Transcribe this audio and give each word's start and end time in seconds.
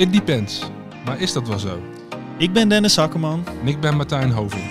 It 0.00 0.12
depends. 0.12 0.62
Maar 1.04 1.20
is 1.20 1.32
dat 1.32 1.48
wel 1.48 1.58
zo? 1.58 1.80
Ik 2.38 2.52
ben 2.52 2.68
Dennis 2.68 2.98
Akkerman. 2.98 3.44
En 3.60 3.68
ik 3.68 3.80
ben 3.80 3.96
Martijn 3.96 4.30
Hoving. 4.30 4.64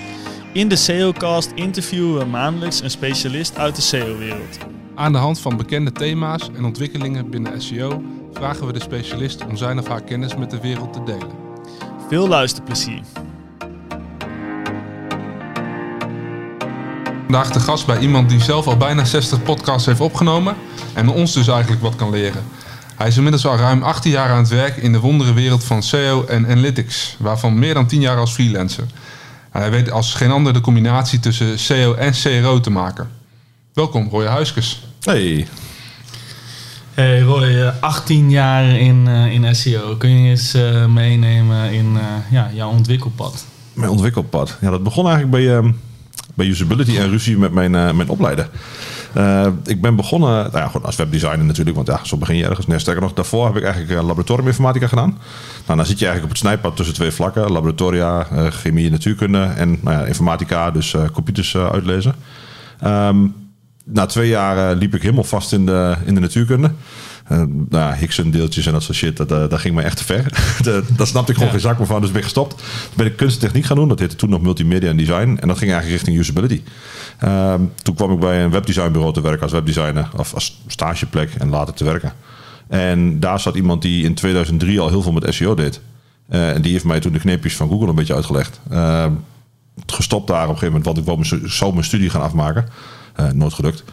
In 0.54 0.68
de 0.68 0.76
SEOcast 0.76 1.52
interviewen 1.56 2.20
we 2.20 2.26
maandelijks 2.26 2.82
een 2.82 2.90
specialist 2.90 3.58
uit 3.58 3.76
de 3.76 3.82
SEO-wereld. 3.82 4.58
Aan 4.96 5.12
de 5.12 5.18
hand 5.18 5.40
van 5.40 5.58
bekende 5.58 5.92
thema's 5.92 6.50
en 6.56 6.66
ontwikkelingen 6.66 7.30
binnen 7.30 7.62
SEO 7.62 8.04
vragen 8.34 8.68
we 8.68 8.74
de 8.74 8.80
specialist 8.80 9.46
om 9.46 9.58
zijn 9.58 9.80
of 9.80 9.88
haar 9.88 10.04
kennis 10.04 10.36
met 10.36 10.52
de 10.52 10.60
wereld 10.60 10.94
te 10.94 11.04
delen. 11.04 11.32
Veel 12.08 12.28
luisterplezier. 12.28 13.02
Vandaag 17.28 17.52
de 17.52 17.60
gast 17.60 17.86
bij 17.86 18.00
iemand 18.00 18.30
die 18.30 18.42
zelf 18.42 18.68
al 18.68 18.78
bijna 18.78 19.06
60 19.06 19.44
podcasts 19.44 19.86
heeft 19.86 20.00
opgenomen 20.00 20.56
en 20.94 21.10
ons 21.10 21.34
dus 21.34 21.48
eigenlijk 21.48 21.82
wat 21.82 21.96
kan 21.96 22.10
leren. 22.10 22.44
Hij 23.00 23.08
is 23.08 23.16
inmiddels 23.16 23.46
al 23.46 23.58
ruim 23.58 23.84
18 23.84 24.12
jaar 24.12 24.30
aan 24.30 24.38
het 24.38 24.48
werk 24.48 24.78
in 24.78 24.92
de 24.92 25.00
wondere 25.00 25.34
wereld 25.34 25.64
van 25.64 25.84
SEO 25.84 26.26
en 26.26 26.46
Analytics, 26.46 27.16
waarvan 27.20 27.60
meer 27.60 27.74
dan 27.74 27.88
10 27.88 28.02
jaar 28.02 28.18
als 28.18 28.32
freelancer. 28.32 28.84
En 29.52 29.62
hij 29.62 29.72
weet 29.72 29.92
als 29.92 30.14
geen 30.14 30.32
ander 30.32 30.54
de 30.54 30.62
combinatie 30.62 31.20
tussen 31.20 31.60
SEO 31.60 31.94
en 31.94 32.12
CRO 32.12 32.60
te 32.60 32.70
maken. 32.70 33.10
Welkom, 33.74 34.10
Roy 34.10 34.26
Huiskes. 34.26 34.84
Hey. 35.02 35.48
Hey 36.94 37.22
Roy, 37.22 37.62
eh, 37.62 37.72
18 37.80 38.30
jaar 38.30 38.80
in, 38.80 39.08
eh, 39.08 39.34
in 39.34 39.56
SEO. 39.56 39.96
Kun 39.96 40.10
je 40.10 40.30
eens 40.30 40.54
eh, 40.54 40.86
meenemen 40.86 41.72
in 41.72 41.98
eh, 41.98 42.32
ja, 42.32 42.50
jouw 42.54 42.70
ontwikkelpad? 42.70 43.46
Mijn 43.74 43.90
ontwikkelpad. 43.90 44.58
Ja, 44.62 44.70
dat 44.70 44.84
begon 44.84 45.08
eigenlijk 45.08 45.44
bij, 45.44 45.56
ehm, 45.56 45.72
bij 46.34 46.46
usability 46.46 46.98
en 46.98 47.10
ruzie 47.10 47.38
met 47.38 47.52
mijn, 47.52 47.76
eh, 47.76 47.92
mijn 47.92 48.10
opleider. 48.10 48.50
Eh, 49.14 49.48
ik 49.66 49.82
ben 49.82 49.96
begonnen 49.96 50.30
nou 50.30 50.58
ja, 50.58 50.68
gewoon 50.68 50.86
als 50.86 50.96
webdesigner 50.96 51.46
natuurlijk, 51.46 51.76
want 51.76 51.88
ja, 51.88 52.00
zo 52.04 52.18
begin 52.18 52.36
je 52.36 52.46
ergens. 52.46 52.68
Nee, 52.68 52.80
sterker 52.80 53.02
nog, 53.02 53.14
daarvoor 53.14 53.46
heb 53.46 53.56
ik 53.56 53.64
eigenlijk 53.64 54.00
eh, 54.00 54.06
laboratoriuminformatica 54.06 54.88
gedaan. 54.88 55.18
Nou, 55.66 55.78
dan 55.78 55.86
zit 55.86 56.00
je 56.00 56.06
eigenlijk 56.06 56.24
op 56.24 56.30
het 56.30 56.38
snijpad 56.38 56.76
tussen 56.76 56.96
twee 56.96 57.12
vlakken. 57.12 57.52
Laboratoria, 57.52 58.28
eh, 58.32 58.46
chemie 58.46 58.90
natuurkunde 58.90 59.42
en 59.42 59.80
nou 59.82 59.98
ja, 59.98 60.06
informatica, 60.06 60.72
dus 60.72 60.94
eh, 60.94 61.04
computers 61.14 61.58
uitlezen. 61.58 62.16
Ehm, 62.80 63.28
na 63.84 64.06
twee 64.06 64.28
jaar 64.28 64.76
liep 64.76 64.96
ik 64.96 65.02
helemaal 65.02 65.24
vast 65.24 65.54
in 65.54 65.66
de, 65.66 65.96
in 66.06 66.14
de 66.14 66.22
natuurkunde. 66.22 66.72
Eh, 67.30 67.38
nou, 67.38 67.68
ja, 67.70 67.94
Hickson 67.96 68.32
deeltjes 68.32 68.66
en 68.66 68.72
dat 68.74 68.84
soort 68.84 68.98
shit, 68.98 69.18
dat, 69.18 69.32
eh, 69.32 69.50
dat 69.50 69.60
ging 69.60 69.76
me 69.76 69.82
echt 69.82 69.98
te 69.98 70.04
ver. 70.06 70.24
De- 70.64 70.84
Daar 70.96 71.08
snapte 71.08 71.32
ik 71.32 71.38
gewoon 71.38 71.54
Ja. 71.54 71.60
geen 71.60 71.68
zak 71.70 71.78
meer 71.78 71.88
van, 71.88 72.02
dus 72.02 72.10
ben 72.10 72.18
ik 72.18 72.24
gestopt. 72.24 72.58
Toen 72.58 72.66
ben 72.96 73.06
ik 73.06 73.16
kunst 73.18 73.36
en 73.36 73.42
techniek 73.42 73.66
gaan 73.66 73.76
doen, 73.76 73.88
dat 73.88 74.00
heette 74.00 74.16
toen 74.16 74.30
nog 74.30 74.42
multimedia 74.42 74.90
en 74.90 74.98
design. 74.98 75.38
En 75.40 75.48
dat 75.48 75.58
ging 75.58 75.72
eigenlijk 75.72 75.90
richting 75.90 76.18
usability. 76.18 76.62
Ehm, 77.20 77.62
toen 77.84 77.96
kwam 77.96 78.12
ik 78.12 78.20
bij 78.20 78.44
een 78.44 78.50
webdesignbureau 78.52 79.14
te 79.14 79.22
werken 79.22 79.42
als 79.42 79.52
webdesigner, 79.52 80.10
of 80.18 80.34
als 80.34 80.62
stageplek 80.68 81.34
en 81.38 81.50
later 81.50 81.74
te 81.74 81.84
werken. 81.84 82.14
En 82.68 83.20
daar 83.20 83.40
zat 83.40 83.56
iemand 83.56 83.82
die 83.82 84.04
in 84.04 84.14
2003 84.14 84.80
al 84.80 84.90
heel 84.90 85.02
veel 85.02 85.12
met 85.12 85.34
SEO 85.34 85.56
deed. 85.56 85.82
Eh, 86.30 86.50
en 86.56 86.62
die 86.62 86.72
heeft 86.72 86.86
mij 86.86 87.00
toen 87.00 87.14
de 87.14 87.20
kneepjes 87.20 87.56
van 87.56 87.68
Google 87.70 87.88
een 87.88 87.96
beetje 87.96 88.16
uitgelegd. 88.16 88.60
Ehm, 88.70 89.12
gestopt 89.86 90.28
daar 90.28 90.44
op 90.44 90.50
een 90.50 90.58
gegeven 90.58 90.68
moment, 90.68 90.86
want 90.86 90.98
ik 90.98 91.06
wou 91.06 91.18
mijn, 91.40 91.52
zou 91.52 91.72
mijn 91.74 91.86
studie 91.86 92.10
gaan 92.10 92.22
afmaken. 92.22 92.66
Nooit 93.34 93.54
gelukt. 93.54 93.84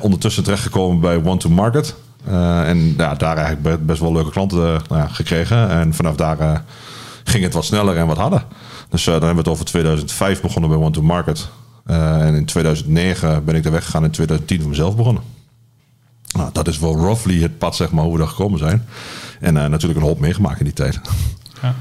Ondertussen 0.00 0.42
terechtgekomen 0.42 1.00
bij 1.00 1.16
One 1.24 1.36
to 1.36 1.48
Market. 1.48 1.94
Eh, 2.26 2.68
en 2.68 2.94
ja, 2.96 3.14
daar 3.14 3.36
eigenlijk 3.36 3.62
be- 3.62 3.84
best 3.84 4.00
wel 4.00 4.12
leuke 4.12 4.30
klanten 4.30 4.74
eh, 4.74 4.80
nou 4.88 5.08
gekregen. 5.08 5.68
En 5.70 5.94
vanaf 5.94 6.16
daar 6.16 6.38
eh, 6.40 6.58
ging 7.24 7.44
het 7.44 7.52
wat 7.54 7.64
sneller 7.64 7.96
en 7.96 8.06
wat 8.06 8.16
harder. 8.16 8.44
Dus 8.88 9.04
dan 9.04 9.12
hebben 9.12 9.30
we 9.32 9.38
het 9.38 9.48
over 9.48 9.64
2005 9.64 10.40
begonnen 10.40 10.70
bij 10.70 10.78
One 10.78 10.90
to 10.90 11.02
Market. 11.02 11.48
En 11.86 12.34
in 12.34 12.44
2009 12.44 13.44
ben 13.44 13.54
ik 13.54 13.64
er 13.64 13.70
weggegaan. 13.72 14.04
In 14.04 14.10
2010 14.10 14.60
voor 14.60 14.68
mezelf 14.68 14.96
begonnen. 14.96 15.22
Nou, 16.36 16.50
dat 16.52 16.68
is 16.68 16.78
wel 16.78 16.96
roughly 16.96 17.42
het 17.42 17.58
pad 17.58 17.76
zeg 17.76 17.90
maar, 17.90 18.04
hoe 18.04 18.12
we 18.12 18.18
daar 18.18 18.28
gekomen 18.28 18.58
zijn. 18.58 18.86
En 19.40 19.54
natuurlijk 19.54 20.00
een 20.00 20.06
hoop 20.06 20.18
meegemaakt 20.20 20.58
in 20.58 20.64
die 20.64 20.74
tijd. 20.74 21.00
Ja. 21.62 21.74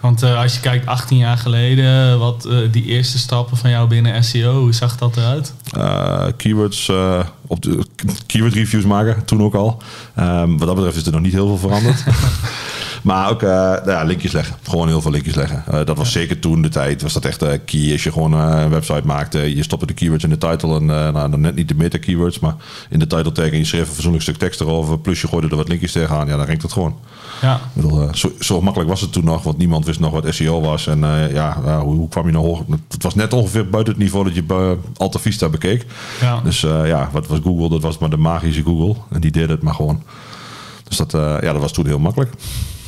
Want 0.00 0.22
eh, 0.22 0.40
als 0.40 0.54
je 0.54 0.60
kijkt 0.60 0.86
18 0.86 1.16
jaar 1.16 1.38
geleden, 1.38 2.18
wat 2.18 2.44
eh, 2.44 2.56
die 2.70 2.84
eerste 2.84 3.18
stappen 3.18 3.56
van 3.56 3.70
jou 3.70 3.88
binnen 3.88 4.24
SEO, 4.24 4.60
hoe 4.60 4.72
zag 4.72 4.96
dat 4.96 5.16
eruit? 5.16 5.54
Eh, 5.72 6.26
keywords 6.36 6.90
op 7.46 7.62
de 7.62 7.84
keyword 8.26 8.54
reviews 8.54 8.84
maken, 8.84 9.24
toen 9.24 9.42
ook 9.42 9.54
al. 9.54 9.82
Ehm, 10.14 10.56
wat 10.56 10.66
dat 10.66 10.74
betreft 10.74 10.96
is 10.96 11.06
er 11.06 11.12
nog 11.12 11.20
niet 11.20 11.32
heel 11.32 11.46
veel 11.46 11.58
veranderd. 11.58 12.04
maar 13.08 13.30
ook 13.30 13.42
eh, 13.42 13.48
nou 13.48 13.90
ja, 13.90 14.02
linkjes 14.02 14.32
leggen. 14.32 14.56
Gewoon 14.62 14.88
heel 14.88 15.00
veel 15.00 15.10
linkjes 15.10 15.34
leggen. 15.34 15.62
Eh, 15.66 15.84
dat 15.84 15.96
was 15.96 16.12
zeker 16.12 16.38
toen 16.38 16.62
de 16.62 16.68
tijd. 16.68 17.02
Was 17.02 17.12
dat 17.12 17.24
echt 17.24 17.42
eh, 17.42 17.58
key 17.64 17.92
als 17.92 18.02
je 18.02 18.12
gewoon 18.12 18.32
een 18.32 18.70
website 18.70 19.02
maakte. 19.04 19.56
Je 19.56 19.62
stopte 19.62 19.86
de 19.86 19.92
keywords 19.92 20.24
in 20.24 20.30
de 20.30 20.38
title. 20.38 20.76
En 20.76 20.84
nou, 20.86 21.30
dan 21.30 21.40
net 21.40 21.54
niet 21.54 21.68
de 21.68 21.74
meta 21.74 21.98
keywords. 21.98 22.38
Maar 22.38 22.54
in 22.90 22.98
de 22.98 23.06
title 23.06 23.32
tag. 23.32 23.50
En 23.50 23.58
je 23.58 23.64
schreef 23.64 23.88
een 23.88 23.94
fatsoenlijk 23.94 24.22
stuk 24.22 24.36
tekst 24.36 24.60
erover. 24.60 24.98
Plus 24.98 25.20
je 25.20 25.28
gooide 25.28 25.48
er 25.48 25.56
wat 25.56 25.68
linkjes 25.68 25.92
tegenaan. 25.92 26.26
Ja, 26.26 26.36
dan 26.36 26.46
renkt 26.46 26.62
het 26.62 26.72
gewoon. 26.72 26.96
Ja, 27.40 27.54
Ik 27.54 27.82
bedoel, 27.82 28.08
zo, 28.14 28.32
zo 28.40 28.60
makkelijk 28.60 28.90
was 28.90 29.00
het 29.00 29.12
toen 29.12 29.24
nog, 29.24 29.42
want 29.42 29.58
niemand 29.58 29.84
wist 29.84 30.00
nog 30.00 30.10
wat 30.10 30.34
SEO 30.34 30.60
was. 30.60 30.86
En 30.86 31.00
ja, 31.32 31.80
hoe, 31.80 31.96
hoe 31.96 32.08
kwam 32.08 32.26
je 32.26 32.32
nou 32.32 32.44
hoog? 32.46 32.62
Het 32.88 33.02
was 33.02 33.14
net 33.14 33.32
ongeveer 33.32 33.68
buiten 33.68 33.92
het 33.92 34.02
niveau 34.02 34.24
dat 34.24 34.34
je 34.34 34.76
Alta 34.96 35.18
Vista 35.18 35.48
bekeek. 35.48 35.86
ja. 36.20 36.40
Dus 36.40 36.60
ja, 36.60 37.08
wat 37.12 37.26
was 37.26 37.38
Google? 37.42 37.68
Dat 37.68 37.82
was 37.82 37.98
maar 37.98 38.10
de 38.10 38.16
magische 38.16 38.62
Google. 38.62 38.94
En 39.10 39.20
die 39.20 39.30
deed 39.30 39.48
het 39.48 39.62
maar 39.62 39.74
gewoon. 39.74 40.02
Dus 40.88 40.96
dat, 40.96 41.12
ja, 41.12 41.52
dat 41.52 41.60
was 41.60 41.72
toen 41.72 41.86
heel 41.86 41.98
makkelijk. 41.98 42.32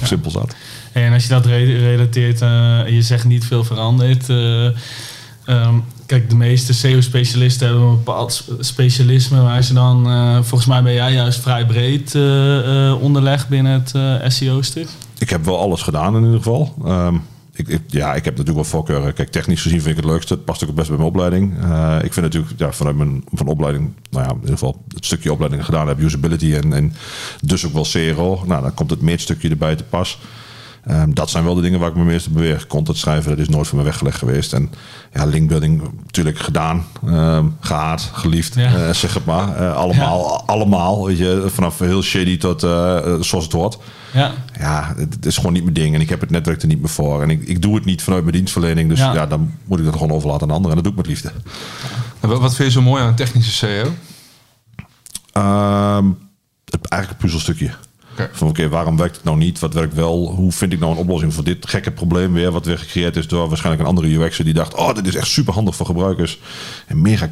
Simpel 0.06 0.30
zat. 0.30 0.54
En 0.92 1.12
als 1.12 1.22
je 1.22 1.28
dat 1.28 1.46
re- 1.46 1.78
relateert, 1.78 2.40
eh, 2.40 2.80
je 2.88 3.02
zegt 3.02 3.24
niet 3.24 3.44
veel 3.44 3.64
veranderd. 3.64 4.28
eh, 4.28 4.64
ehm, 5.44 5.74
kijk, 6.06 6.30
de 6.30 6.36
meeste 6.36 6.72
SEO-specialisten 6.74 7.66
hebben 7.68 7.84
een 7.86 7.94
bepaald 7.96 8.32
sp- 8.32 8.50
specialisme 8.60 9.40
waar 9.42 9.62
ze 9.62 9.74
dan, 9.74 10.06
eh, 10.10 10.34
volgens 10.34 10.66
mij 10.66 10.82
ben 10.82 10.92
jij 10.92 11.12
juist 11.12 11.40
vrij 11.40 11.66
breed 11.66 12.14
onderlegd 13.00 13.48
binnen 13.48 13.72
het 13.84 14.32
SEO-stuk. 14.32 14.88
Ik 15.18 15.30
heb 15.30 15.44
wel 15.44 15.58
alles 15.58 15.82
gedaan 15.82 16.16
in 16.16 16.22
ieder 16.22 16.36
geval. 16.36 16.74
Ehm, 16.84 17.14
ik, 17.60 17.68
ik- 17.68 17.80
ja, 17.86 18.08
ik 18.14 18.24
heb 18.24 18.36
natuurlijk 18.36 18.54
wel 18.56 18.64
voorkeuren. 18.80 19.12
Kijk, 19.14 19.28
technisch 19.30 19.62
gezien 19.62 19.80
vind 19.82 19.96
ik 19.96 20.02
het 20.02 20.12
leukste. 20.12 20.34
Het 20.34 20.44
past 20.44 20.64
ook 20.64 20.74
best 20.74 20.88
bij 20.88 20.96
mijn 20.96 21.08
opleiding. 21.08 21.54
Eh, 21.62 21.96
ik 22.02 22.12
vind 22.12 22.26
natuurlijk 22.26 22.52
ja, 22.56 22.72
vanuit 22.72 22.96
mijn 22.96 23.24
van 23.32 23.46
opleiding, 23.46 23.92
nou 24.10 24.24
ja, 24.24 24.30
in 24.30 24.36
ieder 24.36 24.50
geval 24.52 24.82
het 24.94 25.04
stukje 25.04 25.32
opleiding 25.32 25.64
gedaan 25.64 25.88
heb, 25.88 25.98
usability 26.00 26.54
en, 26.54 26.72
en 26.72 26.92
dus 27.44 27.66
ook 27.66 27.72
wel 27.72 27.86
CRO. 28.14 28.42
Nou, 28.46 28.62
dan 28.62 28.74
komt 28.74 28.90
het 28.90 29.00
meetstukje 29.00 29.48
erbij 29.48 29.76
te 29.76 29.84
pas. 29.84 30.18
Ehm, 30.84 31.12
dat 31.12 31.30
zijn 31.30 31.44
wel 31.44 31.54
de 31.54 31.60
dingen 31.60 31.80
waar 31.80 31.88
ik 31.88 31.96
me 31.96 32.04
meest 32.04 32.30
beweeg. 32.32 32.66
Content 32.66 32.96
schrijven, 32.96 33.30
dat 33.30 33.38
is 33.38 33.48
nooit 33.48 33.66
voor 33.66 33.78
me 33.78 33.84
weggelegd 33.84 34.18
geweest. 34.18 34.52
En 34.52 34.70
ja, 35.12 35.24
linkbuilding 35.24 35.82
natuurlijk 36.04 36.38
gedaan, 36.38 36.84
ehm, 37.06 37.44
gehaat, 37.60 38.10
geliefd, 38.12 38.54
Ja. 38.54 38.74
eh, 38.86 38.92
zeg 38.94 39.14
het 39.14 39.24
maar. 39.24 39.56
Eh, 39.56 39.76
allemaal, 39.76 40.42
allemaal, 40.46 41.06
weet 41.06 41.18
je, 41.18 41.44
vanaf 41.46 41.78
heel 41.78 42.02
shady 42.02 42.36
tot 42.38 42.60
zoals 43.20 43.44
het 43.44 43.52
hoort. 43.52 43.78
Ja, 44.12 44.32
Ja, 44.58 44.92
het 44.96 45.14
het 45.14 45.26
is 45.26 45.36
gewoon 45.36 45.52
niet 45.52 45.62
mijn 45.62 45.74
ding 45.74 45.94
en 45.94 46.00
ik 46.00 46.08
heb 46.08 46.20
het 46.20 46.30
netwerk 46.30 46.62
er 46.62 46.68
niet 46.68 46.80
meer 46.80 46.88
voor. 46.88 47.22
En 47.22 47.30
ik, 47.30 47.42
ik 47.42 47.62
doe 47.62 47.74
het 47.74 47.84
niet 47.84 48.02
vanuit 48.02 48.22
mijn 48.22 48.36
dienstverlening, 48.36 48.88
dus 48.88 48.98
Ja. 48.98 49.14
ja. 49.14 49.26
dan 49.26 49.54
moet 49.64 49.78
ik 49.78 49.84
dat 49.84 49.94
gewoon 49.94 50.10
overlaten 50.12 50.48
aan 50.48 50.54
anderen. 50.54 50.76
En 50.76 50.82
dat 50.82 50.92
doe 50.92 50.92
ik 50.92 51.08
met 51.08 51.22
liefde. 51.22 51.32
En 52.20 52.28
wat 52.28 52.40
wat 52.40 52.54
vind 52.54 52.72
je 52.72 52.80
zo 52.80 52.84
mooi 52.86 53.02
aan 53.02 53.14
technische 53.14 53.52
SEO? 53.52 53.92
Ehm, 55.32 56.06
het, 56.64 56.88
eigenlijk 56.88 57.22
een 57.22 57.28
puzzelstukje. 57.28 57.70
Oké. 58.12 58.28
Van 58.32 58.48
oké, 58.48 58.68
waarom 58.68 58.96
werkt 58.96 59.14
het 59.16 59.24
nou 59.24 59.36
niet? 59.36 59.58
Wat 59.58 59.74
werkt 59.74 59.94
wel? 59.94 60.32
Hoe 60.34 60.52
vind 60.52 60.72
ik 60.72 60.78
nou 60.78 60.92
een 60.92 60.98
oplossing 60.98 61.34
voor 61.34 61.44
dit 61.44 61.68
gekke 61.68 61.90
probleem 61.90 62.32
weer? 62.32 62.50
Wat 62.50 62.66
weer 62.66 62.78
gecreëerd 62.78 63.16
is 63.16 63.28
door 63.28 63.48
waarschijnlijk 63.48 63.82
een 63.82 63.88
andere 63.88 64.08
UX'er 64.08 64.44
die 64.44 64.54
dacht... 64.54 64.74
oh, 64.74 64.94
dit 64.94 65.06
is 65.06 65.14
echt 65.14 65.28
super 65.28 65.54
handig 65.54 65.76
voor 65.76 65.86
gebruikers. 65.86 66.40
En 66.86 67.02
mega... 67.02 67.30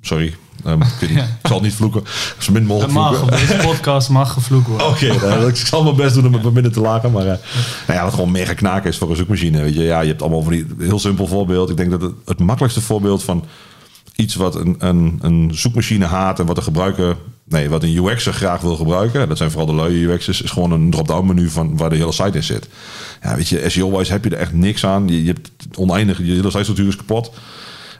Sorry, 0.00 0.36
ehm, 0.64 0.82
ik, 0.82 0.88
weet 1.00 1.10
niet, 1.10 1.18
Ja. 1.18 1.24
ik 1.42 1.48
zal 1.48 1.60
niet 1.60 1.74
vloeken. 1.74 2.02
Zo 2.38 2.52
min 2.52 2.66
mogelijk 2.66 2.92
mag. 2.92 3.16
vloeken. 3.16 3.34
Op 3.34 3.46
deze 3.46 3.66
podcast 3.66 4.08
mag 4.08 4.32
gevloekt 4.32 4.66
worden. 4.66 4.86
Oké, 4.90 5.26
nou, 5.26 5.48
ik 5.48 5.56
zal 5.56 5.82
mijn 5.82 5.96
best 5.96 6.14
doen 6.14 6.26
om 6.26 6.32
het 6.32 6.42
wat 6.42 6.52
minder 6.52 6.72
te 6.72 6.80
lagen. 6.80 7.10
Maar 7.12 7.26
eh, 7.26 7.38
nou 7.86 7.98
ja, 7.98 8.04
wat 8.04 8.14
gewoon 8.14 8.30
mega 8.30 8.54
knaken 8.54 8.90
is 8.90 8.98
voor 8.98 9.10
een 9.10 9.16
zoekmachine. 9.16 9.62
Weet 9.62 9.74
je, 9.74 9.82
ja, 9.82 10.00
je 10.00 10.08
hebt 10.08 10.22
allemaal 10.22 10.42
van 10.42 10.52
die 10.52 10.66
heel 10.78 10.98
simpel 10.98 11.26
voorbeeld. 11.26 11.70
Ik 11.70 11.76
denk 11.76 11.90
dat 11.90 12.02
het, 12.02 12.12
het 12.24 12.38
makkelijkste 12.38 12.80
voorbeeld 12.80 13.22
van 13.22 13.44
iets 14.18 14.34
wat 14.34 14.54
een, 14.54 14.74
een, 14.78 15.18
een 15.22 15.50
zoekmachine 15.54 16.04
haat 16.04 16.38
en 16.38 16.46
wat 16.46 16.56
de 16.56 16.62
gebruiker, 16.62 17.16
nee, 17.44 17.68
wat 17.68 17.82
een 17.82 17.96
UX'er 17.96 18.32
graag 18.32 18.60
wil 18.60 18.76
gebruiken. 18.76 19.28
Dat 19.28 19.36
zijn 19.36 19.50
vooral 19.50 19.76
de 19.76 19.82
luie 19.82 20.06
UX'ers. 20.06 20.42
Is 20.42 20.50
gewoon 20.50 20.72
een 20.72 20.90
drop-down 20.90 21.26
menu 21.26 21.48
van 21.48 21.76
waar 21.76 21.90
de 21.90 21.96
hele 21.96 22.12
site 22.12 22.36
in 22.36 22.42
zit. 22.42 22.68
Ja, 23.22 23.36
weet 23.36 23.48
je, 23.48 23.64
SEO-wise 23.68 24.12
heb 24.12 24.24
je 24.24 24.30
er 24.30 24.38
echt 24.38 24.52
niks 24.52 24.86
aan. 24.86 25.08
Je, 25.08 25.24
je 25.24 25.32
hebt 25.32 25.50
oneindig, 25.78 26.18
je 26.18 26.24
hele 26.24 26.50
site-structuur 26.50 26.88
is 26.88 26.96
kapot. 26.96 27.30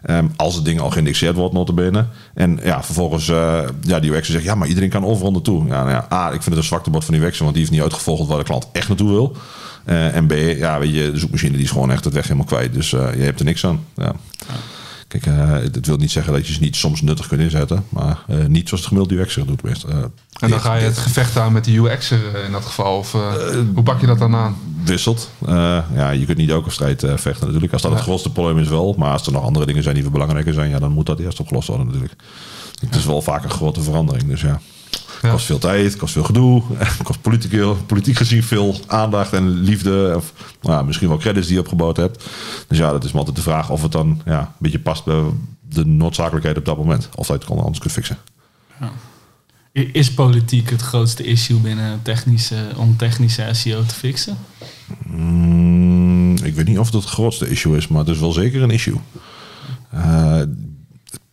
Ehm, 0.02 0.26
als 0.36 0.54
het 0.54 0.64
ding 0.64 0.80
al 0.80 0.90
geïndexeerd 0.90 1.36
wordt, 1.36 1.54
notabene. 1.54 2.06
En 2.34 2.58
ja, 2.62 2.82
vervolgens, 2.82 3.28
eh, 3.28 3.60
ja, 3.80 4.00
die 4.00 4.10
UX'er 4.10 4.32
zegt, 4.32 4.44
ja, 4.44 4.54
maar 4.54 4.68
iedereen 4.68 4.90
kan 4.90 5.04
overal 5.04 5.32
naartoe. 5.32 5.66
Ja, 5.66 5.84
nou 5.84 5.90
ja, 5.90 6.06
A, 6.12 6.26
ik 6.26 6.32
vind 6.32 6.44
het 6.44 6.56
een 6.56 6.62
zwaktebod 6.62 7.04
van 7.04 7.14
die 7.14 7.22
UX'er, 7.22 7.42
want 7.42 7.54
die 7.54 7.62
heeft 7.62 7.74
niet 7.74 7.82
uitgevogeld 7.84 8.28
waar 8.28 8.38
de 8.38 8.44
klant 8.44 8.68
echt 8.72 8.88
naartoe 8.88 9.08
wil. 9.08 9.36
Eh, 9.84 10.14
en 10.14 10.26
B, 10.26 10.32
ja, 10.32 10.78
weet 10.78 10.94
je, 10.94 11.10
de 11.12 11.18
zoekmachine 11.18 11.52
die 11.52 11.64
is 11.64 11.70
gewoon 11.70 11.90
echt 11.90 12.04
het 12.04 12.14
weg 12.14 12.22
helemaal 12.22 12.46
kwijt. 12.46 12.72
Dus 12.72 12.92
eh, 12.92 13.14
je 13.14 13.22
hebt 13.22 13.38
er 13.38 13.44
niks 13.44 13.66
aan. 13.66 13.84
Ja. 13.96 14.12
Kijk, 15.08 15.26
eh 15.26 15.52
het 15.52 15.86
wil 15.86 15.96
niet 15.96 16.10
zeggen 16.10 16.32
dat 16.32 16.46
je 16.46 16.52
ze 16.52 16.60
niet 16.60 16.76
soms 16.76 17.00
nuttig 17.02 17.26
kunt 17.26 17.40
inzetten, 17.40 17.84
maar 17.88 18.24
eh, 18.26 18.44
niet 18.44 18.68
zoals 18.68 18.84
het 18.84 18.92
gemiddelde 18.92 19.22
UX'er 19.22 19.46
doet. 19.46 19.62
Best. 19.62 19.84
Eh, 19.84 19.96
En 20.38 20.50
dan 20.50 20.60
ga 20.60 20.74
je 20.74 20.84
het 20.84 20.98
gevecht 20.98 21.36
aan 21.36 21.52
met 21.52 21.64
de 21.64 21.72
UX'er 21.72 22.44
in 22.44 22.52
dat 22.52 22.64
geval. 22.64 22.98
Of, 22.98 23.12
hoe 23.74 23.82
pak 23.84 24.00
je 24.00 24.06
dat 24.06 24.18
dan 24.18 24.34
aan? 24.34 24.56
wisselt. 24.84 25.30
Ja, 25.94 26.10
je 26.10 26.24
kunt 26.24 26.38
niet 26.38 26.50
elke 26.50 26.70
strijd 26.70 27.04
vechten 27.14 27.46
natuurlijk. 27.46 27.72
Als 27.72 27.82
dat 27.82 27.92
het 27.92 28.00
grootste 28.00 28.32
probleem 28.32 28.58
is 28.58 28.68
wel. 28.68 28.94
Maar 28.98 29.12
als 29.12 29.26
er 29.26 29.32
nog 29.32 29.42
andere 29.42 29.66
dingen 29.66 29.82
zijn 29.82 29.94
die 29.94 30.02
veel 30.02 30.12
belangrijker 30.12 30.52
zijn, 30.52 30.70
ja, 30.70 30.78
dan 30.78 30.92
moet 30.92 31.06
dat 31.06 31.18
eerst 31.18 31.40
opgelost 31.40 31.68
worden 31.68 31.86
natuurlijk. 31.86 32.14
Het 32.80 32.94
is 32.94 33.04
wel 33.04 33.22
vaak 33.22 33.44
een 33.44 33.50
grote 33.50 33.82
verandering. 33.82 34.28
Dus 34.28 34.40
ja. 34.40 34.60
Ja. 35.22 35.30
Kost 35.30 35.46
veel 35.46 35.58
tijd, 35.58 35.96
kost 35.96 36.12
veel 36.12 36.22
gedoe, 36.24 36.62
kost 37.02 37.20
politiek, 37.20 37.62
politiek 37.86 38.16
gezien 38.16 38.42
veel 38.42 38.80
aandacht 38.86 39.32
en 39.32 39.48
liefde. 39.50 40.12
Of 40.16 40.32
nou, 40.62 40.74
ja, 40.74 40.82
misschien 40.82 41.08
wel 41.08 41.16
credits 41.18 41.46
die 41.46 41.54
je 41.56 41.62
opgebouwd 41.62 41.96
hebt. 41.96 42.24
Dus 42.68 42.78
ja, 42.78 42.90
dat 42.90 43.04
is 43.04 43.10
maar 43.10 43.18
altijd 43.18 43.36
de 43.36 43.42
vraag 43.42 43.70
of 43.70 43.82
het 43.82 43.92
dan 43.92 44.20
ja, 44.24 44.40
een 44.40 44.46
beetje 44.58 44.78
past 44.80 45.04
bij 45.04 45.22
de 45.68 45.86
noodzakelijkheid 45.86 46.56
op 46.58 46.64
dat 46.64 46.76
moment. 46.76 47.08
Of 47.14 47.26
dat 47.26 47.42
je 47.42 47.48
het 47.48 47.58
anders 47.58 47.78
kunt 47.78 47.92
fixen. 47.92 48.18
I- 49.72 49.90
Is 49.92 50.14
politiek 50.14 50.70
het 50.70 50.82
grootste 50.82 51.22
issue 51.24 51.58
binnen 51.58 52.00
technische, 52.02 52.56
om 52.76 52.96
technische 52.96 53.48
SEO 53.52 53.82
te 53.86 53.94
fixen? 53.94 54.36
Mm, 55.06 56.36
ik 56.42 56.54
weet 56.54 56.66
niet 56.66 56.78
of 56.78 56.84
het 56.86 56.94
het 56.94 57.04
grootste 57.04 57.48
issue 57.48 57.76
is, 57.76 57.88
maar 57.88 58.00
het 58.00 58.08
is 58.08 58.18
wel 58.20 58.32
zeker 58.32 58.62
een 58.62 58.70
issue. 58.70 58.96
Eh, 59.90 60.40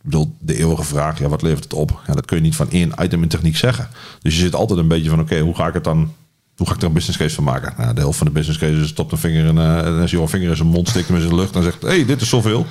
bedoel, 0.06 0.36
de 0.38 0.58
eeuwige 0.58 0.82
vraag, 0.84 1.18
ja, 1.18 1.28
wat 1.28 1.42
levert 1.42 1.64
het 1.64 1.72
op? 1.72 2.00
Ja, 2.06 2.14
dat 2.14 2.24
kun 2.24 2.36
je 2.36 2.42
niet 2.42 2.56
van 2.56 2.70
één 2.70 2.92
item 3.00 3.22
in 3.22 3.28
techniek 3.28 3.56
zeggen. 3.56 3.88
Dus 4.20 4.34
je 4.34 4.40
zit 4.40 4.54
altijd 4.54 4.78
een 4.78 4.88
beetje 4.88 5.10
van, 5.10 5.20
oké, 5.20 5.38
hoe 5.40 5.54
ga 5.54 5.66
ik 5.66 5.74
het 5.74 5.84
dan... 5.84 6.12
Hoe 6.56 6.66
ga 6.66 6.74
ik 6.74 6.80
er 6.80 6.86
een 6.86 6.92
business 6.92 7.18
case 7.18 7.34
van 7.34 7.44
maken? 7.44 7.74
Nou, 7.78 7.94
de 7.94 8.00
helft 8.00 8.18
van 8.18 8.26
de 8.26 8.32
business 8.32 8.58
case 8.60 8.72
is 8.80 8.88
stopt 8.88 9.12
een 9.12 9.18
vinger 9.18 9.44
in, 9.44 9.58
en 9.58 10.00
als 10.00 10.10
je 10.10 10.20
een 10.20 10.28
vinger 10.28 10.50
in 10.50 10.56
zijn 10.56 10.68
mond 10.68 10.88
steekt 10.88 11.08
hem 11.08 11.16
in 11.16 11.22
zijn 11.22 11.34
lucht 11.34 11.56
en 11.56 11.62
zegt, 11.62 11.82
hé, 11.82 11.88
hey, 11.88 12.04
dit 12.04 12.20
is 12.20 12.28
zoveel. 12.28 12.66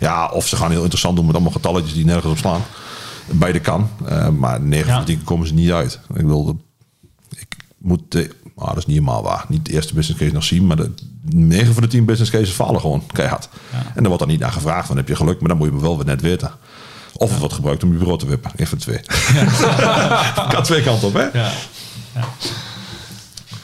Ja, 0.00 0.26
of 0.28 0.48
ze 0.48 0.56
gaan 0.56 0.70
heel 0.70 0.80
interessant 0.80 1.16
doen 1.16 1.24
met 1.26 1.34
allemaal 1.34 1.52
getalletjes 1.52 1.92
die 1.94 2.04
nergens 2.04 2.32
op 2.32 2.38
slaan. 2.38 2.60
Beide 3.30 3.60
kan, 3.60 3.88
eh, 4.04 4.28
maar 4.28 4.60
9 4.60 4.84
van 4.86 4.94
Ja. 4.94 5.00
de 5.00 5.06
10 5.06 5.24
komen 5.24 5.46
ze 5.46 5.54
niet 5.54 5.70
uit. 5.70 6.00
Ik 6.08 6.22
bedoel, 6.22 6.60
ik 7.30 7.56
moet, 7.78 8.00
de, 8.08 8.30
ah, 8.56 8.68
dat 8.68 8.76
is 8.76 8.86
niet 8.86 8.98
helemaal 8.98 9.22
waar. 9.22 9.44
Niet 9.48 9.64
de 9.64 9.72
eerste 9.72 9.94
business 9.94 10.20
case 10.20 10.34
nog 10.34 10.44
zien, 10.44 10.66
maar 10.66 10.76
de 10.76 10.90
9 11.22 11.72
van 11.74 11.82
de 11.82 11.88
10 11.88 12.04
business 12.04 12.30
cases 12.30 12.50
falen 12.50 12.80
gewoon 12.80 13.02
keihard. 13.12 13.48
En 13.72 13.92
daar 13.94 14.02
wordt 14.04 14.18
dan 14.18 14.28
niet 14.28 14.40
naar 14.40 14.52
gevraagd, 14.52 14.88
dan 14.88 14.96
heb 14.96 15.08
je 15.08 15.16
geluk, 15.16 15.40
maar 15.40 15.48
dan 15.48 15.58
moet 15.58 15.66
je 15.66 15.72
me 15.72 15.80
wel 15.80 15.96
weer 15.96 16.06
net 16.06 16.20
weten. 16.20 16.50
Of 17.12 17.30
het 17.30 17.38
wordt 17.38 17.54
gebruikt 17.54 17.82
om 17.82 17.92
je 17.92 17.98
bureau 17.98 18.18
te 18.18 18.26
wippen. 18.26 18.50
Even 18.56 18.66
van 18.66 18.78
twee. 18.78 19.00
kan 20.54 20.62
twee 20.62 20.82
kanten 20.82 21.08
op, 21.08 21.14
hè? 21.14 21.22
Ja. 21.22 21.50
Ja. 22.14 22.24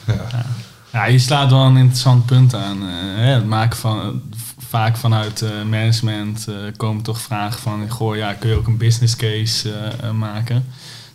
Ja. 0.07 0.45
Ja, 0.93 1.05
je 1.05 1.19
slaat 1.19 1.49
wel 1.51 1.65
een 1.65 1.77
interessant 1.77 2.25
punt 2.25 2.53
aan. 2.55 2.81
eh, 2.81 2.87
hè, 3.15 3.31
het 3.33 3.45
maken 3.45 3.77
van, 3.79 4.21
vaak 4.69 4.97
vanuit 4.97 5.41
eh, 5.41 5.49
management 5.69 6.45
eh, 6.47 6.55
komen 6.77 7.03
toch 7.03 7.21
vragen 7.21 7.59
van... 7.61 7.89
Goh, 7.89 8.15
ja, 8.15 8.33
kun 8.33 8.49
je 8.49 8.55
ook 8.55 8.67
een 8.67 8.77
business 8.77 9.15
case 9.15 9.73
eh, 9.73 10.07
eh, 10.07 10.13
maken? 10.15 10.65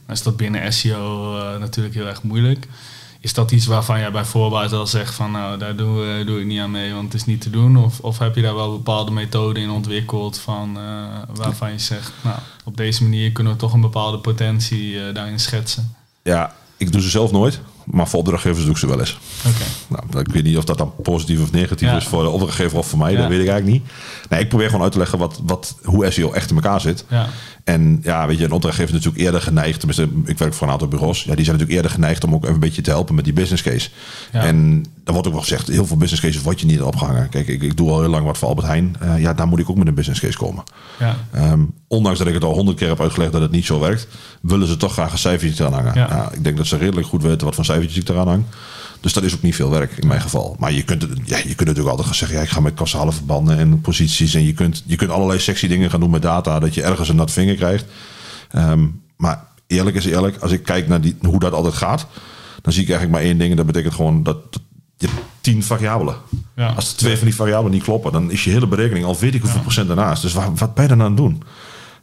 Dan 0.07 0.15
is 0.17 0.23
dat 0.23 0.37
binnen 0.37 0.73
SEO 0.73 1.37
eh, 1.39 1.59
natuurlijk 1.61 1.95
heel 1.95 2.07
erg 2.07 2.23
moeilijk. 2.23 2.67
Is 3.25 3.35
dat 3.35 3.51
iets 3.51 3.67
waarvan 3.67 3.99
jij 3.99 4.11
bij 4.11 4.25
voorbaat 4.25 4.73
al 4.73 4.87
zegt 4.87 5.15
van... 5.15 5.31
nou, 5.31 5.59
daar 5.59 5.77
doe, 5.77 6.25
doe 6.27 6.41
ik 6.41 6.47
niet 6.47 6.61
aan 6.61 6.71
mee, 6.71 6.93
want 6.93 7.05
het 7.05 7.15
is 7.15 7.25
niet 7.25 7.41
te 7.41 7.51
doen? 7.51 7.77
Of, 7.77 8.01
of 8.01 8.19
heb 8.19 8.35
je 8.35 8.43
daar 8.43 8.55
wel 8.55 8.73
bepaalde 8.73 9.11
methoden 9.11 9.63
in 9.63 9.71
ontwikkeld 9.71 10.39
van, 10.39 10.77
eh, 10.79 11.35
waarvan 11.35 11.73
je 11.73 11.79
zegt... 11.79 12.13
nou, 12.23 12.39
op 12.65 12.77
deze 12.77 13.03
manier 13.03 13.33
kunnen 13.33 13.53
we 13.53 13.59
toch 13.59 13.73
een 13.73 13.81
bepaalde 13.81 14.19
potentie 14.19 15.07
eh, 15.07 15.15
daarin 15.15 15.41
schetsen? 15.41 15.95
Ja, 16.23 16.55
ik 16.77 16.93
doe 16.93 17.01
ze 17.01 17.11
zelf 17.11 17.33
nooit, 17.33 17.61
maar 17.85 18.09
voor 18.09 18.19
opdrachtgevers 18.21 18.63
doe 18.65 18.73
ik 18.73 18.79
ze 18.79 18.87
wel 18.87 18.99
eens. 18.99 19.19
Nou, 19.89 20.21
ik 20.21 20.33
weet 20.33 20.45
niet 20.45 20.57
of 20.57 20.65
dat 20.65 20.79
dan 20.79 20.93
positief 21.03 21.41
of 21.43 21.53
negatief 21.53 21.89
Ja. 21.89 21.97
is 21.97 22.07
voor 22.07 22.23
de 22.23 22.29
opdrachtgever 22.29 22.79
of 22.79 22.87
voor 22.87 22.99
mij. 22.99 23.13
Ja. 23.13 23.19
Dat 23.19 23.29
weet 23.29 23.41
ik 23.41 23.49
eigenlijk 23.49 23.83
niet. 23.83 23.93
Nee, 24.29 24.41
ik 24.41 24.49
probeer 24.49 24.67
gewoon 24.67 24.83
uit 24.83 24.93
te 24.93 24.99
leggen 24.99 25.19
wat, 25.19 25.41
wat, 25.43 25.77
hoe 25.85 26.11
SEO 26.11 26.33
echt 26.33 26.51
in 26.51 26.57
elkaar 26.57 26.81
zit. 26.81 27.05
Ja. 27.09 27.27
En 27.65 28.01
ja, 28.03 28.27
weet 28.27 28.39
je, 28.39 28.45
een 28.45 28.53
opdrachtgever 28.53 28.95
is 28.95 29.01
natuurlijk 29.01 29.25
eerder 29.25 29.43
geneigd. 29.43 29.79
Tenminste, 29.79 30.09
ik 30.25 30.39
werk 30.39 30.55
voor 30.55 30.67
een 30.67 30.73
aantal 30.73 30.89
bureaus. 30.89 31.23
Ja, 31.25 31.35
die 31.35 31.45
zijn 31.45 31.57
natuurlijk 31.57 31.73
eerder 31.73 31.91
geneigd 31.91 32.25
om 32.25 32.35
ook 32.35 32.43
even 32.43 32.55
een 32.55 32.61
beetje 32.61 32.83
te 32.83 32.91
helpen 32.91 33.15
met 33.15 33.25
die 33.25 33.33
business 33.33 33.63
case. 33.63 33.89
En 34.33 34.85
er 35.05 35.13
wordt 35.13 35.27
ook 35.27 35.33
wel 35.33 35.43
gezegd, 35.43 35.67
heel 35.69 35.87
veel 35.87 35.97
business 35.97 36.23
cases 36.23 36.43
word 36.43 36.61
je 36.61 36.67
niet 36.67 36.81
opgehangen. 36.83 37.29
Kijk, 37.29 37.49
ik, 37.49 37.63
ik 37.63 37.77
doe 37.77 37.91
al 37.91 38.01
heel 38.01 38.09
lang 38.09 38.25
wat 38.27 38.39
voor 38.39 38.49
Albert 38.49 38.67
Heijn. 38.67 38.97
Eh, 39.01 39.21
ja, 39.21 39.35
daar 39.35 39.47
moet 39.49 39.59
ik 39.59 39.71
ook 39.71 39.77
met 39.77 39.87
een 39.87 39.95
business 39.95 40.21
case 40.21 40.39
komen. 40.39 40.65
Ja. 40.99 41.17
Ehm, 41.33 41.61
ondanks 41.89 42.19
dat 42.19 42.29
ik 42.29 42.35
het 42.35 42.45
al 42.45 42.53
honderd 42.55 42.79
keer 42.79 42.89
heb 42.89 43.01
uitgelegd 43.01 43.33
dat 43.33 43.41
het 43.43 43.51
niet 43.51 43.67
zo 43.67 43.81
werkt, 43.81 44.07
willen 44.43 44.67
ze 44.69 44.77
toch 44.77 44.93
graag 44.93 45.13
een 45.13 45.19
cijfertje 45.19 45.65
eraan 45.65 45.73
hangen. 45.85 45.95
Ja. 45.95 46.09
Nou, 46.09 46.35
ik 46.35 46.45
denk 46.45 46.57
dat 46.57 46.67
ze 46.67 46.77
redelijk 46.77 47.07
goed 47.07 47.23
weten 47.23 47.45
wat 47.47 47.55
voor 47.55 47.65
cijfertjes 47.75 48.03
ik 48.03 48.09
eraan 48.09 48.29
hang. 48.29 48.45
Dus 49.01 49.13
dat 49.13 49.23
is 49.23 49.35
ook 49.35 49.43
niet 49.43 49.55
veel 49.55 49.71
werk 49.71 49.93
in 49.97 50.07
mijn 50.07 50.21
geval. 50.21 50.57
Maar 50.59 50.73
je 50.73 50.83
kunt, 50.83 51.03
het, 51.03 51.11
ja, 51.25 51.37
je 51.37 51.43
kunt 51.43 51.59
natuurlijk 51.59 51.89
altijd 51.89 52.07
gaan 52.07 52.17
zeggen, 52.17 52.37
ja, 52.37 52.43
ik 52.43 52.49
ga 52.49 52.61
met 52.61 52.75
causale 52.75 53.13
verbanden 53.13 53.59
en 53.59 53.81
posities. 53.81 54.35
En 54.35 54.45
je 54.45 54.53
kunt, 54.53 54.83
je 54.87 54.97
kunt 54.97 55.11
allerlei 55.11 55.39
sexy 55.39 55.67
dingen 55.69 55.91
gaan 55.91 56.01
doen 56.01 56.11
met 56.11 56.23
data, 56.23 56.59
dat 56.59 56.75
je 56.75 56.83
ergens 56.83 57.09
een 57.09 57.17
nat 57.17 57.31
vinger 57.31 57.55
krijgt. 57.55 57.85
Ehm, 58.51 58.87
maar 59.17 59.45
eerlijk 59.67 59.97
is 59.97 60.05
eerlijk, 60.05 60.37
als 60.37 60.53
ik 60.53 60.63
kijk 60.63 60.89
naar 60.89 61.01
die, 61.01 61.17
hoe 61.21 61.39
dat 61.39 61.53
altijd 61.53 61.75
gaat, 61.75 62.07
dan 62.63 62.73
zie 62.73 62.83
ik 62.83 62.89
eigenlijk 62.89 63.19
maar 63.19 63.29
één 63.29 63.39
ding. 63.39 63.51
En 63.51 63.57
dat 63.57 63.67
betekent 63.67 63.95
gewoon 63.95 64.23
dat, 64.23 64.39
je 64.97 65.07
hebt 65.07 65.21
tien 65.41 65.63
variabelen. 65.63 66.17
Ja. 66.57 66.69
Als 66.69 66.91
de 66.91 66.97
twee 66.97 67.17
van 67.17 67.27
die 67.27 67.35
variabelen 67.35 67.73
niet 67.73 67.83
kloppen, 67.83 68.13
dan 68.13 68.31
is 68.31 68.45
je 68.45 68.51
hele 68.51 68.67
berekening 68.67 69.05
al 69.05 69.19
weet 69.19 69.35
ik 69.35 69.43
hoeveel 69.43 69.61
procent 69.61 69.87
daarnaast. 69.87 70.23
Dus 70.23 70.33
waar, 70.33 70.55
wat 70.55 70.75
ben 70.75 70.83
je 70.83 70.89
dan 70.89 71.01
aan 71.01 71.07
het 71.07 71.17
doen? 71.17 71.43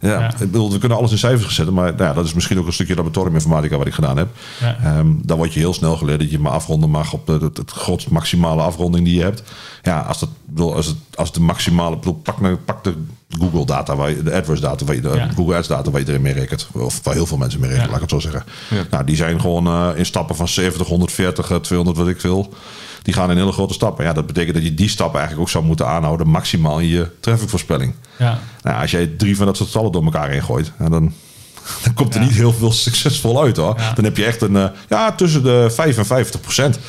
Ja, 0.02 0.20
Ja. 0.20 0.32
Ik 0.32 0.38
bedoel, 0.38 0.72
we 0.72 0.78
kunnen 0.78 0.98
alles 0.98 1.12
in 1.12 1.18
cijfers 1.18 1.56
zetten, 1.56 1.74
maar 1.74 1.92
nou 1.92 2.04
ja, 2.04 2.14
dat 2.14 2.26
is 2.26 2.34
misschien 2.34 2.60
ook 2.60 2.66
een 2.68 2.74
stukje 2.74 2.96
laboratoriuminformatica 2.96 3.78
wat 3.78 3.88
ik 3.88 3.94
gedaan 3.94 4.18
heb. 4.18 4.28
Ja. 4.60 4.78
Ehm, 4.84 5.08
dan 5.22 5.38
word 5.38 5.54
je 5.54 5.60
heel 5.60 5.74
snel 5.74 5.98
geleerd 5.98 6.20
dat 6.20 6.32
je 6.32 6.40
maar 6.40 6.52
afronden 6.52 6.90
mag 6.90 7.14
op 7.14 7.26
de, 7.26 7.38
het, 7.42 7.58
het 7.58 7.72
grootst 7.72 8.10
maximale 8.10 8.62
afronding 8.62 9.06
die 9.06 9.16
je 9.16 9.24
hebt. 9.24 9.44
Ja, 9.82 10.00
als, 10.00 10.20
dat, 10.20 10.30
bedoel, 10.46 10.76
als, 10.76 10.86
het, 10.86 10.96
als 11.14 11.32
de 11.32 11.40
maximale, 11.42 11.96
bedoel, 11.96 12.14
pak, 12.14 12.36
pak 12.66 12.84
de 12.84 12.94
Google 13.40 13.66
data, 13.66 13.96
waar 13.96 14.10
je, 14.10 14.24
de 14.24 14.34
AdWords 14.34 14.62
data, 14.62 14.86
waar 14.86 14.96
je, 14.96 15.02
de 15.02 15.10
Ja. 15.16 15.30
Google 15.36 15.56
Ads 15.56 15.68
data 15.68 15.92
waar 15.92 16.02
je 16.02 16.08
erin 16.08 16.22
mee 16.22 16.34
rekent. 16.34 16.68
Of 16.72 17.00
waar 17.04 17.14
heel 17.14 17.26
veel 17.26 17.38
mensen 17.38 17.60
mee 17.60 17.70
rekenen, 17.70 17.90
Ja. 17.92 17.96
laat 17.96 18.04
ik 18.04 18.12
het 18.12 18.22
zo 18.22 18.30
zeggen. 18.32 18.52
Ja. 18.70 18.84
Nou, 18.92 19.04
die 19.06 19.16
zijn 19.16 19.42
gewoon 19.42 19.68
eh, 19.68 19.90
in 19.96 20.06
stappen 20.06 20.36
van 20.36 20.48
70, 20.48 20.88
140, 20.88 21.52
eh, 21.52 21.58
200, 21.58 21.98
wat 22.00 22.08
ik 22.08 22.22
wil. 22.22 22.54
Die 23.02 23.14
gaan 23.14 23.32
in 23.32 23.38
hele 23.38 23.52
grote 23.52 23.74
stappen. 23.74 24.06
Ja, 24.06 24.14
dat 24.14 24.26
betekent 24.28 24.54
dat 24.54 24.64
je 24.64 24.74
die 24.74 24.90
stappen 24.90 25.20
eigenlijk 25.20 25.48
ook 25.48 25.54
zou 25.54 25.66
moeten 25.66 25.88
aanhouden, 25.88 26.28
maximaal 26.28 26.80
in 26.80 26.88
je 26.88 27.10
trafficvoorspelling. 27.20 27.94
Ja. 28.18 28.40
Nou, 28.62 28.82
als 28.82 28.92
jij 28.92 29.08
drie 29.18 29.36
van 29.38 29.46
dat 29.46 29.58
soort 29.58 29.70
getallen 29.70 29.92
door 29.92 30.04
elkaar 30.04 30.30
heen 30.30 30.44
gooit, 30.44 30.72
ja, 30.80 30.90
dan, 30.90 31.14
dan 31.84 31.94
komt 31.94 32.14
er 32.16 32.22
Ja. 32.22 32.28
niet 32.28 32.36
heel 32.36 32.54
veel 32.54 32.72
succesvol 32.72 33.42
uit 33.44 33.58
hoor. 33.58 33.76
Ja. 33.78 33.94
Dan 33.94 34.04
heb 34.04 34.18
je 34.18 34.26
echt 34.26 34.42
een, 34.42 34.56
eh, 34.56 34.66
ja, 34.90 35.12
tussen 35.12 35.44
de 35.44 35.68
5 35.72 35.98
en 35.98 36.06
50 36.06 36.42
procent. 36.42 36.80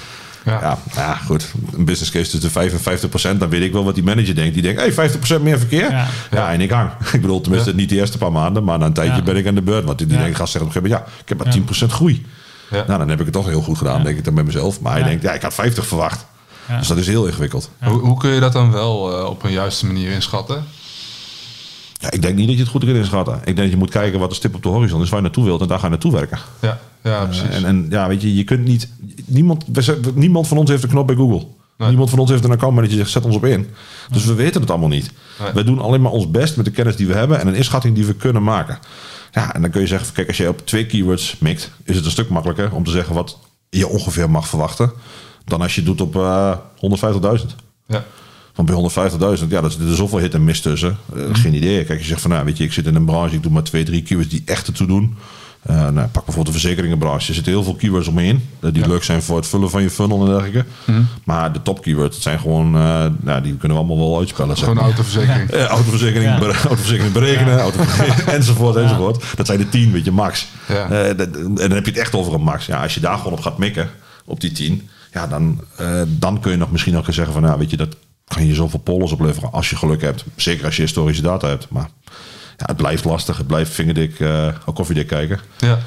Ja. 0.44 0.60
Ja. 0.60 0.78
Ja, 0.94 1.14
goed. 1.14 1.52
Een 1.72 1.84
business 1.84 2.10
case 2.10 2.24
tussen 2.30 2.40
de 2.40 2.50
5 2.50 2.72
en 2.72 2.80
50 2.80 3.08
procent. 3.08 3.40
Dan 3.40 3.48
weet 3.48 3.62
ik 3.62 3.72
wel 3.72 3.84
wat 3.84 3.94
die 3.94 4.04
manager 4.04 4.34
denkt. 4.34 4.54
Die 4.54 4.62
denkt, 4.62 4.80
hey, 4.80 4.92
50 4.92 5.18
procent 5.18 5.42
meer 5.42 5.58
verkeer. 5.58 5.90
Ja. 5.90 6.06
Ja. 6.30 6.52
en 6.52 6.60
ik 6.60 6.70
hang. 6.70 6.90
Ik 7.12 7.20
bedoel, 7.20 7.40
tenminste 7.40 7.74
niet 7.74 7.88
de 7.88 7.94
eerste 7.96 8.18
paar 8.18 8.32
maanden. 8.32 8.64
Maar 8.64 8.78
na 8.78 8.86
een 8.86 8.92
tijdje 8.92 9.22
ben 9.22 9.36
ik 9.36 9.46
aan 9.46 9.54
de 9.54 9.62
beurt. 9.62 9.84
Want 9.84 9.98
die, 9.98 10.06
die 10.06 10.18
denkt, 10.18 10.36
gast 10.36 10.52
zegt 10.52 10.64
op 10.64 10.70
een 10.74 10.80
gegeven 10.82 10.96
moment, 10.98 11.16
ja, 11.16 11.22
ik 11.22 11.28
heb 11.28 11.38
maar 11.38 11.46
Ja. 11.46 11.52
10 11.52 11.64
procent 11.64 11.92
groei. 11.92 12.26
Ja. 12.72 12.84
Nou, 12.86 12.98
dan 12.98 13.08
heb 13.08 13.18
ik 13.18 13.24
het 13.24 13.34
toch 13.34 13.46
heel 13.46 13.62
goed 13.62 13.78
gedaan, 13.78 13.98
Ja. 13.98 14.04
denk 14.04 14.18
ik 14.18 14.24
dan 14.24 14.34
bij 14.34 14.44
mezelf. 14.44 14.80
Maar 14.80 14.92
hij 14.92 15.00
Ja. 15.00 15.06
denkt, 15.06 15.22
ja, 15.22 15.32
ik 15.32 15.42
had 15.42 15.54
50 15.54 15.86
verwacht. 15.86 16.26
Ja. 16.68 16.78
Dus 16.78 16.88
dat 16.88 16.96
is 16.96 17.06
heel 17.06 17.26
ingewikkeld. 17.26 17.70
Hoe, 17.82 17.98
hoe 17.98 18.18
kun 18.18 18.30
je 18.30 18.40
dat 18.40 18.52
dan 18.52 18.70
wel 18.72 19.18
eh, 19.18 19.24
op 19.30 19.42
een 19.44 19.52
juiste 19.52 19.86
manier 19.86 20.10
inschatten? 20.10 20.64
Ja, 21.92 22.10
ik 22.10 22.22
denk 22.22 22.36
niet 22.36 22.46
dat 22.46 22.54
je 22.56 22.62
het 22.62 22.70
goed 22.70 22.84
kunt 22.84 22.96
inschatten. 22.96 23.34
Ik 23.34 23.44
denk 23.44 23.56
dat 23.56 23.70
je 23.70 23.76
moet 23.76 23.90
kijken 23.90 24.18
wat 24.20 24.28
de 24.28 24.34
stip 24.34 24.54
op 24.54 24.62
de 24.62 24.68
horizon 24.68 25.02
is 25.02 25.08
waar 25.08 25.18
je 25.18 25.24
naartoe 25.24 25.44
wilt. 25.44 25.60
En 25.60 25.66
daar 25.68 25.78
ga 25.78 25.84
je 25.84 25.90
naartoe 25.90 26.12
werken. 26.12 26.38
Ja, 26.60 26.78
ja 27.02 27.24
precies. 27.24 27.48
En, 27.48 27.64
en 27.64 27.86
ja, 27.90 28.08
weet 28.08 28.22
je, 28.22 28.34
je 28.36 28.44
kunt 28.44 28.64
niet. 28.64 28.88
Niemand, 29.26 29.64
niemand 30.14 30.48
van 30.48 30.56
ons 30.56 30.70
heeft 30.70 30.82
een 30.82 30.88
knop 30.88 31.06
bij 31.06 31.16
Google. 31.16 31.46
Nee. 31.76 31.88
Niemand 31.88 32.10
van 32.10 32.18
ons 32.18 32.30
heeft 32.30 32.44
een 32.44 32.50
account 32.50 32.74
manager 32.74 32.96
die 32.96 33.04
zegt 33.04 33.10
zet 33.16 33.24
ons 33.24 33.36
op 33.36 33.44
in. 33.44 33.68
Dus 34.10 34.24
we 34.24 34.34
weten 34.34 34.60
het 34.60 34.70
allemaal 34.70 34.88
niet. 34.88 35.10
Nee. 35.42 35.52
We 35.52 35.64
doen 35.64 35.78
alleen 35.80 36.00
maar 36.02 36.12
ons 36.12 36.30
best 36.30 36.56
met 36.56 36.64
de 36.64 36.70
kennis 36.70 36.96
die 36.96 37.06
we 37.06 37.14
hebben 37.14 37.40
en 37.40 37.46
een 37.46 37.54
inschatting 37.54 37.94
die 37.94 38.04
we 38.06 38.14
kunnen 38.14 38.42
maken. 38.42 38.78
Ja, 39.32 39.54
en 39.54 39.60
dan 39.62 39.70
kun 39.70 39.80
je 39.80 39.86
zeggen, 39.86 40.12
kijk, 40.12 40.28
als 40.28 40.36
je 40.36 40.48
op 40.48 40.66
twee 40.66 40.86
keywords 40.86 41.36
mikt, 41.38 41.70
is 41.84 41.96
het 41.96 42.04
een 42.04 42.10
stuk 42.10 42.28
makkelijker 42.28 42.72
om 42.72 42.84
te 42.84 42.90
zeggen 42.90 43.14
wat 43.14 43.38
je 43.70 43.88
ongeveer 43.88 44.30
mag 44.30 44.48
verwachten. 44.48 44.92
Dan 45.44 45.60
als 45.60 45.74
je 45.74 45.80
het 45.80 45.88
doet 45.98 46.00
op 46.00 46.16
eh 46.16 46.56
150.000. 47.40 47.46
ja. 47.86 48.04
Want 48.54 48.68
bij 48.94 49.08
150.000, 49.10 49.48
ja, 49.48 49.60
dat 49.60 49.70
is 49.70 49.76
er 49.78 49.88
is 49.90 49.96
zoveel 49.96 50.18
hit 50.18 50.34
en 50.34 50.44
miss 50.44 50.60
tussen. 50.60 50.98
Eh, 51.16 51.22
Geen 51.32 51.54
idee. 51.54 51.84
Kijk, 51.84 51.98
je 51.98 52.04
zegt 52.06 52.20
van, 52.20 52.30
nou, 52.30 52.44
weet 52.44 52.56
je, 52.56 52.64
ik 52.64 52.72
zit 52.72 52.86
in 52.86 52.94
een 52.94 53.04
branche, 53.04 53.34
ik 53.34 53.42
doe 53.42 53.52
maar 53.52 53.62
twee, 53.62 53.84
drie 53.84 54.02
keywords 54.02 54.30
die 54.30 54.42
echt 54.44 54.66
ertoe 54.66 54.86
doen. 54.86 55.16
Eh, 55.62 55.76
nou, 55.76 55.94
pak 55.94 56.12
bijvoorbeeld 56.24 56.46
de 56.46 56.52
verzekeringenbranche. 56.60 57.28
Er 57.28 57.34
zitten 57.34 57.52
heel 57.52 57.62
veel 57.62 57.74
keywords 57.74 58.08
omheen. 58.08 58.48
eh, 58.60 58.72
die 58.72 58.82
Ja. 58.82 58.88
leuk 58.88 59.02
zijn 59.04 59.22
voor 59.22 59.36
het 59.36 59.46
vullen 59.46 59.70
van 59.70 59.82
je 59.82 59.90
funnel 59.90 60.20
en 60.20 60.26
dergelijke. 60.26 60.64
Maar 61.24 61.52
de 61.52 61.62
top 61.62 61.82
keywords, 61.82 62.14
dat 62.14 62.22
zijn 62.22 62.38
gewoon, 62.40 62.76
eh, 62.76 63.06
nou, 63.20 63.42
die 63.42 63.56
kunnen 63.56 63.78
we 63.78 63.84
allemaal 63.84 64.08
wel 64.08 64.18
uitspellen. 64.18 64.56
Zeg 64.56 64.58
Gewoon 64.64 64.74
maar. 64.74 64.84
autoverzekering. 64.84 65.50
Autoverzekering, 65.52 66.30
Ja. 66.30 66.38
bere- 66.38 66.52
autoverzekering 66.68 67.12
berekenen, 67.12 67.58
autoverzekering, 67.60 68.28
enzovoort, 68.38 68.74
Ja. 68.74 68.80
enzovoort. 68.82 69.24
Dat 69.36 69.46
zijn 69.46 69.58
de 69.58 69.68
10, 69.68 69.92
weet 69.92 70.04
je, 70.04 70.10
max. 70.12 70.46
Eh, 70.68 71.08
en 71.08 71.16
dan 71.54 71.70
heb 71.70 71.84
je 71.84 71.90
het 71.90 72.00
echt 72.00 72.14
over 72.14 72.34
een 72.34 72.42
max. 72.42 72.66
Ja, 72.66 72.82
als 72.82 72.94
je 72.94 73.00
daar 73.00 73.16
gewoon 73.16 73.32
op 73.32 73.40
gaat 73.40 73.58
mikken, 73.58 73.90
op 74.24 74.40
die 74.40 74.52
10, 74.52 74.88
ja, 75.12 75.26
dan, 75.26 75.60
eh, 75.76 76.02
dan 76.06 76.40
kun 76.40 76.50
je 76.50 76.56
nog 76.56 76.70
misschien 76.72 76.96
ook 76.96 77.04
gaan 77.04 77.14
zeggen 77.14 77.32
van, 77.32 77.42
nou, 77.42 77.58
weet 77.58 77.70
je, 77.70 77.76
dat 77.76 77.96
kan 78.24 78.46
je 78.46 78.54
zoveel 78.54 78.78
pollers 78.80 79.12
opleveren 79.12 79.52
als 79.52 79.70
je 79.70 79.76
geluk 79.76 80.00
hebt. 80.02 80.24
Zeker 80.36 80.64
als 80.64 80.76
je 80.76 80.82
historische 80.82 81.22
data 81.22 81.48
hebt. 81.48 81.66
Maar 81.70 81.88
ja, 82.56 82.66
het 82.66 82.76
blijft 82.76 83.04
lastig. 83.04 83.36
Het 83.36 83.46
blijft 83.46 83.72
vingerdik, 83.72 84.20
eh 84.20 84.48
koffiedik 84.74 85.06
kijken. 85.06 85.40
Ja. 85.58 85.78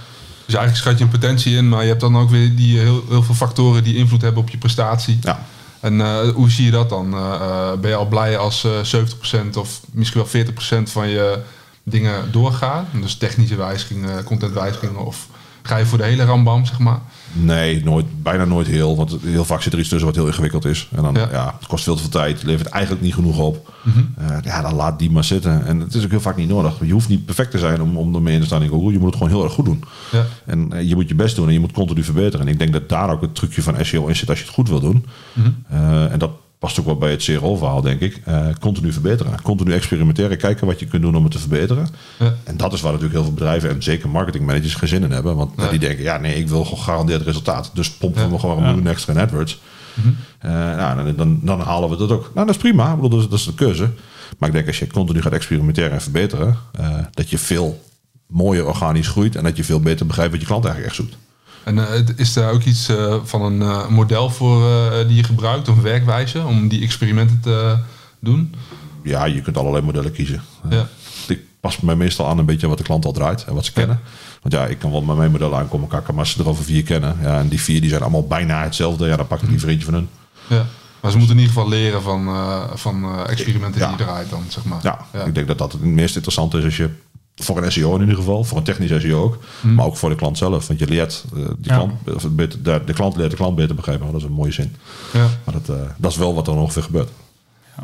Dus 0.45 0.55
eigenlijk 0.55 0.75
schat 0.75 0.98
je 0.98 1.03
een 1.03 1.19
potentie 1.19 1.55
in, 1.55 1.69
maar 1.69 1.81
je 1.81 1.88
hebt 1.88 2.01
dan 2.01 2.17
ook 2.17 2.29
weer 2.29 2.55
die 2.55 2.79
heel, 2.79 3.03
heel 3.10 3.24
veel 3.24 3.36
factoren 3.36 3.84
die 3.84 3.95
invloed 3.95 4.22
hebben 4.22 4.41
op 4.41 4.50
je 4.50 4.57
prestatie. 4.57 5.17
Ja. 5.22 5.45
En 5.79 6.01
eh, 6.01 6.29
hoe 6.29 6.50
zie 6.50 6.65
je 6.65 6.72
dat 6.72 6.89
dan? 6.89 7.13
Eh, 7.13 7.34
eh, 7.34 7.79
ben 7.79 7.89
je 7.89 7.95
al 7.95 8.07
blij 8.07 8.38
als 8.38 8.63
eh 8.63 8.84
70% 8.84 9.57
of 9.57 9.81
misschien 9.91 10.24
wel 10.31 10.45
40% 10.45 10.89
van 10.91 11.07
je 11.07 11.39
dingen 11.84 12.31
doorgaan? 12.31 12.88
Dus 13.01 13.15
technische 13.15 13.55
wijzigingen, 13.55 14.24
contentwijzigingen 14.24 15.05
of 15.05 15.27
Ga 15.65 15.77
je 15.77 15.86
voor 15.86 15.98
de 15.98 16.03
hele 16.03 16.25
rambam, 16.25 16.65
zeg 16.65 16.79
maar? 16.79 17.00
Nee, 17.37 17.83
nooit, 17.83 18.05
bijna 18.23 18.45
nooit 18.45 18.67
heel. 18.67 18.95
Want 18.95 19.17
heel 19.23 19.45
vaak 19.45 19.61
zit 19.61 19.73
er 19.73 19.79
iets 19.79 19.89
tussen 19.89 20.07
wat 20.07 20.15
heel 20.15 20.27
ingewikkeld 20.27 20.65
is. 20.65 20.87
En 20.95 21.03
dan, 21.03 21.13
Ja. 21.13 21.27
ja, 21.31 21.55
het 21.59 21.67
kost 21.67 21.83
veel 21.83 21.95
te 21.95 22.01
veel 22.01 22.09
tijd. 22.11 22.43
Levert 22.43 22.67
eigenlijk 22.69 23.03
niet 23.03 23.13
genoeg 23.13 23.39
op. 23.39 23.73
Mhm. 23.83 23.99
Eh, 24.17 24.37
ja, 24.43 24.61
dan 24.61 24.73
laat 24.73 24.99
die 24.99 25.11
maar 25.11 25.23
zitten. 25.23 25.65
En 25.65 25.79
het 25.79 25.93
is 25.95 26.03
ook 26.03 26.09
heel 26.09 26.21
vaak 26.21 26.35
niet 26.35 26.49
nodig. 26.49 26.73
Je 26.81 26.93
hoeft 26.93 27.09
niet 27.09 27.25
perfect 27.25 27.51
te 27.51 27.57
zijn 27.59 27.81
om, 27.81 27.97
om 27.97 28.15
ermee 28.15 28.33
in 28.33 28.39
te 28.39 28.45
staan 28.45 28.63
in 28.63 28.69
Google. 28.69 28.91
Je 28.91 28.97
moet 28.99 29.07
het 29.07 29.15
gewoon 29.17 29.31
heel 29.33 29.43
erg 29.43 29.53
goed 29.53 29.65
doen. 29.65 29.83
Ja. 30.11 30.25
En 30.45 30.73
eh, 30.73 30.89
je 30.89 30.95
moet 30.95 31.07
je 31.09 31.15
best 31.15 31.35
doen 31.35 31.47
en 31.47 31.53
je 31.53 31.59
moet 31.59 31.71
continu 31.71 32.03
verbeteren. 32.03 32.45
En 32.45 32.51
ik 32.51 32.59
denk 32.59 32.73
dat 32.73 32.89
daar 32.89 33.09
ook 33.09 33.21
het 33.21 33.35
trucje 33.35 33.61
van 33.61 33.75
SEO 33.85 34.07
in 34.07 34.15
zit 34.15 34.29
als 34.29 34.39
je 34.39 34.45
het 34.45 34.53
goed 34.53 34.69
wil 34.69 34.79
doen. 34.79 35.05
Mhm. 35.33 35.49
Eh, 35.69 36.11
en 36.11 36.19
dat 36.19 36.31
past 36.59 36.79
ook 36.79 36.85
wel 36.85 36.95
bij 36.97 37.12
het 37.12 37.24
CRO-verhaal, 37.24 37.81
denk 37.81 38.00
ik. 38.01 38.21
Eh, 38.25 38.47
continu 38.59 38.91
verbeteren. 38.91 39.41
Continu 39.41 39.74
experimenteren. 39.74 40.38
Kijken 40.38 40.67
wat 40.67 40.79
je 40.79 40.85
kunt 40.85 41.01
doen 41.01 41.15
om 41.15 41.24
het 41.24 41.31
te 41.31 41.39
verbeteren. 41.39 41.88
Ja. 42.19 42.33
En 42.43 42.57
dat 42.57 42.74
is 42.74 42.81
waar 42.81 42.91
natuurlijk 42.91 43.17
heel 43.19 43.25
veel 43.27 43.38
bedrijven 43.38 43.69
en 43.69 43.83
zeker 43.83 44.09
marketingmanagers 44.09 44.75
geen 44.75 44.89
zin 44.89 45.03
in 45.03 45.12
hebben. 45.12 45.35
Want 45.35 45.51
Ja. 45.57 45.69
die 45.69 45.79
denken, 45.79 46.03
ja 46.03 46.17
nee, 46.17 46.35
ik 46.35 46.47
wil 46.47 46.63
gewoon 46.63 46.79
gegarandeerd 46.79 47.21
resultaat. 47.21 47.71
Dus 47.74 47.91
pompen 47.91 48.21
Ja. 48.21 48.29
we 48.29 48.39
gewoon 48.39 48.57
een 48.57 48.63
miljoen 48.63 48.88
extra 48.88 49.13
in 49.13 49.19
AdWords. 49.19 49.59
Mhm. 49.93 50.07
Eh, 50.39 50.51
nou, 50.51 50.95
dan, 51.03 51.15
dan, 51.15 51.39
dan 51.43 51.59
halen 51.59 51.89
we 51.89 51.97
dat 51.97 52.12
ook. 52.12 52.31
Nou, 52.33 52.45
dat 52.45 52.55
is 52.55 52.62
prima. 52.62 52.89
Ik 52.89 52.95
bedoel, 52.95 53.09
dat, 53.09 53.19
is, 53.19 53.27
dat 53.29 53.39
is 53.39 53.45
de 53.45 53.53
keuze. 53.53 53.89
Maar 54.38 54.50
ik 54.50 54.55
denk 54.55 54.67
als 54.67 54.79
je 54.79 54.88
continu 54.88 55.21
gaat 55.21 55.33
experimenteren 55.33 55.91
en 55.91 56.01
verbeteren, 56.01 56.57
eh, 56.71 56.89
dat 57.12 57.29
je 57.29 57.38
veel 57.38 57.83
mooier 58.27 58.65
organisch 58.65 59.07
groeit 59.07 59.35
en 59.35 59.43
dat 59.43 59.57
je 59.57 59.63
veel 59.63 59.79
beter 59.79 60.05
begrijpt 60.05 60.31
wat 60.31 60.41
je 60.41 60.47
klant 60.47 60.65
eigenlijk 60.65 60.95
echt 60.95 61.03
zoekt. 61.03 61.17
En 61.65 61.93
eh, 61.93 62.00
is 62.15 62.34
daar 62.34 62.51
ook 62.51 62.63
iets 62.63 62.88
eh, 62.89 63.15
van 63.24 63.41
een 63.41 63.62
eh, 63.62 63.88
model 63.88 64.29
voor 64.29 64.63
die 65.07 65.15
je 65.15 65.24
gebruikt, 65.24 65.69
of 65.69 65.75
een 65.75 65.84
werkwijze, 65.84 66.45
om 66.45 66.67
die 66.67 66.81
experimenten 66.84 67.39
te 67.39 67.77
doen? 68.19 68.55
Ja, 69.03 69.25
je 69.25 69.41
kunt 69.41 69.57
allerlei 69.57 69.84
modellen 69.86 70.12
kiezen. 70.12 70.41
Ja. 70.69 70.88
Ik 71.27 71.39
pas 71.60 71.79
me 71.79 71.95
meestal 71.95 72.27
aan 72.27 72.38
een 72.38 72.45
beetje 72.45 72.67
wat 72.67 72.77
de 72.77 72.84
klant 72.84 73.05
al 73.05 73.12
draait 73.12 73.43
en 73.43 73.53
wat 73.53 73.65
ze 73.65 73.72
kennen. 73.72 74.00
Want 74.41 74.53
ja, 74.53 74.65
ik 74.65 74.79
kan 74.79 74.91
wel 74.91 75.01
met 75.01 75.17
mijn 75.17 75.31
model 75.31 75.55
aankomen 75.55 75.88
kakken, 75.88 76.13
maar 76.13 76.24
als 76.24 76.34
ze 76.34 76.39
er 76.39 76.50
over 76.50 76.63
vier 76.63 76.84
kennen. 76.84 77.17
Ja, 77.22 77.39
en 77.39 77.48
die 77.48 77.62
vier 77.62 77.81
die 77.81 77.89
zijn 77.89 78.01
allemaal 78.01 78.27
bijna 78.27 78.63
hetzelfde. 78.63 79.07
Ja, 79.07 79.15
dan 79.15 79.27
pak 79.27 79.41
ik 79.41 79.50
liever 79.50 79.69
eentje 79.69 79.86
van 79.86 79.93
hun. 79.93 80.10
Ja. 80.48 80.65
Maar 81.00 81.12
ze 81.12 81.17
moeten 81.17 81.36
in 81.36 81.41
ieder 81.41 81.55
geval 81.55 81.69
leren 81.69 82.01
van, 82.01 82.29
van 82.74 83.25
experimenten 83.27 83.81
Ja. 83.81 83.88
die 83.88 83.98
je 83.98 84.03
draait 84.03 84.29
dan, 84.29 84.43
zeg 84.48 84.63
maar. 84.63 84.79
Ja, 84.81 85.05
ik 85.25 85.36
denk 85.36 85.48
dat 85.48 85.57
dat 85.57 85.72
het 85.72 85.81
meest 85.81 86.15
interessant 86.15 86.53
is 86.53 86.63
als 86.63 86.77
je 86.77 86.89
voor 87.35 87.63
een 87.63 87.71
SEO 87.71 87.93
in 87.95 87.99
ieder 88.01 88.15
geval, 88.15 88.43
voor 88.43 88.57
een 88.57 88.63
technisch 88.63 89.01
SEO 89.01 89.23
ook, 89.23 89.37
maar 89.61 89.85
ook 89.85 89.97
voor 89.97 90.09
de 90.09 90.15
klant 90.15 90.37
zelf. 90.37 90.67
Want 90.67 90.79
je 90.79 90.87
leert 90.87 91.23
eh, 91.35 91.35
die 91.35 91.45
Ja. 91.61 91.75
klant, 91.75 91.91
of 92.15 92.23
het 92.23 92.35
beter, 92.35 92.63
de, 92.63 92.81
de 92.85 92.93
klant 92.93 93.15
leert 93.15 93.29
de 93.31 93.35
klant 93.37 93.55
beter 93.55 93.75
begrijpen. 93.75 94.05
Dat 94.11 94.15
is 94.15 94.23
een 94.27 94.31
mooie 94.33 94.51
zin. 94.51 94.75
Ja. 95.13 95.27
Maar 95.43 95.53
dat, 95.53 95.69
eh, 95.77 95.81
dat 95.97 96.11
is 96.11 96.17
wel 96.17 96.33
wat 96.33 96.47
er 96.47 96.53
ongeveer 96.53 96.83
gebeurt. 96.83 97.09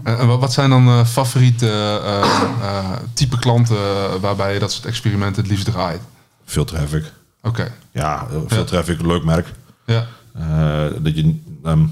En 0.03 0.17
en 0.17 0.27
wat- 0.39 0.53
zijn 0.53 0.69
dan 0.69 0.87
eh, 0.87 1.05
favoriete 1.05 1.67
eh, 2.03 2.21
eh, 2.61 2.89
type 3.13 3.39
klanten 3.39 3.77
waarbij 4.21 4.53
je 4.53 4.59
dat 4.59 4.71
soort 4.71 4.85
experimenten 4.85 5.41
het 5.41 5.51
liefst 5.51 5.65
draait? 5.65 6.01
Veel 6.45 6.65
traffic. 6.65 7.11
Oké, 7.43 7.71
Ja, 7.91 8.27
eh, 8.31 8.37
veel 8.47 8.57
Ja. 8.59 8.63
traffic, 8.63 9.01
leuk 9.01 9.23
merk. 9.23 9.53
ja. 9.85 10.07
Eh, 10.33 10.85
dat 11.01 11.15
je, 11.15 11.39
ehm, 11.63 11.85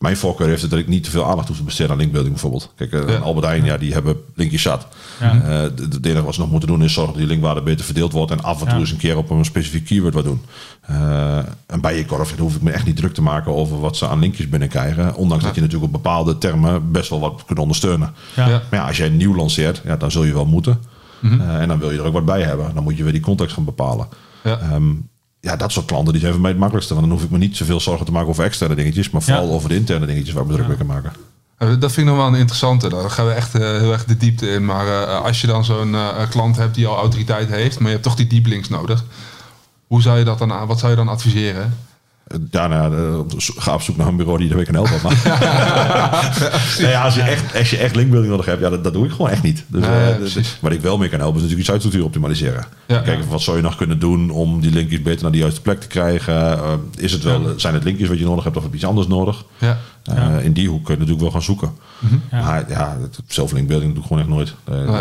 mijn 0.00 0.16
voorkeur 0.16 0.48
heeft 0.48 0.62
het 0.62 0.70
dat 0.70 0.80
ik 0.80 0.88
niet 0.88 1.04
te 1.04 1.10
veel 1.10 1.26
aandacht 1.26 1.48
hoef 1.48 1.56
te 1.56 1.62
besteden 1.62 1.90
aan 1.92 1.96
linkbuilding 1.98 2.32
bijvoorbeeld. 2.34 2.72
Kijk, 2.76 2.92
eh, 2.92 3.08
Ja. 3.08 3.16
Albert 3.18 3.46
Heijn, 3.46 3.64
ja, 3.64 3.76
die 3.76 3.92
hebben 3.92 4.16
linkjes 4.34 4.62
zat. 4.62 4.86
Ja. 5.20 5.42
Eh, 5.42 5.60
het 5.60 5.78
het 5.78 6.06
enige 6.06 6.24
wat 6.24 6.34
ze 6.34 6.40
nog 6.40 6.50
moeten 6.50 6.68
doen 6.68 6.82
is 6.82 6.92
zorgen 6.92 7.12
dat 7.12 7.22
die 7.22 7.30
linkwaarde 7.30 7.62
beter 7.62 7.84
verdeeld 7.84 8.12
wordt. 8.12 8.30
En 8.32 8.42
af 8.42 8.58
en 8.60 8.64
toe 8.66 8.74
Ja. 8.74 8.80
eens 8.80 8.90
een 8.90 8.96
keer 8.96 9.16
op 9.16 9.30
een 9.30 9.44
specifiek 9.44 9.84
keyword 9.84 10.14
wat 10.14 10.24
doen. 10.24 10.40
Eh, 10.80 11.38
en 11.66 11.80
bij 11.80 11.96
je 11.96 12.04
korf 12.06 12.36
hoef 12.38 12.54
ik 12.56 12.62
me 12.62 12.70
echt 12.70 12.86
niet 12.86 12.96
druk 12.96 13.14
te 13.14 13.22
maken 13.22 13.54
over 13.54 13.80
wat 13.80 13.96
ze 13.96 14.08
aan 14.08 14.18
linkjes 14.18 14.48
binnenkrijgen. 14.48 15.14
Ondanks 15.14 15.44
dat 15.44 15.54
je 15.54 15.60
natuurlijk 15.60 15.86
op 15.86 16.02
bepaalde 16.02 16.38
termen 16.38 16.90
best 16.92 17.10
wel 17.10 17.20
wat 17.20 17.42
kunt 17.46 17.58
ondersteunen. 17.58 18.14
Ja. 18.36 18.48
Ja. 18.48 18.62
Maar 18.70 18.80
ja, 18.80 18.86
als 18.86 18.96
jij 18.96 19.08
nieuw 19.08 19.34
lanceert, 19.34 19.82
ja, 19.84 19.96
dan 19.96 20.10
zul 20.10 20.24
je 20.24 20.32
wel 20.34 20.46
moeten. 20.46 20.80
Mhm. 21.20 21.40
Eh, 21.40 21.60
en 21.60 21.68
dan 21.68 21.78
wil 21.78 21.90
je 21.90 21.98
er 21.98 22.04
ook 22.04 22.12
wat 22.12 22.24
bij 22.24 22.42
hebben. 22.42 22.74
Dan 22.74 22.82
moet 22.82 22.96
je 22.96 23.02
weer 23.02 23.12
die 23.12 23.20
context 23.20 23.54
gaan 23.54 23.64
bepalen. 23.64 24.08
Ja. 24.44 24.58
Ehm, 24.58 24.90
ja, 25.40 25.56
dat 25.56 25.72
soort 25.72 25.86
klanten 25.86 26.12
die 26.12 26.20
zijn 26.22 26.32
voor 26.32 26.40
mij 26.42 26.50
het 26.50 26.58
makkelijkste. 26.60 26.94
Want 26.94 27.06
dan 27.06 27.16
hoef 27.16 27.24
ik 27.26 27.30
me 27.32 27.38
niet 27.38 27.56
zoveel 27.56 27.80
zorgen 27.80 28.06
te 28.06 28.12
maken 28.12 28.28
over 28.28 28.44
externe 28.44 28.74
dingetjes. 28.74 29.10
Maar 29.10 29.22
vooral 29.22 29.46
Ja. 29.46 29.52
over 29.52 29.68
de 29.68 29.74
interne 29.74 30.06
dingetjes 30.06 30.34
waar 30.34 30.42
ik 30.42 30.48
me 30.48 30.54
druk 30.54 30.68
mee 30.68 30.76
kan 30.76 30.86
maken. 30.86 31.12
Eh, 31.56 31.68
Dat 31.68 31.92
vind 31.92 31.96
ik 31.96 32.04
nog 32.04 32.16
wel 32.16 32.26
een 32.26 32.34
interessante. 32.38 32.88
Daar 32.88 33.10
gaan 33.10 33.26
we 33.26 33.32
echt 33.32 33.54
eh, 33.54 33.60
heel 33.60 33.92
erg 33.92 34.04
de 34.04 34.16
diepte 34.16 34.48
in. 34.50 34.64
Maar 34.64 34.86
eh, 35.02 35.22
als 35.24 35.40
je 35.40 35.46
dan 35.46 35.64
zo'n 35.64 35.94
eh, 35.94 36.28
klant 36.30 36.56
hebt 36.56 36.74
die 36.74 36.86
al 36.86 36.96
autoriteit 36.96 37.48
heeft, 37.48 37.76
maar 37.78 37.86
je 37.86 37.92
hebt 37.92 38.02
toch 38.02 38.14
die 38.16 38.26
deep 38.26 38.46
links 38.46 38.68
nodig. 38.68 39.04
Hoe 39.86 40.02
zou 40.02 40.18
je 40.18 40.24
dat 40.24 40.38
dan 40.38 40.52
aan? 40.52 40.66
Wat 40.66 40.78
zou 40.78 40.90
je 40.90 40.96
dan 40.96 41.08
adviseren? 41.08 41.76
Daarna 42.38 42.84
eh, 42.84 43.18
ga 43.36 43.74
op 43.74 43.82
zoek 43.82 43.96
naar 43.96 44.06
een 44.06 44.16
bureau 44.16 44.38
die 44.38 44.50
ermee 44.50 44.64
kan 44.64 44.74
helpen. 44.74 44.98
Maar, 45.02 45.12
Nee, 46.80 46.90
ja, 46.90 47.04
als, 47.04 47.14
je 47.14 47.22
echt, 47.22 47.56
als 47.56 47.70
je 47.70 47.76
echt 47.76 47.96
linkbuilding 47.96 48.30
nodig 48.30 48.46
hebt, 48.46 48.60
ja, 48.60 48.68
dat, 48.70 48.84
dat 48.84 48.92
doe 48.92 49.04
ik 49.04 49.10
gewoon 49.10 49.30
echt 49.30 49.42
niet. 49.42 49.64
Dus, 49.66 49.80
Nee, 49.80 49.90
eh, 49.90 50.42
ja, 50.62 50.70
ik 50.70 50.80
wel 50.80 50.98
mee 50.98 51.08
kan 51.08 51.18
helpen 51.18 51.36
is 51.36 51.42
natuurlijk 51.42 51.66
je 51.66 51.72
sitestructuur 51.72 52.04
optimaliseren. 52.04 52.64
Kijken 52.86 53.28
wat 53.28 53.40
zou 53.40 53.56
je 53.56 53.62
nog 53.62 53.76
kunnen 53.76 53.98
doen 53.98 54.30
om 54.30 54.60
die 54.60 54.70
linkjes 54.70 55.02
beter 55.02 55.22
naar 55.22 55.32
de 55.32 55.38
juiste 55.38 55.60
plek 55.60 55.80
te 55.80 55.86
krijgen. 55.86 56.34
Eh, 56.34 56.72
is 56.96 57.12
het 57.12 57.22
wel, 57.22 57.54
zijn 57.56 57.74
het 57.74 57.84
linkjes 57.84 58.08
wat 58.08 58.18
je 58.18 58.24
nodig 58.24 58.44
hebt 58.44 58.56
of 58.56 58.62
heb 58.62 58.70
je 58.70 58.78
iets 58.78 58.86
anders 58.86 59.06
nodig? 59.06 59.44
In 60.42 60.52
die 60.52 60.68
hoek 60.68 60.84
kun 60.84 60.94
je 60.94 61.00
natuurlijk 61.00 61.24
wel 61.24 61.30
gaan 61.30 61.42
zoeken. 61.42 61.70
Ja. 62.30 62.42
Maar 62.42 62.64
ja, 62.68 62.96
het 63.00 63.20
zelflinkbuilding 63.26 63.92
doe 63.92 64.02
ik 64.02 64.08
gewoon 64.08 64.22
echt 64.22 64.32
nooit. 64.32 64.54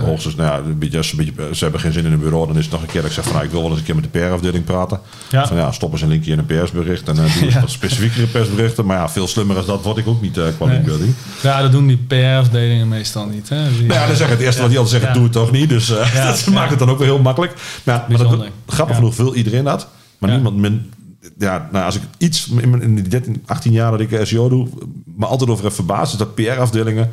Hoogstens, 0.04 0.36
nou 0.36 0.50
ja, 0.50 0.70
een 0.70 0.78
beetje, 0.78 0.98
als 0.98 1.12
een 1.12 1.18
beetje, 1.18 1.56
ze 1.56 1.64
hebben 1.64 1.82
geen 1.82 1.94
zin 1.94 2.06
in 2.06 2.12
een 2.12 2.20
bureau, 2.20 2.48
dan 2.48 2.58
is 2.58 2.64
het 2.64 2.72
nog 2.72 2.82
een 2.82 2.88
keer 2.88 3.02
dat 3.02 3.10
ik 3.10 3.16
zeg 3.16 3.24
van 3.24 3.34
nou, 3.34 3.46
ik 3.46 3.52
wil 3.52 3.62
wel 3.62 3.70
eens 3.70 3.80
een 3.80 3.86
keer 3.86 3.96
met 3.96 4.04
de 4.04 4.20
PR-afdeling 4.20 4.64
praten. 4.64 5.00
Van 5.30 5.58
ja, 5.58 5.72
stop 5.72 5.92
eens 5.92 6.02
een 6.02 6.08
linkje 6.08 6.32
in 6.32 6.40
een 6.40 6.46
persbericht 6.46 7.08
en 7.08 7.16
uh, 7.26 7.34
doe 7.34 7.44
eens 7.44 7.54
Ja. 7.54 7.62
wat 7.62 7.72
specifiekere 7.72 8.26
persberichten. 8.28 8.86
Maar 8.86 8.98
ja, 8.98 9.10
veel 9.10 9.28
slimmer 9.28 9.58
als 9.58 9.66
dat 9.66 9.84
word 9.84 9.98
ik 9.98 10.08
ook 10.08 10.22
niet 10.22 10.38
eh 10.38 10.46
qua 10.58 10.66
Nee. 10.66 11.14
Ja, 11.42 11.62
dat 11.62 11.72
doen 11.72 11.88
die 11.88 11.98
PR-afdelingen 12.08 12.88
meestal 12.88 13.26
niet. 13.26 13.50
Hè? 13.50 13.70
Die- 13.78 13.86
Nou 13.88 14.12
ja, 14.12 14.18
dan 14.18 14.30
het 14.30 14.40
eerste 14.40 14.62
wat 14.62 14.70
die 14.70 14.80
altijd 14.80 15.02
zeggen, 15.02 15.14
doe 15.14 15.24
het 15.24 15.32
toch 15.32 15.52
niet. 15.52 15.70
Dus 15.70 15.90
eh, 15.90 16.14
Ja, 16.14 16.26
dat 16.32 16.46
maakt 16.48 16.70
het 16.70 16.80
dan 16.80 16.90
ook 16.90 16.98
weer 16.98 17.08
heel 17.08 17.20
makkelijk. 17.20 17.54
Maar, 17.84 18.06
dat, 18.08 18.46
grappig 18.68 18.96
genoeg 18.96 19.16
wil 19.16 19.34
iedereen 19.36 19.64
dat. 19.64 19.88
Maar 20.18 20.30
niemand... 20.32 20.58
Men, 20.58 20.92
ja, 21.38 21.70
nou, 21.72 21.86
als 21.86 21.96
ik 21.96 22.02
iets 22.18 22.48
in, 22.62 22.70
mijn- 22.70 22.82
in 22.82 22.96
die 22.96 23.08
13, 23.08 23.44
18 23.46 23.72
jaar 23.72 23.92
dat 23.92 24.00
ik 24.00 24.20
SEO 24.24 24.50
doe, 24.50 24.68
me 25.16 25.26
altijd 25.26 25.50
over 25.50 25.64
heb 25.64 25.74
verbaasd, 25.74 26.12
is 26.12 26.18
dat 26.20 26.36
PR-afdelingen 26.36 27.12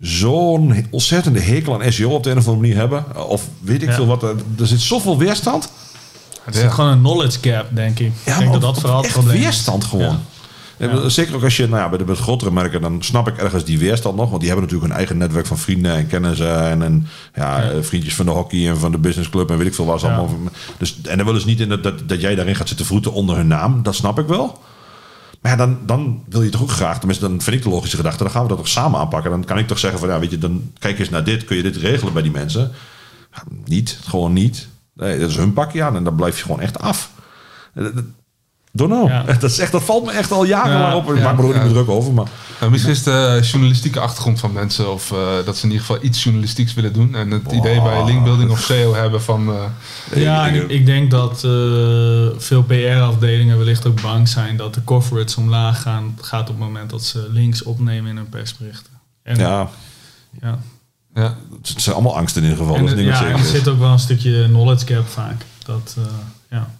zo'n 0.00 0.86
ontzettende 0.90 1.40
hekel 1.40 1.74
aan 1.82 1.92
SEO 1.92 2.10
op 2.10 2.22
de 2.22 2.30
een 2.30 2.38
of 2.38 2.46
andere 2.48 2.62
manier 2.62 2.76
hebben. 2.80 3.28
Of 3.28 3.48
weet 3.60 3.82
ik 3.82 3.88
Ja. 3.88 3.94
veel 3.94 4.06
wat. 4.06 4.22
Er 4.22 4.36
zit 4.66 4.80
zoveel 4.80 5.18
weerstand. 5.18 5.70
Het 6.46 6.54
is 6.64 6.72
gewoon 6.72 6.90
een 6.90 6.98
knowledge 6.98 7.38
gap, 7.50 7.66
denk 7.72 7.98
ik. 7.98 8.12
ik 8.24 8.38
denk 8.38 8.52
dat 8.52 8.60
dat 8.60 8.80
vooral 8.80 9.02
het 9.02 9.12
probleem 9.12 9.36
is. 9.36 9.42
weerstand 9.42 9.84
gewoon. 9.84 10.18
Zeker 11.06 11.34
ook 11.34 11.42
als 11.44 11.56
je, 11.56 11.68
nou 11.68 11.82
ja, 11.82 11.88
bij 11.88 11.98
de, 11.98 12.04
de 12.04 12.14
grotere 12.14 12.50
merken, 12.50 12.80
dan 12.80 13.02
snap 13.02 13.28
ik 13.28 13.36
ergens 13.38 13.64
die 13.64 13.78
weerstand 13.78 14.16
nog. 14.16 14.28
Want 14.28 14.40
die 14.40 14.48
hebben 14.50 14.64
natuurlijk 14.66 14.92
een 14.92 14.98
eigen 14.98 15.18
netwerk 15.18 15.46
van 15.46 15.58
vrienden 15.58 15.94
en 15.96 16.06
kennissen. 16.06 16.60
En, 16.60 16.82
en 16.82 17.06
ja, 17.34 17.60
Ja. 17.62 17.70
eh, 17.70 17.76
vriendjes 17.82 18.14
van 18.14 18.26
de 18.26 18.32
hockey 18.32 18.68
en 18.68 18.78
van 18.78 18.92
de 18.92 18.98
businessclub 18.98 19.50
en 19.50 19.58
weet 19.58 19.66
ik 19.66 19.74
veel 19.74 19.84
Ja. 19.84 19.92
allemaal. 19.92 20.28
Dus, 20.78 20.96
en 21.02 21.16
dan 21.16 21.26
willen 21.26 21.40
ze 21.40 21.46
niet 21.46 21.60
in 21.60 21.68
dat, 21.68 21.82
dat, 21.82 22.08
dat 22.08 22.20
jij 22.20 22.34
daarin 22.34 22.54
gaat 22.56 22.68
zitten 22.68 22.86
vroeten 22.86 23.12
onder 23.12 23.36
hun 23.36 23.46
naam. 23.46 23.82
Dat 23.82 23.94
snap 23.94 24.18
ik 24.18 24.26
wel. 24.26 24.62
Maar 25.40 25.50
ja, 25.52 25.58
dan, 25.58 25.78
dan 25.86 26.22
wil 26.28 26.42
je 26.42 26.50
toch 26.50 26.62
ook 26.62 26.70
graag, 26.70 26.98
tenminste 26.98 27.28
dan 27.28 27.40
vind 27.40 27.56
ik 27.56 27.62
de 27.62 27.68
logische 27.68 27.96
gedachte, 27.96 28.22
dan 28.22 28.32
gaan 28.32 28.42
we 28.42 28.48
dat 28.48 28.56
toch 28.56 28.68
samen 28.68 29.00
aanpakken. 29.00 29.30
Dan 29.30 29.44
kan 29.44 29.58
ik 29.58 29.66
toch 29.66 29.78
zeggen 29.78 29.98
van, 29.98 30.08
ja 30.08 30.18
weet 30.18 30.30
je, 30.30 30.38
dan 30.38 30.70
kijk 30.78 30.98
eens 30.98 31.10
naar 31.10 31.24
dit, 31.24 31.44
kun 31.44 31.56
je 31.56 31.62
dit 31.62 31.76
regelen 31.76 32.12
bij 32.12 32.22
die 32.22 32.30
mensen? 32.30 32.72
Ja, 33.34 33.42
niet, 33.64 33.98
gewoon 34.08 34.32
niet. 34.32 34.68
Nee, 34.96 35.18
dat 35.18 35.30
is 35.30 35.36
hun 35.36 35.52
pakje 35.52 35.82
aan 35.82 35.96
en 35.96 36.04
dan 36.04 36.14
blijf 36.14 36.36
je 36.38 36.42
gewoon 36.42 36.60
echt 36.60 36.78
af. 36.78 37.10
Eh, 37.74 37.82
dat- 37.84 38.04
Don't 38.72 38.90
know. 38.92 39.08
Ja. 39.08 39.22
Dat, 39.40 39.42
is 39.50 39.58
echt, 39.58 39.72
dat 39.72 39.82
valt 39.82 40.04
me 40.04 40.12
echt 40.12 40.30
al 40.32 40.44
jaren 40.44 40.72
Ja, 40.72 40.80
lang 40.80 40.94
op. 40.94 41.10
Ik 41.10 41.16
ja, 41.16 41.22
maak 41.24 41.36
me 41.36 41.42
er 41.42 41.46
ook 41.48 41.54
niet 41.54 41.62
meer 41.62 41.72
druk 41.72 41.88
over. 41.88 42.12
Maar 42.12 42.26
Nou, 42.60 42.70
misschien 42.70 42.92
is 42.92 43.02
de 43.02 43.38
journalistieke 43.42 44.00
achtergrond 44.00 44.40
van 44.40 44.52
mensen 44.52 44.92
of 44.92 45.12
eh, 45.12 45.18
dat 45.44 45.56
ze 45.56 45.64
in 45.64 45.70
ieder 45.70 45.86
geval 45.86 46.04
iets 46.04 46.22
journalistieks 46.22 46.74
willen 46.74 46.92
doen. 46.92 47.14
En 47.14 47.30
het 47.30 47.52
idee 47.52 47.82
bij 47.82 48.04
linkbuilding 48.04 48.50
of 48.50 48.60
SEO 48.60 48.94
hebben 48.94 49.22
van... 49.22 49.48
eh, 50.10 50.22
Ja, 50.22 50.46
Ik- 50.46 50.86
denk 50.86 51.10
dat 51.10 51.44
eh, 51.44 51.50
veel 52.36 52.62
PR-afdelingen 52.62 53.58
wellicht 53.58 53.86
ook 53.86 54.02
bang 54.02 54.28
zijn 54.28 54.56
dat 54.56 54.74
de 54.74 54.84
cover 54.84 55.16
rates 55.16 55.36
omlaag 55.36 55.82
gaan 55.82 56.18
gaat 56.20 56.40
op 56.50 56.58
het 56.58 56.64
moment 56.64 56.90
dat 56.90 57.02
ze 57.04 57.26
links 57.30 57.62
opnemen 57.62 58.10
in 58.10 58.16
hun 58.16 58.28
persberichten. 58.28 58.92
En, 59.22 59.36
ja, 59.38 59.68
ja. 61.16 61.36
het 61.62 61.82
zijn 61.82 61.94
allemaal 61.94 62.16
angsten 62.16 62.42
in 62.42 62.48
ieder 62.48 62.64
geval. 62.64 62.78
En, 62.78 62.86
dat 62.86 62.96
is 62.96 63.04
niet 63.04 63.12
wat 63.12 63.18
ja, 63.18 63.26
en 63.26 63.38
er 63.38 63.44
zit 63.44 63.68
ook 63.68 63.78
wel 63.78 63.92
een 63.92 63.98
stukje 63.98 64.44
knowledge 64.46 64.94
gap 64.94 65.06
vaak. 65.06 65.44
Dat, 65.64 65.96
eh, 65.98 66.04
ja, 66.50 66.70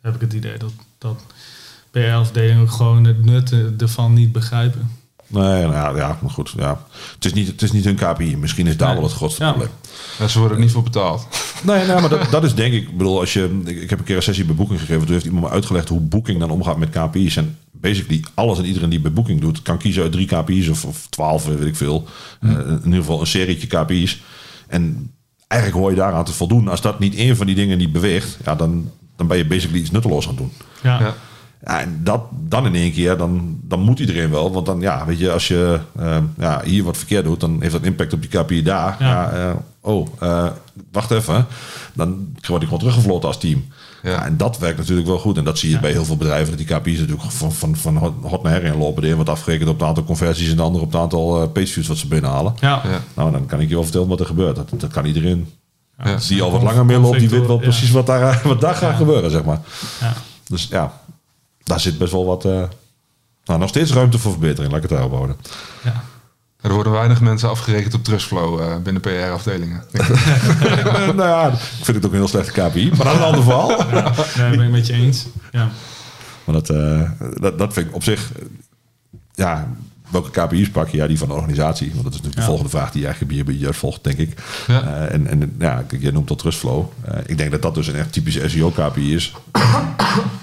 heb 0.00 0.14
ik 0.14 0.20
het 0.20 0.32
idee 0.32 0.58
dat, 0.58 0.72
dat 0.98 1.22
PR-afdelingen 1.90 2.62
ook 2.62 2.70
gewoon 2.70 3.04
het 3.04 3.24
nut 3.24 3.54
ervan 3.78 4.12
niet 4.12 4.32
begrijpen. 4.32 4.90
Nee, 5.34 5.62
nou 5.62 5.72
ja, 5.74 5.92
ja, 5.96 6.18
maar 6.20 6.30
goed. 6.30 6.52
Ja. 6.56 6.84
Het, 7.14 7.24
is 7.24 7.32
niet, 7.32 7.46
het 7.46 7.62
is 7.62 7.72
niet 7.72 7.84
hun 7.84 7.94
KPI. 7.94 8.36
Misschien 8.36 8.66
is 8.66 8.76
daar 8.76 8.88
Nee. 8.88 8.96
wel 8.96 9.06
het 9.06 9.16
grootste 9.16 9.42
Ja. 9.44 9.48
probleem. 9.50 9.70
Ja, 10.18 10.28
ze 10.28 10.38
worden 10.38 10.56
er 10.56 10.62
niet 10.62 10.72
voor 10.72 10.82
betaald. 10.82 11.26
Nee, 11.62 11.86
nee 11.86 12.00
maar 12.00 12.08
dat, 12.08 12.30
dat 12.30 12.44
is 12.44 12.54
denk 12.54 12.72
ik... 12.74 12.82
Ik 12.88 12.96
bedoel, 12.96 13.20
als 13.20 13.32
je... 13.32 13.60
Ik, 13.64 13.80
ik 13.82 13.90
heb 13.90 13.98
een 13.98 14.04
keer 14.04 14.16
een 14.16 14.22
sessie 14.22 14.44
bij 14.44 14.54
Booking 14.54 14.80
gegeven. 14.80 15.02
Toen 15.02 15.12
heeft 15.12 15.24
iemand 15.24 15.44
me 15.44 15.50
uitgelegd 15.50 15.88
hoe 15.88 16.00
Booking 16.00 16.40
dan 16.40 16.50
omgaat 16.50 16.76
met 16.78 16.90
KPI's. 16.90 17.36
En 17.36 17.58
basically 17.72 18.24
alles 18.34 18.58
en 18.58 18.64
iedereen 18.64 18.90
die 18.90 19.00
bij 19.00 19.12
Booking 19.12 19.40
doet... 19.40 19.62
kan 19.62 19.78
kiezen 19.78 20.02
uit 20.02 20.12
drie 20.12 20.26
KPI's 20.26 20.68
of, 20.68 20.84
of 20.84 21.06
twaalf, 21.10 21.44
weet 21.46 21.60
ik 21.60 21.76
veel. 21.76 22.08
Eh, 22.40 22.50
in 22.50 22.80
ieder 22.84 22.94
geval 23.00 23.20
een 23.20 23.26
serietje 23.26 23.66
KPI's. 23.66 24.22
En 24.68 25.10
eigenlijk 25.48 25.80
hoor 25.82 25.90
je 25.90 25.96
daaraan 25.96 26.24
te 26.24 26.32
voldoen. 26.32 26.68
Als 26.68 26.80
dat 26.80 26.98
niet 26.98 27.14
één 27.14 27.36
van 27.36 27.46
die 27.46 27.54
dingen 27.54 27.78
niet 27.78 27.92
beweegt... 27.92 28.38
Ja, 28.44 28.54
dan, 28.54 28.90
dan 29.16 29.26
ben 29.26 29.36
je 29.36 29.46
basically 29.46 29.80
iets 29.80 29.90
nutteloos 29.90 30.24
aan 30.28 30.34
het 30.34 30.38
doen. 30.38 30.52
Ja, 30.82 31.00
Ja. 31.00 31.14
Ja, 31.64 31.80
en 31.80 32.00
dat 32.02 32.20
dan 32.30 32.66
in 32.66 32.74
één 32.74 32.92
keer, 32.92 33.16
dan, 33.16 33.58
dan 33.62 33.80
moet 33.80 33.98
iedereen 33.98 34.30
wel. 34.30 34.52
Want 34.52 34.66
dan, 34.66 34.80
ja, 34.80 35.06
weet 35.06 35.18
je, 35.18 35.32
als 35.32 35.48
je 35.48 35.78
eh, 35.98 36.16
ja, 36.38 36.60
hier 36.64 36.84
wat 36.84 36.96
verkeerd 36.96 37.24
doet, 37.24 37.40
dan 37.40 37.56
heeft 37.60 37.72
dat 37.72 37.82
impact 37.82 38.12
op 38.12 38.20
die 38.20 38.30
KPI 38.40 38.62
daar. 38.62 38.96
Ja. 38.98 39.06
Ja. 39.10 39.30
eh, 39.30 39.54
oh, 39.80 40.06
eh, 40.20 40.46
wacht 40.92 41.10
even, 41.10 41.46
dan 41.94 42.08
word 42.46 42.60
ik 42.62 42.64
gewoon 42.64 42.78
teruggefloten 42.78 43.28
als 43.28 43.38
team. 43.38 43.64
Ja. 44.02 44.10
Ja. 44.10 44.24
en 44.24 44.36
dat 44.36 44.58
werkt 44.58 44.78
natuurlijk 44.78 45.06
wel 45.06 45.18
goed. 45.18 45.36
En 45.36 45.44
dat 45.44 45.58
zie 45.58 45.70
je 45.70 45.80
bij 45.80 45.90
heel 45.90 46.04
veel 46.04 46.16
bedrijven, 46.16 46.56
dat 46.56 46.66
die 46.66 46.76
KPI's 46.76 46.98
natuurlijk 46.98 47.30
van, 47.32 47.52
van, 47.52 47.76
van 47.76 47.96
hot- 48.22 48.42
naar 48.42 48.52
her 48.52 48.62
in 48.64 48.76
lopen. 48.78 49.02
De 49.02 49.08
een 49.08 49.14
wordt 49.14 49.30
afgerekend 49.30 49.68
op 49.68 49.78
het 49.78 49.88
aantal 49.88 50.04
conversies 50.04 50.50
en 50.50 50.56
de 50.56 50.62
ander 50.62 50.80
op 50.80 50.92
het 50.92 51.00
aantal 51.00 51.48
pageviews 51.48 51.86
wat 51.88 51.96
ze 51.96 52.06
binnenhalen. 52.08 52.54
Ja. 52.60 52.80
Ja. 52.84 53.00
Nou, 53.14 53.30
dan 53.32 53.46
kan 53.46 53.60
ik 53.60 53.68
je 53.68 53.74
wel 53.74 53.82
vertellen 53.82 54.08
wat 54.08 54.20
er 54.20 54.26
gebeurt. 54.26 54.56
Dat, 54.56 54.70
dat 54.76 54.90
kan 54.92 55.04
iedereen 55.04 55.48
Ja. 56.04 56.16
die 56.28 56.42
al 56.42 56.50
wat 56.50 56.62
langer 56.62 56.84
mee 56.86 56.98
loopt, 56.98 57.18
die 57.18 57.28
weet 57.28 57.46
wel 57.46 57.56
Ja. 57.56 57.62
precies 57.62 57.90
wat 57.90 58.06
daar, 58.06 58.40
wat 58.44 58.60
daar 58.60 58.74
gaat 58.74 58.96
gebeuren, 58.96 59.30
zeg 59.30 59.44
maar. 59.44 59.60
Ja. 60.00 60.12
Dus 60.48 60.66
ja, 60.70 60.92
daar 61.64 61.80
zit 61.80 61.98
best 61.98 62.12
wel 62.12 62.24
wat... 62.24 62.44
eh, 62.44 62.62
nou, 63.44 63.60
nog 63.60 63.68
steeds 63.68 63.92
ruimte 63.92 64.18
voor 64.18 64.30
verbetering, 64.30 64.72
laat 64.72 64.82
ik 64.84 64.88
het 64.88 64.98
daarop 64.98 65.12
houden. 65.16 65.36
Ja. 65.84 66.04
Er 66.60 66.72
worden 66.72 66.92
weinig 66.92 67.20
mensen 67.20 67.48
afgerekend 67.48 67.94
op 67.94 68.04
Trustflow 68.04 68.60
eh, 68.60 68.76
binnen 68.76 69.02
PR-afdelingen. 69.02 69.84
nou 71.16 71.28
ja, 71.28 71.48
ik 71.48 71.84
vind 71.84 71.96
het 71.96 72.06
ook 72.06 72.12
een 72.12 72.18
heel 72.18 72.28
slechte 72.28 72.52
KPI, 72.52 72.88
maar 72.96 73.04
dat 73.04 73.14
is 73.14 73.18
een 73.18 73.24
ander 73.24 73.42
verhaal. 73.42 73.70
Ja, 73.70 74.12
nee, 74.36 74.56
ben 74.56 74.66
ik 74.66 74.70
met 74.70 74.86
je 74.86 74.92
eens. 74.92 75.26
Ja. 75.52 75.70
Maar 76.44 76.54
dat, 76.54 76.70
eh, 76.70 77.10
dat, 77.40 77.58
dat 77.58 77.72
vind 77.72 77.88
ik 77.88 77.94
op 77.94 78.02
zich... 78.02 78.32
ja, 79.34 79.68
welke 80.22 80.30
KPI's 80.40 80.70
pak 80.70 80.88
je? 80.88 80.96
Ja, 80.96 81.06
die 81.06 81.18
van 81.18 81.28
de 81.28 81.34
organisatie. 81.34 81.90
Want 81.90 82.02
dat 82.04 82.12
is 82.12 82.18
natuurlijk 82.20 82.34
de 82.34 82.40
Ja. 82.40 82.46
volgende 82.46 82.70
vraag 82.70 82.90
die 82.90 83.00
je 83.00 83.06
eigenlijk 83.06 83.44
bij 83.46 83.56
je 83.56 83.72
volgt, 83.72 84.04
denk 84.04 84.18
ik. 84.18 84.38
Ja. 84.66 84.82
Eh, 84.82 85.14
en, 85.14 85.26
en 85.26 85.54
ja, 85.58 85.84
jij 86.00 86.10
noemt 86.10 86.28
dat 86.28 86.38
Trustflow. 86.38 86.84
Eh, 87.04 87.18
ik 87.26 87.38
denk 87.38 87.50
dat 87.50 87.62
dat 87.62 87.74
dus 87.74 87.86
een 87.86 87.94
echt 87.94 88.12
typische 88.12 88.48
SEO-KPI 88.48 89.14
is. 89.14 89.32
Waar 89.52 89.94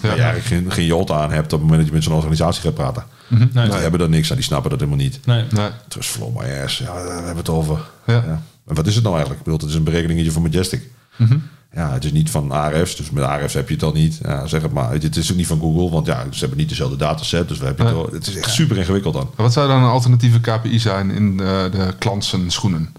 je 0.01 0.07
eigenlijk 0.21 0.45
geen, 0.45 0.71
geen 0.71 0.85
jota 0.85 1.13
aan 1.21 1.31
hebt 1.31 1.53
op 1.53 1.59
het 1.59 1.61
moment 1.61 1.77
dat 1.79 1.87
je 1.87 1.93
met 1.93 2.03
zo'n 2.03 2.13
organisatie 2.13 2.61
gaat 2.61 2.73
praten. 2.73 3.03
Nee. 3.27 3.47
Die 3.69 3.73
hebben 3.73 3.99
er 4.01 4.09
niks 4.09 4.29
aan, 4.29 4.35
die 4.35 4.45
snappen 4.45 4.69
dat 4.69 4.79
helemaal 4.79 5.01
niet. 5.03 5.19
Nee. 5.25 5.45
Nee. 5.51 5.69
Trustflow, 5.87 6.37
my 6.39 6.61
ass. 6.63 6.77
Ja, 6.77 6.85
daar 6.93 7.05
hebben 7.13 7.31
we 7.31 7.37
het 7.37 7.49
over. 7.49 7.79
Ja. 8.05 8.23
En 8.67 8.75
wat 8.75 8.87
is 8.87 8.95
het 8.95 9.03
nou 9.03 9.15
eigenlijk? 9.15 9.45
Ik 9.45 9.51
bedoel, 9.51 9.59
het 9.67 9.69
is 9.69 9.75
een 9.75 9.83
berekeningetje 9.83 10.31
van 10.31 10.41
Majestic. 10.41 10.89
Mhm. 11.15 11.37
Ja, 11.73 11.91
het 11.91 12.03
is 12.05 12.11
niet 12.11 12.29
van 12.29 12.51
ARF's, 12.51 12.95
dus 12.95 13.09
met 13.09 13.23
ARF's 13.23 13.53
heb 13.53 13.67
je 13.67 13.73
het 13.73 13.83
al 13.83 13.91
niet. 13.91 14.19
Ja, 14.23 14.47
zeg 14.47 14.61
het 14.61 14.71
maar. 14.73 14.91
Het 14.91 15.15
is 15.15 15.31
ook 15.31 15.37
niet 15.37 15.47
van 15.47 15.59
Google, 15.59 15.89
want 15.89 16.05
ja, 16.05 16.25
ze 16.31 16.39
hebben 16.39 16.57
niet 16.57 16.69
dezelfde 16.69 16.95
dataset. 16.97 17.47
Dus 17.47 17.57
we 17.57 17.65
hebben 17.65 17.85
het, 17.85 17.95
wel- 17.95 18.09
het 18.11 18.27
is 18.27 18.35
echt 18.35 18.49
super 18.49 18.77
ingewikkeld 18.77 19.13
dan. 19.13 19.29
Wat 19.35 19.53
zou 19.53 19.67
dan 19.67 19.83
een 19.83 19.89
alternatieve 19.89 20.39
KPI 20.39 20.79
zijn 20.79 21.11
in 21.11 21.37
de, 21.37 21.69
de 21.71 21.93
klantsen 21.99 22.51
schoenen? 22.51 22.93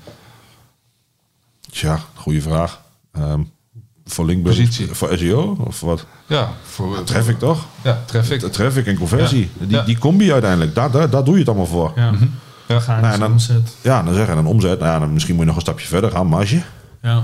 Tja, 1.71 1.99
goede 2.15 2.41
vraag. 2.41 2.81
Ehm, 3.13 3.41
voor 4.05 4.27
linkbuilding, 4.27 4.67
Positie. 4.69 4.95
voor 4.95 5.19
SEO 5.19 5.57
of 5.67 5.81
wat? 5.81 6.07
Ja, 6.27 6.49
voor 6.63 7.05
Traffic 7.05 7.39
toch? 7.39 7.67
Ja, 7.83 8.01
traffic. 8.05 8.41
De 8.41 8.51
traffic 8.51 8.87
en 8.87 8.97
conversie. 8.99 9.51
Ja. 9.59 9.67
Die, 9.67 9.77
Ja. 9.77 9.83
die 9.83 9.99
combi 9.99 10.33
uiteindelijk, 10.33 10.75
daar, 10.75 10.91
daar, 10.91 11.11
daar 11.11 11.25
doe 11.25 11.33
je 11.35 11.39
het 11.41 11.49
allemaal 11.49 11.67
voor. 11.67 11.93
Ja. 11.97 12.13
Ja. 12.69 12.81
Gaan 12.81 13.01
Nou, 13.01 13.15
en 13.15 13.21
dan- 13.21 13.33
omzet. 13.33 13.77
Ja, 13.81 14.03
dan 14.03 14.15
zeggen 14.15 14.39
een 14.39 14.47
omzet. 14.47 14.79
Nou 14.79 14.93
ja, 14.93 14.99
dan 14.99 15.13
misschien 15.13 15.35
moet 15.35 15.43
je 15.45 15.49
nog 15.49 15.57
een 15.57 15.67
stapje 15.67 15.87
verder 15.87 16.11
gaan, 16.11 16.27
marge. 16.27 16.63
Ja. 17.03 17.23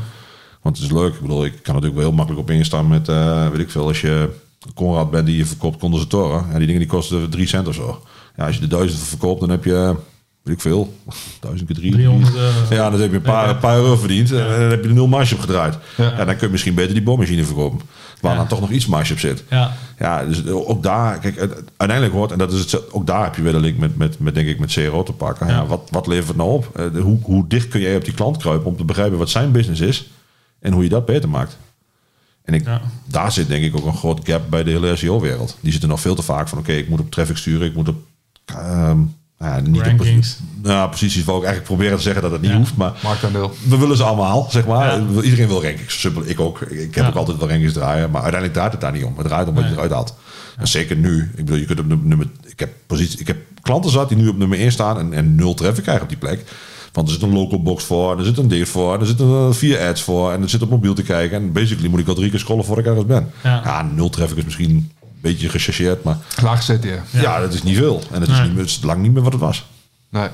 Want 0.63 0.77
het 0.77 0.87
is 0.87 0.93
leuk. 0.93 1.15
Ik 1.15 1.21
bedoel, 1.21 1.45
ik 1.45 1.53
kan 1.63 1.75
natuurlijk 1.75 1.95
wel 2.01 2.05
heel 2.09 2.17
makkelijk 2.17 2.43
op 2.43 2.51
instaan 2.51 2.89
met, 2.89 3.09
eh, 3.09 3.49
weet 3.49 3.61
ik 3.61 3.71
veel, 3.71 3.87
als 3.87 4.01
je 4.01 4.29
Conrad 4.75 5.11
bent 5.11 5.27
die 5.27 5.37
je 5.37 5.47
verkoopt 5.47 5.79
condensatoren. 5.79 6.45
Ja, 6.51 6.57
die 6.59 6.67
dingen 6.67 6.81
die 6.81 6.91
kosten 6.91 7.31
3 7.31 7.47
cent 7.47 7.69
of 7.69 7.75
zo. 7.75 8.03
Ja, 8.37 8.47
als 8.47 8.55
je 8.55 8.61
de 8.61 8.67
duizend 8.67 9.03
verkoopt, 9.03 9.41
dan 9.41 9.51
heb 9.51 9.65
je, 9.65 9.95
weet 10.43 10.55
ik 10.55 10.61
veel, 10.61 10.95
duizend 11.41 11.67
keer 11.69 11.77
drie. 11.79 11.93
300 11.93 12.35
euro. 12.37 12.53
Ja, 12.71 12.91
dan 12.91 13.01
heb 13.01 13.11
je 13.11 13.17
een 13.17 13.23
paar, 13.23 13.45
Ja. 13.45 13.51
een 13.51 13.59
paar 13.59 13.77
euro 13.77 13.97
verdiend. 13.97 14.33
En 14.33 14.39
dan 14.39 14.71
heb 14.71 14.83
je 14.83 14.89
er 14.89 14.95
nul 14.95 15.07
marge 15.07 15.35
op 15.35 15.41
gedraaid. 15.41 15.79
Ja. 15.97 16.05
Ja. 16.05 16.25
dan 16.25 16.37
kun 16.37 16.47
je 16.47 16.53
misschien 16.53 16.75
beter 16.75 16.95
die 16.95 17.03
boormachine 17.03 17.45
verkopen. 17.45 17.81
Waar 18.21 18.33
Ja. 18.33 18.39
dan 18.39 18.47
toch 18.49 18.61
nog 18.61 18.71
iets 18.71 18.87
marge 18.87 19.13
op 19.13 19.19
zit. 19.19 19.45
Ja. 19.51 19.73
Ja, 19.99 20.25
dus 20.25 20.47
ook 20.47 20.83
daar, 20.83 21.19
kijk, 21.19 21.39
uiteindelijk 21.77 22.13
hoort, 22.13 22.33
en 22.33 22.39
dat 22.39 22.53
is 22.53 22.73
het, 22.73 22.93
ook 22.93 23.07
daar 23.07 23.25
heb 23.25 23.35
je 23.37 23.43
weer 23.43 23.53
de 23.53 23.61
link 23.61 23.79
met, 23.79 23.97
met, 23.97 24.19
met 24.19 24.35
denk 24.35 24.49
ik, 24.49 24.59
met 24.59 24.73
CRO 24.73 25.03
te 25.03 25.13
pakken. 25.13 25.47
Ja. 25.47 25.67
Wat, 25.67 25.89
wat 25.91 26.07
levert 26.07 26.29
het 26.29 26.37
nou 26.37 26.51
op? 26.51 26.71
Eh, 26.75 26.85
de- 26.93 27.01
hoe, 27.01 27.19
hoe 27.23 27.45
dicht 27.49 27.69
kun 27.69 27.81
jij 27.81 27.97
op 27.97 28.05
die 28.05 28.15
klant 28.15 28.37
kruipen 28.37 28.67
om 28.71 28.77
te 28.77 28.85
begrijpen 28.85 29.19
wat 29.19 29.31
zijn 29.31 29.53
business 29.53 29.81
is 29.81 30.11
en 30.61 30.73
hoe 30.73 30.83
je 30.83 30.89
dat 30.89 31.07
beter 31.07 31.29
maakt? 31.29 31.59
En 32.45 32.55
ik, 32.55 32.65
Ja. 32.65 32.81
daar 33.05 33.33
zit 33.33 33.49
denk 33.49 33.65
ik 33.65 33.77
ook 33.77 33.87
een 33.87 33.97
groot 33.97 34.21
gap 34.25 34.51
bij 34.51 34.63
de 34.63 34.71
hele 34.71 34.97
SEO-wereld. 34.97 35.57
Die 35.61 35.71
zitten 35.73 35.89
nog 35.89 36.01
veel 36.01 36.15
te 36.15 36.23
vaak 36.23 36.49
van, 36.49 36.59
oké, 36.59 36.73
ik 36.73 36.89
moet 36.89 37.01
op 37.01 37.11
traffic 37.11 37.37
sturen, 37.37 37.67
ik 37.67 37.75
moet 37.75 37.89
op, 37.89 37.97
ehm, 38.45 38.97
nou 39.39 39.55
ja, 39.55 39.61
niet 39.61 39.83
Rankings. 39.83 40.39
op, 40.59 40.65
nou, 40.67 40.91
posities 40.91 41.25
wil 41.25 41.37
ik 41.37 41.43
eigenlijk 41.45 41.73
proberen 41.73 41.97
te 41.97 42.03
zeggen 42.03 42.23
dat 42.23 42.31
het 42.31 42.41
niet 42.41 42.51
Ja. 42.51 42.57
hoeft, 42.57 42.77
maar 42.77 42.93
Marktaandeel. 43.03 43.53
we 43.69 43.77
willen 43.79 43.97
ze 43.97 44.03
allemaal, 44.03 44.47
zeg 44.51 44.67
maar. 44.67 45.01
Ja. 45.01 45.23
Iedereen 45.23 45.47
wil 45.49 45.63
rankings. 45.63 46.01
Simpel, 46.01 46.23
ik 46.27 46.41
ook. 46.41 46.61
Ik 46.61 46.95
heb 46.95 47.05
Ja. 47.05 47.11
ook 47.11 47.17
altijd 47.17 47.39
wel 47.39 47.49
rankings 47.49 47.73
draaien. 47.73 48.11
Maar 48.11 48.23
uiteindelijk 48.23 48.53
draait 48.53 48.73
het 48.73 48.81
daar 48.81 48.93
niet 48.93 49.05
om. 49.05 49.17
Het 49.19 49.27
draait 49.27 49.49
om 49.49 49.55
wat 49.55 49.65
je 49.65 49.71
eruit 49.71 49.91
haalt. 49.91 50.15
En 50.57 50.69
zeker 50.69 50.97
nu. 50.97 51.23
Ik 51.23 51.45
bedoel, 51.45 51.57
je 51.57 51.65
kunt 51.65 51.81
op 51.81 51.87
nummer... 52.05 52.27
Ik 52.47 52.59
heb, 52.61 52.71
positie, 52.87 53.19
ik 53.21 53.27
heb 53.27 53.37
klanten 53.63 53.91
zat 53.91 54.09
die 54.09 54.19
nu 54.19 54.29
op 54.29 54.37
nummer 54.37 54.59
1 54.59 54.73
staan 54.73 54.99
en, 54.99 55.13
en 55.13 55.35
nul 55.35 55.55
traffic 55.55 55.83
krijgen 55.83 56.03
op 56.03 56.09
die 56.09 56.19
plek. 56.19 56.45
Want 56.99 57.11
er 57.11 57.17
zit 57.17 57.23
een 57.29 57.35
local 57.39 57.63
box 57.63 57.85
voor, 57.85 58.19
er 58.19 58.25
zit 58.25 58.39
een 58.39 58.49
dit 58.49 58.69
voor, 58.69 59.01
er 59.01 59.07
zitten 59.07 59.27
eh, 59.27 59.53
vier 59.53 59.81
ads 59.89 60.03
voor, 60.03 60.33
en 60.33 60.43
er 60.43 60.49
zit 60.49 60.63
op 60.63 60.71
mobiel 60.71 60.95
te 60.95 61.03
kijken. 61.03 61.37
En 61.43 61.53
basically 61.53 61.89
moet 61.89 62.01
ik 62.01 62.09
al 62.09 62.15
drie 62.15 62.31
keer 62.31 62.39
scrollen 62.39 62.65
voordat 62.65 62.85
ik 62.85 62.91
ergens 62.91 63.07
ben. 63.09 63.31
Ja. 63.43 63.61
Ja, 63.65 63.83
nul 63.83 64.11
traffic 64.11 64.37
is 64.37 64.45
misschien 64.45 64.71
een 64.71 64.91
beetje 65.21 65.49
gechargeerd, 65.49 66.03
maar 66.03 66.17
Laag 66.43 66.61
CTR. 66.65 67.19
ja. 67.19 67.41
dat 67.41 67.53
is 67.55 67.63
niet 67.63 67.77
veel. 67.77 68.03
En 68.11 68.21
het 68.21 68.31
is, 68.31 68.41
niet, 68.41 68.51
meer- 68.53 68.61
het 68.61 68.69
is 68.69 68.83
lang 68.83 69.03
niet 69.03 69.13
meer 69.13 69.23
wat 69.23 69.33
het 69.33 69.41
was. 69.41 69.65
Nee. 70.11 70.29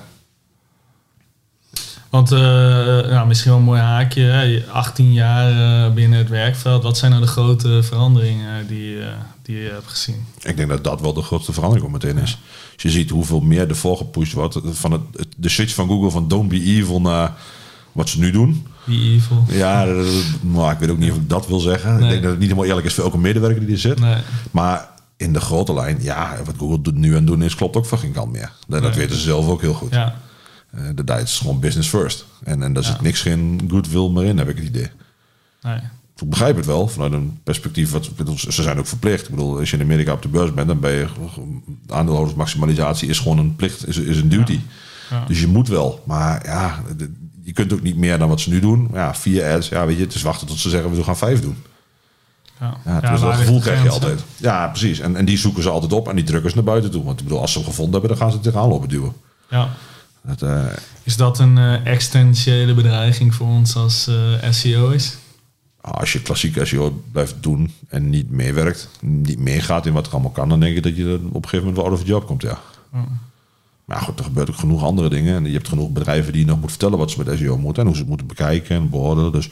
Want 2.10 2.32
eh, 2.32 2.38
nou, 2.40 3.26
misschien 3.26 3.50
wel 3.50 3.58
een 3.60 3.66
mooi 3.66 3.80
haakje. 3.80 4.22
Hè? 4.22 4.42
Je 4.42 4.64
18 4.70 5.12
jaar 5.12 5.50
eh, 5.86 5.92
binnen 5.92 6.18
het 6.18 6.28
werkveld. 6.28 6.82
Wat 6.82 6.98
zijn 6.98 7.10
nou 7.10 7.22
de 7.22 7.30
grote 7.30 7.82
veranderingen 7.82 8.66
die, 8.66 9.00
eh, 9.00 9.06
die 9.44 9.56
je 9.56 9.70
hebt 9.70 9.86
gezien? 9.88 10.24
Ik 10.42 10.56
denk 10.56 10.68
dat 10.68 10.84
dat 10.84 11.00
wel 11.00 11.12
de 11.12 11.22
grootste 11.22 11.52
verandering 11.52 11.86
op 11.86 11.92
meteen 11.92 12.18
is. 12.18 12.38
Als 12.72 12.82
je 12.82 12.90
ziet 12.90 13.10
hoeveel 13.10 13.40
meer 13.40 13.68
er 13.68 13.76
voorgepusht 13.76 14.32
wordt. 14.32 14.58
Van 14.64 14.92
het, 14.92 15.00
de 15.36 15.48
switch 15.48 15.74
van 15.74 15.88
Google 15.88 16.10
van 16.10 16.28
don't 16.28 16.48
be 16.48 16.62
evil 16.62 17.00
naar 17.00 17.32
wat 17.92 18.08
ze 18.08 18.18
nu 18.18 18.30
doen. 18.30 18.66
Die 18.86 19.14
evil. 19.14 19.44
Ja, 19.48 19.86
maar 20.40 20.72
ik 20.72 20.78
weet 20.78 20.90
ook 20.90 20.98
niet 20.98 21.10
of 21.10 21.16
ik 21.16 21.28
dat 21.28 21.46
wil 21.46 21.60
zeggen. 21.60 21.94
Nee. 21.94 22.02
Ik 22.02 22.08
denk 22.08 22.20
dat 22.22 22.30
het 22.30 22.38
niet 22.40 22.48
helemaal 22.48 22.68
eerlijk 22.68 22.86
is 22.86 22.94
voor 22.94 23.04
elke 23.04 23.18
medewerker 23.18 23.60
die 23.64 23.74
er 23.74 23.80
zit. 23.80 24.00
Nee. 24.00 24.22
Maar 24.50 24.88
in 25.16 25.32
de 25.32 25.40
grote 25.40 25.74
lijn, 25.74 25.98
ja, 26.02 26.36
wat 26.44 26.54
Google 26.58 26.80
doet- 26.80 26.94
nu 26.94 27.16
aan 27.16 27.24
doen 27.24 27.42
is, 27.42 27.54
klopt 27.54 27.76
ook 27.76 27.86
voor 27.86 27.98
geen 27.98 28.12
kant 28.12 28.32
meer. 28.32 28.52
Dat, 28.68 28.82
Nee. 28.82 28.90
weten 28.92 29.16
ze 29.16 29.22
zelf 29.22 29.48
ook 29.48 29.60
heel 29.60 29.74
goed. 29.74 29.92
Ja. 29.92 30.20
Eh, 30.70 30.80
de 30.94 31.04
dat 31.04 31.20
is 31.20 31.38
gewoon 31.38 31.60
business 31.60 31.88
first. 31.88 32.24
En, 32.44 32.62
en 32.62 32.72
daar 32.72 32.82
Ja. 32.82 32.88
zit 32.88 33.00
niks 33.00 33.20
geen 33.20 33.64
goodwill 33.68 34.08
meer 34.08 34.24
in, 34.24 34.38
heb 34.38 34.48
ik 34.48 34.56
het 34.56 34.64
idee. 34.66 34.90
Nee. 35.62 35.78
Ik 36.20 36.30
begrijp 36.30 36.56
het 36.56 36.66
wel 36.66 36.88
vanuit 36.88 37.12
een 37.12 37.38
perspectief. 37.44 37.90
Wat, 37.90 38.10
ze 38.36 38.62
zijn 38.62 38.78
ook 38.78 38.86
verplicht. 38.86 39.24
Ik 39.24 39.30
bedoel, 39.30 39.58
als 39.58 39.70
je 39.70 39.76
in 39.76 39.82
Amerika 39.82 40.12
op 40.12 40.22
de 40.22 40.28
beurs 40.28 40.54
bent, 40.54 40.68
dan 40.68 40.80
ben 40.80 40.92
je 40.92 41.06
aandeelhoudersmaximalisatie 41.88 43.08
is 43.08 43.18
gewoon 43.18 43.38
een 43.38 43.56
plicht, 43.56 43.88
is, 43.88 43.96
is 43.96 44.16
een 44.16 44.28
duty. 44.28 44.60
Ja. 45.10 45.24
Dus 45.26 45.40
je 45.40 45.46
moet 45.46 45.68
wel. 45.68 46.02
Maar 46.06 46.46
ja, 46.46 46.82
je 47.42 47.52
kunt 47.52 47.72
ook 47.72 47.82
niet 47.82 47.96
meer 47.96 48.18
dan 48.18 48.28
wat 48.28 48.40
ze 48.40 48.50
nu 48.50 48.60
doen. 48.60 48.88
Ja, 48.92 49.14
vier 49.14 49.54
ads. 49.54 49.68
Ja, 49.68 49.86
weet 49.86 49.96
je, 49.96 50.02
het 50.02 50.14
is 50.14 50.22
wachten 50.22 50.46
tot 50.46 50.58
ze 50.58 50.68
zeggen 50.68 50.94
we 50.94 51.02
gaan 51.02 51.16
vijf 51.16 51.40
doen. 51.40 51.56
Ja. 52.60 52.76
Ja, 52.84 53.10
dus 53.10 53.20
dat 53.20 53.34
gevoel 53.34 53.60
krijg 53.60 53.82
je 53.82 53.90
altijd. 53.90 54.24
Ja, 54.36 54.68
precies. 54.68 54.98
En, 54.98 55.16
en 55.16 55.24
die 55.24 55.38
zoeken 55.38 55.62
ze 55.62 55.68
altijd 55.70 55.92
op 55.92 56.08
en 56.08 56.16
die 56.16 56.24
drukken 56.24 56.50
ze 56.50 56.56
naar 56.56 56.64
buiten 56.64 56.90
toe. 56.90 57.04
Want 57.04 57.18
ik 57.18 57.24
bedoel, 57.24 57.40
als 57.40 57.52
ze 57.52 57.58
hem 57.58 57.66
gevonden 57.66 57.92
hebben, 57.92 58.10
dan 58.10 58.18
gaan 58.18 58.28
ze 58.28 58.34
het 58.34 58.44
tegenaan 58.44 58.68
lopen 58.68 58.88
duwen. 58.88 59.12
Ja. 59.50 59.68
Dat, 60.22 60.42
eh, 60.42 60.64
Is 61.02 61.16
dat 61.16 61.38
een 61.38 61.58
eh, 61.58 61.86
existentiële 61.86 62.74
bedreiging 62.74 63.34
voor 63.34 63.46
ons 63.46 63.76
als 63.76 64.06
eh 64.40 64.50
SEO's? 64.50 65.16
Als 65.90 66.12
je 66.12 66.22
klassieke 66.22 66.64
SEO 66.64 67.02
blijft 67.12 67.34
doen 67.40 67.72
en 67.88 68.10
niet 68.10 68.30
meewerkt, 68.30 68.88
niet 69.00 69.38
meegaat 69.38 69.86
in 69.86 69.92
wat 69.92 70.06
er 70.06 70.12
allemaal 70.12 70.30
kan, 70.30 70.48
dan 70.48 70.60
denk 70.60 70.76
ik 70.76 70.82
dat 70.82 70.96
je 70.96 71.14
op 71.14 71.22
een 71.22 71.48
gegeven 71.48 71.58
moment 71.58 71.76
wel 71.76 71.84
out 71.84 72.00
of 72.00 72.06
job 72.06 72.26
komt, 72.26 72.42
ja. 72.42 72.58
Maar 73.84 74.00
goed, 74.00 74.18
er 74.18 74.24
gebeurt 74.24 74.50
ook 74.50 74.56
genoeg 74.56 74.82
andere 74.82 75.08
dingen. 75.08 75.36
En 75.36 75.44
je 75.44 75.52
hebt 75.52 75.68
genoeg 75.68 75.90
bedrijven 75.90 76.32
die 76.32 76.40
je 76.40 76.46
nog 76.46 76.60
moet 76.60 76.70
vertellen 76.70 76.98
wat 76.98 77.10
ze 77.10 77.22
met 77.24 77.38
SEO 77.38 77.58
moeten 77.58 77.82
en 77.82 77.86
hoe 77.88 77.94
ze 77.96 78.00
het 78.00 78.10
moeten 78.10 78.26
bekijken 78.26 78.76
en 78.76 78.90
beoordelen. 78.90 79.32
Dus 79.32 79.50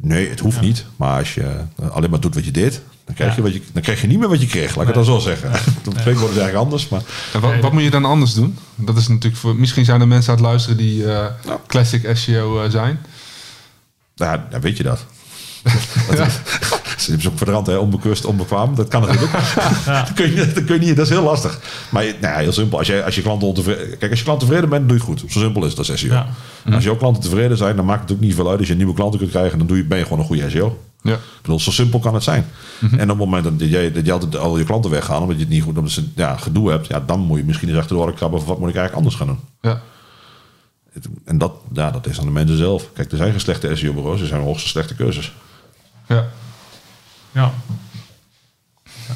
nee, 0.00 0.28
het 0.28 0.40
hoeft 0.40 0.60
niet. 0.60 0.84
Maar 0.96 1.18
als 1.18 1.34
je 1.34 1.60
alleen 1.90 2.10
maar 2.10 2.20
doet 2.20 2.34
wat 2.34 2.44
je 2.44 2.50
deed, 2.50 2.82
dan 3.04 3.14
krijg, 3.14 3.36
je, 3.36 3.42
wat 3.42 3.52
je, 3.52 3.62
dan 3.72 3.82
krijg 3.82 4.00
je 4.00 4.06
niet 4.06 4.18
meer 4.18 4.28
wat 4.28 4.40
je 4.40 4.46
kreeg. 4.46 4.76
Laat 4.76 4.88
ik 4.88 4.94
het 4.94 5.04
dan 5.04 5.04
zo 5.04 5.18
zeggen. 5.18 5.50
Dan 5.82 5.94
wordt 6.04 6.04
het 6.04 6.20
eigenlijk 6.20 6.54
anders. 6.54 6.88
Maar 6.88 7.02
En 7.32 7.40
wat, 7.40 7.60
wat 7.60 7.72
moet 7.72 7.82
je 7.82 7.90
dan 7.90 8.04
anders 8.04 8.34
doen? 8.34 8.58
Dat 8.74 8.96
is 8.96 9.08
natuurlijk 9.08 9.36
voor. 9.36 9.56
Misschien 9.56 9.84
zijn 9.84 10.00
er 10.00 10.08
mensen 10.08 10.30
aan 10.32 10.38
het 10.38 10.46
luisteren 10.46 10.76
die 10.76 11.12
eh, 11.12 11.26
Nou. 11.46 11.60
classic 11.66 12.16
SEO 12.16 12.62
eh, 12.62 12.70
zijn. 12.70 12.98
nou, 14.16 14.32
ja, 14.32 14.46
dan 14.50 14.60
weet 14.60 14.76
je 14.76 14.82
dat. 14.82 15.06
Ze 16.96 17.10
hebben 17.10 17.22
ze 17.22 17.28
ook 17.28 17.36
verdrand, 17.36 17.66
hè? 17.66 17.76
onbekust, 17.76 18.24
onbekwaam. 18.24 18.74
Dat 18.74 18.88
kan 18.88 19.00
natuurlijk. 19.00 19.32
dat, 19.86 20.12
kun 20.12 20.30
je, 20.30 20.52
dat 20.54 20.64
kun 20.64 20.80
je 20.80 20.86
niet, 20.86 20.96
dat 20.96 21.06
is 21.06 21.12
heel 21.12 21.22
lastig. 21.22 21.60
Maar 21.90 22.04
nou 22.04 22.34
ja, 22.34 22.38
heel 22.38 22.52
simpel. 22.52 22.78
Als 22.78 22.86
je, 22.86 23.04
als 23.04 23.14
je 23.14 23.22
klanten 23.22 23.48
ontevreden... 23.48 23.98
Kijk, 23.98 24.10
als 24.10 24.18
je 24.18 24.24
klant 24.24 24.40
tevreden 24.40 24.68
bent, 24.68 24.88
doe 24.88 24.96
je 24.96 25.04
het 25.04 25.20
goed. 25.20 25.32
Zo 25.32 25.38
simpel 25.38 25.64
is 25.64 25.74
dat, 25.74 25.86
SEO. 25.86 26.12
Ja. 26.12 26.26
Als 26.70 26.84
jouw 26.84 26.96
klanten 26.96 27.22
tevreden 27.22 27.56
zijn, 27.56 27.76
dan 27.76 27.84
maakt 27.84 28.02
het 28.02 28.12
ook 28.12 28.20
niet 28.20 28.34
veel 28.34 28.50
uit. 28.50 28.58
Als 28.58 28.68
je 28.68 28.74
nieuwe 28.74 28.94
klanten 28.94 29.18
kunt 29.18 29.30
krijgen, 29.30 29.58
dan 29.58 29.66
doe 29.66 29.76
je, 29.76 29.84
ben 29.84 29.98
je 29.98 30.04
gewoon 30.04 30.18
een 30.18 30.24
goede 30.24 30.50
SEO. 30.50 30.78
Ja. 31.02 31.12
Ik 31.12 31.20
bedoel, 31.42 31.60
zo 31.60 31.70
simpel 31.70 31.98
kan 31.98 32.14
het 32.14 32.22
zijn. 32.22 32.46
En 32.80 33.10
op 33.10 33.18
het 33.18 33.28
moment 33.28 33.58
dat 33.58 33.68
jij, 33.68 33.92
dat 33.92 34.06
je 34.06 34.12
altijd 34.12 34.36
al 34.36 34.58
je 34.58 34.64
klanten 34.64 34.90
weggaan, 34.90 35.22
omdat 35.22 35.36
je 35.36 35.42
het 35.42 35.52
niet 35.52 35.62
goed, 35.62 35.76
omdat 35.76 35.92
ze 35.92 36.08
ja, 36.14 36.36
gedoe 36.36 36.70
hebt, 36.70 36.86
ja, 36.86 37.00
dan 37.00 37.20
moet 37.20 37.38
je 37.38 37.44
misschien 37.44 37.68
eens 37.68 37.78
achter 37.78 37.96
de 37.96 38.02
oren 38.02 38.14
krabben 38.14 38.38
van 38.38 38.48
wat 38.48 38.58
moet 38.58 38.68
ik 38.68 38.76
eigenlijk 38.76 39.06
anders 39.06 39.14
gaan 39.22 39.26
doen. 39.26 39.70
Ja. 39.72 39.80
En 41.24 41.38
dat, 41.38 41.52
ja, 41.72 41.90
dat 41.90 42.06
is 42.06 42.18
aan 42.18 42.24
de 42.24 42.32
mensen 42.32 42.56
zelf. 42.56 42.88
Kijk, 42.92 43.10
er 43.10 43.16
zijn 43.16 43.30
geen 43.30 43.40
slechte 43.40 43.76
SEO-bureaus, 43.76 44.20
er 44.20 44.26
zijn 44.26 44.42
hoogste 44.42 44.68
slechte 44.68 44.94
keuzes. 44.94 45.32
Ja. 46.08 46.26
Ja. 47.32 47.52
Ja. 49.08 49.14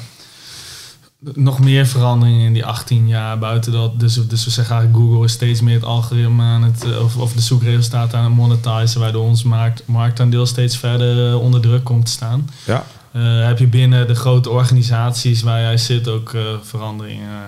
nog 1.34 1.58
meer 1.58 1.86
veranderingen 1.86 2.46
in 2.46 2.52
die 2.52 2.64
18 2.64 3.08
jaar 3.08 3.38
buiten 3.38 3.72
dat. 3.72 4.00
Dus, 4.00 4.14
dus 4.28 4.44
we 4.44 4.50
zeggen 4.50 4.74
eigenlijk 4.74 5.04
Google 5.04 5.24
is 5.24 5.32
steeds 5.32 5.60
meer 5.60 5.74
het 5.74 5.84
algoritme 5.84 6.42
aan 6.42 6.62
het, 6.62 6.84
eh, 6.84 7.04
of, 7.04 7.16
of 7.16 7.32
de 7.32 7.40
zoekresultaten 7.40 8.18
aan 8.18 8.24
het 8.24 8.34
monetizen, 8.34 9.00
waardoor 9.00 9.24
ons 9.24 9.42
markt, 9.42 9.82
marktaandeel 9.86 10.46
steeds 10.46 10.76
verder 10.76 11.28
eh, 11.28 11.40
onder 11.40 11.60
druk 11.60 11.84
komt 11.84 12.04
te 12.04 12.10
staan. 12.12 12.50
Ja, 12.66 12.84
Eh, 13.12 13.46
heb 13.46 13.58
je 13.58 13.66
binnen 13.66 14.06
de 14.06 14.14
grote 14.14 14.50
organisaties 14.50 15.42
waar 15.42 15.60
jij 15.60 15.76
zit 15.76 16.08
ook 16.08 16.34
eh, 16.34 16.42
veranderingen 16.62 17.42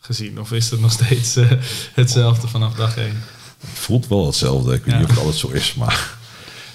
gezien? 0.00 0.40
Of 0.40 0.52
is 0.52 0.70
het 0.70 0.80
nog 0.80 0.92
steeds 0.92 1.38
hetzelfde 1.94 2.48
vanaf 2.48 2.74
dag 2.74 2.96
één? 2.96 3.22
het 3.60 3.78
voelt 3.78 4.06
wel 4.08 4.26
hetzelfde. 4.26 4.74
Ik 4.74 4.84
weet 4.84 4.94
Ja. 4.94 5.00
niet 5.00 5.04
of 5.08 5.10
het 5.14 5.18
altijd 5.24 5.38
zo 5.38 5.48
is, 5.48 5.74
maar... 5.74 6.14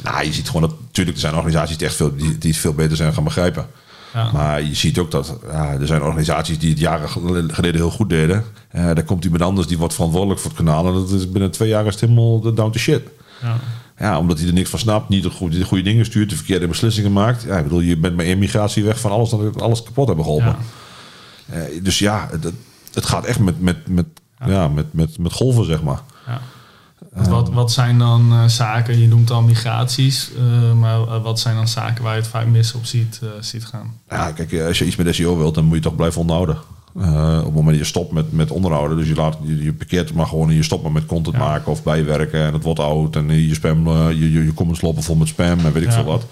Nou, 0.03 0.25
je 0.25 0.33
ziet 0.33 0.45
gewoon 0.47 0.61
dat... 0.61 0.73
Natuurlijk, 0.91 1.15
er 1.15 1.21
zijn 1.21 1.35
organisaties 1.35 1.77
die 1.77 1.87
echt 1.87 1.95
veel, 1.95 2.15
die, 2.15 2.37
die 2.37 2.51
het 2.51 2.59
veel 2.59 2.73
beter 2.73 2.97
zijn 2.97 3.13
gaan 3.13 3.23
begrijpen. 3.23 3.67
Ja. 4.13 4.31
Maar 4.31 4.63
je 4.63 4.75
ziet 4.75 4.97
ook 4.97 5.11
dat 5.11 5.37
ja, 5.51 5.73
er 5.73 5.87
zijn 5.87 6.01
organisaties 6.01 6.59
die 6.59 6.69
het 6.69 6.79
jaren 6.79 7.09
geleden 7.49 7.75
heel 7.75 7.91
goed 7.91 8.09
deden. 8.09 8.43
Eh 8.69 8.85
daar 8.85 9.03
komt 9.03 9.23
iemand 9.23 9.41
anders 9.41 9.67
die 9.67 9.77
wordt 9.77 9.93
verantwoordelijk 9.93 10.39
voor 10.39 10.49
het 10.49 10.59
kanaal. 10.59 10.87
En 10.87 10.93
dat 10.93 11.09
is 11.09 11.31
binnen 11.31 11.51
twee 11.51 11.69
jaar 11.69 11.85
is 11.85 11.91
het 11.91 12.01
helemaal 12.01 12.39
down 12.41 12.71
to 12.71 12.79
shit. 12.79 13.01
Ja. 13.41 13.59
Ja, 13.99 14.19
omdat 14.19 14.37
hij 14.39 14.47
er 14.47 14.53
niks 14.53 14.69
van 14.69 14.79
snapt, 14.79 15.09
niet 15.09 15.23
de 15.23 15.29
goede, 15.29 15.57
de 15.57 15.63
goede 15.63 15.83
dingen 15.83 16.05
stuurt, 16.05 16.29
de 16.29 16.35
verkeerde 16.35 16.67
beslissingen 16.67 17.13
maakt. 17.13 17.43
Ja, 17.43 17.57
ik 17.57 17.63
bedoel, 17.63 17.79
je 17.79 17.97
bent 17.97 18.15
bij 18.15 18.25
immigratie 18.25 18.83
weg 18.83 18.99
van 18.99 19.11
alles 19.11 19.33
alles 19.57 19.83
kapot 19.83 20.07
hebben 20.07 20.25
geholpen. 20.25 20.55
Eh, 21.49 21.61
dus 21.83 21.99
ja, 21.99 22.27
het, 22.31 22.53
het 22.93 23.05
gaat 23.05 23.25
echt 23.25 23.39
met, 23.39 23.61
met, 23.61 23.87
met, 23.87 24.05
ja. 24.45 24.67
met, 24.67 24.93
met, 24.93 25.17
met 25.17 25.33
golven, 25.33 25.65
zeg 25.65 25.81
maar. 25.83 26.01
Ja. 26.27 26.41
Wat, 27.09 27.49
wat 27.49 27.71
zijn 27.71 27.97
dan 27.97 28.31
eh, 28.31 28.45
zaken, 28.45 28.99
je 28.99 29.07
noemt 29.07 29.31
al 29.31 29.41
migraties, 29.41 30.31
eh, 30.37 30.73
maar 30.73 31.01
eh, 31.01 31.23
wat 31.23 31.39
zijn 31.39 31.55
dan 31.55 31.67
zaken 31.67 32.03
waar 32.03 32.13
je 32.15 32.19
het 32.21 32.29
vaak 32.29 32.45
mis 32.47 32.73
op 32.73 32.85
ziet, 32.85 33.19
ziet 33.39 33.65
gaan? 33.65 33.93
Ja, 34.09 34.31
kijk, 34.31 34.61
als 34.67 34.79
je 34.79 34.85
iets 34.85 34.95
met 34.95 35.15
SEO 35.15 35.37
wilt, 35.37 35.55
dan 35.55 35.65
moet 35.65 35.75
je 35.75 35.81
toch 35.81 35.95
blijven 35.95 36.21
onderhouden. 36.21 36.57
Op 36.93 37.03
het 37.45 37.53
moment 37.53 37.67
dat 37.67 37.77
je 37.77 37.83
stopt 37.83 38.11
met, 38.11 38.31
met 38.31 38.51
onderhouden, 38.51 38.97
dus 38.97 39.07
je, 39.07 39.15
laat, 39.15 39.37
je, 39.43 39.63
je 39.63 39.73
parkeert 39.73 40.13
maar 40.13 40.25
gewoon 40.27 40.49
en 40.49 40.55
je 40.55 40.63
stopt 40.63 40.83
maar 40.83 40.91
met 40.91 41.05
content 41.05 41.35
Ja. 41.35 41.41
maken 41.41 41.71
of 41.71 41.83
bijwerken 41.83 42.41
en 42.45 42.53
het 42.53 42.63
wordt 42.63 42.79
oud 42.79 43.15
en 43.15 43.47
je 43.47 43.53
spam, 43.53 43.89
je, 44.09 44.31
je, 44.31 44.43
je 44.43 44.53
comments 44.53 44.81
lopen 44.81 45.03
vol 45.03 45.15
met 45.15 45.27
spam 45.27 45.59
en 45.59 45.73
weet 45.73 45.83
ik 45.83 45.89
Ja. 45.89 45.95
veel 45.95 46.03
wat. 46.03 46.25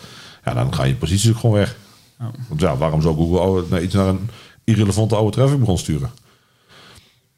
Ja, 0.46 0.54
dan 0.54 0.74
gaan 0.74 0.88
je 0.88 0.96
posities 0.96 1.30
ook 1.30 1.38
gewoon 1.38 1.56
weg. 1.56 1.76
Ja. 2.20 2.32
Want 2.48 2.62
ja, 2.62 2.78
waarom 2.78 3.02
zou 3.02 3.16
Google 3.16 3.40
oude, 3.40 3.82
iets 3.84 3.94
naar 3.94 4.08
een 4.08 4.30
irrelevante 4.64 5.16
oude 5.16 5.32
trafficbron 5.32 5.78
sturen? 5.78 6.10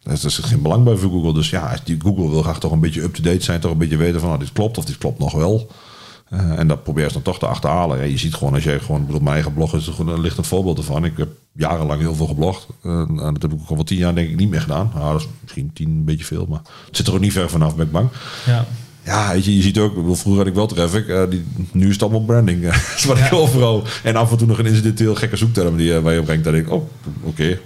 Daar 0.03 0.13
is, 0.13 0.23
is 0.23 0.37
geen 0.37 0.61
belang 0.61 0.83
bij 0.83 0.95
voor 0.95 1.11
Google. 1.11 1.33
Dus 1.33 1.49
ja, 1.49 1.75
die 1.83 1.97
Google 2.01 2.29
wil 2.29 2.41
graag 2.41 2.59
toch 2.59 2.71
een 2.71 2.79
beetje 2.79 3.01
up-to-date 3.01 3.43
zijn, 3.43 3.59
toch 3.59 3.71
een 3.71 3.77
beetje 3.77 3.97
weten 3.97 4.19
van 4.19 4.29
nou, 4.29 4.41
dit 4.41 4.51
klopt 4.51 4.77
of 4.77 4.85
dit 4.85 4.97
klopt 4.97 5.19
nog 5.19 5.33
wel. 5.33 5.69
Eh, 6.29 6.59
en 6.59 6.67
dat 6.67 6.83
probeer 6.83 7.05
je 7.07 7.13
dan 7.13 7.21
toch 7.21 7.39
te 7.39 7.45
achterhalen. 7.47 7.97
Ja, 7.97 8.03
je 8.03 8.17
ziet 8.17 8.33
gewoon, 8.33 8.53
als 8.53 8.63
jij 8.63 8.79
gewoon, 8.79 9.05
bedoel, 9.05 9.21
mijn 9.21 9.33
eigen 9.33 9.53
blog 9.53 9.75
is 9.75 9.87
er 9.87 10.09
een 10.09 10.21
lichtend 10.21 10.47
voorbeeld 10.47 10.77
ervan. 10.77 11.05
Ik 11.05 11.17
heb 11.17 11.29
jarenlang 11.51 11.99
heel 12.01 12.15
veel 12.15 12.27
geblogd. 12.27 12.67
Eh, 12.83 12.91
en 12.99 13.15
dat 13.15 13.41
heb 13.41 13.53
ik 13.53 13.59
ook 13.61 13.69
al 13.69 13.75
wel 13.75 13.83
tien 13.83 13.97
jaar 13.97 14.15
denk 14.15 14.29
ik 14.29 14.35
niet 14.35 14.49
meer 14.49 14.61
gedaan. 14.61 14.91
Nou, 14.95 15.11
dat 15.11 15.21
is 15.21 15.27
misschien 15.41 15.71
tien 15.73 15.89
een 15.89 16.05
beetje 16.05 16.25
veel, 16.25 16.45
maar 16.49 16.61
het 16.87 16.97
zit 16.97 17.07
er 17.07 17.13
ook 17.13 17.19
niet 17.19 17.33
ver 17.33 17.49
vanaf, 17.49 17.75
ben 17.75 17.85
ik 17.85 17.91
bang. 17.91 18.09
Ja. 18.45 18.65
Ja, 19.03 19.31
weet 19.31 19.45
je, 19.45 19.55
je 19.55 19.61
ziet 19.61 19.77
ook, 19.79 19.95
bedoel, 19.95 20.15
vroeger 20.15 20.41
had 20.41 20.49
ik 20.49 20.57
wel 20.57 20.67
traffic. 20.67 21.07
eh, 21.07 21.23
die, 21.29 21.43
nu 21.71 21.87
is 21.87 21.93
het 21.93 22.01
allemaal 22.01 22.23
branding. 22.25 22.63
dat 22.65 22.93
is 22.95 23.03
wat 23.05 23.17
ik 23.17 23.33
overal. 23.33 23.83
En 24.03 24.15
af 24.15 24.31
en 24.31 24.37
toe 24.37 24.47
nog 24.47 24.59
een 24.59 24.65
incidenteel 24.65 25.15
gekke 25.15 25.35
zoekterm 25.35 25.77
die 25.77 25.93
waar 25.93 26.13
je 26.13 26.23
brengt. 26.23 26.43
Dat 26.43 26.53
ik, 26.53 26.71
oh, 26.71 26.89
oké. 27.23 27.59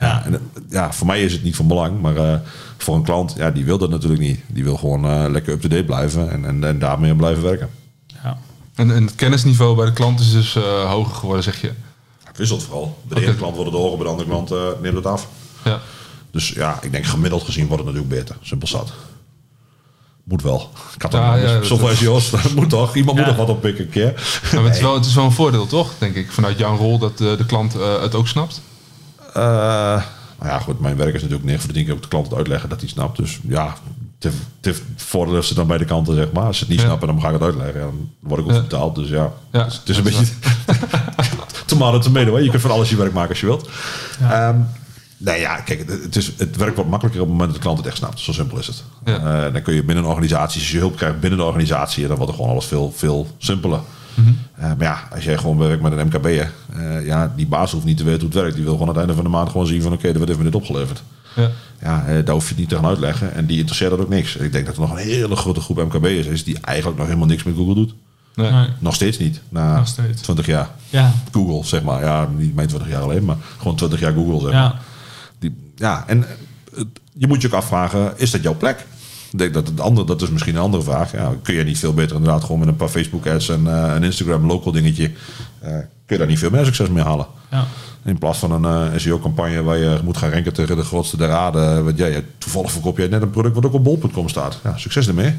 Ja, 0.00 0.24
en, 0.24 0.50
ja, 0.70 0.92
voor 0.92 1.06
mij 1.06 1.22
is 1.22 1.32
het 1.32 1.42
niet 1.42 1.56
van 1.56 1.66
belang. 1.68 2.00
Maar 2.00 2.16
eh, 2.16 2.38
voor 2.78 2.94
een 2.94 3.02
klant, 3.02 3.34
ja, 3.36 3.50
die 3.50 3.64
wil 3.64 3.78
dat 3.78 3.90
natuurlijk 3.90 4.20
niet. 4.20 4.40
Die 4.46 4.64
wil 4.64 4.76
gewoon 4.76 5.04
eh, 5.04 5.24
lekker 5.30 5.52
up-to-date 5.52 5.84
blijven. 5.84 6.30
En, 6.30 6.44
en, 6.44 6.64
en 6.64 6.78
daarmee 6.78 7.14
blijven 7.14 7.42
werken. 7.42 7.70
Ja. 8.22 8.38
En, 8.74 8.90
en 8.94 9.02
het 9.04 9.14
kennisniveau 9.14 9.76
bij 9.76 9.86
de 9.86 9.92
klant 9.92 10.20
is 10.20 10.32
dus 10.32 10.56
eh, 10.56 10.90
hoger 10.90 11.14
geworden, 11.14 11.44
zeg 11.44 11.60
je. 11.60 11.72
Het 12.24 12.36
wisselt 12.38 12.62
vooral. 12.62 12.98
Bij 13.08 13.20
de 13.20 13.26
ene 13.26 13.36
klant 13.36 13.56
wordt 13.56 13.70
het 13.70 13.80
hoger, 13.80 13.96
bij 13.96 14.06
de 14.06 14.12
andere 14.12 14.28
klant 14.28 14.50
eh, 14.50 14.82
neemt 14.82 14.96
het 14.96 15.06
af. 15.06 15.28
Ja. 15.64 15.80
Dus 16.30 16.48
ja, 16.48 16.78
ik 16.82 16.92
denk 16.92 17.04
gemiddeld 17.04 17.42
gezien 17.42 17.66
wordt 17.66 17.84
het 17.84 17.94
natuurlijk 17.94 18.20
beter. 18.22 18.36
Simpel 18.42 18.68
zat. 18.68 18.92
Moet 20.24 20.42
wel. 20.42 20.70
Ik 20.94 21.02
had 21.02 21.12
Ja, 21.12 21.34
ja, 21.36 21.62
Zoveel 21.62 21.88
SEO's, 21.96 22.30
moet 22.56 22.68
toch? 22.70 22.94
Iemand 22.96 23.18
Ja. 23.18 23.24
moet 23.26 23.36
nog 23.36 23.46
wat 23.46 23.56
oppikken 23.56 23.84
een 23.84 23.90
keer. 23.90 24.40
Maar 24.54 24.64
het, 24.64 24.74
is 24.74 24.80
wel, 24.80 24.94
het 24.94 25.04
is 25.06 25.14
wel 25.14 25.24
een 25.24 25.32
voordeel, 25.32 25.66
toch? 25.66 25.92
Denk 25.98 26.14
ik, 26.14 26.30
vanuit 26.32 26.58
jouw 26.58 26.76
rol, 26.76 26.98
dat 26.98 27.20
eh, 27.20 27.36
de 27.36 27.46
klant 27.46 27.72
het 28.00 28.14
ook 28.14 28.28
snapt. 28.28 28.60
Nou 29.34 30.52
ja, 30.52 30.58
goed, 30.58 30.80
mijn 30.80 30.96
werk 30.96 31.14
is 31.14 31.20
natuurlijk 31.22 31.44
9 31.48 31.60
voor 31.60 31.68
de 31.68 31.74
10 31.74 31.84
keer 31.84 31.94
ook 31.94 32.02
de 32.02 32.08
klant 32.08 32.26
het 32.26 32.36
uitleggen 32.36 32.68
dat 32.68 32.80
hij 32.80 32.88
snapt. 32.88 33.16
Dus 33.16 33.38
ja, 33.48 33.74
voordeel 34.96 35.36
is 35.36 35.46
het 35.48 35.56
dan 35.56 35.66
bij 35.66 35.78
de 35.78 35.84
kanten, 35.84 36.14
zeg 36.14 36.32
maar. 36.32 36.44
Als 36.44 36.56
ze 36.56 36.62
het 36.62 36.72
niet 36.72 36.80
Ja. 36.80 36.86
snappen, 36.86 37.08
dan 37.08 37.20
ga 37.20 37.26
ik 37.26 37.32
het 37.32 37.42
uitleggen. 37.42 37.80
Dan 37.80 38.10
word 38.20 38.40
ik 38.40 38.46
ook 38.46 38.52
Ja. 38.54 38.60
betaald, 38.60 38.94
dus 38.94 39.08
ja. 39.08 39.32
Ja, 39.52 39.64
Dus 39.64 39.74
het 39.78 39.88
is 39.88 39.96
een 39.96 40.02
beetje 40.02 40.24
tomato 41.66 41.98
tomato. 41.98 42.34
hè. 42.34 42.40
Je 42.40 42.50
kunt 42.50 42.62
van 42.62 42.70
alles 42.70 42.90
je 42.90 42.96
werk 42.96 43.12
maken 43.12 43.28
als 43.30 43.40
je 43.40 43.46
wilt. 43.46 43.68
Ehm, 44.20 44.56
nee, 45.16 45.40
ja, 45.40 45.56
kijk, 45.56 45.88
het, 46.02 46.16
is, 46.16 46.32
het 46.36 46.56
werkt 46.56 46.76
wat 46.76 46.86
makkelijker 46.86 47.20
op 47.20 47.26
het 47.28 47.36
moment 47.36 47.52
dat 47.52 47.60
de 47.62 47.66
klant 47.66 47.78
het 47.78 47.86
echt 47.86 47.96
snapt. 47.96 48.20
Zo 48.20 48.32
simpel 48.32 48.58
is 48.58 48.66
het. 48.66 48.82
Ja. 49.04 49.46
Eh, 49.46 49.52
dan 49.52 49.62
kun 49.62 49.74
je 49.74 49.84
binnen 49.84 50.04
een 50.04 50.10
organisatie, 50.10 50.60
als 50.60 50.70
je 50.70 50.78
hulp 50.78 50.96
krijgt 50.96 51.20
binnen 51.20 51.38
de 51.38 51.44
organisatie, 51.44 52.06
dan 52.06 52.16
wordt 52.16 52.30
er 52.30 52.36
gewoon 52.36 52.50
alles 52.52 52.66
veel, 52.66 52.92
veel 52.96 53.26
simpeler. 53.38 53.80
Mhm. 54.14 54.28
Eh, 54.54 54.64
maar 54.64 54.86
ja, 54.86 55.08
als 55.14 55.24
jij 55.24 55.36
gewoon 55.38 55.58
werkt 55.58 55.82
met 55.82 55.92
een 55.92 56.06
MKB'er, 56.06 56.52
eh 56.72 57.06
ja, 57.06 57.32
die 57.36 57.46
baas 57.46 57.72
hoeft 57.72 57.84
niet 57.84 57.96
te 57.96 58.04
weten 58.04 58.20
hoe 58.20 58.30
het 58.30 58.40
werkt. 58.40 58.54
Die 58.54 58.64
wil 58.64 58.72
gewoon 58.72 58.88
aan 58.88 58.94
het 58.94 59.06
einde 59.06 59.14
van 59.22 59.24
de 59.24 59.36
maand 59.36 59.50
gewoon 59.50 59.66
zien 59.66 59.82
van 59.82 59.92
oké, 59.92 60.08
er 60.08 60.16
wordt 60.16 60.30
even 60.30 60.44
dit 60.44 60.54
opgeleverd. 60.54 61.02
Ja. 61.36 61.50
Ja, 61.82 62.06
eh, 62.06 62.24
daar 62.24 62.34
hoef 62.34 62.42
je 62.42 62.48
het 62.48 62.58
niet 62.58 62.68
te 62.68 62.74
gaan 62.74 62.86
uitleggen. 62.86 63.34
En 63.34 63.46
die 63.46 63.56
interesseert 63.56 63.90
dat 63.90 64.00
ook 64.00 64.08
niks. 64.08 64.36
Ik 64.36 64.52
denk 64.52 64.66
dat 64.66 64.74
er 64.74 64.80
nog 64.80 64.90
een 64.90 64.96
hele 64.96 65.36
grote 65.36 65.60
groep 65.60 65.76
MKB'ers 65.76 66.26
is 66.26 66.44
die 66.44 66.58
eigenlijk 66.60 66.98
nog 66.98 67.06
helemaal 67.06 67.28
niks 67.28 67.42
met 67.42 67.54
Google 67.54 67.74
doet. 67.74 67.94
Nee. 68.34 68.50
Nee. 68.50 68.68
Nog 68.78 68.94
steeds 68.94 69.18
niet. 69.18 69.40
Na 69.48 69.76
Nog 69.76 69.86
steeds. 69.86 70.22
20 70.22 70.46
jaar. 70.46 70.68
Ja. 70.90 71.12
Google, 71.32 71.64
zeg 71.64 71.82
maar. 71.82 72.04
Ja, 72.04 72.28
niet 72.36 72.54
mijn 72.54 72.68
20 72.68 72.88
jaar 72.88 73.02
alleen, 73.02 73.24
maar 73.24 73.36
gewoon 73.58 73.76
20 73.76 74.00
jaar 74.00 74.12
Google, 74.12 74.40
zeg 74.40 74.52
maar. 74.52 74.62
Ja. 74.62 74.78
Die, 75.38 75.72
ja, 75.76 76.04
en 76.06 76.24
je 77.12 77.26
moet 77.26 77.40
je 77.42 77.46
ook 77.46 77.54
afvragen, 77.54 78.12
is 78.16 78.30
dat 78.30 78.42
jouw 78.42 78.56
plek? 78.56 78.86
Ik 79.30 79.38
denk 79.38 79.54
dat 79.54 79.68
het 79.68 79.80
andere, 79.80 80.06
dat 80.06 80.22
is 80.22 80.30
misschien 80.30 80.54
een 80.54 80.60
andere 80.60 80.82
vraag. 80.82 81.12
Ja, 81.12 81.32
kun 81.42 81.54
je 81.54 81.64
niet 81.64 81.78
veel 81.78 81.94
beter 81.94 82.16
inderdaad 82.16 82.44
gewoon 82.44 82.58
met 82.58 82.68
een 82.68 82.76
paar 82.76 82.88
Facebook 82.88 83.26
ads 83.26 83.48
en 83.48 83.66
eh, 83.66 83.94
een 83.94 84.02
Instagram 84.02 84.46
local 84.46 84.72
dingetje, 84.72 85.12
eh, 85.58 85.70
kun 85.70 85.88
je 86.06 86.18
daar 86.18 86.26
niet 86.26 86.38
veel 86.38 86.50
meer 86.50 86.64
succes 86.64 86.88
mee 86.88 87.04
halen? 87.04 87.26
Ja. 87.50 87.66
In 88.04 88.18
plaats 88.18 88.38
van 88.38 88.64
een 88.64 88.92
eh, 88.92 88.98
SEO-campagne 88.98 89.62
waar 89.62 89.76
je 89.76 90.00
moet 90.04 90.16
gaan 90.16 90.30
ranken 90.30 90.52
tegen 90.52 90.76
de 90.76 90.82
grootste 90.82 91.16
der 91.16 91.30
aarde. 91.30 91.82
Want 91.82 91.98
ja, 91.98 92.20
toevallig 92.38 92.72
verkoop 92.72 92.98
jij 92.98 93.06
net 93.06 93.22
een 93.22 93.30
product 93.30 93.54
wat 93.54 93.66
ook 93.66 93.72
op 93.72 93.84
bol.com 93.84 94.28
staat. 94.28 94.60
Ja, 94.64 94.76
succes 94.76 95.08
ermee. 95.08 95.34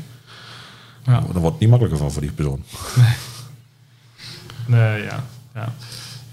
Ja. 1.06 1.20
Dan 1.20 1.32
wordt 1.32 1.46
het 1.46 1.60
niet 1.60 1.70
makkelijker 1.70 2.00
van 2.00 2.12
voor 2.12 2.22
die 2.22 2.32
persoon. 2.32 2.64
Nee, 4.66 5.04
ja. 5.04 5.24
ja. 5.54 5.74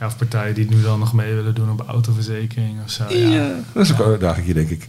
Ja, 0.01 0.07
of 0.07 0.17
partijen 0.17 0.55
die 0.55 0.65
het 0.65 0.75
nu 0.75 0.83
dan 0.83 0.99
nog 0.99 1.13
mee 1.13 1.35
willen 1.35 1.55
doen 1.55 1.71
op 1.71 1.85
autoverzekering 1.87 2.79
of 2.85 2.91
zo. 2.91 3.05
Ja, 3.13 3.51
Dat 3.73 3.85
is 3.85 3.93
ook 3.93 3.99
een 3.99 4.05
uitdaging, 4.05 4.53
denk 4.55 4.71
ik. 4.71 4.85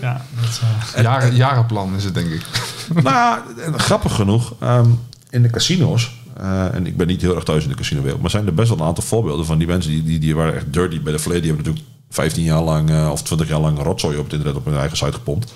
ja 0.00 0.24
dat 0.40 0.48
is, 0.48 0.60
eh, 0.94 1.02
Jaren, 1.02 1.34
jarenplan 1.34 1.94
is 1.94 2.04
het, 2.04 2.14
denk 2.14 2.28
ik. 2.30 2.42
nou, 3.02 3.40
en 3.64 3.80
grappig 3.80 4.14
genoeg, 4.14 4.54
ehm, 4.60 4.90
in 5.30 5.42
de 5.42 5.50
casino's, 5.50 6.14
eh, 6.36 6.74
en 6.74 6.86
ik 6.86 6.96
ben 6.96 7.06
niet 7.06 7.20
heel 7.20 7.34
erg 7.34 7.44
thuis 7.44 7.62
in 7.62 7.68
de 7.68 7.74
casino-wereld, 7.74 8.20
maar 8.20 8.30
zijn 8.30 8.46
er 8.46 8.54
best 8.54 8.68
wel 8.68 8.78
een 8.78 8.86
aantal 8.86 9.04
voorbeelden 9.04 9.46
van 9.46 9.58
die 9.58 9.66
mensen 9.66 9.90
die, 9.90 10.02
die, 10.02 10.18
die 10.18 10.34
waren 10.34 10.54
echt 10.54 10.72
dirty 10.72 11.00
bij 11.02 11.12
de 11.12 11.18
verleden. 11.18 11.42
Die 11.42 11.52
hebben 11.52 11.72
natuurlijk 11.72 11.94
15 12.10 12.42
jaar 12.42 12.62
lang 12.62 12.90
eh, 12.90 13.08
of 13.12 13.22
20 13.22 13.48
jaar 13.48 13.60
lang 13.60 13.82
rotzooi 13.82 14.16
op 14.16 14.24
het 14.24 14.32
internet 14.32 14.56
op 14.56 14.64
hun 14.64 14.76
eigen 14.76 14.96
site 14.96 15.12
gepompt. 15.12 15.52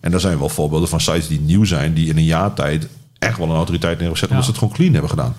En 0.00 0.12
er 0.12 0.20
zijn 0.20 0.38
wel 0.38 0.48
voorbeelden 0.48 0.88
van 0.88 1.00
sites 1.00 1.28
die 1.28 1.40
nieuw 1.40 1.64
zijn, 1.64 1.94
die 1.94 2.08
in 2.08 2.16
een 2.16 2.24
jaar 2.24 2.54
tijd 2.54 2.88
echt 3.18 3.38
wel 3.38 3.48
een 3.48 3.54
autoriteit 3.54 3.98
neer 3.98 4.00
hebben 4.00 4.16
gezet, 4.18 4.30
omdat 4.30 4.44
ze 4.44 4.50
het 4.50 4.60
gewoon 4.60 4.74
clean 4.74 4.92
hebben 4.92 5.10
gedaan. 5.10 5.34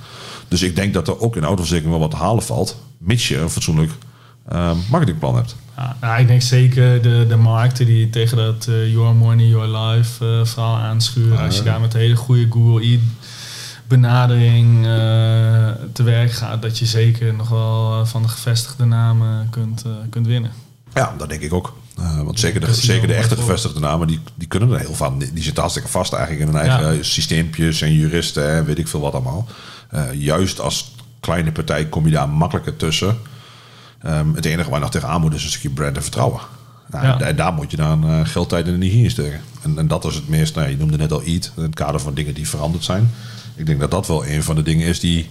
Dus 0.49 0.61
ik 0.61 0.75
denk 0.75 0.93
dat 0.93 1.07
er 1.07 1.19
ook 1.19 1.35
in 1.35 1.43
autoverzekering 1.43 1.91
wel 1.91 1.99
wat 1.99 2.11
te 2.11 2.17
halen 2.17 2.43
valt, 2.43 2.77
mits 2.97 3.27
je 3.27 3.37
een 3.37 3.49
fatsoenlijk 3.49 3.91
ehm, 4.49 4.75
marketingplan 4.89 5.35
hebt. 5.35 5.55
ja, 5.77 5.97
nou, 6.01 6.21
ik 6.21 6.27
denk 6.27 6.41
zeker 6.41 7.01
de, 7.01 7.25
de 7.27 7.35
markten 7.35 7.85
die 7.85 8.09
tegen 8.09 8.37
dat 8.37 8.67
eh, 8.69 8.91
Your 8.91 9.15
Money, 9.15 9.45
Your 9.45 9.77
Life 9.77 10.25
eh, 10.25 10.45
verhaal 10.45 10.77
aanschuren. 10.77 11.39
Als 11.39 11.57
je 11.57 11.63
daar 11.63 11.81
met 11.81 11.93
een 11.93 11.99
hele 11.99 12.15
goede 12.15 12.47
Google 12.49 12.85
E 12.85 12.99
benadering 13.87 14.85
eh, 14.85 14.91
te 15.93 16.03
werk 16.03 16.31
gaat, 16.31 16.61
dat 16.61 16.79
je 16.79 16.85
zeker 16.85 17.33
nog 17.33 17.49
wel 17.49 18.05
van 18.05 18.21
de 18.21 18.27
gevestigde 18.27 18.85
namen 18.85 19.47
kunt, 19.49 19.83
kunt 20.09 20.27
winnen. 20.27 20.51
Ja, 20.93 21.13
dat 21.17 21.29
denk 21.29 21.41
ik 21.41 21.53
ook. 21.53 21.73
Eh, 21.97 22.21
want 22.21 22.39
zeker 22.39 22.59
de, 22.59 22.73
zeker 22.73 23.07
de 23.07 23.13
echte 23.13 23.35
gevestigde 23.35 23.79
namen, 23.79 24.07
die, 24.07 24.19
die 24.35 24.47
kunnen 24.47 24.71
er 24.71 24.79
heel 24.79 24.93
van. 24.93 25.19
Die 25.19 25.43
zitten 25.43 25.59
hartstikke 25.61 25.89
vast 25.89 26.13
eigenlijk 26.13 26.47
in 26.49 26.55
hun 26.55 26.67
eigen 26.67 26.95
Ja. 26.95 27.03
systeempjes 27.03 27.81
en 27.81 27.93
juristen 27.93 28.49
en 28.49 28.65
weet 28.65 28.77
ik 28.77 28.87
veel 28.87 28.99
wat 28.99 29.13
allemaal. 29.13 29.47
Eh, 29.89 30.13
juist 30.13 30.59
als 30.59 30.95
kleine 31.19 31.51
partij 31.51 31.85
kom 31.85 32.05
je 32.05 32.11
daar 32.11 32.29
makkelijker 32.29 32.75
tussen. 32.75 33.17
Ehm, 34.01 34.33
het 34.33 34.45
enige 34.45 34.69
waar 34.69 34.77
je 34.77 34.83
nog 34.83 34.93
tegenaan 34.93 35.21
moet 35.21 35.33
is 35.33 35.43
een 35.43 35.49
stukje 35.49 35.69
brand 35.69 35.95
en 35.95 36.01
vertrouwen. 36.01 36.41
Nou, 36.89 37.05
Ja. 37.05 37.19
En 37.19 37.35
daar 37.35 37.53
moet 37.53 37.71
je 37.71 37.77
dan 37.77 38.03
eh, 38.03 38.19
geld, 38.23 38.49
tijd 38.49 38.67
en 38.67 38.73
energie 38.73 39.03
in 39.03 39.11
steken. 39.11 39.41
En, 39.61 39.77
en 39.77 39.87
dat 39.87 40.05
is 40.05 40.15
het 40.15 40.27
meest, 40.27 40.55
nou, 40.55 40.69
je 40.69 40.77
noemde 40.77 40.97
net 40.97 41.11
al 41.11 41.23
EAT, 41.23 41.51
in 41.55 41.63
het 41.63 41.75
kader 41.75 41.99
van 41.99 42.13
dingen 42.13 42.33
die 42.33 42.49
veranderd 42.49 42.83
zijn. 42.83 43.11
Ik 43.55 43.65
denk 43.65 43.79
dat 43.79 43.91
dat 43.91 44.07
wel 44.07 44.25
een 44.27 44.43
van 44.43 44.55
de 44.55 44.63
dingen 44.63 44.87
is 44.87 44.99
die 44.99 45.29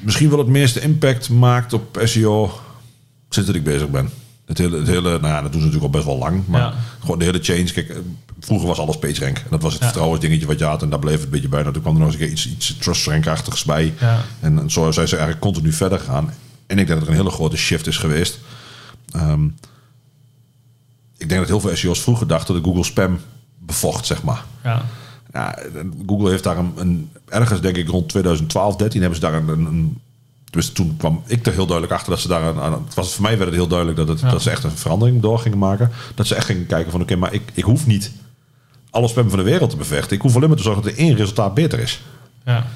misschien 0.00 0.28
wel 0.30 0.38
het 0.38 0.48
meeste 0.48 0.80
impact 0.80 1.28
maakt 1.30 1.72
op 1.72 2.00
SEO 2.04 2.60
sinds 3.28 3.48
dat 3.48 3.58
ik 3.58 3.64
bezig 3.64 3.88
ben. 3.90 4.10
Het 4.46 4.58
hele, 4.58 4.76
het 4.78 4.86
hele 4.86 5.10
nou 5.10 5.26
ja, 5.26 5.42
dat 5.42 5.52
doen 5.52 5.60
ze 5.60 5.66
natuurlijk 5.66 5.94
al 5.94 6.00
best 6.00 6.04
wel 6.04 6.18
lang. 6.18 6.46
Maar 6.46 6.60
Ja. 6.60 6.74
gewoon 7.00 7.18
de 7.18 7.24
hele 7.24 7.38
change. 7.42 7.64
Kijk, 7.72 7.88
eh, 7.88 7.96
vroeger 8.40 8.68
was 8.68 8.78
alles 8.78 8.98
PageRank. 8.98 9.36
En 9.38 9.46
dat 9.50 9.62
was 9.62 9.72
het 9.72 9.80
Ja. 9.80 9.86
vertrouwensdingetje 9.88 10.46
wat 10.46 10.58
je 10.58 10.64
had. 10.64 10.82
En 10.82 10.90
daar 10.90 10.98
bleef 10.98 11.14
het 11.14 11.24
een 11.24 11.30
beetje 11.30 11.48
bij. 11.48 11.60
Nou, 11.60 11.72
toen 11.72 11.82
kwam 11.82 11.94
er 11.94 12.00
nog 12.00 12.08
eens 12.08 12.18
een 12.20 12.24
keer 12.24 12.32
iets, 12.32 12.48
iets 12.48 12.76
TrustRank-achtigs 12.78 13.64
bij. 13.64 13.94
Ja. 14.00 14.20
En, 14.40 14.70
zo 14.70 14.90
zijn 14.92 15.08
ze 15.08 15.16
eigenlijk 15.16 15.44
continu 15.46 15.72
verder 15.72 15.98
gegaan. 15.98 16.32
en 16.66 16.78
ik 16.78 16.86
denk 16.86 16.98
dat 16.98 17.08
er 17.08 17.14
een 17.14 17.20
hele 17.20 17.34
grote 17.34 17.56
shift 17.56 17.86
is 17.86 17.96
geweest. 17.96 18.38
Ehm, 19.10 19.44
ik 21.16 21.28
denk 21.28 21.40
dat 21.40 21.48
heel 21.48 21.60
veel 21.60 21.76
SEO's 21.76 22.00
vroeger 22.00 22.26
dachten 22.26 22.54
dat 22.54 22.64
Google 22.64 22.84
spam 22.84 23.18
bevocht, 23.58 24.06
zeg 24.06 24.22
maar. 24.22 24.44
Ja. 24.64 24.84
Ja, 25.32 25.58
Google 26.06 26.30
heeft 26.30 26.42
daar 26.44 26.58
een, 26.58 26.72
een 26.76 27.10
ergens 27.28 27.60
denk 27.60 27.76
ik 27.76 27.88
rond 27.88 28.08
2012, 28.08 28.76
13 28.76 29.00
hebben 29.00 29.20
ze 29.20 29.24
daar 29.26 29.34
een, 29.34 29.48
een 29.48 30.00
dus 30.56 30.70
toen 30.72 30.96
kwam 30.96 31.22
ik 31.26 31.46
er 31.46 31.52
heel 31.52 31.66
duidelijk 31.66 31.92
achter 31.96 32.10
dat 32.10 32.20
ze 32.20 32.28
daar 32.28 32.60
aan. 32.60 32.72
Het 32.72 32.94
was 32.94 33.14
voor 33.14 33.22
mij 33.22 33.36
werd 33.38 33.50
het 33.50 33.58
heel 33.58 33.66
duidelijk 33.66 33.98
dat, 33.98 34.08
het, 34.08 34.20
Ja. 34.20 34.30
dat 34.30 34.42
ze 34.42 34.50
echt 34.50 34.64
een 34.64 34.70
verandering 34.70 35.22
door 35.22 35.38
gingen 35.38 35.58
maken. 35.58 35.90
Dat 36.14 36.26
ze 36.26 36.34
echt 36.34 36.46
gingen 36.46 36.66
kijken 36.66 36.90
van 36.90 37.00
oké, 37.00 37.16
maar 37.16 37.32
ik, 37.32 37.42
ik 37.52 37.64
hoef 37.64 37.86
niet 37.86 38.12
alle 38.90 39.08
spam 39.08 39.28
van 39.28 39.38
de 39.38 39.44
wereld 39.44 39.70
te 39.70 39.76
bevechten. 39.76 40.16
Ik 40.16 40.22
hoef 40.22 40.36
alleen 40.36 40.48
maar 40.48 40.56
te 40.56 40.62
zorgen 40.62 40.82
dat 40.82 40.92
er 40.92 40.98
één 40.98 41.16
resultaat 41.16 41.54
beter 41.54 41.78
is. 41.78 42.02
Ja. 42.44 42.66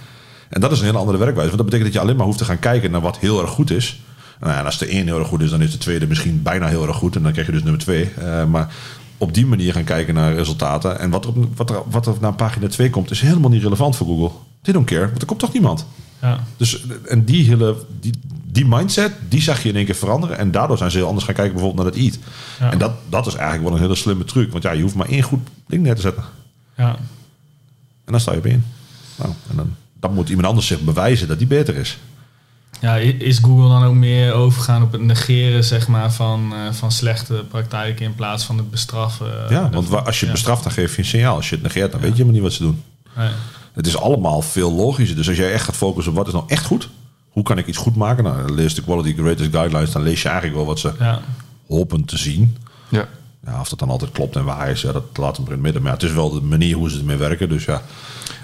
En 0.49 0.61
dat 0.61 0.73
is 0.73 0.79
een 0.79 0.85
hele 0.85 0.99
andere 0.99 1.19
werkwijze. 1.19 1.49
Want 1.49 1.62
dat 1.62 1.66
betekent 1.71 1.93
dat 1.93 1.95
je 1.95 2.01
alleen 2.01 2.16
maar 2.16 2.27
hoeft 2.27 2.38
te 2.38 2.45
gaan 2.45 2.59
kijken 2.59 2.90
naar 2.90 3.01
wat 3.01 3.19
heel 3.19 3.40
erg 3.40 3.51
goed 3.51 3.71
is. 3.71 4.01
Nou 4.40 4.53
ja, 4.53 4.59
en 4.59 4.64
als 4.64 4.79
de 4.79 4.87
één 4.87 5.07
heel 5.07 5.19
erg 5.19 5.29
goed 5.29 5.40
is, 5.43 5.51
dan 5.51 5.62
is 5.62 5.71
de 5.73 5.79
tweede 5.79 6.07
misschien 6.07 6.43
bijna 6.43 6.66
heel 6.66 6.87
erg 6.87 6.97
goed. 6.97 7.16
En 7.16 7.23
dan 7.23 7.33
krijg 7.33 7.47
je 7.47 7.53
dus 7.53 7.62
nummer 7.62 7.81
twee. 7.81 8.11
Eh, 8.19 8.45
maar 8.45 8.75
op 9.19 9.35
die 9.35 9.47
manier 9.47 9.73
gaan 9.73 9.85
kijken 9.85 10.14
naar 10.14 10.35
resultaten. 10.35 10.99
En 10.99 11.11
wat 11.11 11.25
er, 11.25 11.31
op, 11.31 11.57
wat, 11.57 11.71
er, 11.71 11.83
wat 11.90 12.07
er 12.07 12.14
naar 12.21 12.35
pagina 12.35 12.69
2 12.69 12.90
komt, 12.90 13.11
is 13.11 13.21
helemaal 13.21 13.51
niet 13.51 13.62
relevant 13.62 13.97
voor 13.97 14.07
Google. 14.07 14.31
They 14.62 14.73
don't 14.73 14.87
care, 14.87 15.07
want 15.07 15.21
er 15.21 15.27
komt 15.27 15.40
toch 15.40 15.53
niemand. 15.53 15.87
Ja. 16.20 16.44
Dus, 16.56 16.87
en 17.09 17.24
die 17.24 17.44
hele 17.44 17.76
die, 18.00 18.12
die 18.44 18.66
mindset, 18.66 19.12
die 19.28 19.42
zag 19.42 19.62
je 19.62 19.68
in 19.68 19.76
één 19.76 19.85
keer 19.85 19.94
veranderen. 19.94 20.38
En 20.38 20.50
daardoor 20.50 20.78
zijn 20.78 20.90
ze 20.90 20.96
heel 20.96 21.06
anders 21.06 21.24
gaan 21.24 21.35
kijken 21.35 21.54
bijvoorbeeld 21.54 21.85
naar 21.85 21.94
het 21.94 22.02
eat. 22.04 22.18
Ja. 22.61 22.72
En 22.72 22.78
dat, 22.78 22.92
dat 23.09 23.26
is 23.26 23.35
eigenlijk 23.35 23.64
wel 23.68 23.76
een 23.76 23.83
hele 23.83 23.94
slimme 23.94 24.24
truc. 24.24 24.52
Want 24.52 24.62
ja, 24.62 24.70
je 24.70 24.83
hoeft 24.83 24.94
maar 24.94 25.09
één 25.09 25.22
goed 25.22 25.48
ding 25.66 25.83
neer 25.83 25.94
te 25.94 26.00
zetten. 26.00 26.24
Ja. 26.76 26.96
En 28.04 28.12
dan 28.12 28.20
sta 28.20 28.33
je 28.33 28.38
op. 28.38 28.44
Nou, 28.44 29.33
en 29.50 29.56
dan, 29.56 29.76
dan 30.00 30.14
moet 30.14 30.28
iemand 30.28 30.46
anders 30.46 30.66
zich 30.66 30.80
bewijzen 30.80 31.28
dat 31.28 31.38
die 31.38 31.46
beter 31.46 31.76
is. 31.76 31.98
Ja, 32.80 32.96
is 32.96 33.38
Google 33.38 33.68
dan 33.68 33.85
ook 33.85 33.94
meer 33.94 34.33
overgaan 34.33 34.83
op 34.83 34.92
het 34.92 35.00
negeren 35.00 35.64
zeg 35.64 35.88
maar, 35.88 36.12
van, 36.12 36.52
eh, 36.54 36.72
van 36.72 36.92
slechte 36.92 37.44
praktijken 37.48 38.04
in 38.04 38.14
plaats 38.14 38.44
van 38.44 38.56
het 38.56 38.70
bestraffen? 38.70 39.33
Ja, 39.48 39.70
want 39.70 40.06
als 40.06 40.18
je 40.20 40.24
het 40.24 40.35
bestraft, 40.35 40.62
dan 40.62 40.72
geef 40.72 40.92
je 40.92 40.98
een 40.98 41.09
signaal. 41.09 41.37
Als 41.37 41.48
je 41.48 41.54
het 41.54 41.64
negeert, 41.64 41.92
dan 41.92 42.00
weet 42.00 42.11
je 42.11 42.16
helemaal 42.16 42.35
niet 42.35 42.42
wat 42.42 42.52
ze 42.52 42.62
doen. 42.62 42.83
Nee. 43.16 43.30
Het 43.81 43.88
is 43.88 43.97
allemaal 43.99 44.43
veel 44.43 44.73
logischer. 44.73 45.16
Dus 45.16 45.29
als 45.29 45.37
jij 45.37 45.53
echt 45.53 45.64
gaat 45.64 45.77
focussen 45.77 46.12
op 46.12 46.19
wat 46.19 46.27
is 46.27 46.33
nou 46.33 46.45
echt 46.49 46.64
goed, 46.64 46.88
hoe 47.31 47.43
kan 47.43 47.59
ik 47.59 47.66
iets 47.66 47.79
goed 47.79 47.97
maken? 47.97 48.25
Nou, 48.25 48.47
dan 48.47 48.55
lees 48.55 48.75
de 48.75 48.83
Quality 48.83 49.14
Greatest 49.16 49.51
Guidelines, 49.51 49.90
dan 49.93 50.03
lees 50.03 50.23
je 50.23 50.29
eigenlijk 50.29 50.57
wel 50.57 50.66
wat 50.66 50.79
ze 50.79 50.93
Ja. 50.99 51.21
hopen 51.69 52.05
te 52.05 52.19
zien. 52.19 52.57
Ja. 52.88 53.09
Ja, 53.47 53.61
of 53.61 53.69
dat 53.69 53.79
dan 53.79 53.90
altijd 53.90 54.11
klopt 54.12 54.37
en 54.37 54.45
waar 54.45 54.71
is, 54.71 54.81
ja, 54.83 54.93
dat 54.93 55.05
laat 55.14 55.37
hem 55.37 55.45
er 55.47 55.51
in 55.53 55.57
het 55.57 55.64
midden. 55.64 55.83
Maar 55.83 55.90
ja, 55.90 55.97
het 55.99 56.07
is 56.09 56.14
wel 56.14 56.31
de 56.31 56.40
manier 56.40 56.77
hoe 56.77 56.90
ze 56.90 56.99
ermee 56.99 57.16
werken. 57.16 57.49
Dus 57.49 57.64
ja, 57.64 57.83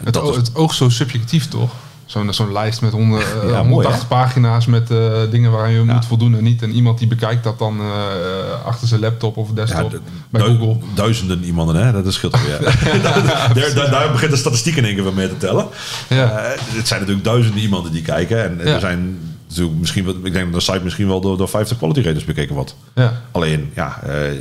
Het, 0.05 0.15
dat 0.15 0.23
o- 0.23 0.31
is- 0.31 0.37
het 0.37 0.55
oog 0.55 0.75
zo 0.75 0.89
subjectief 0.89 1.49
toch? 1.49 1.75
Zo'n 2.07 2.33
zo'n 2.35 2.53
lijst 2.53 2.81
met 2.81 2.93
honderd, 2.93 3.25
eh, 3.43 3.43
mooi, 3.51 3.57
180 3.63 4.01
hè? 4.03 4.07
pagina's 4.09 4.67
met 4.67 4.91
eh, 4.91 5.13
dingen 5.31 5.51
waar 5.51 5.71
je 5.71 5.85
Ja. 5.85 5.95
moet 5.95 6.05
voldoen 6.07 6.37
en 6.37 6.43
niet. 6.43 6.63
En 6.63 6.71
iemand 6.71 6.99
die 6.99 7.09
bekijkt 7.09 7.45
dat 7.45 7.59
dan 7.59 7.81
eh, 7.81 8.65
achter 8.67 8.89
zijn 8.89 9.01
laptop 9.01 9.37
of 9.37 9.51
desktop 9.51 10.01
bij 10.31 10.43
du- 10.43 10.49
Google. 10.59 10.77
duizenden 10.95 11.45
iemanden, 11.45 11.77
hè? 11.87 11.93
dat 11.93 12.07
is 12.07 12.15
scheelt 12.15 12.37
weer. 12.47 12.61
daar, 13.03 13.75
daar, 13.75 13.91
daar 13.91 14.13
begint 14.13 14.31
de 14.31 14.37
statistiek 14.37 14.77
in 14.77 14.85
één 14.85 14.95
keer 14.95 15.13
mee 15.15 15.29
te 15.29 15.37
tellen. 15.37 15.67
Ja. 16.09 16.31
Eh, 16.39 16.61
het 16.77 16.89
zijn 16.89 17.01
natuurlijk 17.01 17.27
duizenden 17.27 17.61
iemanden 17.63 17.93
die 17.93 18.03
kijken. 18.03 18.45
En 18.45 18.61
er 18.67 18.81
zijn 18.81 19.19
natuurlijk 19.49 19.79
misschien, 19.79 20.05
wel- 20.05 20.15
ik 20.23 20.33
denk 20.33 20.53
dat 20.53 20.61
de 20.65 20.73
site 20.73 20.85
misschien 20.85 21.07
wel 21.09 21.21
door, 21.21 21.37
door 21.37 21.49
50 21.49 21.77
quality 21.77 22.01
raters 22.01 22.25
bekeken 22.25 22.55
wordt. 22.55 22.77
Ja. 22.95 23.13
Alleen, 23.33 23.71
ja, 23.75 24.01
eh, 24.03 24.33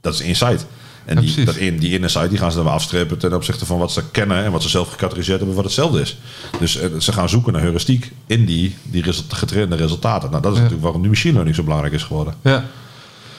dat 0.00 0.14
is 0.14 0.20
site. 0.38 0.64
En 1.08 1.14
Ja, 1.14 1.20
die, 1.34 1.44
dat 1.44 1.56
in, 1.56 1.78
die 1.78 2.08
site 2.08 2.28
die 2.28 2.38
gaan 2.38 2.50
ze 2.50 2.56
dan 2.56 2.64
weer 2.64 2.74
afstrepen 2.74 3.18
ten 3.18 3.34
opzichte 3.34 3.66
van 3.66 3.78
wat 3.78 3.92
ze 3.92 4.02
kennen 4.10 4.44
en 4.44 4.52
wat 4.52 4.62
ze 4.62 4.68
zelf 4.68 4.88
gecategoriseerd 4.90 5.38
hebben 5.38 5.56
wat 5.56 5.64
hetzelfde 5.64 6.00
is. 6.00 6.18
Dus 6.58 6.76
eh, 6.76 6.88
ze 6.98 7.12
gaan 7.12 7.28
zoeken 7.28 7.52
naar 7.52 7.62
heuristiek 7.62 8.12
in 8.26 8.44
die, 8.44 8.76
die 8.82 9.02
result- 9.02 9.32
getrainde 9.32 9.76
resultaten. 9.76 10.30
Nou, 10.30 10.42
dat 10.42 10.50
is 10.52 10.56
Ja. 10.56 10.62
natuurlijk 10.62 10.82
waarom 10.84 11.00
die 11.02 11.10
machine 11.10 11.32
learning 11.32 11.56
zo 11.56 11.62
belangrijk 11.62 11.94
is 11.94 12.02
geworden. 12.02 12.34
Ja. 12.42 12.64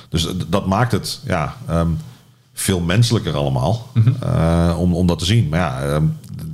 Dus 0.10 0.28
dat 0.48 0.66
maakt 0.68 0.92
het 0.92 1.20
ja, 1.26 1.56
ehm, 1.68 1.88
veel 2.54 2.80
menselijker 2.80 3.34
allemaal 3.36 3.90
Mhm. 3.94 4.12
eh, 4.24 4.76
om, 4.80 4.94
om 4.96 5.08
dat 5.08 5.20
te 5.20 5.26
zien. 5.26 5.50
Maar 5.50 5.60
ja, 5.60 5.82
ehm, 5.82 6.04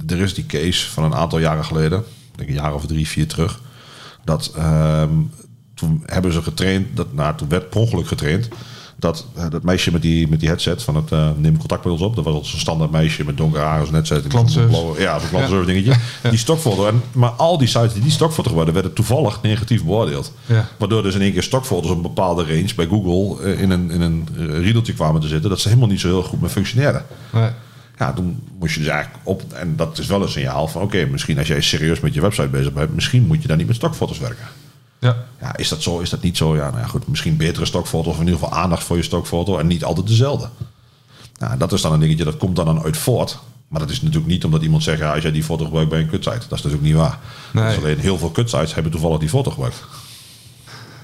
er 0.08 0.20
is 0.20 0.34
die 0.34 0.46
case 0.46 0.90
van 0.90 1.04
een 1.04 1.16
aantal 1.16 1.40
jaren 1.40 1.66
geleden, 1.66 2.00
ik 2.00 2.06
denk 2.38 2.50
een 2.50 2.56
jaar 2.56 2.74
of 2.74 2.86
drie, 2.86 3.08
vier 3.08 3.28
terug, 3.28 3.60
dat 4.24 4.52
ehm, 4.56 5.10
toen 5.74 6.04
hebben 6.06 6.34
ze 6.34 6.42
getraind, 6.42 6.88
dat, 6.96 7.14
nou, 7.14 7.36
toen 7.38 7.50
werd 7.50 7.70
per 7.70 7.80
ongeluk 7.80 8.08
getraind, 8.08 8.48
dat, 9.06 9.26
eh, 9.36 9.46
dat 9.50 9.64
meisje 9.64 9.92
met 9.92 10.02
die, 10.02 10.28
met 10.28 10.40
die 10.40 10.50
headset 10.50 10.84
van 10.84 10.96
het 10.96 11.12
eh, 11.12 11.30
neem 11.38 11.58
contactmiddels 11.58 12.08
op, 12.10 12.16
dat 12.16 12.24
was 12.26 12.50
zo'n 12.50 12.60
standaard 12.60 12.92
meisje 12.92 13.24
met 13.24 13.38
donkere 13.38 13.64
haren, 13.64 13.86
zo'n 13.86 13.94
headset. 13.96 14.28
blauwe- 14.68 15.02
Ja, 15.02 15.20
zo'n 15.48 15.66
dingetje. 15.66 15.94
Die 16.30 16.38
stokfoto. 16.40 16.88
En, 16.88 17.02
maar 17.12 17.30
al 17.30 17.58
die 17.58 17.68
sites 17.68 17.94
die 17.94 18.02
die 18.02 18.12
stokfoto 18.12 18.54
waren, 18.54 18.74
werden 18.74 18.94
toevallig 18.94 19.42
negatief 19.42 19.84
beoordeeld. 19.84 20.32
Ja. 20.46 20.68
Waardoor 20.78 21.04
dus 21.04 21.16
in 21.16 21.22
één 21.22 21.34
keer 21.34 21.44
stokfoto's 21.44 21.90
op 21.90 21.96
een 21.96 22.02
bepaalde 22.02 22.44
range 22.44 22.70
bij 22.76 22.88
Google 22.88 23.44
eh, 23.54 23.62
in 23.62 23.70
een, 23.70 23.92
in 23.92 24.02
een 24.02 24.28
riedeltje 24.62 24.94
kwamen 24.94 25.22
te 25.22 25.28
zitten. 25.28 25.50
Dat 25.50 25.60
ze 25.60 25.68
helemaal 25.68 25.90
niet 25.90 26.00
zo 26.00 26.08
heel 26.08 26.24
goed 26.24 26.42
meer 26.42 26.50
functioneerden. 26.50 27.06
Nee. 27.34 27.50
Ja, 28.00 28.14
toen 28.14 28.44
moest 28.60 28.74
je 28.74 28.80
dus 28.80 28.90
eigenlijk 28.90 29.20
op. 29.24 29.44
En 29.54 29.74
dat 29.76 29.98
is 29.98 30.08
wel 30.08 30.22
een 30.22 30.30
signaal 30.30 30.68
van: 30.68 30.82
oké, 30.82 31.06
misschien 31.06 31.38
als 31.38 31.48
jij 31.48 31.62
serieus 31.62 32.00
met 32.00 32.14
je 32.14 32.22
website 32.22 32.48
bezig 32.48 32.74
bent, 32.74 32.96
misschien 32.96 33.28
moet 33.28 33.42
je 33.42 33.48
daar 33.48 33.58
niet 33.58 33.68
met 33.68 33.76
stokfoto's 33.76 34.20
werken. 34.20 34.46
Ja. 35.00 35.16
Ja, 35.42 35.56
is 35.58 35.70
dat 35.70 35.82
zo? 35.82 36.00
Is 36.00 36.10
dat 36.10 36.22
niet 36.22 36.38
zo? 36.38 36.56
Ja, 36.56 36.70
nou 36.70 36.80
ja, 36.80 36.88
goed. 36.88 37.08
Misschien 37.08 37.38
betere 37.38 37.66
stokfoto's 37.66 38.14
of 38.14 38.20
in 38.20 38.26
ieder 38.26 38.40
geval 38.40 38.58
aandacht 38.58 38.84
voor 38.84 38.98
je 38.98 39.04
stokfoto 39.04 39.58
en 39.58 39.68
niet 39.68 39.84
altijd 39.84 40.08
dezelfde. 40.08 40.50
Nou, 41.40 41.58
dat 41.58 41.72
is 41.74 41.82
dan 41.82 41.94
een 41.94 42.00
dingetje 42.00 42.24
dat 42.24 42.38
komt 42.38 42.56
dan, 42.56 42.66
dan 42.66 42.84
uit 42.84 42.98
voort. 42.98 43.40
Maar 43.68 43.80
dat 43.80 43.90
is 43.90 44.02
natuurlijk 44.02 44.32
niet 44.32 44.46
omdat 44.46 44.62
iemand 44.62 44.84
zegt: 44.84 45.00
ja, 45.00 45.14
als 45.14 45.22
jij 45.24 45.32
die 45.32 45.44
foto 45.44 45.64
gebruikt 45.64 45.90
bij 45.90 46.00
een 46.00 46.10
kutsite. 46.10 46.48
Dat 46.50 46.58
is 46.58 46.64
natuurlijk 46.64 46.82
niet 46.82 46.94
waar. 46.94 47.20
Nee. 47.54 47.64
Dat 47.64 47.74
is 47.74 47.80
alleen 47.80 48.00
heel 48.00 48.18
veel 48.18 48.30
kutsites 48.30 48.74
hebben 48.74 48.92
toevallig 48.92 49.20
die 49.20 49.30
foto 49.30 49.52
gebruikt. 49.52 49.84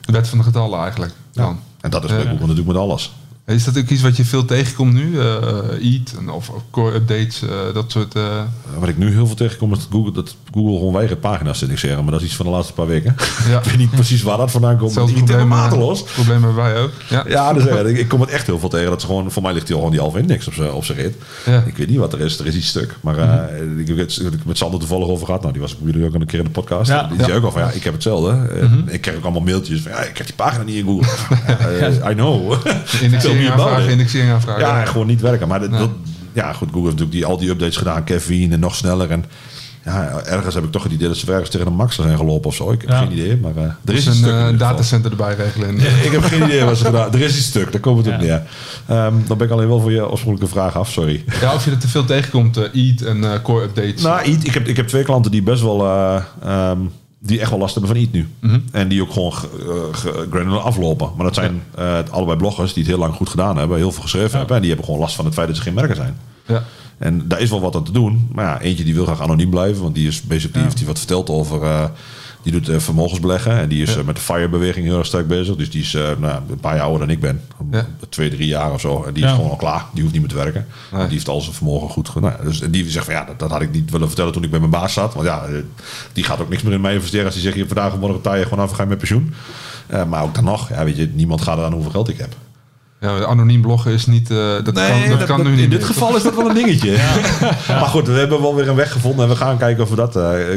De 0.02 0.12
wet 0.12 0.28
van 0.28 0.38
de 0.38 0.44
getallen 0.44 0.80
eigenlijk. 0.80 1.14
Dan. 1.32 1.60
En 1.82 1.90
dat 1.90 2.04
is 2.04 2.10
Ja. 2.10 2.18
Google 2.18 2.32
natuurlijk 2.34 2.68
met 2.68 2.76
alles. 2.76 3.12
Is 3.46 3.64
dat 3.64 3.78
ook 3.78 3.88
iets 3.90 4.02
wat 4.02 4.18
je 4.18 4.26
veel 4.26 4.46
tegenkomt 4.46 4.94
nu? 4.94 5.20
Eh 5.20 5.94
Eat 5.94 6.14
en 6.20 6.30
of 6.30 6.52
core 6.72 6.96
updates, 6.96 7.42
eh, 7.42 7.50
dat 7.74 7.92
soort... 7.92 8.16
eh, 8.16 8.42
Wat 8.80 8.90
ik 8.90 8.98
nu 8.98 9.12
heel 9.12 9.26
veel 9.28 9.36
tegenkom 9.36 9.72
is 9.72 9.78
dat 9.78 9.88
Google, 9.92 10.12
dat 10.12 10.36
Google 10.54 10.78
gewoon 10.78 10.94
weigert 10.94 11.20
pagina's 11.20 11.58
te 11.60 11.66
indexeren. 11.66 12.04
Maar 12.04 12.12
dat 12.12 12.22
is 12.22 12.28
iets 12.28 12.36
van 12.36 12.46
de 12.46 12.52
laatste 12.52 12.74
paar 12.74 12.88
weken. 12.88 13.16
Ja. 13.50 13.58
ik 13.58 13.64
weet 13.64 13.78
niet 13.78 13.90
precies 13.92 14.22
waar 14.22 14.38
dat 14.38 14.52
vandaan 14.52 14.78
komt. 14.78 14.94
Die 14.94 15.14
probleem, 15.14 15.40
eh, 15.40 15.46
mateloos. 15.46 16.04
probleem 16.04 16.44
hebben 16.44 16.56
wij 16.64 16.78
ook. 16.82 16.92
Ja. 17.10 17.24
Ja, 17.28 17.54
dus, 17.54 17.66
eh, 17.68 17.86
ik, 17.92 17.98
ik 17.98 18.08
kom 18.08 18.22
het 18.22 18.30
echt 18.30 18.46
heel 18.46 18.60
veel 18.60 18.70
tegen. 18.70 18.90
Dat 18.90 19.02
ze 19.02 19.08
gewoon, 19.08 19.32
voor 19.32 19.42
mij 19.42 19.54
ligt 19.54 19.66
die 19.68 19.76
al 19.76 19.82
gewoon 19.82 19.96
die 19.96 20.04
halve 20.06 20.20
index 20.20 20.48
op 20.48 20.54
zijn 20.54 20.72
op 20.72 20.84
rit. 20.84 21.16
Ja. 21.46 21.60
Mhm. 21.60 21.68
Ik 21.68 21.78
weet 21.78 21.90
niet 21.90 21.98
wat 21.98 22.14
er 22.14 22.20
is. 22.22 22.40
Er 22.40 22.46
is 22.46 22.56
iets 22.56 22.68
stuk. 22.68 22.96
Maar 23.02 23.18
eh, 23.18 23.80
ik 23.80 23.88
heb 23.88 23.98
het 23.98 24.18
ik 24.18 24.24
heb 24.24 24.32
het 24.32 24.46
met 24.46 24.58
Sander 24.58 24.80
toevallig 24.80 25.08
over 25.08 25.26
gehad. 25.26 25.42
Nou, 25.42 25.54
die 25.54 25.62
was 25.62 25.76
jullie 25.84 26.06
ook 26.06 26.14
al 26.14 26.22
een 26.22 26.28
keer 26.28 26.40
in 26.40 26.46
de 26.46 26.52
podcast. 26.52 26.90
Ja. 26.90 27.08
Die 27.08 27.18
Ja. 27.18 27.24
zei 27.26 27.38
ook 27.38 27.44
al 27.44 27.52
van, 27.52 27.62
ja, 27.62 27.70
ik 27.72 27.84
heb 27.84 27.94
hetzelfde. 27.94 28.30
Eh, 28.88 28.94
Ik 28.94 29.02
krijg 29.02 29.18
ook 29.18 29.24
allemaal 29.24 29.42
mailtjes 29.42 29.82
van, 29.82 29.92
ja, 29.92 29.98
ik 30.02 30.18
heb 30.18 30.26
die 30.26 30.36
pagina 30.36 30.64
niet 30.64 30.76
in 30.76 30.86
Google. 30.86 31.08
Ja, 31.48 31.58
eh, 31.88 32.10
I 32.12 32.14
know. 32.14 32.54
Indexering 33.32 33.62
aanvragen, 33.62 33.92
indexering 33.92 34.32
aanvragen. 34.32 34.62
Ja, 34.62 34.86
gewoon 34.86 35.08
niet 35.08 35.22
werken. 35.22 35.48
Maar 35.48 35.70
dat, 35.70 35.90
ja, 36.34 36.54
goed, 36.54 36.68
Google 36.68 36.82
heeft 36.90 37.00
natuurlijk 37.00 37.12
die, 37.12 37.26
al 37.26 37.38
die 37.38 37.50
updates 37.50 37.78
gedaan. 37.78 38.04
Kevin 38.04 38.52
en 38.54 38.60
nog 38.60 38.76
sneller. 38.76 39.12
En 39.12 39.26
ja, 39.86 40.22
ergens 40.26 40.56
heb 40.56 40.64
ik 40.64 40.72
toch 40.72 40.84
het 40.84 40.92
idee 40.92 41.08
dat 41.08 41.18
ze 41.18 41.32
ergens 41.32 41.50
tegen 41.50 41.68
een 41.68 41.74
max 41.74 41.96
zijn 41.96 42.18
gelopen 42.18 42.48
of 42.50 42.56
zo. 42.56 42.72
Ik 42.72 42.82
heb 42.82 42.90
Ja. 42.90 42.98
geen 43.00 43.12
idee. 43.12 43.38
Maar 43.38 43.56
eh, 43.56 43.64
er 43.64 43.76
Dus 43.84 44.08
is 44.08 44.22
een 44.22 44.54
eh, 44.54 44.60
datacenter 44.60 45.12
erbij 45.12 45.36
regelen. 45.36 45.78
Ik 46.06 46.12
heb 46.12 46.24
geen 46.24 46.44
idee 46.44 46.64
wat 46.64 46.78
ze 46.78 46.86
gedaan 46.86 47.14
Er 47.14 47.22
is 47.22 47.38
iets 47.38 47.46
stuk, 47.46 47.72
daar 47.72 47.82
komt 47.82 48.06
het 48.06 48.16
op 48.16 48.22
neer. 48.22 48.44
Ehm, 48.88 49.14
dan 49.28 49.38
ben 49.38 49.48
ik 49.48 49.54
alleen 49.54 49.68
wel 49.68 49.80
voor 49.80 49.92
je 49.92 50.10
oorspronkelijke 50.10 50.56
vraag 50.56 50.76
af, 50.78 50.92
sorry. 50.92 51.24
Ja, 51.42 51.54
of 51.54 51.66
je 51.66 51.72
er 51.72 51.78
te 51.78 51.88
veel 51.88 52.06
tegenkomt, 52.06 52.58
eh, 52.58 52.90
Eat 52.90 53.02
en 53.02 53.42
core 53.42 53.64
updates. 53.64 54.02
Nou, 54.02 54.22
Eat, 54.22 54.44
ik, 54.44 54.54
heb, 54.54 54.68
ik 54.68 54.76
heb 54.78 54.88
twee 54.88 55.04
klanten 55.04 55.32
die 55.32 55.44
best 55.44 55.62
wel... 55.62 55.86
eh, 55.86 56.22
ehm, 56.44 56.80
die 57.24 57.40
echt 57.40 57.50
wel 57.50 57.60
last 57.60 57.76
hebben 57.76 57.92
van 57.96 58.02
Eat 58.04 58.12
nu. 58.12 58.28
En 58.72 58.88
die 58.88 59.02
ook 59.02 59.12
gewoon 59.14 59.34
ge- 59.34 59.48
eh, 59.92 59.98
ge- 60.00 60.28
granular 60.30 60.60
aflopen. 60.62 61.10
Maar 61.16 61.26
dat 61.26 61.36
zijn 61.36 61.64
eh, 61.76 62.00
allebei 62.10 62.38
bloggers 62.38 62.74
die 62.74 62.84
het 62.84 62.92
heel 62.92 63.02
lang 63.02 63.14
goed 63.16 63.30
gedaan 63.30 63.58
hebben. 63.58 63.78
Heel 63.78 63.92
veel 63.92 64.02
geschreven 64.02 64.38
hebben. 64.38 64.56
En 64.56 64.60
die 64.62 64.70
hebben 64.70 64.86
gewoon 64.88 65.02
last 65.02 65.16
van 65.16 65.26
het 65.26 65.34
feit 65.34 65.48
dat 65.48 65.56
ze 65.56 65.62
geen 65.62 65.74
merken 65.74 65.96
zijn. 65.96 66.18
Ja. 66.48 66.64
En 66.98 67.28
daar 67.28 67.40
is 67.40 67.50
wel 67.50 67.62
wat 67.62 67.76
aan 67.76 67.84
te 67.84 67.92
doen. 67.92 68.30
Maar 68.32 68.46
ja, 68.46 68.62
eentje 68.62 68.84
die 68.84 68.94
wil 68.94 69.06
graag 69.06 69.22
anoniem 69.22 69.50
blijven. 69.50 69.82
Want 69.84 69.96
die 69.96 70.08
is 70.08 70.22
basically, 70.22 70.64
heeft 70.64 70.78
die 70.78 70.88
wat 70.88 70.98
verteld 70.98 71.30
over... 71.30 71.64
eh, 71.64 71.84
die 72.42 72.52
doet 72.52 72.70
eh, 72.70 72.80
vermogensbeleggen. 72.80 73.60
En 73.60 73.70
die 73.70 73.82
is 73.82 73.96
eh, 73.96 74.04
met 74.04 74.16
de 74.16 74.22
FIRE-beweging 74.22 74.86
heel 74.86 74.98
erg 74.98 75.06
sterk 75.06 75.28
bezig. 75.28 75.56
Dus 75.56 75.70
die 75.70 75.82
is 75.82 75.94
eh, 75.94 76.10
nou, 76.20 76.40
een 76.50 76.60
paar 76.60 76.76
jaar 76.76 76.84
ouder 76.84 77.00
dan 77.00 77.10
ik 77.10 77.20
ben. 77.20 77.42
Ja. 77.72 77.86
Twee, 78.10 78.30
drie 78.30 78.48
jaar 78.48 78.74
of 78.74 78.82
zo. 78.82 79.04
En 79.04 79.14
die 79.14 79.24
is 79.24 79.32
gewoon 79.32 79.50
al 79.50 79.56
klaar. 79.56 79.86
Die 79.94 80.02
hoeft 80.02 80.14
niet 80.14 80.22
meer 80.22 80.32
te 80.32 80.44
werken. 80.44 80.68
Nee. 80.92 81.02
Die 81.02 81.12
heeft 81.12 81.28
al 81.28 81.42
zijn 81.42 81.56
vermogen 81.56 81.90
goed 81.90 82.10
gedaan. 82.10 82.32
Nou, 82.32 82.44
dus 82.44 82.62
en 82.62 82.72
die 82.72 82.90
zegt 82.90 83.06
van 83.06 83.14
ja, 83.14 83.26
dat, 83.26 83.40
dat 83.40 83.52
had 83.52 83.62
ik 83.62 83.72
niet 83.72 83.92
willen 83.92 84.08
vertellen 84.08 84.34
toen 84.34 84.44
ik 84.44 84.50
bij 84.50 84.60
mijn 84.60 84.72
baas 84.72 84.94
zat. 84.94 85.14
Want 85.14 85.26
ja, 85.26 85.46
die 86.14 86.24
gaat 86.24 86.40
ook 86.40 86.50
niks 86.50 86.64
meer 86.64 86.74
in 86.74 86.82
mij 86.82 86.94
investeren. 86.94 87.26
Als 87.26 87.34
die 87.34 87.44
zegt, 87.44 87.56
je 87.56 87.68
vandaag 87.68 87.94
of 87.94 88.00
morgen 88.00 88.22
taai 88.22 88.40
je 88.40 88.44
gewoon 88.44 88.64
af 88.64 88.70
en 88.70 88.76
ga 88.76 88.84
je 88.84 88.90
met 88.90 88.98
pensioen. 88.98 89.34
Maar 90.08 90.24
ook 90.24 90.36
dan 90.36 90.44
nog, 90.44 90.70
ja, 90.70 90.84
weet 90.84 90.98
je, 90.98 91.12
niemand 91.14 91.42
gaat 91.42 91.58
eraan 91.58 91.74
hoeveel 91.74 91.92
geld 91.92 92.10
ik 92.10 92.18
heb. 92.18 92.36
Ja, 93.00 93.24
anoniem 93.24 93.62
bloggen 93.62 93.92
is 93.92 94.06
niet... 94.06 94.28
dat 94.28 94.72
kan, 94.72 95.10
dat 95.10 95.24
kan 95.24 95.44
nu 95.44 95.50
niet 95.50 95.60
in 95.60 95.70
dit 95.70 95.80
meer, 95.80 95.88
geval 95.88 96.16
is 96.16 96.24
dat 96.24 96.36
wel 96.36 96.50
een 96.50 96.56
dingetje. 96.56 96.98
Maar 97.68 97.88
goed, 97.88 98.08
we 98.08 98.14
hebben 98.14 98.42
wel 98.42 98.56
weer 98.56 98.70
een 98.70 98.76
weg 98.76 98.92
gevonden 98.92 99.24
en 99.24 99.32
we 99.32 99.38
gaan 99.38 99.58
kijken 99.58 99.84
of 99.84 99.90
we 99.90 99.96
dat 99.96 100.12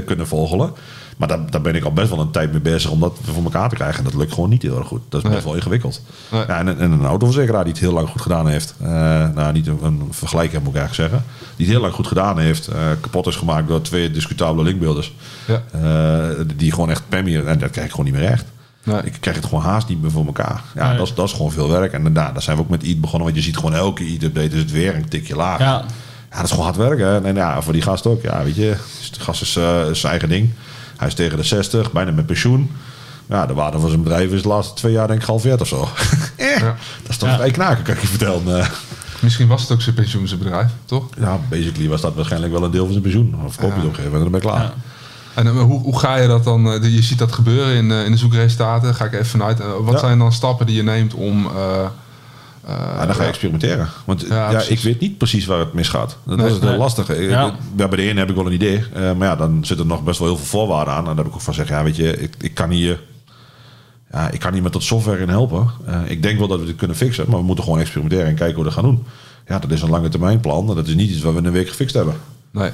kunnen 0.04 0.26
volgen. 0.26 0.72
Maar 1.16 1.28
daar, 1.28 1.50
daar 1.50 1.60
ben 1.60 1.74
ik 1.74 1.84
al 1.84 1.92
best 1.92 2.10
wel 2.10 2.20
een 2.20 2.30
tijd 2.30 2.50
mee 2.52 2.60
bezig 2.60 2.90
om 2.90 3.00
dat 3.00 3.18
voor 3.22 3.44
elkaar 3.44 3.68
te 3.68 3.74
krijgen. 3.74 3.98
En 3.98 4.04
dat 4.04 4.14
lukt 4.14 4.32
gewoon 4.32 4.48
niet 4.50 4.62
heel 4.62 4.78
erg 4.78 4.86
goed. 4.86 5.00
Dat 5.08 5.22
is 5.24 5.30
best 5.30 5.34
Nee. 5.34 5.44
wel 5.44 5.54
ingewikkeld. 5.54 6.02
Nee. 6.30 6.40
Ja, 6.46 6.58
en, 6.58 6.78
en 6.78 6.92
een 6.92 7.04
autoverzekeraar 7.04 7.64
die 7.64 7.72
het 7.72 7.82
heel 7.82 7.92
lang 7.92 8.08
goed 8.08 8.20
gedaan 8.20 8.48
heeft. 8.48 8.74
eh, 8.80 8.88
nou, 9.34 9.52
niet 9.52 9.66
een, 9.66 9.78
een 9.82 10.08
vergelijker 10.10 10.60
moet 10.62 10.74
ik 10.74 10.80
eigenlijk 10.80 11.10
zeggen. 11.10 11.30
Die 11.56 11.66
het 11.66 11.74
heel 11.74 11.84
lang 11.84 11.94
goed 11.94 12.06
gedaan 12.06 12.38
heeft. 12.38 12.66
eh, 12.66 12.76
kapot 13.00 13.26
is 13.26 13.36
gemaakt 13.36 13.68
door 13.68 13.80
twee 13.82 14.10
discutabele 14.10 14.62
linkbuilders. 14.64 15.14
Ja. 15.46 15.62
Eh, 15.72 16.44
die 16.56 16.72
gewoon 16.72 16.90
echt 16.90 17.02
pammier. 17.08 17.46
En 17.46 17.58
dat 17.58 17.70
krijg 17.70 17.86
ik 17.86 17.92
gewoon 17.94 18.10
niet 18.10 18.20
meer 18.20 18.28
recht. 18.28 18.44
Nee. 18.82 19.00
Ik 19.04 19.16
krijg 19.20 19.36
het 19.36 19.44
gewoon 19.46 19.64
haast 19.64 19.88
niet 19.88 20.02
meer 20.02 20.10
voor 20.10 20.26
elkaar. 20.26 20.62
Ja, 20.74 20.88
Nee. 20.88 20.96
dat, 20.96 21.06
is, 21.06 21.14
dat 21.14 21.26
is 21.26 21.32
gewoon 21.32 21.52
veel 21.52 21.68
werk. 21.70 21.92
En 21.92 22.02
daarna 22.02 22.32
daar 22.32 22.42
zijn 22.42 22.56
we 22.56 22.62
ook 22.62 22.68
met 22.68 22.82
EAT 22.82 23.00
begonnen. 23.00 23.24
Want 23.24 23.36
je 23.36 23.42
ziet 23.44 23.56
gewoon 23.56 23.74
elke 23.74 24.04
EAT-update 24.04 24.54
is 24.54 24.58
het 24.60 24.70
weer 24.70 24.94
een 24.94 25.08
tikje 25.08 25.36
lager. 25.36 25.64
Ja, 25.66 25.84
Ja, 26.30 26.36
dat 26.36 26.44
is 26.44 26.50
gewoon 26.50 26.64
hard 26.64 26.76
werken. 26.76 27.24
En 27.24 27.34
ja, 27.34 27.62
voor 27.62 27.72
die 27.72 27.82
gast 27.82 28.06
ook. 28.06 28.22
Ja, 28.22 28.44
weet 28.44 28.56
je, 28.56 28.76
de 29.12 29.20
gast 29.20 29.42
is 29.42 29.52
zijn 30.00 30.10
eigen 30.12 30.28
ding. 30.28 30.50
Hij 30.96 31.08
is 31.08 31.14
tegen 31.14 31.36
de 31.36 31.42
60, 31.44 31.92
bijna 31.92 32.10
met 32.10 32.26
pensioen. 32.26 32.70
Ja, 33.28 33.46
de 33.46 33.54
waarde 33.54 33.78
van 33.78 33.88
zijn 33.88 34.02
bedrijf 34.02 34.30
is 34.30 34.42
de 34.42 34.48
laatste 34.48 34.74
twee 34.74 34.92
jaar 34.92 35.06
denk 35.06 35.18
ik 35.18 35.24
gehalveerd 35.24 35.60
of 35.60 35.68
zo. 35.68 35.88
Eh, 36.36 36.58
Ja. 36.58 36.64
Dat 37.02 37.08
is 37.10 37.16
toch 37.16 37.28
Ja. 37.28 37.34
vrij 37.34 37.50
knaken, 37.50 37.84
kan 37.84 37.94
ik 37.94 38.00
je 38.00 38.06
vertellen. 38.06 38.58
Eh, 38.60 38.68
Misschien 39.20 39.48
was 39.48 39.62
het 39.62 39.70
ook 39.72 39.80
zijn 39.82 39.94
pensioensbedrijf, 39.94 40.70
toch? 40.84 41.04
ja, 41.20 41.38
basically 41.48 41.88
was 41.88 42.00
dat 42.00 42.14
waarschijnlijk 42.14 42.52
wel 42.52 42.64
een 42.64 42.70
deel 42.70 42.82
van 42.82 42.90
zijn 42.90 43.02
pensioen. 43.02 43.34
Of 43.44 43.56
koop 43.56 43.68
je 43.70 43.74
het 43.74 43.84
op 43.84 43.88
een 43.88 43.94
gegeven 43.94 44.12
moment 44.12 44.34
en 44.34 44.40
dan 44.40 44.40
ben 44.40 44.40
je 44.40 44.46
klaar. 44.56 44.62
Ja. 44.62 44.74
En 45.34 45.46
eh, 45.46 45.62
hoe, 45.62 45.80
hoe 45.80 45.98
ga 45.98 46.16
je 46.16 46.28
dat 46.28 46.44
dan? 46.44 46.72
eh, 46.72 46.94
je 46.94 47.02
ziet 47.02 47.18
dat 47.18 47.32
gebeuren 47.32 47.74
in, 47.74 47.90
eh, 47.92 48.04
in 48.04 48.10
de 48.10 48.16
zoekresultaten. 48.16 48.94
Ga 48.94 49.04
ik 49.04 49.12
even 49.12 49.26
vanuit. 49.26 49.58
Wat 49.80 49.92
Ja. 49.92 49.98
zijn 49.98 50.18
dan 50.18 50.32
stappen 50.32 50.66
die 50.66 50.76
je 50.76 50.82
neemt 50.82 51.14
om. 51.14 51.46
eh, 51.46 51.86
Ja, 52.66 53.06
dan 53.06 53.14
ga 53.14 53.22
je 53.22 53.28
experimenteren. 53.28 53.88
Want 54.04 54.24
Ja, 54.28 54.60
ik 54.68 54.78
weet 54.80 55.00
niet 55.00 55.18
precies 55.18 55.46
waar 55.46 55.58
het 55.58 55.72
misgaat. 55.72 56.16
Dat 56.24 56.36
Nee, 56.36 56.46
is 56.46 56.52
het 56.52 56.60
heel 56.60 56.70
nee. 56.70 56.78
lastige. 56.78 57.14
Ja. 57.14 57.54
Ja, 57.76 57.88
bij 57.88 57.96
de 57.96 58.02
ene 58.02 58.18
heb 58.18 58.28
ik 58.28 58.34
wel 58.36 58.46
een 58.46 58.52
idee. 58.52 58.84
eh, 58.94 59.12
maar 59.12 59.28
ja, 59.28 59.36
dan 59.36 59.64
zitten 59.64 59.86
er 59.86 59.92
nog 59.92 60.02
best 60.04 60.18
wel 60.18 60.28
heel 60.28 60.36
veel 60.36 60.46
voorwaarden 60.46 60.94
aan. 60.94 60.98
En 61.00 61.04
dan 61.04 61.16
heb 61.16 61.26
ik 61.26 61.34
ook 61.34 61.40
van 61.40 61.54
zeggen, 61.54 61.76
ja, 61.76 61.84
weet 61.84 61.96
je, 61.96 62.16
ik, 62.20 62.34
ik 62.40 62.54
kan 62.54 62.70
hier... 62.70 63.00
Ja, 64.12 64.30
ik 64.30 64.40
kan 64.40 64.52
hier 64.52 64.62
met 64.62 64.72
dat 64.72 64.82
software 64.82 65.20
in 65.22 65.28
helpen. 65.28 65.70
Eh, 65.86 66.00
ik 66.06 66.22
denk 66.22 66.38
wel 66.38 66.48
dat 66.48 66.60
we 66.60 66.66
dit 66.66 66.76
kunnen 66.76 66.96
fixen. 66.96 67.24
Maar 67.28 67.38
we 67.38 67.44
moeten 67.44 67.64
gewoon 67.64 67.78
experimenteren 67.80 68.26
en 68.26 68.34
kijken 68.34 68.54
hoe 68.54 68.64
we 68.64 68.70
dat 68.70 68.78
gaan 68.78 68.90
doen. 68.90 69.04
Ja, 69.48 69.58
dat 69.58 69.70
is 69.70 69.82
een 69.82 69.90
lange 69.90 70.08
termijn 70.08 70.40
plan. 70.40 70.66
Dat 70.66 70.86
is 70.86 70.94
niet 70.94 71.10
iets 71.10 71.22
wat 71.22 71.32
we 71.32 71.38
in 71.38 71.44
een 71.44 71.52
week 71.52 71.68
gefixt 71.68 71.94
hebben. 71.94 72.14
nee. 72.50 72.70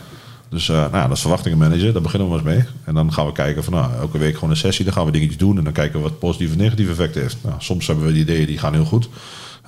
Dus 0.48 0.68
eh, 0.68 0.76
nou, 0.76 0.94
ja, 0.96 1.02
dat 1.06 1.16
is 1.16 1.20
verwachtingenmanager. 1.20 1.92
Daar 1.92 2.02
beginnen 2.02 2.28
we 2.28 2.34
maar 2.34 2.44
eens 2.44 2.54
mee. 2.56 2.64
En 2.84 2.94
dan 2.94 3.12
gaan 3.12 3.26
we 3.26 3.32
kijken 3.32 3.64
van 3.64 3.72
nou, 3.72 3.90
elke 4.00 4.18
week 4.18 4.34
gewoon 4.34 4.50
een 4.50 4.56
sessie. 4.56 4.84
Dan 4.84 4.94
gaan 4.94 5.04
we 5.04 5.10
dingetjes 5.10 5.36
doen. 5.38 5.58
En 5.58 5.64
dan 5.64 5.72
kijken 5.72 5.96
we 5.96 6.02
wat 6.08 6.18
positieve 6.18 6.52
en 6.52 6.58
negatieve 6.58 6.90
effecten 6.90 7.20
heeft. 7.22 7.36
Nou, 7.42 7.54
soms 7.58 7.86
hebben 7.86 8.04
we 8.06 8.12
die 8.12 8.22
ideeën 8.22 8.46
die 8.46 8.58
gaan 8.58 8.72
heel 8.72 8.84
goed. 8.84 9.08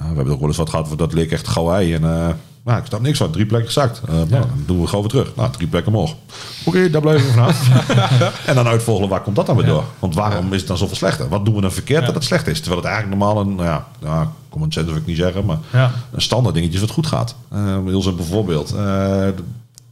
Uh, 0.02 0.08
we 0.10 0.16
hebben 0.16 0.32
ook 0.32 0.38
wel 0.40 0.48
eens 0.48 0.56
wat 0.56 0.70
gehad. 0.70 0.98
Dat 0.98 1.12
leek 1.12 1.30
echt 1.30 1.48
gauw 1.48 1.72
ei. 1.72 1.94
En 1.94 2.04
eh, 2.04 2.28
nou, 2.64 2.78
ik 2.78 2.86
snap 2.86 3.00
niks 3.00 3.18
van. 3.18 3.30
Drie 3.30 3.46
plekken 3.46 3.68
gezakt. 3.68 4.00
Eh, 4.08 4.14
nou, 4.14 4.28
dan 4.28 4.62
doen 4.66 4.80
we 4.80 4.86
gewoon 4.86 5.00
weer 5.00 5.10
terug. 5.10 5.36
Nou, 5.36 5.50
drie 5.50 5.68
plekken 5.68 5.92
omhoog. 5.92 6.14
Oké, 6.64 6.90
daar 6.90 7.00
blijven 7.00 7.26
we 7.26 7.32
vanaf. 7.32 7.68
en 8.46 8.54
dan 8.54 8.66
uitvolgen, 8.66 9.08
waar 9.08 9.20
komt 9.22 9.36
dat 9.36 9.46
dan 9.46 9.56
weer 9.56 9.66
door? 9.66 9.84
Want 9.98 10.14
waarom 10.14 10.52
is 10.52 10.58
het 10.58 10.68
dan 10.68 10.78
zoveel 10.78 10.96
slechter? 10.96 11.28
Wat 11.28 11.44
doen 11.44 11.54
we 11.54 11.60
dan 11.60 11.72
verkeerd 11.72 12.06
dat 12.06 12.14
het 12.14 12.24
slecht 12.24 12.46
is? 12.46 12.60
Terwijl 12.60 12.80
het 12.80 12.90
eigenlijk 12.90 13.20
normaal 13.20 13.40
een, 13.42 13.54
nou 13.54 13.68
ja, 13.68 13.86
nou, 14.00 14.26
common 14.48 14.72
sense 14.72 14.90
wil 14.90 15.00
ik 15.00 15.06
niet 15.06 15.16
zeggen. 15.16 15.44
Maar 15.44 15.58
ja, 15.72 15.90
een 16.10 16.22
standaard 16.22 16.54
dingetje 16.54 16.74
is 16.74 16.80
wat 16.80 16.90
goed 16.90 17.06
gaat. 17.06 17.34
Eh 17.50 17.76
heel 17.84 18.02
simpel 18.02 18.24
voorbeeld. 18.24 18.68
De 18.68 19.34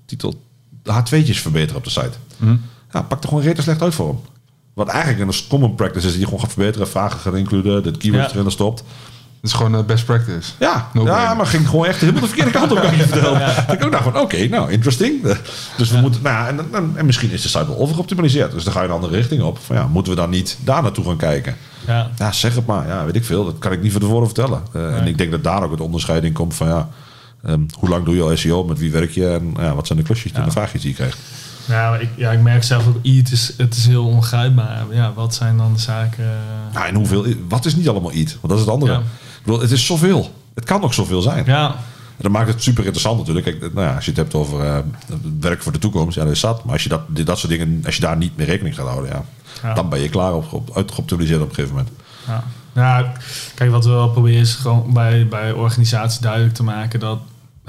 titel 0.06 0.34
de 0.82 0.92
H2'tjes 0.92 1.40
verbeteren 1.40 1.76
op 1.76 1.84
de 1.84 1.90
site. 1.90 2.12
Ja, 2.92 3.02
pak 3.02 3.22
er 3.22 3.28
gewoon 3.28 3.44
rete 3.44 3.62
slecht 3.62 3.82
uit 3.82 3.94
voor 3.94 4.06
hem. 4.06 4.18
Wat 4.74 4.88
eigenlijk 4.88 5.30
een 5.30 5.48
common 5.48 5.74
practice 5.74 6.06
is, 6.06 6.10
die 6.10 6.20
je 6.20 6.24
gewoon 6.26 6.40
gaat 6.40 6.52
verbeteren, 6.52 6.88
vragen 6.88 7.20
gaat 7.20 7.34
includen, 7.34 7.82
de 7.82 7.96
keywords 7.96 8.32
Ja. 8.32 8.38
erin 8.38 8.50
stopt. 8.50 8.84
Het 9.40 9.50
is 9.50 9.56
gewoon 9.56 9.74
eh, 9.74 9.84
best 9.84 10.04
practice. 10.04 10.52
Ja, 10.58 10.88
No 10.92 11.04
ja 11.04 11.34
maar 11.34 11.46
ging 11.46 11.68
gewoon 11.68 11.86
echt 11.86 12.00
helemaal 12.00 12.20
de 12.20 12.26
verkeerde 12.26 12.50
kant 12.50 12.72
op, 12.72 12.78
kan 12.80 12.90
ik 12.92 12.96
je 12.96 13.02
vertellen. 13.08 13.40
Ik 13.72 13.84
ook 13.84 13.90
dacht 13.92 14.02
van, 14.04 14.18
oké, 14.20 14.46
nou, 14.48 14.70
interesting. 14.72 15.24
Eh, 15.24 15.36
Dus 15.76 15.90
we 15.90 15.96
moeten, 15.98 16.22
nou, 16.22 16.34
ja, 16.36 16.48
en, 16.48 16.74
en, 16.74 16.92
en 16.94 17.06
misschien 17.06 17.30
is 17.30 17.42
de 17.42 17.48
site 17.48 17.66
wel 17.66 17.78
overgeoptimaliseerd. 17.78 18.52
Dus 18.52 18.64
dan 18.64 18.72
ga 18.72 18.80
je 18.80 18.86
een 18.88 18.94
andere 18.94 19.14
richting 19.16 19.42
op. 19.42 19.58
Van, 19.58 19.76
ja, 19.76 19.86
moeten 19.86 20.12
we 20.12 20.18
dan 20.20 20.30
niet 20.30 20.58
daar 20.60 20.82
naartoe 20.82 21.04
gaan 21.04 21.16
kijken? 21.16 21.56
ja. 21.86 22.10
Ja, 22.16 22.32
zeg 22.32 22.54
het 22.54 22.66
maar. 22.66 22.86
Ja, 22.86 23.04
weet 23.04 23.16
ik 23.16 23.24
veel. 23.24 23.44
Dat 23.44 23.58
kan 23.58 23.72
ik 23.72 23.82
niet 23.82 23.92
van 23.92 24.00
tevoren 24.00 24.26
vertellen. 24.26 24.62
Eh, 24.72 24.96
En 24.98 25.06
ik 25.06 25.18
denk 25.18 25.30
dat 25.30 25.44
daar 25.44 25.62
ook 25.62 25.70
het 25.70 25.80
onderscheid 25.80 26.24
in 26.24 26.32
komt 26.32 26.54
van 26.54 26.66
ja, 26.68 26.88
ehm, 27.44 27.60
hoe 27.78 27.88
lang 27.88 28.04
doe 28.04 28.14
je 28.16 28.22
al 28.22 28.36
SEO, 28.36 28.64
met 28.64 28.78
wie 28.78 28.90
werk 28.90 29.10
je 29.10 29.28
en 29.28 29.54
ja, 29.58 29.74
wat 29.74 29.86
zijn 29.86 29.98
de 29.98 30.04
klusjes 30.04 30.32
en 30.32 30.44
de 30.44 30.50
vraagjes 30.50 30.80
die 30.80 30.90
je 30.90 30.96
krijgt. 30.96 31.18
Ja, 31.64 31.90
maar 31.90 32.00
ik, 32.02 32.08
ja, 32.16 32.30
ik 32.30 32.40
merk 32.40 32.62
zelf 32.64 32.86
ook, 32.86 32.96
i, 33.04 33.18
het 33.18 33.30
is, 33.32 33.52
het 33.56 33.76
is 33.76 33.86
heel 33.86 34.04
ongrijpbaar. 34.06 34.84
Ja, 34.90 35.12
wat 35.14 35.34
zijn 35.34 35.56
dan 35.56 35.72
de 35.72 35.80
zaken? 35.80 36.30
Nou, 36.72 36.86
en 36.86 36.94
hoeveel, 36.94 37.26
wat 37.48 37.64
is 37.64 37.76
niet 37.76 37.88
allemaal 37.88 38.12
iets? 38.12 38.32
Want 38.32 38.48
dat 38.48 38.52
is 38.58 38.60
het 38.60 38.68
andere. 38.74 38.92
Ja. 38.92 39.02
Bedoel, 39.42 39.60
het 39.60 39.70
is 39.70 39.86
zoveel. 39.86 40.34
Het 40.54 40.64
kan 40.64 40.82
ook 40.82 40.94
zoveel 40.94 41.22
zijn. 41.22 41.44
Ja, 41.46 41.66
En 41.68 42.22
dat 42.26 42.32
maakt 42.32 42.48
het 42.48 42.62
super 42.62 42.82
interessant 42.84 43.18
natuurlijk. 43.18 43.46
Kijk, 43.46 43.74
nou 43.74 43.86
ja, 43.86 43.94
als 43.94 44.04
je 44.04 44.10
het 44.10 44.20
hebt 44.20 44.34
over 44.34 44.64
eh, 44.64 44.78
werk 45.40 45.62
voor 45.62 45.72
de 45.72 45.78
toekomst, 45.78 46.16
ja, 46.16 46.22
dat 46.24 46.32
is 46.32 46.40
zat. 46.40 46.64
Maar 46.64 46.72
als 46.72 46.82
je 46.82 46.88
dat, 46.88 47.00
dat 47.08 47.38
soort 47.38 47.52
dingen, 47.52 47.82
als 47.84 47.94
je 47.94 48.00
daar 48.00 48.16
niet 48.16 48.36
mee 48.36 48.46
rekening 48.46 48.74
gaat 48.74 48.86
houden, 48.86 49.10
ja, 49.10 49.24
Ja. 49.62 49.74
dan 49.74 49.88
ben 49.88 50.00
je 50.00 50.08
klaar 50.08 50.34
op, 50.34 50.52
op, 50.52 50.76
uitgeoptimaliseerd 50.76 51.40
op 51.42 51.48
een 51.48 51.54
gegeven 51.54 51.76
moment. 51.76 51.94
ja. 52.26 52.44
ja, 52.74 53.12
kijk, 53.54 53.70
wat 53.70 53.84
we 53.84 53.90
wel 53.90 54.10
proberen 54.10 54.40
is 54.40 54.54
gewoon 54.54 54.92
bij, 54.92 55.26
bij 55.28 55.52
organisaties 55.52 56.18
duidelijk 56.18 56.54
te 56.54 56.62
maken 56.62 57.00
dat 57.00 57.18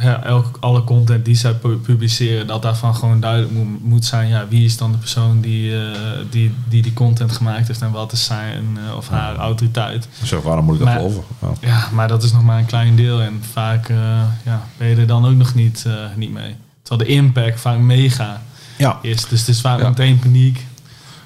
ja, 0.02 0.24
elke, 0.24 0.50
alle 0.60 0.84
content 0.84 1.26
die 1.26 1.36
zij 1.36 1.54
pu- 1.54 1.76
publiceren, 1.78 2.48
dat 2.48 2.62
daarvan 2.62 2.96
gewoon 2.96 3.20
duidelijk 3.20 3.52
moet, 3.52 3.84
moet 3.84 4.06
zijn, 4.06 4.28
ja, 4.28 4.48
wie 4.50 4.66
is 4.66 4.78
dan 4.78 4.92
de 4.92 4.98
persoon 4.98 5.42
die, 5.42 5.76
eh, 5.80 5.90
die, 6.30 6.54
die 6.70 6.82
die 6.82 6.94
content 6.94 7.32
gemaakt 7.32 7.68
heeft 7.68 7.82
en 7.82 7.92
wat 7.92 8.12
is 8.12 8.26
zijn 8.26 8.78
eh, 8.90 8.98
of 8.98 9.08
haar 9.10 9.36
autoriteit. 9.36 10.08
Dus 10.20 10.30
zeg, 10.30 10.42
waarom 10.42 10.66
moet 10.66 10.74
ik 10.74 10.80
dat 10.80 10.90
Maar- 10.90 10.98
geloven? 10.98 11.24
Ja. 11.42 11.48
Ja, 11.62 11.88
maar 11.94 12.08
dat 12.08 12.24
is 12.24 12.32
nog 12.32 12.44
maar 12.44 12.60
een 12.60 12.66
klein 12.66 12.96
deel 12.96 13.22
en 13.22 13.42
vaak 13.52 13.90
eh, 13.90 13.98
ja, 14.46 14.68
ben 14.78 14.88
je 14.88 14.96
er 14.96 15.08
dan 15.08 15.26
ook 15.26 15.36
nog 15.36 15.54
niet, 15.56 15.86
niet 16.16 16.32
mee. 16.32 16.56
Terwijl 16.84 17.10
de 17.10 17.16
impact 17.16 17.60
vaak 17.60 17.78
mega 17.80 18.42
ja. 18.78 19.00
is, 19.02 19.26
dus 19.28 19.40
het 19.40 19.50
is 19.50 19.62
vaak 19.62 19.84
meteen 19.84 20.20
paniek. 20.20 20.66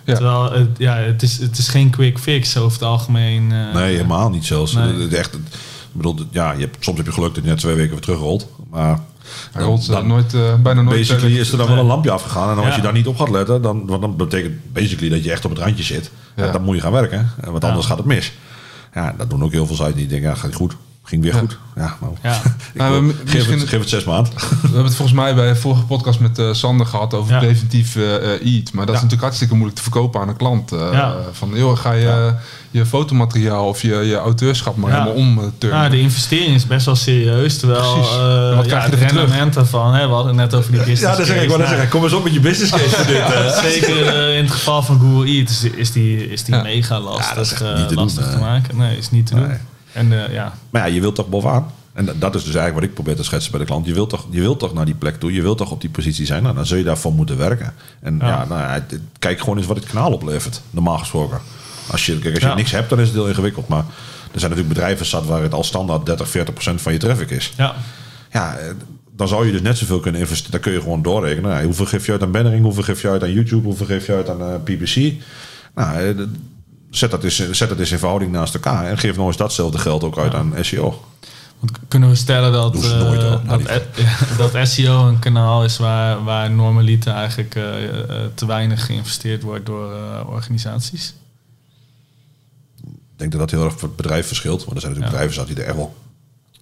Ja. 0.06 0.14
Terwijl 0.14 0.52
het, 0.52 0.70
ja, 0.78 0.96
het, 0.96 1.22
is, 1.24 1.38
het 1.38 1.58
is 1.58 1.68
geen 1.68 1.90
quick 1.90 2.20
fix 2.20 2.58
over 2.58 2.72
het 2.80 2.88
algemeen. 2.88 3.48
Nee, 3.48 3.96
helemaal 3.96 4.30
niet 4.30 4.46
zelfs. 4.46 4.74
Nee. 4.74 5.08
Echt, 5.08 5.34
ik 5.36 5.42
bedoel, 5.92 6.16
ja, 6.32 6.52
je 6.52 6.60
hebt, 6.60 6.78
soms 6.80 6.98
heb 6.98 7.06
je 7.06 7.12
geluk 7.12 7.36
dat 7.36 7.44
je 7.44 7.50
net 7.50 7.60
twee 7.60 7.76
weken 7.76 7.92
weer 7.92 8.02
terugrolt. 8.02 8.48
Maar 8.76 9.00
Hij 9.52 9.64
rolt 9.64 9.82
eh, 9.82 9.88
dan- 9.90 10.08
nooit, 10.08 10.34
eh, 10.34 10.56
bijna 10.64 10.82
nooit. 10.82 10.98
basically 10.98 11.38
is 11.40 11.52
er 11.52 11.58
dan 11.58 11.68
wel 11.68 11.78
een 11.78 11.86
lampje 11.86 12.12
afgegaan. 12.12 12.50
En 12.50 12.56
dan 12.56 12.66
als 12.66 12.76
je 12.76 12.82
daar 12.82 12.94
niet 12.94 13.08
op 13.08 13.18
gaat 13.18 13.30
letten, 13.30 13.62
dan, 13.62 13.86
want 13.86 14.02
dan 14.02 14.16
betekent 14.16 14.74
basically 14.74 15.10
dat 15.10 15.24
je 15.24 15.32
echt 15.32 15.46
op 15.46 15.52
het 15.52 15.60
randje 15.60 15.84
zit. 15.84 16.12
Ja. 16.36 16.46
En 16.46 16.52
dan 16.52 16.62
moet 16.64 16.76
je 16.76 16.82
gaan 16.82 16.92
werken. 16.92 17.30
Want 17.46 17.64
Ja. 17.64 17.70
anders 17.70 17.88
gaat 17.88 17.98
het 17.98 18.06
mis. 18.06 18.32
Ja, 18.94 19.14
dat 19.18 19.30
doen 19.30 19.44
ook 19.44 19.52
heel 19.52 19.66
veel 19.66 19.76
sites 19.76 19.96
die 19.96 20.08
denken, 20.08 20.30
ja, 20.30 20.36
gaat 20.36 20.54
goed. 20.54 20.76
Ging 21.08 21.24
weer 21.24 21.34
Ja. 21.34 21.40
goed. 21.40 21.58
Ja, 21.76 21.98
nou, 22.02 22.14
Ja. 22.24 22.34
ik 22.74 22.80
Nou, 22.82 22.92
wil- 22.92 23.04
we- 23.08 23.14
geef, 23.26 23.34
misschien- 23.34 23.60
het, 23.60 23.70
geef 23.70 23.80
het 23.80 23.90
zes 23.90 24.04
maanden. 24.04 24.34
We 24.38 24.58
hebben 24.62 24.84
het 24.84 24.96
volgens 24.96 25.18
mij 25.18 25.36
bij 25.36 25.48
de 25.48 25.56
vorige 25.56 25.84
podcast 25.84 26.20
met 26.20 26.40
eh, 26.40 26.54
Sander 26.54 26.86
gehad 26.86 27.14
over 27.14 27.34
Ja. 27.34 27.40
preventief 27.40 27.96
eh, 27.96 28.16
eh, 28.16 28.24
eat. 28.24 28.42
Maar 28.44 28.86
dat 28.86 28.96
is 28.96 29.02
Ja. 29.02 29.06
natuurlijk 29.06 29.22
hartstikke 29.22 29.54
moeilijk 29.54 29.78
te 29.78 29.84
verkopen 29.84 30.22
aan 30.22 30.28
een 30.30 30.36
klant. 30.36 30.72
Eh, 30.72 30.88
Ja. 30.92 31.16
Van, 31.32 31.52
joh, 31.54 31.78
ga 31.78 31.92
je 31.92 32.06
Ja. 32.06 32.40
je 32.72 32.86
fotomateriaal 32.86 33.68
of 33.68 33.82
je, 33.82 33.96
je 33.96 34.16
auteurschap 34.16 34.76
maar 34.76 34.92
Ja. 34.92 34.98
helemaal 35.04 35.18
omturnen. 35.18 35.78
Nou, 35.80 35.90
de 35.90 36.00
investering 36.00 36.56
is 36.56 36.68
best 36.68 36.86
wel 36.86 36.96
serieus. 36.96 37.58
Terwijl 37.58 37.82
eh, 37.96 38.56
wat 38.56 38.66
ja, 38.66 38.70
krijg 38.70 38.70
je 38.70 38.76
het 38.76 38.92
ervoor 38.92 39.08
terug? 39.08 39.14
rendement 39.24 39.54
daarvan, 39.54 39.94
hè, 39.94 40.08
we 40.08 40.14
hadden 40.14 40.38
het 40.40 40.52
net 40.52 40.60
over 40.60 40.72
die 40.72 40.80
business 40.80 41.02
Ja, 41.02 41.16
dat 41.16 41.26
zeg 41.26 41.42
ik. 41.42 41.50
Case. 41.50 41.68
zeggen, 41.68 41.90
kom 41.90 42.04
eens 42.04 42.14
op 42.14 42.24
met 42.24 42.34
je 42.34 42.40
business 42.40 42.72
case 42.72 42.90
voor 42.90 43.06
dit. 43.06 43.18
Nou. 43.28 43.62
Zeker 43.72 44.34
in 44.36 44.44
het 44.44 44.52
geval 44.54 44.84
van 44.84 45.00
Google 45.00 45.26
Eats 45.26 45.64
is, 45.64 45.92
die, 45.92 46.30
is 46.32 46.44
die 46.44 46.56
Ja. 46.56 46.62
mega 46.62 47.00
lastig, 47.00 47.30
Ja, 47.30 47.34
dat 47.36 47.46
is 47.46 47.52
echt 47.52 47.62
eh, 47.62 47.76
niet 47.78 47.88
te 47.88 47.94
doen, 47.96 48.04
lastig 48.04 48.24
te 48.24 48.30
nee. 48.30 48.40
maken. 48.40 48.78
Nee, 48.78 48.98
is 48.98 49.12
niet 49.12 49.26
te 49.28 49.34
Nee. 49.36 49.44
doen. 49.44 49.58
En 49.96 50.26
eh, 50.26 50.34
ja, 50.34 50.54
Maar 50.70 50.88
ja, 50.88 50.94
je 50.94 51.02
wilt 51.02 51.16
toch 51.16 51.30
bovenaan. 51.30 51.72
En 51.94 52.06
dat- 52.06 52.36
is 52.36 52.44
dus 52.44 52.56
eigenlijk 52.56 52.74
wat 52.74 52.84
ik 52.84 52.94
probeer 52.94 53.16
te 53.16 53.24
schetsen 53.24 53.52
bij 53.52 53.60
de 53.60 53.66
klant. 53.66 53.86
Je 53.86 53.94
wilt 53.94 54.10
toch, 54.10 54.28
je 54.30 54.40
wilt 54.42 54.60
toch 54.60 54.74
naar 54.74 54.86
die 54.86 54.96
plek 54.96 55.16
toe. 55.20 55.34
Je 55.34 55.42
wilt 55.42 55.58
toch 55.58 55.72
op 55.72 55.82
die 55.82 55.90
positie 55.90 56.26
zijn. 56.26 56.44
Nou, 56.44 56.56
dan 56.56 56.66
zul 56.66 56.78
je 56.78 56.84
daarvoor 56.84 57.14
moeten 57.14 57.38
werken. 57.38 57.74
En 58.02 58.18
ja, 58.22 58.28
Ja. 58.28 58.46
nou, 58.46 58.82
kijk 59.20 59.40
gewoon 59.40 59.58
eens 59.58 59.68
wat 59.68 59.76
het 59.78 59.86
kanaal 59.86 60.12
oplevert. 60.12 60.62
Normaal 60.70 60.98
gesproken. 60.98 61.40
Als 61.92 62.06
je, 62.06 62.20
kijk, 62.20 62.34
als 62.34 62.44
je 62.44 62.50
Ja. 62.50 62.56
niks 62.56 62.72
hebt, 62.72 62.90
dan 62.90 63.00
is 63.00 63.08
het 63.08 63.16
heel 63.16 63.28
ingewikkeld. 63.28 63.68
Maar 63.68 63.80
er 64.32 64.40
zijn 64.40 64.52
natuurlijk 64.52 64.68
bedrijven 64.80 65.06
zat 65.06 65.26
waar 65.26 65.42
het 65.42 65.54
al 65.54 65.64
standaard 65.64 66.06
30, 66.06 66.30
40 66.30 66.54
procent 66.54 66.82
van 66.82 66.94
je 66.94 67.00
traffic 67.00 67.30
is. 67.32 67.54
ja, 67.58 67.76
Ja, 68.32 68.58
eh, 68.58 68.66
dan 69.16 69.28
zou 69.28 69.46
je 69.46 69.52
dus 69.52 69.62
net 69.62 69.78
zoveel 69.78 70.00
kunnen 70.00 70.22
investeren. 70.22 70.52
Dan 70.52 70.62
kun 70.62 70.72
je 70.72 70.82
gewoon 70.82 71.02
doorrekenen. 71.02 71.50
Nou, 71.50 71.66
hoeveel 71.66 71.86
geef 71.86 72.06
je 72.06 72.12
uit 72.12 72.22
aan 72.24 72.32
bannering? 72.32 72.64
Hoeveel 72.64 72.84
geef 72.84 73.02
je 73.02 73.10
uit 73.10 73.24
aan 73.24 73.32
YouTube? 73.32 73.68
Hoeveel 73.68 73.86
geef 73.86 74.06
je 74.06 74.14
uit 74.14 74.30
aan 74.30 74.42
eh, 74.42 74.56
PPC? 74.64 75.14
Nou, 75.76 76.16
zet 76.98 77.12
dat, 77.12 77.24
eens, 77.24 77.50
zet 77.52 77.70
dat 77.70 77.80
eens 77.80 77.92
in 77.92 78.00
verhouding 78.00 78.32
naast 78.32 78.54
elkaar. 78.54 78.86
En 78.86 78.98
geef 78.98 79.16
nog 79.16 79.28
eens 79.28 79.38
datzelfde 79.38 79.78
geld 79.78 80.04
ook 80.04 80.18
uit 80.18 80.34
aan 80.34 80.54
SEO. 80.62 81.04
want 81.60 81.72
kunnen 81.88 82.10
we 82.10 82.16
stellen 82.16 82.52
dat, 82.52 82.84
eh, 82.84 83.00
nooit, 83.00 83.22
dat, 83.48 83.84
dat 84.54 84.68
SEO 84.68 85.08
een 85.08 85.20
kanaal 85.20 85.64
is 85.64 85.78
waar, 85.78 86.24
waar 86.24 86.52
normaliter 86.52 87.14
eigenlijk 87.14 87.56
eh, 87.56 88.00
eh, 88.00 88.26
te 88.34 88.46
weinig 88.46 88.86
geïnvesteerd 88.86 89.44
wordt 89.44 89.66
door 89.66 89.92
organisaties? 90.28 91.14
Ik 92.84 93.22
denk 93.22 93.32
dat 93.32 93.40
dat 93.40 93.52
heel 93.52 93.64
erg 93.64 93.80
voor 93.80 93.88
het 93.88 93.98
bedrijf 93.98 94.28
verschilt. 94.28 94.64
Want 94.64 94.76
er 94.76 94.82
zijn 94.82 94.94
natuurlijk 94.94 95.22
Ja. 95.22 95.28
bedrijven 95.28 95.56
die 95.56 95.64
er 95.64 95.70
echt 95.70 95.78
wel 95.78 95.96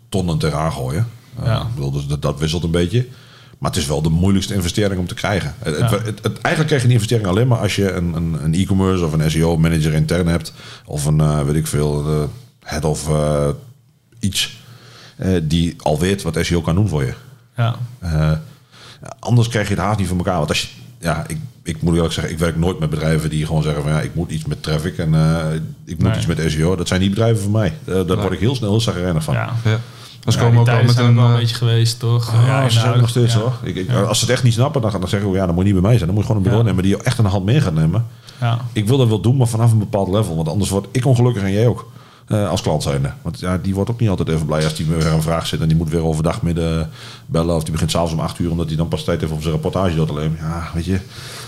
tonnen 0.10 0.38
tegenaan 0.38 0.72
gooien. 0.72 1.08
Ja. 1.44 1.62
ik 1.62 1.74
bedoel, 1.74 1.92
dus 1.92 2.08
dat, 2.08 2.22
dat 2.22 2.40
wisselt 2.40 2.64
een 2.64 2.72
beetje. 2.72 3.08
Maar 3.64 3.72
het 3.72 3.82
is 3.82 3.88
wel 3.88 4.02
de 4.02 4.10
moeilijkste 4.10 4.54
investering 4.54 5.00
om 5.00 5.08
te 5.08 5.14
krijgen. 5.14 5.56
Het, 5.60 5.78
Ja. 5.78 5.90
het, 5.90 6.06
het- 6.06 6.20
het- 6.24 6.38
eigenlijk 6.42 6.66
krijg 6.68 6.82
je 6.82 6.88
die 6.88 6.92
investering 6.96 7.28
alleen 7.28 7.48
maar 7.48 7.58
als 7.58 7.76
je 7.76 7.92
een, 7.92 8.14
een, 8.14 8.38
een 8.44 8.54
e-commerce 8.54 9.06
of 9.06 9.14
een 9.14 9.32
SEO-manager 9.32 9.94
intern 9.94 10.28
hebt. 10.28 10.54
Of 10.86 11.06
een, 11.06 11.20
eh, 11.22 11.42
weet 11.42 11.56
ik 11.56 11.68
veel, 11.68 12.06
eh, 12.10 12.24
head 12.70 12.86
of 12.86 13.10
eh, 13.10 13.48
iets. 14.20 14.62
eh, 15.18 15.40
die 15.44 15.76
al 15.78 16.00
weet 16.00 16.22
wat 16.22 16.38
SEO 16.42 16.62
kan 16.62 16.76
doen 16.76 16.88
voor 16.88 17.04
je. 17.04 17.14
Ja, 17.58 17.76
Eh, 18.00 18.32
anders 19.20 19.48
krijg 19.48 19.68
je 19.68 19.74
het 19.74 19.84
haast 19.84 20.00
niet 20.00 20.08
voor 20.08 20.18
elkaar. 20.18 20.38
Want 20.38 20.50
als 20.50 20.62
je, 20.62 20.68
ja, 21.00 21.24
ik, 21.28 21.38
ik 21.64 21.82
moet 21.82 21.96
eerlijk 21.96 22.14
zeggen, 22.14 22.34
ik 22.34 22.40
werk 22.40 22.56
nooit 22.58 22.80
met 22.80 22.90
bedrijven 22.90 23.30
die 23.30 23.46
gewoon 23.46 23.64
zeggen 23.64 23.82
van 23.84 23.92
ja, 23.92 24.02
ik 24.02 24.16
moet 24.16 24.32
iets 24.32 24.46
met 24.46 24.64
traffic 24.64 24.98
en 24.98 25.14
eh, 25.14 25.46
ik 25.86 25.98
moet 26.00 26.08
Nee. 26.08 26.18
iets 26.18 26.26
met 26.26 26.42
SEO. 26.52 26.76
Dat 26.76 26.88
zijn 26.88 27.02
niet 27.02 27.10
bedrijven 27.10 27.42
voor 27.44 27.52
mij. 27.52 27.74
Eh, 27.86 27.94
daar 27.94 28.06
Nee. 28.06 28.16
word 28.16 28.32
ik 28.32 28.40
heel 28.40 28.56
snel 28.56 28.70
heel 28.70 28.82
zagrijnig 28.82 29.24
van. 29.24 29.34
Ja. 29.34 29.54
Ja. 29.64 29.80
Ja, 30.26 30.40
komen 30.40 30.60
ook 30.60 30.66
wel 30.66 30.84
met 30.84 30.98
een... 30.98 31.16
wel 31.16 31.26
een 31.26 31.32
eh, 31.34 31.38
beetje 31.40 31.56
geweest, 31.56 32.00
toch? 32.00 32.34
Oh, 32.34 32.44
ja, 32.46 32.70
ze 32.70 32.80
zijn 32.80 33.00
nog 33.00 33.10
steeds 33.10 33.34
ja. 33.34 33.40
hoor. 33.40 33.54
Ik. 33.64 33.92
Als 33.92 34.20
ze 34.20 34.26
het 34.26 34.34
echt 34.34 34.44
niet 34.44 34.54
snappen, 34.54 34.82
dan, 34.82 34.92
dan 34.92 35.08
zeggen 35.10 35.32
we 35.32 35.38
ja, 35.38 35.46
dat 35.46 35.56
moet 35.56 35.64
niet 35.64 35.74
bij 35.74 35.82
mij 35.82 35.94
zijn. 35.98 36.06
Dan 36.06 36.14
moet 36.16 36.20
je 36.20 36.26
gewoon 36.26 36.38
een 36.38 36.44
bureau 36.50 36.64
Ja. 36.64 36.70
nemen 36.70 36.84
die 36.90 36.98
je 36.98 37.04
echt 37.04 37.18
aan 37.18 37.26
de 37.26 37.32
hand 37.32 37.46
mee 37.46 37.62
gaat 37.62 37.74
nemen. 37.74 38.06
Ja. 38.40 38.60
Ik 38.74 38.88
wil 38.88 38.98
dat 38.98 39.08
wel 39.08 39.20
doen, 39.22 39.38
maar 39.38 39.48
vanaf 39.48 39.72
een 39.72 39.80
bepaald 39.80 40.08
level. 40.08 40.36
Want 40.36 40.48
anders 40.48 40.70
word 40.70 40.88
ik 40.92 41.06
ongelukkig 41.06 41.44
en 41.44 41.52
jij 41.52 41.68
ook. 41.68 41.92
eh, 42.28 42.50
als 42.50 42.62
klant 42.62 42.84
zijnde. 42.84 43.12
Want 43.22 43.40
ja, 43.40 43.58
die 43.58 43.74
wordt 43.76 43.90
ook 43.90 44.00
niet 44.00 44.10
altijd 44.10 44.30
even 44.30 44.46
blij 44.46 44.64
als 44.64 44.76
die 44.76 44.86
weer 44.86 45.06
een 45.08 45.22
vraag 45.22 45.48
zit. 45.48 45.62
En 45.62 45.68
die 45.68 45.78
moet 45.78 45.90
weer 45.90 46.04
overdag 46.04 46.42
midden 46.42 46.90
bellen. 47.26 47.56
Of 47.56 47.64
die 47.64 47.72
begint 47.72 47.92
s'avonds 47.92 48.14
om 48.14 48.20
acht 48.20 48.40
uur. 48.40 48.52
Omdat 48.52 48.68
hij 48.68 48.76
dan 48.76 48.88
pas 48.88 49.04
tijd 49.04 49.20
heeft 49.20 49.32
om 49.32 49.40
zijn 49.42 49.54
rapportage 49.54 49.96
door 49.96 50.08
te 50.08 50.14
leveren. 50.14 50.38
Ja, 50.40 50.70
weet 50.74 50.86
je. 50.86 50.94
Er 50.94 51.02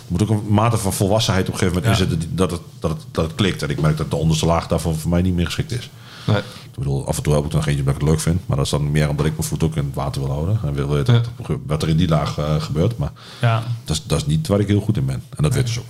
moet 0.07 0.21
ook 0.21 0.29
een 0.29 0.41
mate 0.49 0.77
van 0.77 0.93
volwassenheid 0.93 1.47
op 1.47 1.53
een 1.53 1.59
gegeven 1.59 1.81
moment 1.81 1.97
Ja. 1.99 2.03
inzetten. 2.05 2.35
Dat 2.35 2.51
het, 2.51 2.61
dat, 2.79 2.91
het, 2.91 2.99
dat 3.11 3.25
het 3.25 3.35
klikt. 3.35 3.63
En 3.63 3.69
ik 3.69 3.81
merk 3.81 3.97
dat 3.97 4.09
de 4.09 4.15
onderste 4.15 4.45
laag 4.45 4.67
daarvan 4.67 4.95
voor 4.95 5.09
mij 5.09 5.21
niet 5.21 5.35
meer 5.35 5.45
geschikt 5.45 5.71
is. 5.71 5.89
Nee. 6.27 6.37
Ik 6.37 6.75
bedoel, 6.77 7.07
af 7.07 7.17
en 7.17 7.23
toe 7.23 7.33
heb 7.33 7.45
ik 7.45 7.51
dan 7.51 7.63
eentje 7.63 7.83
dat 7.83 7.93
ik 7.93 7.99
het 8.01 8.09
leuk 8.09 8.19
vind. 8.19 8.47
Maar 8.47 8.57
dat 8.57 8.65
is 8.65 8.71
dan 8.71 8.91
meer 8.91 9.09
omdat 9.09 9.25
ik 9.25 9.31
mijn 9.31 9.43
voet 9.47 9.63
ook 9.63 9.75
in 9.75 9.85
het 9.85 9.93
water 9.93 10.21
wil 10.21 10.31
houden. 10.31 10.59
En 10.63 10.73
wil 10.73 10.89
weten 10.89 11.13
Ja. 11.13 11.55
wat, 11.65 11.83
er 11.83 11.89
in 11.89 11.97
die 11.97 12.07
laag 12.07 12.37
eh, 12.37 12.61
gebeurt. 12.61 12.97
Maar 12.97 13.11
ja. 13.41 13.63
dat 13.83 13.95
is, 13.95 14.03
dat 14.03 14.17
is 14.17 14.25
niet 14.25 14.47
waar 14.47 14.59
ik 14.59 14.67
heel 14.67 14.81
goed 14.81 14.97
in 14.97 15.05
ben. 15.05 15.23
En 15.35 15.43
dat 15.43 15.53
weet 15.53 15.65
dus 15.65 15.79
ook. 15.79 15.85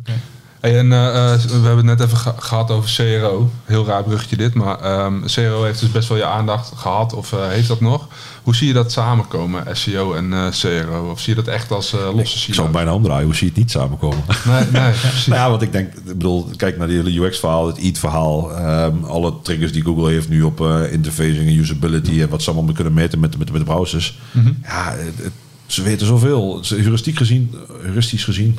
Oké. 0.00 0.12
Hey, 0.60 0.78
en 0.78 0.92
eh, 0.92 1.32
eh, 1.34 1.40
we 1.40 1.52
hebben 1.66 1.86
het 1.86 1.98
net 1.98 2.00
even 2.00 2.18
ge- 2.18 2.34
gehad 2.38 2.70
over 2.70 2.90
CRO. 2.96 3.50
Heel 3.64 3.86
raar 3.86 4.02
bruggetje 4.02 4.36
dit, 4.36 4.54
maar 4.54 4.80
ehm, 4.80 5.20
CRO 5.26 5.62
heeft 5.64 5.80
dus 5.80 5.90
best 5.90 6.08
wel 6.08 6.18
je 6.18 6.24
aandacht 6.24 6.72
gehad 6.76 7.12
of 7.14 7.32
eh, 7.32 7.48
heeft 7.48 7.68
dat 7.68 7.80
nog. 7.80 8.06
Hoe 8.42 8.54
zie 8.54 8.66
je 8.66 8.72
dat 8.72 8.92
samenkomen, 8.92 9.76
SEO 9.76 10.12
en 10.14 10.32
CRO? 10.60 11.08
Of 11.10 11.20
zie 11.20 11.34
je 11.36 11.42
dat 11.42 11.54
echt 11.54 11.70
als 11.70 11.94
losse 12.14 12.48
Ik 12.48 12.54
zou 12.54 12.66
het 12.66 12.76
bijna 12.76 12.94
omdraaien. 12.94 13.24
Hoe 13.24 13.34
zie 13.34 13.44
je 13.46 13.50
het 13.52 13.60
niet 13.62 13.70
samenkomen? 13.70 14.24
Nee, 14.44 14.64
nee, 14.82 14.90
precies. 15.00 15.26
Nou 15.26 15.40
ja, 15.40 15.50
want 15.50 15.62
ik 15.62 15.72
denk, 15.72 15.94
ik 15.94 16.04
bedoel, 16.04 16.50
kijk 16.56 16.78
naar 16.78 16.86
die 16.86 16.96
hele 17.02 17.20
UX-verhaal, 17.26 17.66
het 17.66 17.78
EAT-verhaal, 17.78 18.56
ehm, 18.56 19.04
alle 19.04 19.32
triggers 19.42 19.72
die 19.72 19.82
Google 19.84 20.10
heeft 20.10 20.28
nu 20.28 20.42
op 20.42 20.60
interfacing 20.90 21.46
en 21.48 21.58
usability 21.58 22.20
en 22.22 22.28
wat 22.28 22.42
ze 22.42 22.50
allemaal 22.50 22.74
kunnen 22.74 22.92
meten 22.94 23.20
met, 23.20 23.38
met, 23.38 23.50
met 23.52 23.58
de 23.58 23.64
browsers. 23.72 24.18
Ja, 24.62 24.92
het- 24.96 25.24
het- 25.24 25.32
ze 25.72 25.82
weten 25.82 26.06
zoveel. 26.06 26.58
Ze- 26.62 26.74
Heuristiek 26.76 27.16
gezien, 27.16 27.54
heuristisch 27.82 28.24
gezien, 28.24 28.58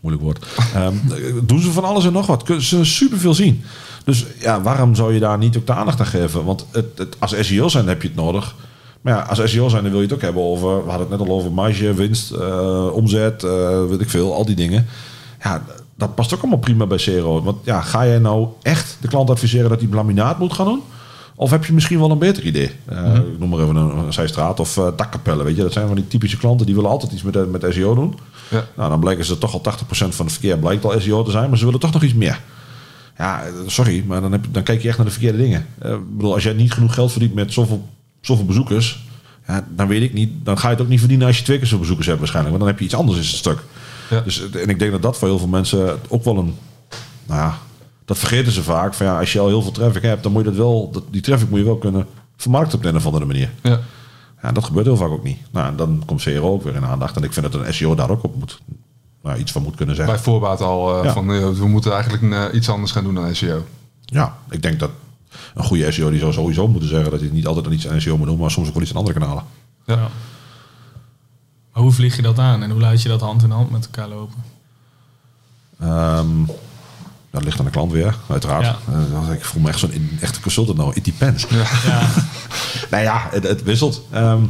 moeilijk 0.00 0.24
woord, 0.24 0.46
ehm, 0.74 0.94
doen 1.42 1.60
ze 1.60 1.70
van 1.72 1.84
alles 1.84 2.04
en 2.04 2.12
nog 2.12 2.26
wat. 2.26 2.42
Kunnen 2.42 2.64
ze 2.64 2.84
superveel 2.84 3.34
zien. 3.34 3.64
Dus 4.04 4.24
ja, 4.40 4.62
waarom 4.62 4.94
zou 4.94 5.14
je 5.14 5.20
daar 5.20 5.38
niet 5.38 5.56
ook 5.56 5.66
de 5.66 5.72
aandacht 5.72 6.00
aan 6.00 6.06
geven? 6.06 6.44
Want 6.44 6.66
het, 6.72 7.16
als 7.18 7.34
SEO 7.40 7.68
zijn 7.68 7.88
heb 7.88 8.02
je 8.02 8.08
het 8.08 8.16
nodig. 8.16 8.54
Maar 9.00 9.14
ja, 9.14 9.20
als 9.22 9.50
SEO 9.50 9.68
zijn 9.68 9.82
dan 9.82 9.90
wil 9.90 10.00
je 10.00 10.06
het 10.06 10.14
ook 10.14 10.22
hebben 10.22 10.42
over, 10.42 10.84
we 10.84 10.90
hadden 10.90 11.08
het 11.10 11.18
net 11.18 11.28
al 11.28 11.34
over 11.34 11.52
marge, 11.52 11.94
winst, 11.94 12.30
eh, 12.30 12.86
omzet, 12.92 13.42
eh, 13.42 13.84
weet 13.88 14.00
ik 14.00 14.10
veel, 14.10 14.34
al 14.34 14.44
die 14.44 14.56
dingen. 14.56 14.86
Ja, 15.42 15.64
dat 15.96 16.14
past 16.14 16.34
ook 16.34 16.40
allemaal 16.40 16.58
prima 16.58 16.86
bij 16.86 16.98
Zero. 16.98 17.42
Want 17.42 17.56
ja, 17.64 17.80
ga 17.80 18.06
jij 18.06 18.18
nou 18.18 18.48
echt 18.62 18.96
de 19.00 19.08
klant 19.08 19.30
adviseren 19.30 19.68
dat 19.70 19.80
hij 19.80 19.88
laminaat 19.90 20.38
moet 20.38 20.52
gaan 20.52 20.66
doen? 20.66 20.82
Of 21.38 21.50
heb 21.50 21.64
je 21.64 21.72
misschien 21.72 21.98
wel 21.98 22.10
een 22.10 22.18
beter 22.18 22.42
idee? 22.44 22.70
Eh, 22.84 23.14
Ik 23.14 23.38
noem 23.38 23.48
maar 23.48 23.58
even 23.60 23.76
een, 23.76 23.96
een 23.98 24.12
zijstraat 24.12 24.60
of 24.60 24.76
eh 24.76 24.86
dakkapellen. 24.96 25.44
Weet 25.44 25.56
je, 25.56 25.62
dat 25.62 25.72
zijn 25.72 25.86
van 25.86 25.96
die 25.96 26.06
typische 26.08 26.36
klanten 26.36 26.66
die 26.66 26.74
willen 26.74 26.90
altijd 26.90 27.12
iets 27.12 27.22
met, 27.22 27.36
eh, 27.36 27.42
met 27.44 27.64
SEO 27.68 27.94
doen. 27.94 28.18
Ja. 28.50 28.64
Nou, 28.76 28.90
dan 28.90 29.00
blijken 29.00 29.24
ze 29.24 29.38
toch 29.38 29.52
al 29.52 29.60
80% 29.60 30.14
van 30.14 30.24
het 30.24 30.32
verkeer 30.34 30.58
blijkt 30.58 30.84
al 30.84 31.00
SEO 31.00 31.22
te 31.22 31.30
zijn, 31.30 31.48
maar 31.48 31.58
ze 31.58 31.64
willen 31.64 31.80
toch 31.80 31.92
nog 31.92 32.02
iets 32.02 32.14
meer. 32.14 32.40
Ja, 33.18 33.42
sorry, 33.66 34.04
maar 34.06 34.20
dan, 34.20 34.32
heb, 34.32 34.44
je- 34.44 34.50
dan 34.50 34.62
kijk 34.62 34.82
je 34.82 34.88
echt 34.88 34.96
naar 34.96 35.06
de 35.06 35.12
verkeerde 35.12 35.38
dingen. 35.38 35.66
Ik 35.82 36.16
bedoel, 36.16 36.34
als 36.34 36.42
jij 36.42 36.52
niet 36.52 36.72
genoeg 36.72 36.94
geld 36.94 37.12
verdient 37.12 37.34
met 37.34 37.52
zoveel, 37.52 37.88
zoveel 38.20 38.44
bezoekers, 38.44 39.04
ja, 39.46 39.66
dan 39.76 39.86
weet 39.88 40.02
ik 40.02 40.12
niet, 40.12 40.30
dan 40.42 40.58
ga 40.58 40.68
je 40.68 40.74
het 40.74 40.82
ook 40.82 40.88
niet 40.90 40.98
verdienen 41.00 41.26
als 41.26 41.38
je 41.38 41.44
twee 41.44 41.56
keer 41.56 41.66
zoveel 41.66 41.80
bezoekers 41.80 42.06
hebt 42.08 42.18
waarschijnlijk, 42.18 42.56
want 42.56 42.66
dan 42.66 42.74
heb 42.76 42.82
je 42.82 42.90
iets 42.92 43.00
anders 43.00 43.18
in 43.18 43.24
het 43.24 43.34
stuk. 43.36 43.58
Ja. 44.10 44.20
Dus, 44.20 44.50
en 44.50 44.68
ik 44.68 44.78
denk 44.78 44.92
dat 44.92 45.02
dat 45.02 45.18
voor 45.18 45.28
heel 45.28 45.38
veel 45.38 45.48
mensen 45.48 45.98
ook 46.08 46.24
wel 46.24 46.38
een, 46.38 46.54
nou 47.26 47.40
ja, 47.40 47.58
dat 48.06 48.18
vergeten 48.18 48.52
ze 48.52 48.62
vaak. 48.62 48.94
Van 48.94 49.06
ja, 49.06 49.18
als 49.18 49.32
je 49.32 49.38
al 49.38 49.46
heel 49.46 49.62
veel 49.62 49.70
traffic 49.70 50.02
hebt, 50.02 50.22
dan 50.22 50.32
moet 50.32 50.44
je 50.44 50.48
dat 50.48 50.58
wel, 50.58 50.90
dat, 50.90 51.02
die 51.10 51.20
traffic 51.20 51.50
moet 51.50 51.58
je 51.58 51.64
wel 51.64 51.76
kunnen 51.76 52.06
vermarkten 52.36 52.76
op 52.76 52.82
de 52.82 52.88
een 52.88 52.96
of 52.96 53.06
andere 53.06 53.24
manier. 53.24 53.50
Ja. 53.62 53.80
Ja, 54.42 54.52
dat 54.52 54.64
gebeurt 54.64 54.86
heel 54.86 54.96
vaak 54.96 55.10
ook 55.10 55.24
niet. 55.24 55.38
Nou, 55.50 55.68
en 55.68 55.76
dan 55.76 56.02
komt 56.06 56.22
CRO 56.22 56.52
ook 56.52 56.62
weer 56.62 56.74
in 56.74 56.84
aandacht. 56.84 57.16
En 57.16 57.22
ik 57.22 57.32
vind 57.32 57.52
dat 57.52 57.66
een 57.66 57.74
SEO 57.74 57.94
daar 57.94 58.10
ook 58.10 58.22
op 58.22 58.36
moet, 58.36 58.60
nou, 59.22 59.38
iets 59.38 59.52
van 59.52 59.62
moet 59.62 59.74
kunnen 59.76 59.96
zeggen. 59.96 60.14
Bij 60.14 60.24
voorbaat 60.24 60.60
al 60.60 60.98
eh, 60.98 61.04
Ja. 61.04 61.12
van 61.12 61.32
eh, 61.32 61.48
we 61.50 61.66
moeten 61.66 61.92
eigenlijk 61.92 62.22
een, 62.22 62.32
eh, 62.32 62.54
iets 62.54 62.68
anders 62.68 62.92
gaan 62.92 63.04
doen 63.04 63.14
dan 63.14 63.34
SEO. 63.34 63.64
Ja, 64.04 64.36
ik 64.50 64.62
denk 64.62 64.78
dat 64.80 64.90
een 65.54 65.64
goede 65.64 65.92
SEO 65.92 66.10
die 66.10 66.18
zou 66.18 66.32
sowieso 66.32 66.68
moeten 66.68 66.88
zeggen 66.88 67.10
dat 67.10 67.20
hij 67.20 67.28
niet 67.32 67.46
altijd 67.46 67.66
aan 67.66 67.72
iets 67.72 67.88
aan 67.88 68.00
SEO 68.00 68.16
moet 68.16 68.26
doen, 68.26 68.38
maar 68.38 68.50
soms 68.50 68.68
ook 68.68 68.74
wel 68.74 68.82
iets 68.82 68.92
aan 68.92 68.98
andere 68.98 69.18
kanalen. 69.18 69.42
Ja. 69.86 69.94
Ja. 69.94 70.08
Maar 71.72 71.82
hoe 71.82 71.92
vlieg 71.92 72.16
je 72.16 72.22
dat 72.22 72.38
aan 72.38 72.62
en 72.62 72.70
hoe 72.70 72.80
laat 72.80 73.02
je 73.02 73.08
dat 73.08 73.20
hand 73.20 73.42
in 73.42 73.50
hand 73.50 73.70
met 73.70 73.84
elkaar 73.84 74.08
lopen? 74.08 74.44
Ehm, 75.80 76.44
dat 77.36 77.44
ligt 77.44 77.58
aan 77.58 77.64
de 77.64 77.70
klant 77.70 77.92
weer, 77.92 78.16
uiteraard. 78.28 78.64
Ja. 78.64 78.76
Eh, 79.28 79.32
ik 79.34 79.44
voel 79.44 79.62
me 79.62 79.68
echt 79.68 79.78
zo'n 79.78 80.18
echte 80.20 80.40
consultant 80.40 80.78
nou. 80.78 80.92
It 80.94 81.04
depends. 81.04 81.46
Ja, 81.50 82.00
Nou 82.90 83.02
ja, 83.02 83.26
het, 83.30 83.42
het 83.42 83.62
wisselt. 83.62 84.02
Ehm, 84.10 84.40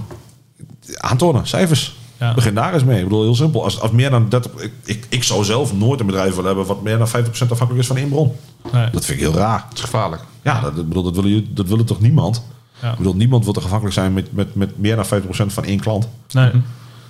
aantonen, 0.97 1.47
cijfers. 1.47 1.97
Ja. 2.21 2.35
Begin 2.35 2.55
daar 2.55 2.75
eens 2.75 2.85
mee. 2.85 2.99
Ik 2.99 3.05
bedoel, 3.05 3.23
heel 3.23 3.35
simpel. 3.35 3.65
Als, 3.65 3.81
als 3.81 3.91
meer 3.91 4.11
dan 4.11 4.29
30, 4.29 4.53
ik, 4.53 4.73
ik, 4.85 5.07
ik 5.09 5.23
zou 5.23 5.45
zelf 5.45 5.73
nooit 5.75 6.01
een 6.01 6.07
bedrijf 6.07 6.31
willen 6.31 6.47
hebben 6.47 6.67
wat 6.67 6.83
meer 6.83 6.99
dan 6.99 7.09
50% 7.09 7.11
afhankelijk 7.39 7.79
is 7.79 7.87
van 7.87 7.97
één 7.97 8.09
bron. 8.09 8.33
nee. 8.73 8.91
Dat 8.91 9.05
vind 9.05 9.21
ik 9.21 9.25
heel 9.27 9.35
raar. 9.35 9.65
Het 9.69 9.79
is 9.79 9.85
gevaarlijk. 9.85 10.23
Ja, 10.43 10.61
dat, 10.61 10.77
ik 10.79 10.89
bedoel, 10.89 11.03
dat, 11.03 11.15
willen, 11.15 11.31
jullie- 11.31 11.53
dat 11.53 11.69
willen 11.69 11.85
toch 11.85 12.01
niemand? 12.01 12.43
Ja. 12.83 12.91
Ik 12.91 12.97
bedoel, 12.97 13.15
niemand 13.15 13.45
wil 13.45 13.53
toch 13.53 13.65
afhankelijk 13.65 13.95
zijn 13.97 14.13
met, 14.13 14.33
met, 14.33 14.55
met 14.55 14.79
meer 14.79 14.97
dan 14.97 15.05
50% 15.05 15.07
van 15.47 15.65
één 15.65 15.81
klant. 15.81 16.09
nee. 16.33 16.51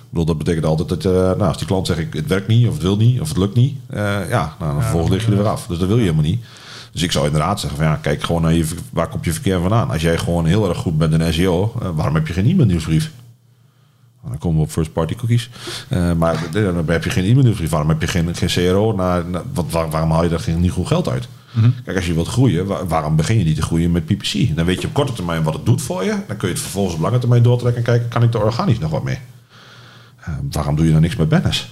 Bedoel, 0.09 0.25
dat 0.25 0.37
betekent 0.37 0.65
altijd 0.65 0.89
dat 0.89 1.05
eh, 1.05 1.11
nou, 1.11 1.39
als 1.41 1.57
die 1.57 1.67
klant 1.67 1.87
zegt 1.87 1.99
ik, 1.99 2.13
het 2.13 2.27
werkt 2.27 2.47
niet 2.47 2.67
of 2.67 2.73
het 2.73 2.81
wil 2.81 2.97
niet 2.97 3.21
of 3.21 3.27
het 3.27 3.37
lukt 3.37 3.55
niet, 3.55 3.77
eh, 3.89 4.29
ja, 4.29 4.55
nou, 4.59 4.71
dan 4.73 4.81
vervolgens 4.81 5.11
lig 5.11 5.25
je 5.25 5.31
er 5.31 5.37
weer 5.37 5.47
af. 5.47 5.67
Dus 5.67 5.77
dat 5.77 5.87
wil 5.87 5.95
je 5.97 6.01
helemaal 6.03 6.23
niet. 6.23 6.43
Dus 6.91 7.03
ik 7.03 7.11
zou 7.11 7.25
inderdaad 7.25 7.59
zeggen 7.59 7.79
van 7.79 7.87
ja, 7.87 7.95
kijk 7.95 8.23
gewoon 8.23 8.41
naar 8.41 8.53
je, 8.53 8.65
waar 8.91 9.07
komt 9.07 9.25
je 9.25 9.33
verkeer 9.33 9.59
vandaan. 9.59 9.89
Als 9.91 10.01
jij 10.01 10.17
gewoon 10.17 10.45
heel 10.45 10.69
erg 10.69 10.77
goed 10.77 10.97
bent 10.97 11.13
in 11.13 11.33
SEO, 11.33 11.73
eh, 11.81 11.89
waarom 11.95 12.15
heb 12.15 12.27
je 12.27 12.33
geen 12.33 12.45
e-mail 12.49 12.65
nieuwsbrief? 12.67 13.11
Nou, 14.21 14.29
Dan 14.31 14.37
komen 14.39 14.57
we 14.57 14.63
op 14.63 14.71
first 14.71 14.93
party 14.93 15.15
cookies. 15.15 15.49
Maar 16.17 16.43
dan 16.51 16.87
heb 16.89 17.03
je 17.03 17.09
geen 17.09 17.23
e-mail 17.25 17.43
nieuwsbrief. 17.43 17.69
Waarom 17.69 17.89
heb 17.89 18.01
je 18.01 18.07
geen, 18.07 18.35
geen 18.35 18.49
CRO? 18.49 18.93
Nou, 18.95 19.29
nou, 19.29 19.45
wat, 19.53 19.65
waar- 19.69 19.89
waarom 19.89 20.11
haal 20.11 20.23
je 20.23 20.29
daar 20.29 20.39
geen, 20.39 20.59
niet 20.61 20.71
goed 20.71 20.87
geld 20.87 21.09
uit? 21.09 21.27
Kijk, 21.85 21.97
als 21.97 22.05
je 22.05 22.13
wilt 22.13 22.27
groeien, 22.27 22.65
wa- 22.65 22.85
waarom 22.85 23.15
begin 23.15 23.37
je 23.37 23.43
niet 23.43 23.55
te 23.55 23.61
groeien 23.61 23.91
met 23.91 24.05
PPC? 24.05 24.55
Dan 24.55 24.65
weet 24.65 24.81
je 24.81 24.87
op 24.87 24.93
korte 24.93 25.13
termijn 25.13 25.43
wat 25.43 25.53
het 25.53 25.65
doet 25.65 25.81
voor 25.81 26.03
je. 26.03 26.15
Dan 26.27 26.37
kun 26.37 26.47
je 26.47 26.53
het 26.53 26.63
vervolgens 26.63 26.95
op 26.95 27.01
lange 27.01 27.17
termijn 27.19 27.43
doortrekken 27.43 27.77
en 27.83 27.87
kijken, 27.87 28.07
kan 28.09 28.23
ik 28.23 28.33
er 28.33 28.43
organisch 28.43 28.79
nog 28.79 28.91
wat 28.91 29.03
mee? 29.03 29.17
Eh, 30.27 30.33
waarom 30.51 30.75
doe 30.75 30.85
je 30.85 30.91
dan 30.91 31.01
niks 31.01 31.15
met 31.15 31.29
banners? 31.29 31.69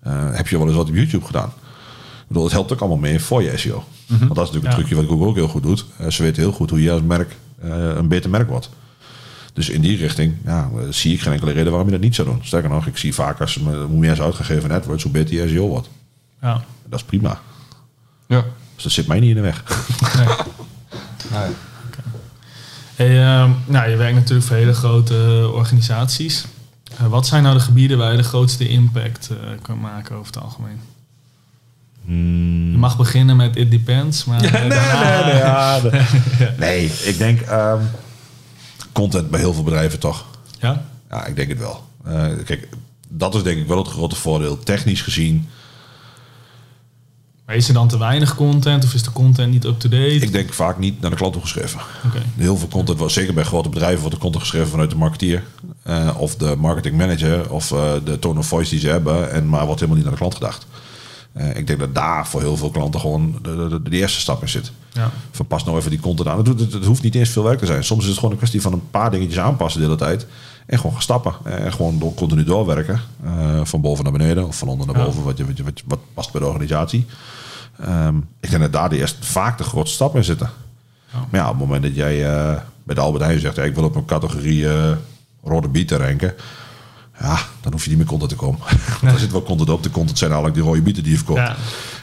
Eh, 0.00 0.12
heb 0.34 0.48
je 0.48 0.58
wel 0.58 0.66
eens 0.66 0.76
wat 0.76 0.88
op 0.88 0.94
YouTube 0.94 1.24
gedaan? 1.26 1.48
Ik 1.48 2.26
bedoel, 2.26 2.44
het 2.44 2.52
helpt 2.52 2.72
ook 2.72 2.80
allemaal 2.80 2.98
mee 2.98 3.20
voor 3.20 3.42
je 3.42 3.56
SEO. 3.56 3.84
Want 4.06 4.20
dat 4.20 4.30
is 4.30 4.36
natuurlijk 4.36 4.64
Ja. 4.64 4.70
een 4.70 4.74
trucje 4.76 4.94
wat 4.94 5.04
Google 5.06 5.26
ook 5.26 5.34
heel 5.34 5.48
goed 5.48 5.62
doet. 5.62 5.84
Eh, 5.98 6.08
ze 6.10 6.22
weten 6.22 6.42
heel 6.42 6.52
goed 6.52 6.70
hoe 6.70 6.82
je 6.82 6.92
als 6.92 7.02
merk 7.02 7.36
eh, 7.62 7.70
een 7.94 8.08
beter 8.08 8.30
merk 8.30 8.48
wordt. 8.48 8.70
Dus 9.52 9.68
in 9.68 9.80
die 9.80 9.96
richting 9.96 10.34
ja, 10.44 10.70
zie 10.90 11.12
ik 11.14 11.20
geen 11.20 11.32
enkele 11.32 11.50
reden 11.52 11.68
waarom 11.70 11.86
je 11.88 11.92
dat 11.94 12.02
niet 12.02 12.14
zou 12.14 12.28
doen. 12.28 12.40
Sterker 12.42 12.70
nog, 12.70 12.86
ik 12.86 12.96
zie 12.96 13.14
vaak 13.14 13.40
als 13.40 13.58
me- 13.58 13.84
hoe 13.84 13.98
meer 13.98 14.14
ze 14.14 14.22
uitgegeven 14.22 14.70
in 14.70 14.76
AdWords, 14.76 15.02
hoe 15.02 15.12
beter 15.12 15.34
je 15.34 15.48
SEO 15.48 15.68
wordt. 15.68 15.88
Ja. 16.42 16.62
Dat 16.88 16.98
is 16.98 17.04
prima. 17.04 17.40
Ja. 18.26 18.44
Dus 18.74 18.82
dat 18.82 18.92
zit 18.92 19.06
mij 19.06 19.20
niet 19.20 19.28
in 19.28 19.34
de 19.34 19.40
weg. 19.40 19.62
Nee. 20.16 20.26
Nee. 21.40 21.50
Hey, 22.96 23.22
ehm, 23.24 23.50
nou, 23.66 23.90
je 23.90 23.96
werkt 23.96 24.14
natuurlijk 24.14 24.46
voor 24.46 24.56
hele 24.56 24.72
grote 24.74 25.50
organisaties. 25.54 26.44
Eh, 27.00 27.06
wat 27.06 27.26
zijn 27.26 27.42
nou 27.42 27.54
de 27.54 27.60
gebieden 27.60 27.98
waar 27.98 28.10
je 28.10 28.16
de 28.16 28.22
grootste 28.22 28.68
impact 28.68 29.30
eh, 29.30 29.36
kan 29.62 29.80
maken 29.80 30.16
over 30.16 30.32
het 30.34 30.42
algemeen? 30.42 30.80
Je 32.72 32.76
mag 32.78 32.96
beginnen 32.96 33.36
met 33.36 33.56
it 33.56 33.70
depends, 33.70 34.24
maar 34.24 34.42
eh, 34.44 34.52
nee, 34.52 34.68
daarna- 34.68 35.22
nee, 35.24 35.32
nee, 35.32 35.42
ja, 35.42 35.80
de- 35.80 36.54
nee, 36.58 36.84
ik 37.04 37.18
denk 37.18 37.40
ehm, 37.40 37.82
content 38.92 39.30
bij 39.30 39.40
heel 39.40 39.54
veel 39.54 39.62
bedrijven 39.62 39.98
toch. 39.98 40.24
Ja? 40.60 40.84
Ja, 41.10 41.26
ik 41.26 41.36
denk 41.36 41.48
het 41.48 41.58
wel. 41.58 41.84
Eh, 42.04 42.26
kijk, 42.44 42.68
dat 43.08 43.34
is 43.34 43.42
denk 43.42 43.58
ik 43.58 43.66
wel 43.66 43.78
het 43.78 43.88
grote 43.88 44.14
voordeel. 44.16 44.58
Technisch 44.58 45.02
gezien, 45.02 45.48
Maar 47.46 47.56
is 47.56 47.68
er 47.68 47.74
dan 47.74 47.88
te 47.88 47.98
weinig 47.98 48.34
content 48.34 48.84
of 48.84 48.94
is 48.94 49.02
de 49.02 49.12
content 49.12 49.52
niet 49.52 49.64
up-to-date? 49.64 50.14
ik 50.14 50.32
denk 50.32 50.52
vaak 50.52 50.78
niet 50.78 51.00
naar 51.00 51.10
de 51.10 51.16
klant 51.16 51.32
toe 51.32 51.42
geschreven. 51.42 51.80
Oké. 52.06 52.22
Heel 52.36 52.56
veel 52.56 52.68
content, 52.68 53.12
zeker 53.12 53.34
bij 53.34 53.44
grote 53.44 53.68
bedrijven, 53.68 54.00
wordt 54.00 54.14
de 54.14 54.20
content 54.20 54.42
geschreven 54.42 54.68
vanuit 54.68 54.90
de 54.90 54.96
marketeer. 54.96 55.42
Eh, 55.90 56.20
of 56.20 56.36
de 56.36 56.56
marketing 56.58 56.96
manager 56.96 57.50
of 57.50 57.72
eh, 57.72 57.92
de 58.04 58.18
tone 58.18 58.38
of 58.38 58.46
voice 58.46 58.70
die 58.70 58.80
ze 58.80 58.88
hebben. 58.88 59.30
En, 59.30 59.48
maar 59.48 59.64
wordt 59.66 59.80
helemaal 59.80 59.96
niet 59.96 60.04
naar 60.04 60.12
de 60.12 60.18
klant 60.18 60.34
gedacht. 60.34 60.66
Eh, 61.32 61.56
ik 61.56 61.66
denk 61.66 61.78
dat 61.78 61.94
daar 61.94 62.26
voor 62.26 62.40
heel 62.40 62.56
veel 62.56 62.70
klanten 62.70 63.00
gewoon 63.00 63.38
de, 63.42 63.68
de, 63.68 63.82
de 63.82 63.96
eerste 63.96 64.20
stap 64.20 64.42
in 64.42 64.48
zit. 64.48 64.72
Ja. 64.92 65.10
Van 65.30 65.46
pas 65.46 65.64
nou 65.64 65.78
even 65.78 65.90
die 65.90 66.00
content 66.00 66.28
aan. 66.28 66.38
Het, 66.38 66.46
het, 66.46 66.72
het 66.72 66.84
hoeft 66.84 67.02
niet 67.02 67.14
eens 67.14 67.28
veel 67.28 67.42
werk 67.42 67.58
te 67.58 67.66
zijn. 67.66 67.84
Soms 67.84 68.02
is 68.02 68.08
het 68.08 68.16
gewoon 68.16 68.30
een 68.30 68.36
kwestie 68.36 68.60
van 68.62 68.72
een 68.72 68.90
paar 68.90 69.10
dingetjes 69.10 69.38
aanpassen 69.38 69.80
de 69.80 69.86
hele 69.86 69.98
tijd. 69.98 70.26
En 70.66 70.76
gewoon 70.76 70.92
gaan 70.92 71.02
stappen. 71.02 71.34
En 71.44 71.72
gewoon 71.72 71.98
door, 71.98 72.14
continu 72.14 72.44
doorwerken. 72.44 73.00
Van 73.62 73.80
boven 73.80 74.04
naar 74.04 74.12
beneden 74.12 74.46
of 74.46 74.58
van 74.58 74.68
onder 74.68 74.86
naar 74.86 74.98
Ja. 74.98 75.04
boven. 75.04 75.22
Wat, 75.22 75.38
je, 75.38 75.46
wat, 75.46 75.56
je, 75.56 75.64
wat, 75.86 75.98
past 76.14 76.32
bij 76.32 76.40
de 76.40 76.46
organisatie. 76.46 77.06
Ehm, 77.80 78.16
ik 78.40 78.50
denk 78.50 78.62
dat 78.62 78.72
daar 78.72 78.88
de 78.88 78.96
eerst 78.96 79.16
vaak 79.20 79.58
de 79.58 79.64
grootste 79.64 79.94
stap 79.94 80.16
in 80.16 80.24
zitten. 80.24 80.50
Ja. 81.12 81.18
Maar 81.30 81.40
ja, 81.40 81.46
op 81.46 81.58
het 81.58 81.60
moment 81.60 81.82
dat 81.82 81.94
jij 81.94 82.22
bij 82.84 82.94
de 82.94 83.00
Albert 83.00 83.24
Heijn 83.24 83.40
zegt... 83.40 83.58
ik 83.58 83.74
wil 83.74 83.84
op 83.84 83.96
een 83.96 84.04
categorie 84.04 84.66
rode 85.44 85.68
bieten 85.68 85.98
ranken... 85.98 86.34
Ja, 87.22 87.38
dan 87.60 87.72
hoef 87.72 87.82
je 87.82 87.88
niet 87.88 87.98
meer 87.98 88.06
content 88.06 88.30
te 88.30 88.36
komen. 88.36 88.58
Want 89.00 89.12
er 89.14 89.18
zit 89.18 89.32
wel 89.32 89.42
content 89.42 89.70
op. 89.70 89.82
De 89.82 89.90
content 89.90 90.18
zijn 90.18 90.30
eigenlijk 90.30 90.60
die 90.60 90.68
rode 90.70 90.82
bieten 90.82 91.02
die 91.02 91.12
je 91.12 91.18
verkoopt. 91.18 91.38
Ja. 91.40 91.56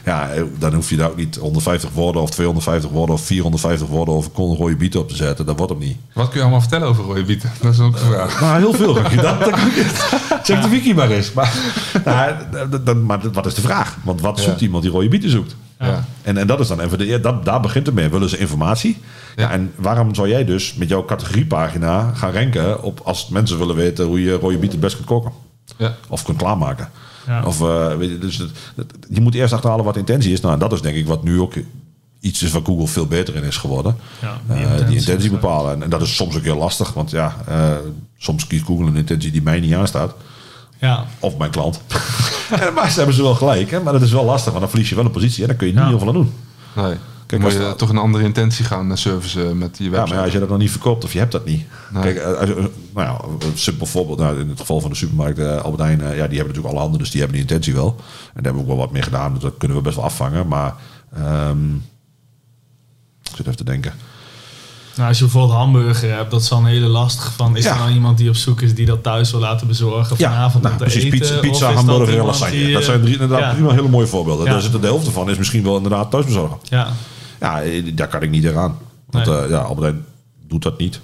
Ja. 0.04 0.28
dan 0.58 0.74
hoef 0.74 0.90
je 0.90 0.96
daar 0.96 1.10
ook 1.10 1.16
niet 1.16 1.36
150 1.36 1.90
woorden 1.90 2.22
of 2.22 2.30
250 2.30 2.90
woorden 2.90 3.14
of 3.14 3.20
450 3.22 3.88
woorden 3.88 4.14
over 4.14 4.30
rode 4.34 4.76
bieten 4.76 5.00
op 5.00 5.08
te 5.08 5.16
zetten. 5.16 5.46
Dat 5.46 5.56
wordt 5.56 5.72
hem 5.72 5.80
niet. 5.80 5.96
Wat 6.12 6.26
kun 6.26 6.34
je 6.36 6.40
allemaal 6.42 6.60
vertellen 6.60 6.88
over 6.88 7.04
rode 7.04 7.24
bieten? 7.24 7.50
Dat 7.60 7.72
is 7.72 7.80
ook 7.80 7.92
de 7.92 8.04
vraag. 8.04 8.40
Maar 8.40 8.58
heel 8.58 8.72
veel. 8.72 8.94
dat, 8.94 9.10
dat 9.20 9.50
kan 9.50 9.60
je, 9.74 9.84
check 10.42 10.62
de 10.62 10.68
wiki 10.68 10.94
maar 10.94 11.10
eens. 11.10 11.32
Maar, 11.32 11.54
nou, 12.04 12.32
d- 12.70 12.86
d- 12.86 13.02
maar 13.04 13.30
wat 13.32 13.46
is 13.46 13.54
de 13.54 13.60
vraag? 13.60 13.96
Want 14.04 14.20
wat 14.20 14.40
zoekt 14.40 14.58
Ja. 14.60 14.66
iemand 14.66 14.82
die 14.82 14.92
rode 14.92 15.08
bieten 15.08 15.30
zoekt? 15.30 15.56
Ja. 15.78 16.04
En, 16.22 16.36
en 16.36 16.46
dat 16.46 16.60
is 16.60 16.68
dan 16.68 16.80
even 16.80 16.98
de, 16.98 17.20
dat, 17.20 17.44
daar 17.44 17.60
begint 17.60 17.86
het 17.86 17.94
mee. 17.94 18.08
Willen 18.08 18.28
ze 18.28 18.38
informatie? 18.38 18.98
Ja. 19.36 19.42
Ja. 19.42 19.50
en 19.50 19.72
waarom 19.76 20.14
zou 20.14 20.28
jij 20.28 20.44
dus 20.44 20.74
met 20.74 20.88
jouw 20.88 21.04
categoriepagina 21.04 22.12
gaan 22.14 22.32
ranken 22.32 22.82
op 22.82 23.00
als 23.04 23.28
mensen 23.28 23.58
willen 23.58 23.74
weten 23.76 24.04
hoe 24.06 24.22
je 24.22 24.32
rode 24.32 24.52
bieten 24.58 24.70
het 24.70 24.80
best 24.80 24.94
kunt 24.94 25.06
koken? 25.08 25.32
Ja. 25.76 25.94
Of 26.08 26.22
kunt 26.24 26.38
klaarmaken? 26.38 26.90
Ja. 27.26 27.44
Of, 27.44 27.60
eh, 27.60 27.96
weet 27.96 28.10
je, 28.10 28.18
dus 28.18 28.42
je 29.08 29.20
moet 29.20 29.34
eerst 29.34 29.52
achterhalen 29.52 29.84
wat 29.84 29.94
de 29.94 30.00
intentie 30.00 30.32
is. 30.32 30.40
Nou, 30.40 30.54
en 30.54 30.60
dat 30.60 30.72
is 30.72 30.80
denk 30.80 30.96
ik 30.96 31.06
wat 31.06 31.22
nu 31.22 31.40
ook 31.40 31.52
iets 32.20 32.42
is 32.42 32.50
waar 32.52 32.62
Google 32.64 32.86
veel 32.86 33.06
beter 33.06 33.34
in 33.34 33.42
is 33.42 33.56
geworden. 33.56 33.96
Ja, 34.20 34.40
Eh, 34.48 34.76
die 34.76 34.84
die, 34.84 34.96
intentie. 34.96 35.30
bepalen. 35.30 35.74
En, 35.74 35.82
en 35.82 35.90
dat 35.90 36.02
is 36.02 36.16
soms 36.16 36.36
ook 36.36 36.42
heel 36.42 36.56
lastig. 36.56 36.92
Want 36.92 37.10
ja, 37.10 37.36
eh, 37.46 37.70
soms 38.16 38.46
kiest 38.46 38.64
Google 38.64 38.86
een 38.86 38.96
intentie 38.96 39.30
die 39.30 39.42
mij 39.42 39.60
niet 39.60 39.74
aanstaat. 39.74 40.14
Ja, 40.78 41.04
Of 41.18 41.36
mijn 41.36 41.50
klant. 41.50 41.80
En 42.50 42.74
maar 42.74 42.90
ze 42.90 42.96
hebben 42.96 43.14
ze 43.14 43.22
wel 43.22 43.34
gelijk. 43.34 43.70
Hè? 43.70 43.80
Maar 43.80 43.92
dat 43.92 44.02
is 44.02 44.12
wel 44.12 44.24
lastig. 44.24 44.48
Want 44.50 44.60
dan 44.60 44.70
verlies 44.70 44.88
je 44.88 44.94
wel 44.94 45.04
een 45.04 45.10
positie. 45.10 45.42
En 45.42 45.48
dan 45.48 45.56
kun 45.56 45.66
je 45.66 45.72
niet 45.72 45.82
Ja. 45.82 45.88
heel 45.88 45.98
veel 45.98 46.08
aan 46.08 46.14
doen. 46.14 46.32
Nee. 46.76 46.94
Kijk, 47.26 47.42
moet 47.42 47.52
je 47.52 47.58
dat- 47.58 47.78
toch 47.78 47.88
een 47.88 47.96
andere 47.98 48.24
intentie 48.24 48.64
gaan 48.64 48.90
eh, 48.90 48.96
servicen 48.96 49.58
met 49.58 49.78
je 49.78 49.84
Ja, 49.84 49.90
website. 49.90 50.08
maar 50.08 50.18
ja, 50.18 50.24
als 50.24 50.32
je 50.32 50.38
dat 50.38 50.48
nog 50.48 50.58
niet 50.58 50.70
verkoopt 50.70 51.04
of 51.04 51.12
je 51.12 51.18
hebt 51.18 51.32
dat 51.32 51.44
niet. 51.44 51.64
Nee. 51.92 52.02
Kijk, 52.02 52.16
eh, 52.16 52.32
als 52.38 52.48
je- 52.48 52.70
nou 52.94 53.06
ja, 53.06 53.46
een 53.46 53.58
simpel 53.58 53.86
voorbeeld. 53.86 54.18
Nou, 54.18 54.40
in 54.40 54.48
het 54.48 54.60
geval 54.60 54.80
van 54.80 54.90
de 54.90 54.96
supermarkt 54.96 55.38
eh, 55.38 55.56
Albert 55.56 55.82
Heijn, 55.82 56.00
eh, 56.00 56.06
ja, 56.06 56.12
die 56.14 56.20
hebben 56.20 56.38
natuurlijk 56.46 56.66
alle 56.74 56.78
handen, 56.78 56.98
dus 56.98 57.10
die 57.10 57.20
hebben 57.20 57.38
die 57.38 57.48
intentie 57.48 57.74
wel. 57.74 57.94
En 57.98 58.04
daar 58.34 58.42
hebben 58.42 58.54
we 58.54 58.60
ook 58.60 58.66
wel 58.76 58.76
wat 58.76 58.92
mee 58.92 59.02
gedaan, 59.02 59.32
dus 59.32 59.42
dat 59.42 59.54
kunnen 59.58 59.76
we 59.76 59.82
best 59.82 59.96
wel 59.96 60.04
afvangen. 60.04 60.48
Maar 60.48 60.74
ehm, 61.14 61.74
ik 63.22 63.36
zit 63.36 63.46
even 63.46 63.56
te 63.56 63.64
denken. 63.64 63.92
Nou, 64.98 65.08
als 65.08 65.18
je 65.18 65.24
bijvoorbeeld 65.24 65.58
hamburger 65.58 66.14
hebt, 66.16 66.30
dat 66.30 66.40
is 66.40 66.48
dan 66.48 66.64
een 66.64 66.70
hele 66.70 66.86
lastig 66.86 67.32
van. 67.32 67.56
Is 67.56 67.64
Ja. 67.64 67.72
er 67.72 67.78
nou 67.78 67.90
iemand 67.92 68.18
die 68.18 68.28
op 68.28 68.34
zoek 68.36 68.60
is 68.60 68.74
die 68.74 68.86
dat 68.86 69.02
thuis 69.02 69.30
wil 69.30 69.40
laten 69.40 69.66
bezorgen 69.66 70.16
vanavond 70.16 70.62
nou, 70.62 70.74
om 70.74 70.78
te 70.80 70.84
precies. 70.84 71.04
eten? 71.04 71.18
Pizza, 71.18 71.38
pizza 71.40 71.72
hamburger 71.72 72.06
en 72.08 72.12
iemand 72.14 72.28
lasagne. 72.28 72.56
die, 72.64 72.72
dat 72.72 72.84
zijn 72.84 73.00
drie, 73.00 73.12
inderdaad 73.12 73.40
ja. 73.40 73.52
prima 73.52 73.70
hele 73.70 73.88
mooie 73.88 74.06
voorbeelden. 74.06 74.44
Ja. 74.46 74.52
Daar 74.52 74.60
zit 74.60 74.72
de 74.72 74.78
helft 74.78 75.08
van 75.08 75.30
is 75.30 75.38
misschien 75.38 75.62
wel 75.62 75.76
inderdaad 75.76 76.10
thuisbezorgen. 76.10 76.58
Ja, 76.62 76.88
Ja, 77.40 77.62
eh, 77.62 77.90
daar 77.94 78.08
kan 78.08 78.22
ik 78.22 78.30
niet 78.30 78.44
eraan. 78.44 78.78
Want 79.10 79.26
Nee. 79.26 79.36
eh, 79.38 79.50
ja, 79.50 79.58
Albert 79.58 79.94
doet 80.48 80.62
dat 80.62 80.78
niet. 80.78 81.00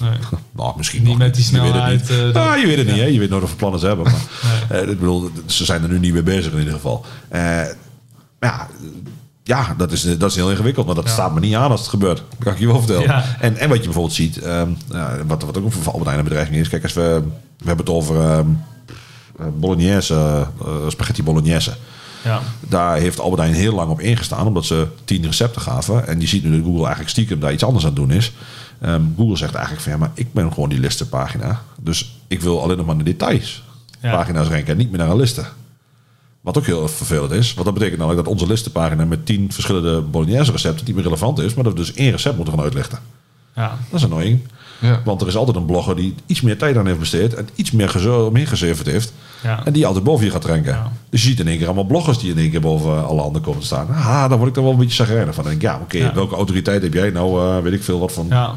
nee. 0.00 0.10
Nou, 0.56 0.74
misschien 0.76 1.02
Niet 1.02 1.18
met 1.18 1.34
die 1.34 1.44
Je 1.44 1.50
weet 1.52 1.62
het 1.62 1.70
snelheid, 1.72 2.00
niet. 2.00 2.10
eh, 2.10 2.42
nou, 2.42 2.58
je 2.60 2.66
weet 2.66 2.76
het 2.76 2.86
niet, 2.86 2.96
ja. 2.96 3.02
hè? 3.02 3.08
Je 3.08 3.18
weet 3.18 3.30
nooit 3.30 3.42
of 3.42 3.50
we 3.50 3.56
plannen 3.56 3.80
ze 3.80 3.86
hebben. 3.86 4.04
Maar, 4.04 4.22
eh, 4.82 4.88
ik 4.90 4.98
bedoel, 4.98 5.30
ze 5.46 5.64
zijn 5.64 5.82
er 5.82 5.88
nu 5.88 5.98
niet 5.98 6.12
mee 6.12 6.22
bezig 6.22 6.52
in 6.52 6.58
ieder 6.58 6.72
geval. 6.74 7.04
Eh, 7.28 7.40
maar 7.40 7.66
ja, 8.40 8.68
ja 9.46 9.74
dat, 9.78 9.92
is, 9.92 10.18
dat 10.18 10.30
is 10.30 10.36
heel 10.36 10.50
ingewikkeld. 10.50 10.86
Maar 10.86 10.94
dat 10.94 11.04
Ja. 11.04 11.10
staat 11.10 11.34
me 11.34 11.40
niet 11.40 11.54
aan 11.54 11.70
als 11.70 11.80
het 11.80 11.88
gebeurt. 11.88 12.16
Dat 12.16 12.38
kan 12.38 12.52
ik 12.52 12.58
je 12.58 12.66
wel 12.66 12.78
vertellen. 12.78 13.02
Ja. 13.02 13.24
En, 13.40 13.56
en 13.56 13.68
wat 13.68 13.78
je 13.78 13.84
bijvoorbeeld 13.84 14.14
ziet, 14.14 14.38
ehm, 14.38 14.68
wat, 15.26 15.42
wat 15.42 15.58
ook 15.58 15.72
voor 15.72 15.86
Albert 15.92 16.04
Heijn 16.04 16.18
een 16.18 16.24
bedreiging 16.24 16.56
is. 16.58 16.68
Kijk, 16.68 16.82
als 16.82 16.92
we, 16.92 17.22
we 17.58 17.66
hebben 17.66 17.84
het 17.86 17.94
over 17.94 18.20
eh, 18.20 18.38
bolognese, 19.58 20.46
eh, 20.64 20.68
spaghetti 20.88 21.22
bolognese. 21.22 21.74
ja. 22.24 22.40
Daar 22.60 22.96
heeft 22.96 23.20
Albert 23.20 23.42
Heijn 23.42 23.54
heel 23.54 23.74
lang 23.74 23.90
op 23.90 24.00
ingestaan, 24.00 24.46
omdat 24.46 24.64
ze 24.64 24.86
tien 25.04 25.24
recepten 25.24 25.62
gaven. 25.62 26.06
En 26.06 26.20
je 26.20 26.26
ziet 26.26 26.44
nu 26.44 26.50
dat 26.50 26.60
Google 26.60 26.80
eigenlijk 26.80 27.10
stiekem 27.10 27.40
daar 27.40 27.52
iets 27.52 27.64
anders 27.64 27.84
aan 27.84 27.90
het 27.90 27.98
doen 28.00 28.10
is. 28.10 28.32
Ehm, 28.80 29.02
Google 29.16 29.36
zegt 29.36 29.54
eigenlijk 29.54 29.84
van 29.84 29.92
ja, 29.92 29.98
maar 29.98 30.10
ik 30.14 30.32
ben 30.32 30.52
gewoon 30.52 30.68
die 30.68 30.80
listenpagina. 30.80 31.62
Dus 31.80 32.18
ik 32.28 32.40
wil 32.40 32.62
alleen 32.62 32.76
nog 32.76 32.86
maar 32.86 32.96
de 32.98 33.04
details 33.04 33.62
pagina's 34.00 34.48
ranken 34.48 34.66
en 34.72 34.76
niet 34.76 34.90
meer 34.90 34.98
naar 34.98 35.10
een 35.10 35.16
listen. 35.16 35.46
Wat 36.44 36.58
ook 36.58 36.66
heel 36.66 36.88
vervelend 36.88 37.30
is. 37.32 37.54
Want 37.54 37.64
dat 37.66 37.74
betekent 37.74 37.98
namelijk 37.98 38.24
dat 38.24 38.32
onze 38.34 38.46
listenpagina 38.46 39.04
met 39.04 39.26
tien 39.26 39.52
verschillende 39.52 40.00
bolognese 40.00 40.50
recepten 40.52 40.84
niet 40.86 40.94
meer 40.94 41.04
relevant 41.04 41.38
is. 41.38 41.54
Maar 41.54 41.64
dat 41.64 41.72
we 41.72 41.78
dus 41.78 41.92
één 41.94 42.10
recept 42.10 42.36
moeten 42.36 42.54
gaan 42.54 42.62
uitlichten. 42.62 42.98
ja. 43.56 43.78
Dat 43.90 43.98
is 44.00 44.04
annoying. 44.04 44.40
Ja. 44.80 45.00
Want 45.04 45.20
er 45.20 45.26
is 45.26 45.36
altijd 45.36 45.56
een 45.56 45.64
blogger 45.66 45.96
die 45.96 46.14
iets 46.26 46.40
meer 46.40 46.58
tijd 46.58 46.76
aan 46.76 46.86
heeft 46.86 46.98
besteed. 46.98 47.34
En 47.34 47.48
iets 47.54 47.70
meer 47.70 47.88
gezo- 47.88 48.30
meer 48.30 48.46
gezeverd 48.48 48.86
heeft. 48.86 49.12
Ja. 49.42 49.64
En 49.64 49.72
die 49.72 49.86
altijd 49.86 50.04
boven 50.04 50.24
je 50.24 50.30
gaat 50.30 50.44
ranken. 50.44 50.72
Ja. 50.72 50.92
Dus 51.10 51.22
je 51.22 51.28
ziet 51.28 51.40
in 51.40 51.48
één 51.48 51.56
keer 51.58 51.66
allemaal 51.66 51.84
bloggers 51.84 52.18
die 52.18 52.30
in 52.30 52.38
één 52.38 52.50
keer 52.50 52.60
boven 52.60 53.06
alle 53.06 53.20
anderen 53.22 53.42
komen 53.42 53.60
te 53.60 53.66
staan. 53.66 53.88
Ah, 53.88 54.28
dan 54.28 54.38
word 54.38 54.50
ik 54.50 54.56
er 54.56 54.62
wel 54.62 54.72
een 54.72 54.78
beetje 54.78 55.04
chagrijnig 55.04 55.34
van. 55.34 55.44
Dan 55.44 55.52
denk 55.58 55.64
ik, 55.64 55.68
ja, 55.70 55.78
oké, 55.82 55.98
Ja. 55.98 56.14
welke 56.14 56.34
autoriteit 56.34 56.82
heb 56.82 56.92
jij? 56.94 57.10
Nou, 57.10 57.40
eh, 57.56 57.62
weet 57.62 57.72
ik 57.72 57.82
veel 57.82 57.98
wat 57.98 58.12
van. 58.12 58.26
ja. 58.28 58.54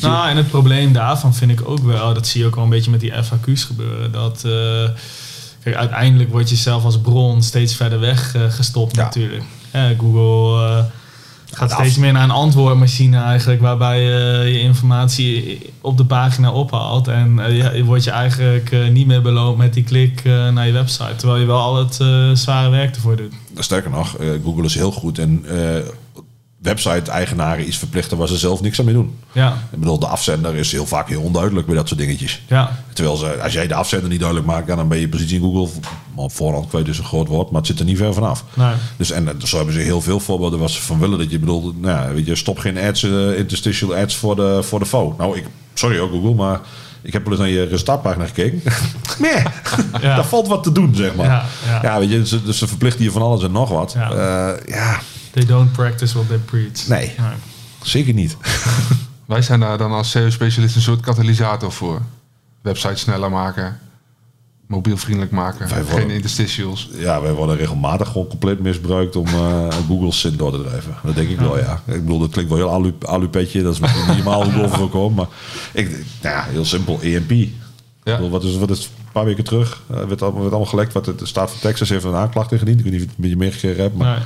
Nou, 0.00 0.28
en 0.28 0.36
het 0.36 0.48
probleem 0.48 0.92
daarvan 0.92 1.34
vind 1.34 1.50
ik 1.50 1.68
ook 1.68 1.78
wel, 1.84 2.14
dat 2.14 2.26
zie 2.26 2.40
je 2.40 2.46
ook 2.46 2.54
wel 2.54 2.64
een 2.64 2.70
beetje 2.70 2.90
met 2.90 3.00
die 3.00 3.12
FAQ's 3.12 3.64
gebeuren. 3.64 4.12
Dat 4.12 4.42
eh, 4.44 4.88
kijk, 5.64 5.76
uiteindelijk 5.76 6.30
word 6.30 6.48
je 6.50 6.56
zelf 6.56 6.84
als 6.84 7.00
bron 7.00 7.42
steeds 7.42 7.74
verder 7.76 8.00
weg 8.00 8.34
eh, 8.34 8.42
gestopt 8.48 8.96
Ja. 8.96 9.02
natuurlijk. 9.02 9.42
Eh, 9.70 9.82
Google 9.98 10.66
eh, 10.66 10.84
gaat 11.52 11.70
Ja, 11.70 11.76
steeds 11.76 11.94
af- 11.94 12.00
meer 12.00 12.12
naar 12.12 12.22
een 12.24 12.30
antwoordmachine 12.30 13.18
eigenlijk, 13.22 13.60
waarbij 13.60 14.02
je 14.02 14.50
je 14.52 14.60
informatie 14.60 15.58
op 15.80 15.96
de 15.96 16.04
pagina 16.04 16.52
ophaalt. 16.52 17.08
En 17.08 17.38
eh, 17.38 17.76
je 17.76 17.84
wordt 17.84 18.04
je 18.04 18.10
eigenlijk 18.10 18.70
eh, 18.72 18.88
niet 18.88 19.06
meer 19.06 19.22
beloond 19.22 19.58
met 19.58 19.74
die 19.74 19.84
klik 19.84 20.20
eh, 20.24 20.48
naar 20.48 20.66
je 20.66 20.72
website. 20.72 21.16
Terwijl 21.16 21.40
je 21.40 21.46
wel 21.46 21.60
al 21.60 21.76
het 21.76 22.00
eh, 22.00 22.30
zware 22.32 22.70
werk 22.70 22.94
ervoor 22.94 23.16
doet. 23.16 23.32
Sterker 23.58 23.90
nog, 23.90 24.16
eh, 24.16 24.28
Google 24.44 24.64
is 24.64 24.74
heel 24.74 24.92
goed 24.92 25.18
en 25.18 25.44
eh, 25.48 25.82
website-eigenaren 26.64 27.66
iets 27.66 27.78
verplichten 27.78 28.16
waar 28.16 28.28
ze 28.28 28.36
zelf 28.36 28.60
niks 28.60 28.78
aan 28.78 28.84
mee 28.84 28.94
doen. 28.94 29.18
Ja, 29.32 29.48
Ik 29.72 29.78
bedoel, 29.78 29.98
de 29.98 30.06
afzender 30.06 30.54
is 30.56 30.72
heel 30.72 30.86
vaak 30.86 31.08
heel 31.08 31.20
onduidelijk 31.22 31.66
bij 31.66 31.74
dat 31.76 31.88
soort 31.88 32.00
dingetjes. 32.00 32.42
ja, 32.48 32.70
Terwijl 32.92 33.16
ze, 33.16 33.42
als 33.42 33.52
jij 33.52 33.66
de 33.66 33.74
afzender 33.74 34.08
niet 34.08 34.18
duidelijk 34.20 34.48
maakt, 34.48 34.66
dan 34.66 34.88
ben 34.88 34.98
je 34.98 35.08
positie 35.08 35.36
in 35.36 35.42
Google, 35.42 35.68
op 36.14 36.32
voorhand 36.32 36.68
kwijt 36.68 36.88
is 36.88 36.98
een 36.98 37.04
groot 37.04 37.28
woord, 37.28 37.50
maar 37.50 37.60
het 37.60 37.66
zit 37.70 37.78
er 37.78 37.84
niet 37.84 37.96
ver 37.98 38.14
vanaf. 38.14 38.44
nee. 38.54 38.72
Dus 38.96 39.10
en 39.10 39.28
eh, 39.28 39.34
zo 39.44 39.56
hebben 39.56 39.74
ze 39.74 39.80
heel 39.80 40.00
veel 40.00 40.20
voorbeelden 40.20 40.58
waar 40.58 40.70
ze 40.70 40.82
van 40.82 40.98
willen 40.98 41.18
dat 41.18 41.30
je 41.30 41.38
bedoelt, 41.38 41.80
nou 41.80 42.08
ja, 42.08 42.14
weet 42.14 42.26
je, 42.26 42.34
stop 42.34 42.58
geen 42.58 42.78
ads, 42.78 43.02
eh, 43.02 43.38
interstitial 43.38 43.94
ads 43.96 44.16
voor 44.16 44.36
de, 44.36 44.62
voor 44.62 44.78
de 44.78 44.86
foe. 44.86 45.12
Nou, 45.18 45.36
ik, 45.36 45.44
sorry 45.74 45.98
ook 45.98 46.10
Google, 46.10 46.34
maar 46.34 46.60
ik 47.02 47.12
heb 47.12 47.22
wel 47.22 47.32
eens 47.32 47.40
naar 47.40 47.50
je 47.50 47.62
resultaatpagina 47.64 48.26
gekeken. 48.26 48.62
nee, 49.18 49.42
Ja. 50.00 50.14
daar 50.16 50.24
valt 50.24 50.48
wat 50.48 50.62
te 50.62 50.72
doen, 50.72 50.94
zeg 50.94 51.14
maar. 51.14 51.26
Ja, 51.26 51.44
Ja, 51.66 51.80
ja. 51.82 51.98
weet 51.98 52.10
je, 52.10 52.26
ze, 52.26 52.42
dus 52.42 52.58
ze 52.58 52.66
verplichten 52.68 53.04
je 53.04 53.10
van 53.10 53.22
alles 53.22 53.42
en 53.42 53.52
nog 53.52 53.68
wat. 53.68 53.92
Ja. 53.96 54.56
Ja 54.66 54.98
They 55.34 55.44
don't 55.44 55.72
practice 55.72 56.14
what 56.14 56.28
they 56.28 56.38
preach. 56.38 56.86
Nee. 56.88 57.12
zeker 57.82 58.14
niet. 58.14 58.36
Wij 59.26 59.42
zijn 59.42 59.60
daar 59.60 59.78
dan 59.78 59.92
als 59.92 60.10
SEO-specialist 60.10 60.76
een 60.76 60.82
soort 60.82 61.00
katalysator 61.00 61.72
voor. 61.72 62.00
Website 62.62 62.96
sneller 62.96 63.30
maken, 63.30 63.78
mobielvriendelijk 64.66 65.32
maken, 65.32 65.68
Wij 65.68 65.82
worden- 65.84 66.00
geen 66.00 66.10
interstitials. 66.10 66.88
Ja, 66.98 67.20
wij 67.20 67.32
worden 67.32 67.56
regelmatig 67.56 68.08
gewoon 68.08 68.26
compleet 68.26 68.60
misbruikt 68.60 69.16
om 69.16 69.26
eh 69.26 69.68
Google's 69.88 70.20
zin 70.20 70.36
door 70.36 70.52
te 70.52 70.62
drijven. 70.62 70.94
Dat 71.02 71.14
denk 71.14 71.28
ik 71.28 71.38
wel, 71.38 71.58
ja. 71.58 71.82
Ik 71.86 72.00
bedoel, 72.04 72.18
dat 72.18 72.30
klinkt 72.30 72.50
wel 72.50 72.58
heel 72.60 72.70
alu, 72.72 72.94
alupetje. 73.06 73.62
Dat 73.62 73.72
is 73.74 73.80
misschien 73.80 74.00
niet 74.06 74.10
helemaal 74.10 74.44
hoe 74.50 74.52
ik 74.64 74.68
overkomt. 74.72 75.16
Maar 75.16 75.26
ik, 75.72 75.88
nou 76.22 76.34
ja, 76.36 76.44
heel 76.44 76.64
simpel, 76.64 76.98
EMP. 77.02 77.30
Ik 77.30 77.50
Ja. 78.04 78.14
bedoel, 78.16 78.30
wat 78.30 78.44
is, 78.44 78.56
wat 78.56 78.70
is 78.70 78.84
een 78.84 79.12
paar 79.12 79.24
weken 79.24 79.44
terug? 79.44 79.82
eh, 79.90 79.96
werd, 80.04 80.22
allemaal, 80.22 80.40
werd 80.40 80.52
allemaal 80.52 80.70
gelekt. 80.70 80.92
Wat 80.92 81.04
de 81.04 81.14
staat 81.26 81.50
van 81.50 81.60
Texas 81.60 81.88
heeft 81.88 82.04
een 82.04 82.14
aanklacht 82.14 82.52
ingediend. 82.52 82.78
Ik 82.78 82.84
weet 82.84 82.92
niet 82.92 83.02
of 83.02 83.06
je 83.08 83.12
het 83.14 83.24
een 83.24 83.30
beetje 83.30 83.44
meegekregen 83.46 83.82
hebt. 83.82 83.96
Maar 83.96 84.16
Nee. 84.16 84.24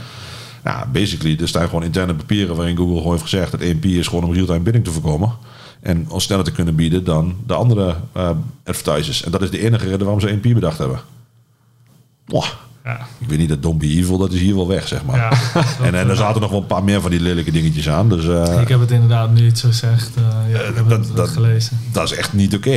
Ja, 0.69 0.87
basically, 0.93 1.37
er 1.41 1.49
staan 1.49 1.65
gewoon 1.69 1.83
interne 1.85 2.15
papieren 2.15 2.57
waarin 2.57 2.77
Google 2.77 2.97
gewoon 2.97 3.11
heeft 3.13 3.23
gezegd 3.23 3.51
dat 3.51 3.61
EMP 3.61 3.85
is 3.85 4.07
gewoon 4.07 4.25
om 4.25 4.33
real-time 4.33 4.61
bidding 4.61 4.85
te 4.85 4.91
voorkomen. 4.91 5.33
En 5.81 6.07
ons 6.11 6.25
sneller 6.25 6.45
te 6.45 6.53
kunnen 6.53 6.75
bieden 6.75 7.05
dan 7.05 7.37
de 7.47 7.55
andere 7.55 7.97
eh, 8.13 8.31
advertisers. 8.65 9.25
En 9.25 9.31
dat 9.31 9.43
is 9.43 9.51
de 9.51 9.61
enige 9.61 9.85
reden 9.85 10.01
waarom 10.01 10.21
ze 10.21 10.29
EMP 10.29 10.43
bedacht 10.43 10.79
hebben. 10.79 11.01
Mwah. 12.27 12.47
Ja. 12.85 13.07
Ik 13.19 13.29
weet 13.29 13.39
niet 13.39 13.49
dat 13.49 13.63
Don't 13.63 13.79
Be 13.79 13.87
Evil, 13.87 14.19
dat 14.19 14.33
is 14.33 14.41
hier 14.41 14.55
wel 14.55 14.69
weg, 14.69 14.89
zeg 14.89 15.05
maar. 15.05 15.17
Ja, 15.17 15.31
en, 15.87 15.95
en 15.95 16.09
er 16.09 16.17
zaten 16.17 16.41
nog 16.41 16.51
wel 16.51 16.61
een 16.61 16.67
paar 16.67 16.85
meer 16.85 17.01
van 17.01 17.11
die 17.11 17.21
lelijke 17.21 17.51
dingetjes 17.51 17.89
aan. 17.89 18.09
Dus 18.09 18.27
eh, 18.29 18.61
Ik 18.61 18.69
heb 18.69 18.81
het 18.81 18.91
inderdaad 18.91 19.33
nu 19.35 19.47
het 19.47 19.59
zo 19.59 19.71
zegt. 19.71 20.11
eh, 20.17 20.53
ja, 20.53 20.59
ik 20.61 20.75
heb 20.75 20.89
dat- 20.89 21.07
het 21.07 21.17
dat- 21.17 21.29
gelezen. 21.29 21.79
dat 21.93 22.05
is 22.11 22.17
echt 22.17 22.33
niet 22.33 22.55
oké. 22.55 22.69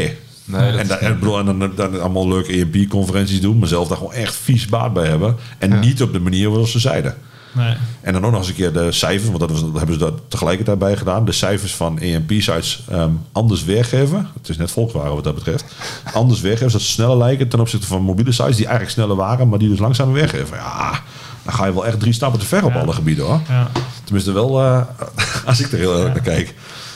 Nee, 0.45 0.71
dat 0.71 0.79
en, 0.79 0.87
da- 0.87 0.97
en, 0.97 1.11
ik 1.11 1.19
bedoel, 1.19 1.39
en 1.39 1.45
dan, 1.45 1.71
dan 1.75 2.01
allemaal 2.01 2.27
leuke 2.27 2.51
EMP-conferenties 2.53 3.41
doen, 3.41 3.59
maar 3.59 3.67
zelf 3.67 3.87
daar 3.87 3.97
gewoon 3.97 4.13
echt 4.13 4.35
vies 4.35 4.65
baat 4.65 4.93
bij 4.93 5.07
hebben. 5.07 5.35
En 5.57 5.69
Ja. 5.69 5.79
niet 5.79 6.01
op 6.01 6.13
de 6.13 6.19
manier 6.19 6.49
zoals 6.51 6.71
ze 6.71 6.79
zeiden. 6.79 7.15
Nee. 7.51 7.75
En 8.01 8.13
dan 8.13 8.25
ook 8.25 8.31
nog 8.31 8.39
eens 8.39 8.49
een 8.49 8.55
keer 8.55 8.73
de 8.73 8.91
cijfers, 8.91 9.27
want 9.27 9.39
dat, 9.39 9.51
was, 9.51 9.61
dat 9.61 9.77
hebben 9.77 9.93
ze 9.93 9.99
daar 9.99 10.11
tegelijkertijd 10.27 10.79
bij 10.79 10.97
gedaan. 10.97 11.25
De 11.25 11.31
cijfers 11.31 11.75
van 11.75 11.99
EMP-sites 11.99 12.83
ehm, 12.89 13.11
anders 13.31 13.63
weergeven. 13.63 14.27
Het 14.39 14.49
is 14.49 14.57
net 14.57 14.71
volkswagen 14.71 15.15
wat 15.15 15.23
dat 15.23 15.35
betreft. 15.35 15.65
Anders 16.13 16.41
weergeven, 16.41 16.71
zodat 16.71 16.85
ze 16.87 16.91
sneller 16.93 17.17
lijken 17.17 17.47
ten 17.47 17.59
opzichte 17.59 17.87
van 17.87 18.01
mobiele 18.01 18.31
sites 18.31 18.55
die 18.55 18.65
eigenlijk 18.65 18.95
sneller 18.95 19.15
waren, 19.15 19.49
maar 19.49 19.59
die 19.59 19.69
dus 19.69 19.79
langzamer 19.79 20.13
weergeven. 20.13 20.57
Ja, 20.57 20.99
dan 21.43 21.53
ga 21.53 21.65
je 21.65 21.73
wel 21.73 21.85
echt 21.85 21.99
drie 21.99 22.13
stappen 22.13 22.39
te 22.39 22.45
ver 22.45 22.65
op 22.65 22.73
Ja. 22.73 22.79
alle 22.79 22.93
gebieden 22.93 23.25
hoor. 23.25 23.41
Ja. 23.47 23.67
Tenminste 24.03 24.31
wel, 24.31 24.61
eh, 24.61 24.81
als 25.45 25.59
ik 25.59 25.71
er 25.71 25.77
heel 25.77 25.95
erg 25.97 26.07
naar 26.13 26.21
kijk. 26.21 26.53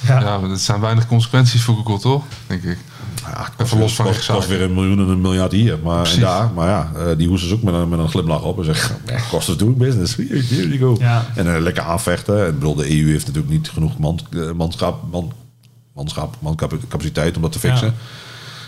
Ja. 0.07 0.19
Ja, 0.19 0.37
maar 0.37 0.49
dat 0.49 0.59
zijn 0.59 0.79
weinig 0.81 1.07
consequenties 1.07 1.61
voor 1.61 1.75
Google, 1.75 1.99
toch? 1.99 2.23
Denk 2.47 2.63
ik. 2.63 2.77
Ja, 3.33 3.47
het 3.57 3.65
Even 3.65 3.79
los 3.79 3.95
van 3.95 4.05
kost, 4.05 4.25
kost 4.25 4.47
weer 4.47 4.61
een 4.61 4.73
miljoen 4.73 4.99
en 4.99 5.07
een 5.07 5.21
miljard 5.21 5.51
hier. 5.51 5.77
Maar, 5.83 6.11
en 6.11 6.19
daar, 6.19 6.51
maar 6.55 6.67
ja, 6.67 6.91
eh, 6.95 7.17
die 7.17 7.27
hoesten 7.27 7.49
ze 7.49 7.55
ook 7.55 7.61
met 7.61 7.73
een, 7.73 7.89
met 7.89 7.99
een 7.99 8.09
glimlach 8.09 8.43
op. 8.43 8.57
En 8.57 8.65
zeggen, 8.65 8.97
kost 9.29 9.49
of 9.49 9.55
doing 9.55 9.77
business. 9.77 10.15
Here 10.15 10.67
you 10.67 10.77
go. 10.77 10.95
Ja. 10.99 11.25
En 11.35 11.55
eh, 11.55 11.61
lekker 11.61 11.83
aanvechten. 11.83 12.41
En 12.41 12.47
ik 12.47 12.53
bedoel, 12.53 12.75
de 12.75 12.99
EU 12.99 13.11
heeft 13.11 13.25
natuurlijk 13.25 13.53
niet 13.53 13.69
genoeg 13.69 13.97
man, 13.97 14.19
eh, 14.31 14.51
manschap, 14.51 15.03
man, 15.11 15.31
manschap, 15.93 16.35
mancapaciteit 16.39 17.35
om 17.35 17.41
dat 17.41 17.51
te 17.51 17.59
fixen. 17.59 17.93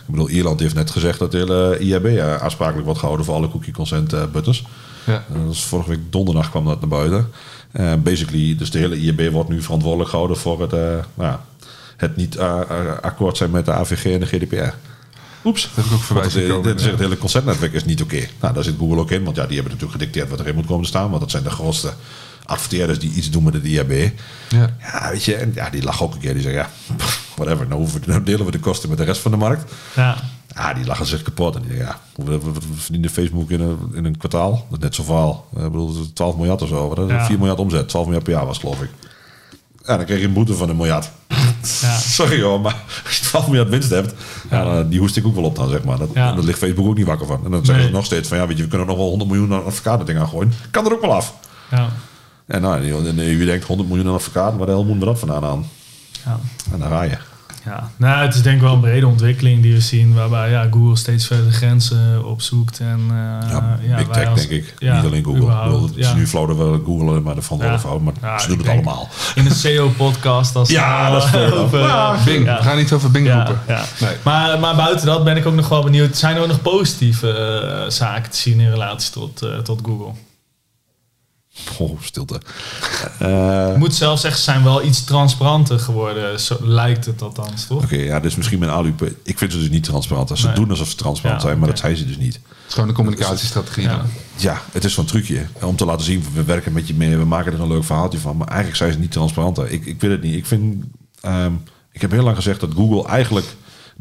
bedoel, 0.06 0.30
Ierland 0.30 0.60
heeft 0.60 0.76
net 0.76 0.92
gezegd 0.92 1.20
dat 1.20 1.32
de 1.32 1.38
hele 1.38 1.80
IAB 1.80 2.20
aansprakelijk 2.42 2.86
wordt 2.86 3.00
gehouden 3.00 3.26
voor 3.26 3.36
alle 3.36 3.50
cookie 3.50 3.74
consent 3.74 4.32
buttons. 4.32 4.64
Ja. 5.06 5.24
Dat 5.46 5.54
is 5.54 5.64
vorige 5.64 5.90
week 5.90 6.00
donderdag 6.10 6.50
kwam 6.50 6.66
dat 6.66 6.80
naar 6.80 6.90
buiten. 6.90 7.28
Eh, 7.72 7.94
basically, 7.94 8.56
dus 8.56 8.72
de 8.72 8.78
hele 8.78 9.00
IAB 9.00 9.32
wordt 9.32 9.50
nu 9.50 9.62
verantwoordelijk 9.62 10.10
gehouden 10.10 10.38
voor 10.38 10.62
het, 10.62 10.72
nou 10.72 11.04
ja, 11.16 11.46
het 11.98 12.16
niet 12.16 12.36
eh, 12.36 12.62
eh, 12.70 13.00
akkoord 13.02 13.38
zijn 13.38 13.52
met 13.52 13.66
de 13.66 13.72
AVG 13.74 14.06
en 14.14 14.20
de 14.20 14.26
GDPR. 14.26 14.74
Oeps. 15.46 15.70
Dat 15.76 15.86
heb 15.86 15.86
ik 15.86 15.92
ook 15.92 16.04
Want 16.10 16.32
zien 16.32 16.92
het, 16.92 17.00
hele 17.00 17.18
conceptnetwerk 17.18 17.74
is 17.74 17.86
niet 17.86 18.02
oké. 18.02 18.28
Nou, 18.42 18.54
daar 18.54 18.64
zit 18.64 18.76
Google 18.78 18.98
ook 19.00 19.12
in, 19.12 19.24
want 19.24 19.36
ja, 19.36 19.46
die 19.46 19.56
hebben 19.56 19.74
natuurlijk 19.74 20.00
gedicteerd 20.00 20.30
wat 20.30 20.40
erin 20.40 20.56
moet 20.56 20.66
komen 20.66 20.84
te 20.84 20.90
staan. 20.90 21.10
Want 21.10 21.22
dat 21.22 21.32
zijn 21.32 21.44
de 21.44 21.50
grootste 21.50 21.94
adverteerders 22.46 23.00
die 23.00 23.12
iets 23.14 23.30
doen 23.30 23.44
met 23.44 23.54
het 23.54 23.64
IAB. 23.64 23.92
Ja. 24.50 24.76
Ja, 24.80 25.10
weet 25.12 25.24
je, 25.24 25.36
en 25.36 25.52
ja, 25.56 25.70
die 25.70 25.84
lag 25.84 26.04
ook 26.04 26.14
een 26.14 26.20
keer. 26.20 26.34
Die 26.34 26.42
zei, 26.42 26.54
ja, 26.54 26.70
whatever, 27.36 27.68
nou, 27.68 27.80
hoeven 27.80 28.00
we- 28.02 28.08
nou 28.12 28.24
delen 28.24 28.46
we 28.46 28.52
de 28.52 28.60
kosten 28.60 28.90
met 28.90 28.98
de 28.98 29.04
rest 29.04 29.22
van 29.22 29.32
de 29.32 29.38
markt. 29.38 29.72
Ja, 29.96 30.18
Ja, 30.56 30.74
die 30.74 30.86
lachen 30.86 31.06
zich 31.06 31.22
kapot. 31.22 31.56
En 31.56 31.62
die 31.62 31.76
zeggen, 31.78 31.96
ja, 32.18 32.24
wat- 32.24 32.44
wat 32.44 32.64
verdiende 32.76 33.10
Facebook 33.10 33.50
in 33.52 33.62
een, 33.62 33.78
in 33.94 34.06
een 34.06 34.18
kwartaal? 34.18 34.52
Dat 34.70 34.78
is 34.78 34.84
net 34.84 34.96
zo 34.96 35.04
verhaal. 35.04 35.48
Ik 35.56 35.62
bedoel, 35.64 35.94
dat 35.94 36.04
is 36.04 36.10
12 36.14 36.36
miljard 36.36 36.62
of 36.62 36.68
zo. 36.70 37.06
Ja. 37.08 37.26
4 37.26 37.38
miljard 37.38 37.60
omzet. 37.60 37.90
12 37.90 38.06
miljard 38.06 38.26
per 38.26 38.34
jaar 38.34 38.46
was, 38.46 38.58
geloof 38.58 38.82
ik. 38.82 38.90
Ja, 39.88 39.98
dan 39.98 40.06
kreeg 40.06 40.20
je 40.20 40.26
een 40.26 40.34
boete 40.34 40.54
van 40.56 40.70
een 40.70 40.76
miljard. 40.76 41.10
ja. 41.82 41.98
Sorry 42.18 42.42
hoor, 42.42 42.62
maar 42.62 42.76
als 43.06 43.18
je 43.18 43.26
12 43.26 43.46
miljard 43.48 43.70
winst 43.70 43.90
hebt, 43.90 44.14
ja. 44.50 44.64
dan- 44.64 44.90
die 44.90 45.00
hoest 45.00 45.18
ik 45.18 45.26
ook 45.26 45.36
wel 45.36 45.44
op 45.44 45.56
dan, 45.56 45.70
zeg 45.70 45.84
maar. 45.84 45.98
Dat, 45.98 46.10
Ja. 46.14 46.32
Daar 46.34 46.44
ligt 46.44 46.58
Facebook 46.60 46.88
ook 46.88 46.98
niet 46.98 47.06
wakker 47.06 47.28
van. 47.28 47.46
En 47.46 47.52
dan 47.52 47.60
zeggen 47.66 47.76
Nee. 47.76 47.86
ze 47.88 47.92
nog 47.98 48.06
steeds 48.06 48.28
van, 48.28 48.38
ja, 48.38 48.48
weet 48.48 48.58
je, 48.58 48.64
we 48.64 48.70
kunnen 48.70 48.88
nog 48.88 48.98
wel 48.98 49.08
100 49.10 49.30
miljoen 49.30 49.54
aan 49.54 49.66
advocaten 49.66 50.06
dingen 50.06 50.22
aan 50.22 50.28
gooien. 50.28 50.54
Kan 50.72 50.86
er 50.86 50.92
ook 50.94 51.02
wel 51.02 51.14
af. 51.14 51.34
ja. 51.72 51.90
En 52.48 52.62
nou, 52.62 52.78
en 53.06 53.16
je 53.38 53.46
denkt 53.46 53.66
100 53.66 53.90
miljoen 53.90 54.08
aan 54.08 54.14
advocaten, 54.14 54.58
waar 54.58 54.66
de 54.68 54.72
hel 54.74 54.84
moeten 54.84 55.00
we 55.00 55.06
dat 55.06 55.20
vandaan 55.20 55.44
aan? 55.46 55.66
ja. 56.26 56.40
En 56.72 56.80
dan 56.80 56.90
ga 56.90 57.02
je. 57.02 57.18
Ja, 57.68 57.90
nou, 57.98 58.26
het 58.26 58.36
is 58.36 58.42
denk 58.42 58.56
ik 58.56 58.62
wel 58.62 58.74
een 58.74 58.80
brede 58.80 59.08
ontwikkeling 59.08 59.62
die 59.62 59.74
we 59.74 59.80
zien, 59.82 60.14
waarbij 60.14 60.50
ja, 60.50 60.68
Google 60.72 60.96
steeds 60.96 61.28
verder 61.28 61.52
grenzen 61.52 62.26
opzoekt. 62.26 62.80
En, 62.80 63.00
eh, 63.10 63.50
Ja, 63.50 63.78
ja, 63.82 63.96
big 63.98 64.08
tech, 64.08 64.28
als- 64.30 64.48
denk 64.48 64.52
ik. 64.64 64.74
ja, 64.80 64.96
niet 64.96 65.06
alleen 65.06 65.24
Google. 65.24 65.64
Bedoel, 65.64 65.84
het 65.84 65.96
is 65.98 66.14
nu 66.14 66.28
flauw 66.28 66.46
dat 66.46 66.58
we 66.58 66.82
Google 66.86 67.20
maar 67.20 67.36
de 67.36 67.42
verantwoordelijk 67.42 68.18
Ja. 68.22 68.22
maar 68.22 68.32
Ja, 68.32 68.40
ze 68.40 68.48
doen 68.48 68.58
het 68.58 68.68
allemaal. 68.68 69.10
In 69.36 69.46
een 69.46 69.52
SEO-podcast 69.52 70.56
als 70.56 70.70
Ja, 70.80 71.10
dat 71.12 71.24
is 71.24 71.52
over, 71.52 71.80
Ja, 71.80 72.16
Bing. 72.26 72.46
Ja. 72.46 72.58
We 72.58 72.64
gaan 72.64 72.78
niet 72.78 72.92
over 72.94 73.12
Bing 73.12 73.28
Ja, 73.28 73.36
roepen. 73.46 73.60
ja. 73.68 73.84
Nee. 74.00 74.16
Maar, 74.24 74.60
maar 74.60 74.76
buiten 74.76 75.06
dat 75.06 75.24
ben 75.24 75.38
ik 75.38 75.46
ook 75.46 75.54
nog 75.56 75.70
wel 75.70 75.84
benieuwd. 75.84 76.18
Zijn 76.18 76.36
er 76.36 76.42
ook 76.42 76.48
nog 76.48 76.62
positieve 76.62 77.32
eh, 77.32 77.90
zaken 77.90 78.32
te 78.32 78.38
zien 78.38 78.60
in 78.60 78.70
relatie 78.70 79.12
tot, 79.12 79.42
eh, 79.42 79.58
tot 79.58 79.80
Google? 79.86 80.12
Oh, 81.80 82.02
stilte. 82.02 82.42
Eh, 83.20 83.70
Ik 83.72 83.78
moet 83.78 83.96
zelf 83.96 84.20
zeggen, 84.20 84.40
ze 84.40 84.46
zijn 84.52 84.64
wel 84.64 84.84
iets 84.84 85.04
transparanter 85.04 85.80
geworden. 85.80 86.40
Zo 86.40 86.58
lijkt 86.62 87.06
het 87.06 87.22
althans, 87.22 87.68
toch? 87.68 87.84
Oké, 87.84 87.96
ja, 87.96 88.20
dit 88.20 88.32
is 88.32 88.38
misschien 88.38 88.60
mijn 88.60 88.72
alu. 88.72 88.94
Ik 89.24 89.38
vind 89.38 89.52
ze 89.52 89.60
dus 89.60 89.70
niet 89.70 89.84
transparant. 89.84 90.32
Ze 90.40 90.46
Nee. 90.46 90.56
doen 90.56 90.70
alsof 90.70 90.88
ze 90.90 90.96
transparant 90.96 91.42
Ja, 91.42 91.48
zijn, 91.48 91.60
maar 91.60 91.70
dat 91.70 91.80
zijn 91.80 91.98
ze 91.98 92.06
dus 92.06 92.18
niet. 92.18 92.34
Het 92.34 92.44
is 92.68 92.74
gewoon 92.74 92.90
een 92.90 92.96
communicatiestrategie. 92.96 93.90
Ja, 94.36 94.62
het 94.72 94.84
is 94.84 94.94
zo'n 94.94 95.06
trucje 95.06 95.46
om 95.62 95.76
te 95.76 95.86
laten 95.86 96.06
zien, 96.06 96.24
we 96.34 96.44
werken 96.44 96.74
met 96.74 96.88
je 96.88 96.94
mee, 96.94 97.18
we 97.18 97.26
maken 97.26 97.54
er 97.54 97.60
een 97.62 97.68
leuk 97.68 97.84
verhaaltje 97.84 98.20
van. 98.20 98.38
Maar 98.38 98.48
eigenlijk 98.48 98.78
zijn 98.78 98.92
ze 98.92 99.00
niet 99.00 99.12
transparanter. 99.12 99.72
Ik, 99.72 99.86
ik 99.86 100.02
weet 100.02 100.12
het 100.12 100.22
niet. 100.22 100.36
Ik 100.36 100.46
vind, 100.46 100.84
ehm, 101.22 101.52
ik 101.92 102.02
heb 102.02 102.12
heel 102.12 102.24
lang 102.24 102.36
gezegd 102.36 102.60
dat 102.60 102.74
Google 102.76 103.08
eigenlijk, 103.10 103.46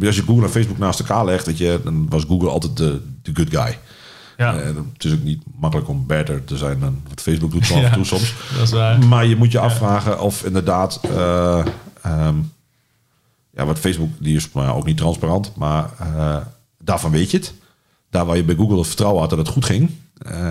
als 0.06 0.16
je 0.16 0.22
Google 0.22 0.44
en 0.44 0.50
Facebook 0.50 0.78
naast 0.78 0.98
elkaar 0.98 1.24
legt, 1.24 1.44
dat 1.44 1.58
je, 1.58 1.80
dan 1.84 2.06
was 2.08 2.24
Google 2.24 2.48
altijd 2.50 2.76
de, 2.76 3.00
de 3.22 3.30
good 3.34 3.50
guy. 3.50 3.78
Ja, 4.36 4.58
Eh, 4.60 4.66
het 4.92 5.04
is 5.04 5.12
ook 5.12 5.22
niet 5.22 5.42
makkelijk 5.58 5.88
om 5.88 6.06
beter 6.06 6.44
te 6.44 6.56
zijn 6.56 6.80
dan 6.80 7.02
wat 7.08 7.20
Facebook 7.20 7.50
doet 7.50 7.62
af 7.62 7.82
en 7.82 7.92
toe 7.92 8.04
soms. 8.04 8.34
dat 8.56 8.62
is 8.62 8.70
waar. 8.72 9.04
Maar 9.06 9.26
je 9.26 9.36
moet 9.36 9.52
je 9.52 9.58
afvragen 9.58 10.20
of 10.20 10.44
inderdaad. 10.44 11.00
eh, 11.02 11.66
ehm, 12.02 12.36
ja, 13.50 13.64
wat 13.66 13.78
Facebook, 13.78 14.10
die 14.18 14.36
is 14.36 14.52
maar 14.52 14.74
ook 14.74 14.86
niet 14.86 14.96
transparant. 14.96 15.52
Maar 15.56 15.90
eh, 15.98 16.36
daarvan 16.78 17.10
weet 17.10 17.30
je 17.30 17.36
het. 17.36 17.54
Daar 18.10 18.26
waar 18.26 18.36
je 18.36 18.44
bij 18.44 18.54
Google 18.54 18.76
het 18.78 18.86
vertrouwen 18.86 19.20
had 19.20 19.30
dat 19.30 19.38
het 19.38 19.48
goed 19.48 19.64
ging. 19.64 19.90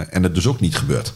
en 0.10 0.24
het 0.24 0.36
dus 0.36 0.48
ook 0.48 0.60
niet 0.60 0.78
gebeurt. 0.78 1.14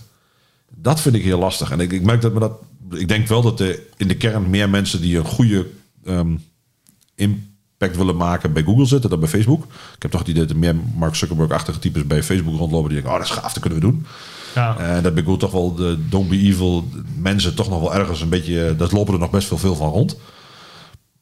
Dat 0.75 1.01
vind 1.01 1.15
ik 1.15 1.23
heel 1.23 1.39
lastig. 1.39 1.71
En 1.71 1.79
ik, 1.79 1.91
ik 1.91 2.03
merk 2.03 2.21
dat 2.21 2.33
me 2.33 2.39
dat. 2.39 2.53
Ik 2.91 3.07
denk 3.07 3.27
wel 3.27 3.41
dat 3.41 3.59
er 3.59 3.79
in 3.97 4.07
de 4.07 4.17
kern 4.17 4.49
meer 4.49 4.69
mensen 4.69 5.01
die 5.01 5.17
een 5.17 5.25
goede 5.25 5.67
ehm, 6.05 6.35
impact 7.79 7.97
willen 7.97 8.15
maken 8.15 8.53
bij 8.53 8.63
Google 8.63 8.85
zitten 8.85 9.09
dan 9.09 9.19
bij 9.19 9.29
Facebook. 9.29 9.63
Ik 9.95 10.01
heb 10.01 10.11
toch 10.11 10.19
het 10.19 10.29
idee 10.29 10.41
dat 10.41 10.51
er 10.51 10.57
meer 10.57 10.75
Mark 10.95 11.15
Zuckerberg-achtige 11.15 11.79
types 11.79 12.07
bij 12.07 12.23
Facebook 12.23 12.57
rondlopen 12.57 12.89
die 12.89 13.01
denken: 13.01 13.11
oh, 13.11 13.17
dat 13.17 13.27
is 13.27 13.41
gaaf, 13.41 13.53
dat 13.53 13.61
kunnen 13.61 13.79
we 13.79 13.85
doen. 13.85 14.05
Ja. 14.55 14.77
En 14.77 15.03
dat 15.03 15.13
bij 15.13 15.23
Google 15.23 15.39
toch 15.39 15.51
wel 15.51 15.75
de 15.75 16.07
don't 16.09 16.29
be 16.29 16.37
evil 16.37 16.89
mensen 17.15 17.55
toch 17.55 17.69
nog 17.69 17.79
wel 17.79 17.93
ergens 17.95 18.21
een 18.21 18.29
beetje... 18.29 18.75
Dat 18.75 18.91
lopen 18.91 19.13
er 19.13 19.19
nog 19.19 19.29
best 19.29 19.49
wel 19.49 19.59
veel 19.59 19.75
van 19.75 19.89
rond. 19.89 20.17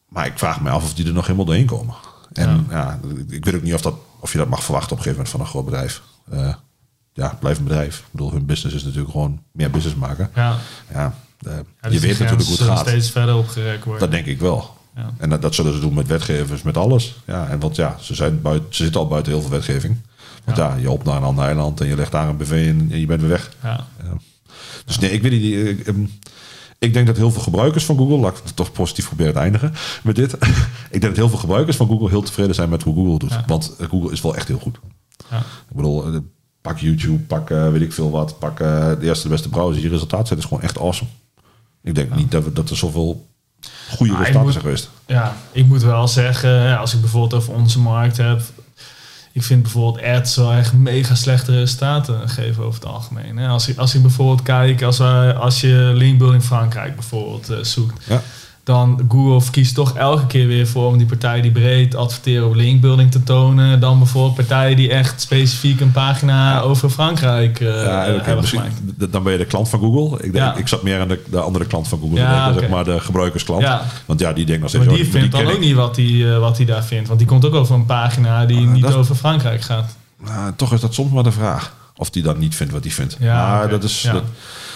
Maar 0.08 0.26
ik 0.26 0.38
vraag 0.38 0.60
me 0.60 0.70
af 0.70 0.84
of 0.84 0.94
die 0.94 1.06
er 1.06 1.12
nog 1.12 1.24
helemaal 1.24 1.44
doorheen 1.46 1.66
komen. 1.66 1.94
En 2.32 2.66
ja. 2.70 3.00
ik 3.28 3.44
weet 3.44 3.54
ook 3.54 3.62
niet 3.62 3.74
of, 3.74 3.80
dat, 3.80 3.94
of 4.20 4.32
je 4.32 4.38
dat 4.38 4.48
mag 4.48 4.64
verwachten 4.64 4.92
op 4.92 4.98
een 4.98 5.04
gegeven 5.04 5.24
moment 5.24 5.30
van 5.30 5.40
een 5.40 5.46
groot 5.46 5.64
bedrijf. 5.64 6.02
Eh, 6.30 6.54
ja, 7.12 7.28
het 7.28 7.38
blijft 7.38 7.58
een 7.58 7.64
bedrijf. 7.64 7.98
Ik 7.98 8.04
bedoel, 8.10 8.32
hun 8.32 8.46
business 8.46 8.76
is 8.76 8.84
natuurlijk 8.84 9.10
gewoon 9.10 9.42
meer 9.52 9.70
business 9.70 9.96
maken. 9.96 10.30
Ja. 10.34 10.56
Ja, 10.92 11.14
eh, 11.38 11.52
Ja, 11.52 11.62
je 11.80 11.90
dus 11.90 12.00
weet 12.00 12.18
natuurlijk 12.18 12.48
hoe 12.48 12.56
het 12.56 12.66
gaat. 12.66 12.86
steeds 12.88 13.10
verder 13.10 13.36
opgerekt 13.36 13.84
worden. 13.84 14.00
Dat 14.00 14.10
denk 14.10 14.26
ik 14.26 14.40
wel. 14.40 14.76
Ja. 14.98 15.14
En 15.18 15.30
dat, 15.30 15.42
dat 15.42 15.54
zullen 15.54 15.74
ze 15.74 15.80
doen 15.80 15.94
met 15.94 16.06
wetgevers, 16.06 16.62
met 16.62 16.76
alles. 16.76 17.16
Ja, 17.26 17.48
en 17.48 17.58
want 17.58 17.76
ja, 17.76 17.96
ze, 18.00 18.14
zijn 18.14 18.42
buiten, 18.42 18.74
ze 18.74 18.82
zitten 18.82 19.00
al 19.00 19.08
buiten 19.08 19.32
heel 19.32 19.40
veel 19.40 19.50
wetgeving. 19.50 19.96
Want 20.44 20.56
ja, 20.56 20.74
je 20.74 20.90
op 20.90 21.04
naar 21.04 21.16
een 21.16 21.22
ander 21.22 21.44
eiland 21.44 21.80
en 21.80 21.86
je 21.86 21.96
legt 21.96 22.12
daar 22.12 22.28
een 22.28 22.36
BV 22.36 22.50
in 22.50 22.88
en 22.90 23.00
je 23.00 23.06
bent 23.06 23.20
weer 23.20 23.30
weg. 23.30 23.50
Ja. 23.62 23.86
Dus 24.84 24.98
nee, 24.98 25.10
ik 25.10 25.22
weet 25.22 25.32
niet. 25.32 25.66
Ik, 25.66 25.86
ehm, 25.86 26.04
ik 26.78 26.92
denk 26.92 27.06
dat 27.06 27.16
heel 27.16 27.30
veel 27.30 27.42
gebruikers 27.42 27.84
van 27.84 27.96
Google, 27.96 28.16
laat 28.16 28.38
ik 28.38 28.44
het 28.44 28.56
toch 28.56 28.72
positief 28.72 29.06
proberen 29.06 29.32
te 29.32 29.38
eindigen 29.38 29.72
met 30.02 30.16
dit. 30.16 30.32
ik 30.90 31.00
denk 31.00 31.02
dat 31.02 31.16
heel 31.16 31.28
veel 31.28 31.38
gebruikers 31.38 31.76
van 31.76 31.86
Google 31.86 32.08
heel 32.08 32.22
tevreden 32.22 32.54
zijn 32.54 32.68
met 32.68 32.82
hoe 32.82 32.94
Google 32.94 33.18
doet. 33.18 33.30
Ja. 33.30 33.44
Want 33.46 33.74
Google 33.78 34.12
is 34.12 34.20
wel 34.20 34.36
echt 34.36 34.48
heel 34.48 34.58
goed. 34.58 34.78
Ja. 35.30 35.38
Ik 35.38 35.76
bedoel, 35.76 36.06
eh, 36.06 36.18
pak 36.60 36.78
YouTube, 36.78 37.18
pak 37.18 37.50
eh, 37.50 37.70
weet 37.70 37.82
ik 37.82 37.92
veel 37.92 38.10
wat, 38.10 38.38
pak 38.38 38.60
eh, 38.60 38.88
de 38.88 39.06
eerste 39.06 39.22
de 39.22 39.34
beste 39.34 39.48
browser. 39.48 39.82
Je 39.82 39.88
resultaat 39.88 40.26
zijn 40.26 40.38
is 40.38 40.44
gewoon 40.44 40.62
echt 40.62 40.78
awesome. 40.78 41.10
Ik 41.82 41.94
denk 41.94 42.14
niet 42.14 42.30
dat, 42.30 42.44
we, 42.44 42.52
dat 42.52 42.70
er 42.70 42.76
zoveel 42.76 43.27
goede 43.96 44.12
je 44.12 44.18
resultaten 44.18 44.46
moet- 44.48 44.56
geweest. 44.56 44.90
Ja, 45.06 45.36
ik 45.52 45.66
moet 45.66 45.82
wel 45.82 46.08
zeggen, 46.08 46.78
als 46.78 46.94
ik 46.94 47.00
bijvoorbeeld 47.00 47.42
over 47.42 47.54
onze 47.54 47.78
markt 47.78 48.16
heb. 48.16 48.40
Ik 49.32 49.42
vind 49.44 49.62
bijvoorbeeld 49.62 50.04
ads 50.06 50.36
wel 50.36 50.52
echt 50.52 50.72
mega 50.72 51.14
slechte 51.14 51.52
resultaten 51.52 52.28
geven 52.28 52.64
over 52.64 52.80
het 52.80 52.88
algemeen. 52.88 53.38
Als, 53.38 53.68
ik, 53.68 53.78
als 53.78 53.94
ik 53.94 54.02
bijvoorbeeld 54.02 54.42
kijk, 54.42 54.82
als, 54.82 55.00
als 55.36 55.60
je 55.60 55.90
linkbuilding 55.94 56.42
Frankrijk 56.44 56.94
bijvoorbeeld 56.94 57.50
eh, 57.50 57.58
zoekt. 57.62 58.04
Ja. 58.06 58.22
Dan 58.68 59.00
Google 59.08 59.50
kiest 59.50 59.74
toch 59.74 59.96
elke 59.96 60.26
keer 60.26 60.46
weer 60.46 60.66
voor 60.66 60.86
om 60.86 60.98
die 60.98 61.06
partijen 61.06 61.42
die 61.42 61.50
breed 61.52 61.94
adverteren 61.94 62.46
op 62.46 62.54
linkbuilding 62.54 63.10
te 63.10 63.22
tonen. 63.22 63.80
Dan 63.80 63.98
bijvoorbeeld 63.98 64.34
partijen 64.34 64.76
die 64.76 64.90
echt 64.90 65.20
specifiek 65.20 65.80
een 65.80 65.92
pagina 65.92 66.60
over 66.60 66.90
Frankrijk 66.90 67.60
eh, 67.60 67.66
Ja, 67.84 68.04
hebben 68.04 68.44
gemaakt. 68.44 68.72
dan 69.12 69.22
ben 69.22 69.32
je 69.32 69.38
de 69.38 69.44
klant 69.44 69.68
van 69.68 69.78
Google. 69.80 70.16
Ik, 70.16 70.32
denk, 70.32 70.34
Ja. 70.34 70.54
ik 70.56 70.68
zat 70.68 70.82
meer 70.82 71.00
aan 71.00 71.08
de, 71.08 71.22
de 71.30 71.40
andere 71.40 71.66
klant 71.66 71.88
van 71.88 71.98
Google, 72.00 72.18
Ja, 72.20 72.52
zeg 72.52 72.68
maar 72.68 72.84
de 72.84 73.00
gebruikersklant. 73.00 73.66
Want 74.06 74.20
ja, 74.20 74.32
die 74.32 74.44
denkt 74.44 74.60
nog 74.60 74.70
steeds... 74.70 74.84
Maar 74.84 74.94
oh, 74.94 75.00
die 75.00 75.10
vindt 75.10 75.32
dan 75.32 75.46
ook 75.46 75.60
niet 75.60 75.74
wat 75.74 75.96
hij 75.96 76.38
wat 76.38 76.56
die 76.56 76.66
daar 76.66 76.84
vindt. 76.84 77.06
Want 77.08 77.18
die 77.20 77.28
komt 77.28 77.44
ook 77.46 77.54
over 77.54 77.74
een 77.74 77.86
pagina 77.86 78.46
die 78.46 78.66
Ah, 78.66 78.72
niet 78.72 78.84
over 78.84 79.14
Frankrijk 79.14 79.60
gaat. 79.62 79.96
Nou, 80.24 80.52
toch 80.56 80.72
is 80.72 80.80
dat 80.80 80.94
soms 80.94 81.12
maar 81.12 81.22
de 81.22 81.32
vraag. 81.32 81.72
Of 82.00 82.10
die 82.10 82.22
dan 82.22 82.38
niet 82.38 82.54
vindt 82.54 82.72
wat 82.72 82.82
hij 82.84 82.92
vindt. 82.92 83.16
Ja, 83.20 83.48
maar 83.50 83.68
dat 83.68 83.84
is... 83.84 84.02
Ja. 84.02 84.12
Dat, 84.12 84.22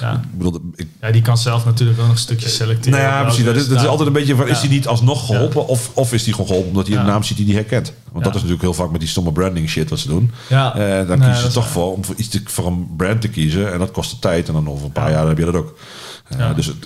Ja. 0.01 0.13
ik 0.13 0.39
bedoel, 0.39 0.61
ik, 0.75 0.87
ja, 1.01 1.11
die 1.11 1.23
kan 1.23 1.39
zelf 1.39 1.65
natuurlijk 1.65 1.99
ook 1.99 2.05
nog 2.07 2.15
een 2.15 2.21
stukje 2.21 2.49
selecteren. 2.49 2.99
nou 2.99 3.13
ja, 3.13 3.23
precies. 3.23 3.45
Dat 3.45 3.55
is, 3.57 3.61
dat 3.61 3.71
is 3.71 3.83
resultaten. 3.83 3.91
altijd 3.91 4.09
een 4.09 4.15
beetje 4.15 4.37
van... 4.37 4.49
Is 4.49 4.59
hij 4.61 4.69
niet 4.69 4.87
alsnog 4.87 5.27
geholpen? 5.27 5.67
Of, 5.67 5.91
of 5.95 6.13
is 6.13 6.23
hij 6.25 6.33
gewoon 6.33 6.47
geholpen 6.47 6.71
omdat 6.71 6.87
hij 6.89 6.97
een 6.97 7.07
naam 7.07 7.23
ziet 7.23 7.37
die 7.37 7.47
hij 7.47 7.55
herkent? 7.55 7.93
Want 8.13 8.25
dat 8.25 8.35
is 8.35 8.41
natuurlijk 8.41 8.63
heel 8.63 8.75
vaak 8.75 8.91
met 8.91 9.01
die 9.01 9.09
stomme 9.09 9.33
branding 9.33 9.69
shit 9.69 9.91
wat 9.91 9.99
ze 9.99 10.09
doen. 10.09 10.31
Ja. 10.49 10.75
Eh, 10.77 11.09
dan 11.09 11.19
Nee, 11.19 11.29
kiezen 11.29 11.47
ze 11.47 11.53
toch 11.55 11.69
voor 11.69 11.93
om 11.93 12.05
voor, 12.05 12.15
iets 12.15 12.29
te, 12.29 12.41
voor 12.45 12.67
een 12.67 12.89
brand 12.97 13.21
te 13.21 13.29
kiezen. 13.29 13.73
En 13.73 13.79
dat 13.79 13.91
kost 13.91 14.11
de 14.11 14.19
tijd. 14.19 14.49
En 14.49 14.55
dan 14.55 14.69
over 14.69 14.85
een 14.85 14.93
paar 14.93 15.11
Ja. 15.11 15.17
jaar 15.17 15.27
heb 15.29 15.39
je 15.39 15.45
dat 15.45 15.55
ook. 15.55 15.79
Ja. 16.39 16.55
dus 16.55 16.67
het, 16.67 16.77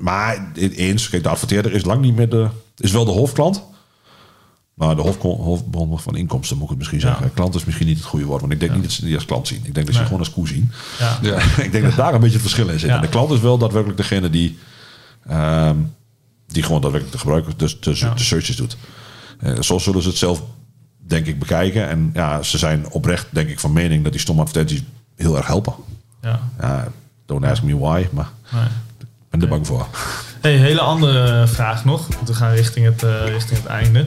maar 0.00 0.52
eens, 0.54 1.08
kijk, 1.08 1.22
de 1.22 1.28
adverteerder 1.28 1.72
is 1.72 1.84
lang 1.84 2.00
niet 2.00 2.16
meer 2.16 2.28
de... 2.28 2.46
Is 2.76 2.92
wel 2.92 3.04
de 3.04 3.10
hoofdklant. 3.10 3.62
Maar 4.76 4.96
de 4.96 5.02
hoofdbron 5.02 5.98
van 6.00 6.16
inkomsten 6.16 6.56
moet 6.56 6.64
ik 6.64 6.70
het 6.70 6.78
misschien 6.78 7.00
Ja. 7.00 7.06
zeggen. 7.06 7.32
Klant 7.34 7.54
is 7.54 7.64
misschien 7.64 7.86
niet 7.86 7.96
het 7.96 8.06
goede 8.06 8.24
woord. 8.24 8.40
Want 8.40 8.52
ik 8.52 8.60
denk 8.60 8.72
niet 8.72 8.82
dat 8.82 8.92
ze 8.92 9.04
die 9.04 9.14
als 9.14 9.24
klant 9.24 9.48
zien. 9.48 9.60
Ik 9.64 9.74
denk 9.74 9.86
dat 9.86 9.86
ze 9.86 9.92
Nee. 9.92 10.04
gewoon 10.04 10.18
als 10.18 10.32
koe 10.32 10.48
zien. 10.48 10.70
Ja. 10.98 11.18
Ja. 11.30 11.62
ik 11.62 11.72
denk 11.72 11.84
dat 11.84 11.96
daar 11.96 12.14
een 12.14 12.20
beetje 12.20 12.34
het 12.38 12.42
verschil 12.42 12.68
in 12.68 12.78
zit. 12.78 12.88
Ja. 12.88 12.96
En 12.96 13.00
de 13.02 13.08
klant 13.08 13.30
is 13.30 13.40
wel 13.40 13.58
daadwerkelijk 13.58 13.98
degene 14.00 14.30
die, 14.30 14.58
ehm, 15.26 15.76
die 16.46 16.62
gewoon 16.62 16.80
daadwerkelijk 16.80 17.12
de 17.12 17.18
gebruiker, 17.22 17.52
dus 17.56 17.80
de, 17.80 17.92
Ja. 17.96 18.14
de 18.14 18.22
searches 18.22 18.56
doet. 18.56 18.76
Eh, 19.38 19.60
zo 19.60 19.78
zullen 19.78 20.02
ze 20.02 20.08
het 20.08 20.18
zelf, 20.18 20.42
denk 21.06 21.26
ik, 21.26 21.38
bekijken. 21.38 21.88
En 21.88 22.10
ja, 22.14 22.42
ze 22.42 22.58
zijn 22.58 22.90
oprecht, 22.90 23.26
denk 23.30 23.48
ik, 23.48 23.60
van 23.60 23.72
mening 23.72 24.02
dat 24.02 24.12
die 24.12 24.20
stomme 24.20 24.42
advertenties 24.42 24.82
heel 25.16 25.36
erg 25.36 25.46
helpen. 25.46 25.74
Ja. 26.22 26.40
Ja, 26.60 26.88
don't 27.26 27.44
ask 27.44 27.62
me 27.62 27.78
why, 27.78 28.06
maar 28.12 28.30
Nee. 28.52 28.62
Ben 29.38 29.48
er 29.48 29.54
bang 29.54 29.66
voor. 29.66 29.86
Hey, 30.40 30.56
hele 30.56 30.80
andere 30.80 31.46
vraag 31.46 31.84
nog. 31.84 32.06
Want 32.14 32.28
we 32.28 32.34
gaan 32.34 32.50
richting 32.52 32.86
het, 32.86 33.02
eh, 33.02 33.26
richting 33.26 33.58
het 33.58 33.68
einde. 33.68 34.06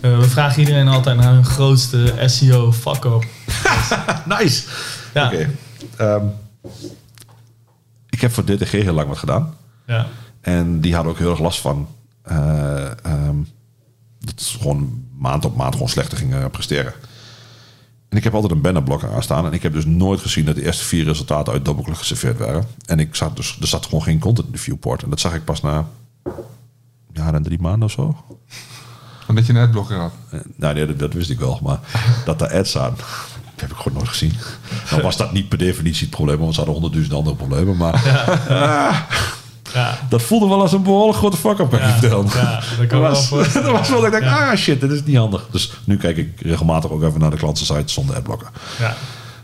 Eh, 0.00 0.18
we 0.18 0.28
vragen 0.28 0.60
iedereen 0.60 0.88
altijd 0.88 1.16
naar 1.16 1.32
hun 1.32 1.44
grootste 1.44 2.14
SEO 2.26 2.72
fuck-up. 2.72 3.24
Nice! 4.38 4.62
Ja. 5.14 5.26
Oké. 5.26 5.50
ehm, 5.96 6.24
ik 8.10 8.20
heb 8.20 8.32
voor 8.32 8.44
DTG 8.44 8.70
heel 8.70 8.92
lang 8.92 9.08
wat 9.08 9.18
gedaan. 9.18 9.54
Ja. 9.86 10.06
En 10.40 10.80
die 10.80 10.94
hadden 10.94 11.12
ook 11.12 11.18
heel 11.18 11.30
erg 11.30 11.40
last 11.40 11.60
van. 11.60 11.88
ehm, 12.22 13.36
dat 14.20 14.40
is 14.40 14.56
gewoon 14.60 15.04
maand 15.18 15.44
op 15.44 15.56
maand 15.56 15.72
gewoon 15.72 15.88
slechter 15.88 16.18
ging 16.18 16.34
eh, 16.34 16.44
presteren. 16.50 16.92
En 18.14 18.20
ik 18.20 18.26
heb 18.26 18.34
altijd 18.34 18.52
een 18.52 18.60
bannerblokker 18.60 19.14
aanstaan. 19.14 19.46
En 19.46 19.52
ik 19.52 19.62
heb 19.62 19.72
dus 19.72 19.84
nooit 19.84 20.20
gezien 20.20 20.44
dat 20.44 20.54
de 20.54 20.64
eerste 20.64 20.84
vier 20.84 21.04
resultaten 21.04 21.52
uit 21.52 21.64
dubbelklik 21.64 21.96
geserveerd 21.96 22.38
waren. 22.38 22.66
En 22.86 22.98
ik 22.98 23.14
zat 23.14 23.36
dus, 23.36 23.56
er 23.60 23.66
zat 23.66 23.84
gewoon 23.84 24.02
geen 24.02 24.18
content 24.18 24.46
in 24.46 24.52
de 24.52 24.58
viewport. 24.58 25.02
En 25.02 25.10
dat 25.10 25.20
zag 25.20 25.34
ik 25.34 25.44
pas 25.44 25.60
na 25.60 25.88
ja, 27.12 27.32
en 27.32 27.42
drie 27.42 27.60
maanden 27.60 27.82
of 27.82 27.90
zo. 27.90 28.24
Omdat 29.28 29.46
je 29.46 29.52
een 29.52 29.58
adblocker 29.66 29.98
had. 29.98 30.12
Eh, 30.30 30.40
Nou, 30.56 30.74
nee, 30.74 30.86
dat, 30.86 30.98
dat 30.98 31.12
wist 31.12 31.30
ik 31.30 31.38
wel. 31.38 31.60
Maar 31.62 31.78
dat 32.24 32.38
daar 32.38 32.52
ads 32.52 32.78
aan, 32.78 32.94
dat 32.96 33.60
heb 33.60 33.70
ik 33.70 33.76
gewoon 33.76 33.98
nooit 33.98 34.08
gezien. 34.08 34.32
Dan 34.90 35.00
was 35.00 35.16
dat 35.16 35.32
niet 35.32 35.48
per 35.48 35.58
definitie 35.58 36.06
het 36.06 36.16
probleem, 36.16 36.38
want 36.38 36.54
ze 36.54 36.56
hadden 36.56 36.74
honderdduizend 36.74 37.18
andere 37.18 37.36
problemen. 37.36 37.76
Maar 37.76 37.94
ah, 38.04 38.48
Ja. 38.48 39.06
Dat 40.08 40.22
voelde 40.22 40.48
wel 40.48 40.60
als 40.60 40.72
een 40.72 40.82
behoorlijk 40.82 41.18
grote 41.18 41.36
fuck-up, 41.36 41.70
kan 41.70 41.78
ik 41.78 41.84
je 42.00 42.06
Ja, 42.08 42.16
ja, 42.34 42.60
dat 42.78 42.90
Dat 42.90 43.00
was, 43.00 43.30
wel 43.30 43.38
dat 43.62 43.70
was 43.72 43.88
wel 43.88 44.00
dat 44.00 44.12
ik 44.14 44.20
dacht, 44.20 44.40
ah 44.50 44.56
shit, 44.56 44.80
dit 44.80 44.90
is 44.90 45.04
niet 45.04 45.16
handig. 45.16 45.46
Dus 45.50 45.72
nu 45.84 45.96
kijk 45.96 46.16
ik 46.16 46.40
regelmatig 46.40 46.90
ook 46.90 47.02
even 47.02 47.20
naar 47.20 47.30
de 47.30 47.36
klantensite 47.36 47.92
zonder 47.92 48.16
adblocker. 48.16 48.48
Ja. 48.78 48.94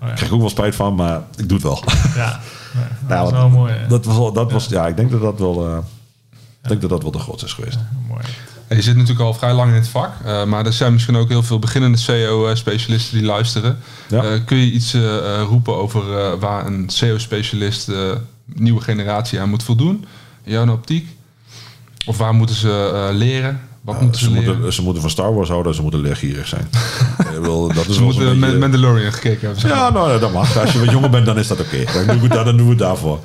Oh, 0.02 0.08
ja. 0.08 0.14
krijg 0.14 0.26
ik 0.28 0.32
ook 0.32 0.40
wel 0.40 0.48
spijt 0.50 0.74
van, 0.74 0.94
maar 0.94 1.20
ik 1.36 1.48
doe 1.48 1.58
het 1.58 1.62
wel. 1.66 1.82
Ja. 2.16 2.40
Ja, 2.74 2.80
dat 2.80 3.08
Ja, 3.08 3.14
is 3.16 3.20
want 3.30 3.30
wel 3.30 3.48
mooi. 3.48 3.72
hè. 3.72 3.86
Dat 3.86 4.04
was, 4.04 4.32
dat 4.34 4.52
was, 4.52 4.66
ja, 4.66 4.86
ik 4.86 4.96
denk 4.96 5.10
dat 5.10 5.20
dat 5.20 5.38
wel, 5.38 5.66
eh, 5.66 5.76
ik 6.62 6.68
denk 6.68 6.80
dat 6.80 6.90
dat 6.90 7.02
wel 7.02 7.10
de 7.10 7.18
grootste 7.18 7.46
is 7.46 7.52
geweest. 7.52 7.78
mooi. 8.08 8.20
Je 8.68 8.82
zit 8.82 8.94
natuurlijk 8.94 9.20
al 9.24 9.34
vrij 9.34 9.52
lang 9.52 9.68
in 9.70 9.74
het 9.76 9.88
vak, 9.88 10.10
eh, 10.24 10.44
maar 10.44 10.66
er 10.66 10.72
zijn 10.72 10.92
misschien 10.92 11.16
ook 11.16 11.28
heel 11.28 11.42
veel 11.42 11.58
beginnende 11.58 11.98
SEO-specialisten 11.98 13.16
die 13.18 13.26
luisteren. 13.26 13.78
Ja. 14.08 14.22
Eh, 14.22 14.30
kun 14.44 14.56
je 14.56 14.70
iets 14.70 14.96
roepen 15.48 15.76
over 15.76 16.18
eh, 16.18 16.32
waar 16.40 16.66
een 16.66 16.84
SEO-specialist 16.90 17.88
eh, 17.88 17.96
nieuwe 18.44 18.80
generatie 18.80 19.40
aan 19.40 19.48
moet 19.50 19.62
voldoen? 19.62 20.04
Jouw 20.50 20.68
optiek? 20.68 21.08
Of 22.06 22.16
waar 22.18 22.34
moeten 22.34 22.56
ze 22.56 22.90
eh, 22.94 23.16
leren? 23.16 23.60
Wat 23.80 23.94
Eh, 23.94 24.00
moeten 24.00 24.20
ze, 24.20 24.26
ze, 24.26 24.32
moeten, 24.32 24.72
ze 24.72 24.82
moeten 24.82 25.02
van 25.02 25.10
Star 25.10 25.34
Wars 25.34 25.48
houden, 25.48 25.74
ze 25.74 25.82
moeten 25.82 26.00
leergierig 26.00 26.46
zijn. 26.48 26.68
Wil- 27.42 27.72
dat 27.74 27.86
is 27.88 27.94
ze 27.94 28.02
moeten 28.02 28.40
beetje- 28.40 28.58
Mandalorian 28.58 29.12
gekeken 29.12 29.48
hebben. 29.48 29.68
Ja, 29.68 29.90
nou, 29.90 30.20
dat 30.20 30.32
mag. 30.32 30.58
Als 30.58 30.72
je 30.72 30.78
wat 30.78 30.90
jonger 30.90 31.10
bent, 31.10 31.26
dan 31.26 31.38
is 31.38 31.48
dat 31.48 31.60
oké. 31.60 31.84
Dan, 31.94 32.06
doen 32.06 32.20
we 32.20 32.28
dan 32.28 32.44
doen 32.44 32.64
we 32.64 32.68
het 32.68 32.78
daarvoor. 32.78 33.20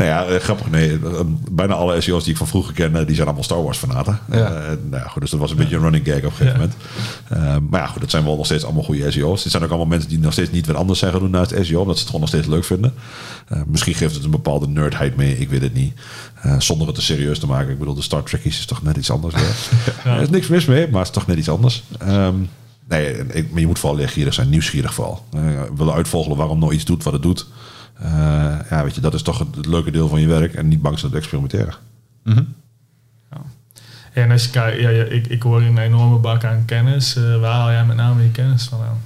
Nou 0.00 0.12
ja, 0.12 0.24
eh, 0.24 0.40
grappig. 0.40 0.70
Nee, 0.70 0.92
eh, 0.92 1.20
bijna 1.50 1.74
alle 1.74 2.00
SEO's 2.00 2.22
die 2.22 2.32
ik 2.32 2.38
van 2.38 2.46
vroeger 2.46 2.74
ken, 2.74 2.96
eh, 2.96 3.06
die 3.06 3.14
zijn 3.14 3.26
allemaal 3.26 3.44
Star 3.44 3.62
Wars 3.62 3.78
fanaten. 3.78 4.18
Ja. 4.30 4.48
Nou 4.90 5.02
ja, 5.02 5.08
goed, 5.08 5.22
dus 5.22 5.30
dat 5.30 5.40
was 5.40 5.50
een 5.50 5.56
beetje 5.56 5.76
een 5.76 5.82
running 5.82 6.06
gag 6.06 6.16
op 6.16 6.24
een 6.24 6.32
gegeven 6.32 6.72
moment. 7.28 7.70
Maar 7.70 7.80
ja, 7.80 7.86
goed, 7.86 8.00
dat 8.00 8.10
zijn 8.10 8.24
wel 8.24 8.36
nog 8.36 8.46
steeds 8.46 8.64
allemaal 8.64 8.82
goede 8.82 9.10
SEO's. 9.10 9.42
Dit 9.42 9.52
zijn 9.52 9.62
ook 9.64 9.68
allemaal 9.68 9.88
mensen 9.88 10.08
die 10.08 10.18
nog 10.18 10.32
steeds 10.32 10.50
niet 10.50 10.66
wat 10.66 10.76
anders 10.76 10.98
zijn 10.98 11.12
gaan 11.12 11.20
doen 11.20 11.30
naast 11.30 11.54
SEO, 11.60 11.80
omdat 11.80 11.94
ze 11.94 12.00
het 12.00 12.10
gewoon 12.10 12.20
nog 12.20 12.28
steeds 12.28 12.46
leuk 12.46 12.64
vinden. 12.64 12.94
Misschien 13.66 13.94
geeft 13.94 14.14
het 14.14 14.24
een 14.24 14.30
bepaalde 14.30 14.68
nerdheid 14.68 15.16
mee, 15.16 15.38
ik 15.38 15.50
weet 15.50 15.62
het 15.62 15.74
niet. 15.74 15.94
Zonder 16.58 16.86
het 16.86 16.96
te 16.96 17.02
serieus 17.02 17.38
te 17.38 17.46
maken. 17.46 17.72
Ik 17.72 17.78
bedoel, 17.78 17.94
de 17.94 18.02
Star 18.02 18.22
Trekkies 18.22 18.58
is 18.58 18.66
toch 18.66 18.82
net 18.82 18.96
iets 18.96 19.10
anders. 19.10 19.34
Er 20.04 20.20
is 20.20 20.30
niks 20.30 20.48
mis 20.48 20.64
mee, 20.64 20.88
maar 20.88 20.98
het 20.98 21.08
is 21.08 21.14
toch 21.14 21.26
net 21.26 21.38
iets 21.38 21.50
anders. 21.50 21.82
Ehm, 21.98 22.34
Nee, 22.88 23.24
maar 23.50 23.60
je 23.60 23.66
moet 23.66 23.78
vooral 23.78 23.98
leergierig 23.98 24.34
zijn, 24.34 24.48
nieuwsgierig 24.48 24.94
vooral. 24.94 25.24
Willen 25.76 25.94
uitvogelen 25.94 26.36
waarom 26.36 26.58
nou 26.58 26.72
iets 26.72 26.84
doet 26.84 27.04
wat 27.04 27.12
het 27.12 27.22
doet. 27.22 27.46
Eh, 28.02 28.10
ja, 28.70 28.82
weet 28.82 28.94
je, 28.94 29.00
dat 29.00 29.14
is 29.14 29.22
toch 29.22 29.38
het, 29.38 29.54
het 29.54 29.66
leuke 29.66 29.90
deel 29.90 30.08
van 30.08 30.20
je 30.20 30.26
werk. 30.26 30.54
En 30.54 30.68
niet 30.68 30.82
bang 30.82 30.98
zijn 30.98 31.10
te 31.12 31.16
experimenteren. 31.18 31.74
Ja, 34.14 34.22
en 34.22 34.30
als 34.30 34.44
je 34.44 34.50
kijkt, 34.50 34.80
ja, 34.80 34.88
ja, 34.88 35.04
ik, 35.04 35.26
ik 35.26 35.42
hoor 35.42 35.62
een 35.62 35.78
enorme 35.78 36.18
bak 36.18 36.44
aan 36.44 36.64
kennis. 36.64 37.16
Eh, 37.16 37.40
waar 37.40 37.52
haal 37.52 37.70
jij 37.70 37.84
met 37.84 37.96
name 37.96 38.22
je 38.22 38.30
kennis 38.30 38.64
vandaan? 38.64 39.00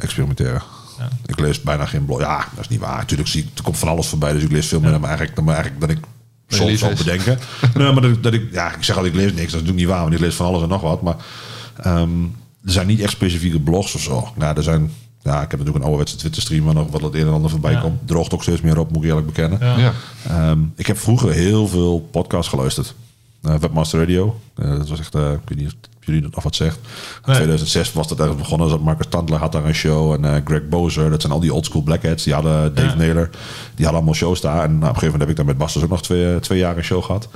Experimenteren. 0.00 0.62
Ja. 0.98 1.08
Ik 1.26 1.40
lees 1.40 1.62
bijna 1.62 1.86
geen 1.86 2.04
blog. 2.04 2.20
Ja, 2.20 2.36
dat 2.54 2.60
is 2.64 2.68
niet 2.68 2.80
waar. 2.80 2.96
Natuurlijk 2.96 3.28
zie 3.28 3.42
ik, 3.42 3.48
er 3.58 3.62
komt 3.62 3.78
van 3.78 3.88
alles 3.88 4.06
voorbij. 4.06 4.32
Dus 4.32 4.42
ik 4.42 4.50
lees 4.52 4.66
veel 4.66 4.80
meer 4.80 4.90
dan, 4.90 5.04
eigenlijk, 5.06 5.36
dan 5.36 5.46
eigenlijk 5.50 5.80
dat 5.80 5.90
ik 5.90 5.98
soms 6.48 6.78
zou 6.78 6.94
bedenken. 6.96 7.38
nee, 7.74 7.92
maar 7.92 8.02
dat, 8.02 8.10
ik- 8.10 8.22
dat 8.22 8.32
ik, 8.32 8.52
ja, 8.52 8.74
ik 8.74 8.82
zeg 8.82 8.96
altijd, 8.96 9.14
ik 9.14 9.20
lees 9.20 9.32
niks. 9.32 9.36
Dat 9.36 9.46
is 9.46 9.52
natuurlijk 9.52 9.78
niet 9.78 9.88
waar, 9.88 10.00
want 10.02 10.12
ik 10.14 10.20
lees 10.20 10.34
van 10.34 10.46
alles 10.46 10.62
en 10.62 10.68
nog 10.68 10.80
wat. 10.80 11.02
Maar 11.02 11.16
ehm, 11.76 12.22
er 12.64 12.72
zijn 12.72 12.86
niet 12.86 13.00
echt 13.00 13.12
specifieke 13.12 13.60
blogs 13.60 13.94
of 13.94 14.00
zo. 14.00 14.28
Nou, 14.36 14.56
er 14.56 14.62
zijn... 14.62 14.90
Ja, 15.26 15.34
ik 15.34 15.50
heb 15.50 15.50
natuurlijk 15.50 15.76
een 15.76 15.82
ouderwetse 15.82 16.16
Twitter 16.16 16.42
stream 16.42 16.64
waar 16.64 16.74
nog 16.74 16.90
wat 16.90 17.00
het 17.02 17.14
een 17.14 17.26
en 17.26 17.32
ander 17.32 17.50
voorbij 17.50 17.72
Ja. 17.72 17.80
komt. 17.80 18.00
Droogt 18.04 18.34
ook 18.34 18.42
steeds 18.42 18.60
meer 18.60 18.78
op, 18.78 18.90
moet 18.92 19.02
ik 19.02 19.08
eerlijk 19.08 19.26
bekennen. 19.26 19.58
Ja. 19.60 19.76
Ja. 19.78 19.92
Ehm, 20.28 20.58
ik 20.76 20.86
heb 20.86 20.98
vroeger 20.98 21.30
heel 21.32 21.68
veel 21.68 22.08
podcasts 22.10 22.48
geluisterd. 22.48 22.94
Eh, 23.42 23.54
Webmaster 23.54 23.98
Radio. 23.98 24.40
Eh, 24.54 24.70
dat 24.70 24.88
was 24.88 24.98
echt, 24.98 25.14
eh, 25.14 25.30
ik 25.32 25.38
weet 25.48 25.58
niet 25.58 25.66
of 25.66 25.74
jullie 26.00 26.22
dat 26.22 26.34
nog 26.34 26.44
wat 26.44 26.54
zegt. 26.54 26.76
In 26.76 26.82
Nee. 27.24 27.34
2006 27.36 27.92
was 27.92 28.08
dat 28.08 28.20
ergens 28.20 28.36
begonnen. 28.38 28.68
Zat 28.70 28.80
Marcus 28.80 29.06
Tandler 29.08 29.38
had 29.38 29.52
daar 29.52 29.64
een 29.64 29.74
show. 29.74 30.24
En 30.24 30.42
Greg 30.44 30.68
Bozer. 30.68 31.10
Dat 31.10 31.20
zijn 31.20 31.32
al 31.32 31.40
die 31.40 31.54
oldschool 31.54 31.82
blackheads. 31.82 32.24
Die 32.24 32.34
hadden 32.34 32.74
Dave 32.74 32.88
Ja. 32.88 32.94
Naylor. 32.94 33.28
Die 33.30 33.84
hadden 33.84 33.94
allemaal 33.94 34.14
shows 34.14 34.40
daar. 34.40 34.62
En 34.62 34.74
op 34.76 34.80
een 34.80 34.86
gegeven 34.86 35.04
moment 35.04 35.20
heb 35.20 35.28
ik 35.30 35.36
daar 35.36 35.44
met 35.46 35.58
Bas 35.58 35.72
dus 35.72 35.82
ook 35.82 35.88
nog 35.90 36.02
twee, 36.02 36.40
twee 36.40 36.58
jaar 36.58 36.76
een 36.76 36.84
show 36.84 37.02
gehad. 37.04 37.28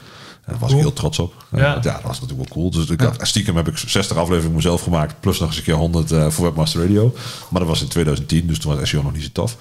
Daar 0.51 0.59
was 0.59 0.69
Cool. 0.69 0.81
ik 0.81 0.87
heel 0.87 0.93
trots 0.95 1.19
op. 1.19 1.35
Eh, 1.51 1.61
Ja. 1.61 1.75
dat 1.75 2.03
was 2.03 2.21
natuurlijk 2.21 2.49
wel 2.49 2.59
cool. 2.59 2.71
Dus 2.71 2.89
ik 2.89 3.01
had, 3.01 3.17
stiekem 3.23 3.57
heb 3.57 3.69
ik 3.69 3.77
60 3.79 4.17
afleveringen 4.17 4.55
mezelf 4.57 4.83
gemaakt. 4.83 5.21
Plus 5.21 5.39
nog 5.39 5.49
eens 5.49 5.59
een 5.59 5.63
keer 5.65 5.75
100 5.75 6.11
eh, 6.13 6.31
voor 6.31 6.45
Webmaster 6.45 6.81
Radio. 6.81 7.15
Maar 7.51 7.61
dat 7.61 7.69
was 7.69 7.81
in 7.83 7.89
2010. 7.89 8.47
Dus 8.47 8.59
toen 8.59 8.77
was 8.77 8.89
SEO 8.89 9.03
nog 9.03 9.13
niet 9.13 9.23
zo 9.23 9.29
tof. 9.33 9.57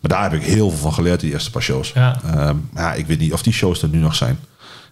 Maar 0.00 0.10
daar 0.10 0.22
heb 0.30 0.40
ik 0.40 0.46
heel 0.46 0.68
veel 0.70 0.78
van 0.78 0.92
geleerd, 0.92 1.20
die 1.20 1.32
eerste 1.32 1.50
paar 1.50 1.62
shows. 1.62 1.92
Ja. 1.92 2.20
Ehm, 2.24 2.56
ja, 2.74 2.92
ik 2.94 3.06
weet 3.06 3.18
niet 3.18 3.32
of 3.32 3.42
die 3.42 3.52
shows 3.52 3.82
er 3.82 3.88
nu 3.88 3.98
nog 3.98 4.14
zijn. 4.14 4.38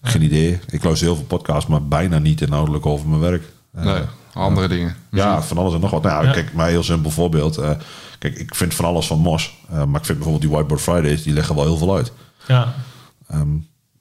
Geen 0.03 0.23
idee. 0.23 0.59
Ik 0.71 0.85
luister 0.85 1.07
heel 1.07 1.17
veel 1.17 1.25
podcasts, 1.25 1.67
maar 1.71 1.85
bijna 1.87 2.19
niet 2.19 2.41
inhoudelijk 2.41 2.87
over 2.87 3.09
mijn 3.09 3.21
werk. 3.21 3.43
Eh, 3.75 3.85
Nee, 3.85 4.03
andere 4.33 4.69
dingen. 4.69 4.97
ja, 5.11 5.43
van 5.43 5.59
alles 5.59 5.75
en 5.75 5.81
nog 5.81 5.91
wat. 5.91 6.03
Nou, 6.03 6.23
ja, 6.23 6.29
Ja. 6.29 6.35
kijk, 6.35 6.53
maar 6.53 6.69
heel 6.69 6.83
simpel 6.83 7.11
voorbeeld. 7.11 7.57
Eh, 7.57 7.71
kijk, 8.19 8.37
ik 8.39 8.55
vind 8.55 8.75
van 8.75 8.85
alles 8.85 9.07
van 9.07 9.19
Mos. 9.19 9.55
Eh, 9.71 9.77
maar 9.77 10.01
ik 10.01 10.07
vind 10.07 10.19
bijvoorbeeld 10.19 10.41
die 10.41 10.51
Whiteboard 10.51 10.81
Fridays, 10.81 11.23
die 11.23 11.33
leggen 11.33 11.55
wel 11.55 11.65
heel 11.65 11.77
veel 11.77 11.97
uit. 11.97 12.13
Ja. 12.47 12.75
Ehm, 13.29 13.49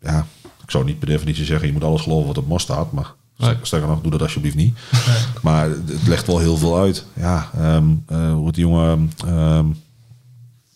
ja, 0.01 0.25
ik 0.69 0.75
zou 0.75 0.85
niet 0.87 0.99
per 0.99 1.07
definitie 1.07 1.45
zeggen, 1.45 1.67
je 1.67 1.73
moet 1.73 1.83
alles 1.83 2.01
geloven 2.01 2.27
wat 2.27 2.37
op 2.37 2.47
Mos 2.47 2.61
staat. 2.61 2.91
Maar 2.91 3.13
Nee. 3.37 3.55
sterker 3.61 3.87
nog, 3.87 4.01
doe 4.01 4.11
dat 4.11 4.21
alsjeblieft 4.21 4.55
niet. 4.55 4.77
Nee. 5.07 5.17
Maar 5.41 5.69
het 5.69 6.07
legt 6.07 6.27
wel 6.27 6.39
heel 6.39 6.57
veel 6.57 6.77
uit. 6.79 7.05
Ja, 7.15 7.49
ehm, 7.57 7.85
eh, 8.05 8.33
hoe 8.33 8.51
die 8.51 8.61
jongen 8.63 9.11
ehm, 9.25 9.65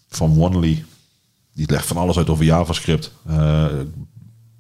van 0.09 0.37
Wanley, 0.37 0.85
die 1.53 1.71
legt 1.71 1.85
van 1.85 1.97
alles 1.97 2.17
uit 2.17 2.29
over 2.29 2.45
JavaScript. 2.45 3.11
Uh, 3.29 3.65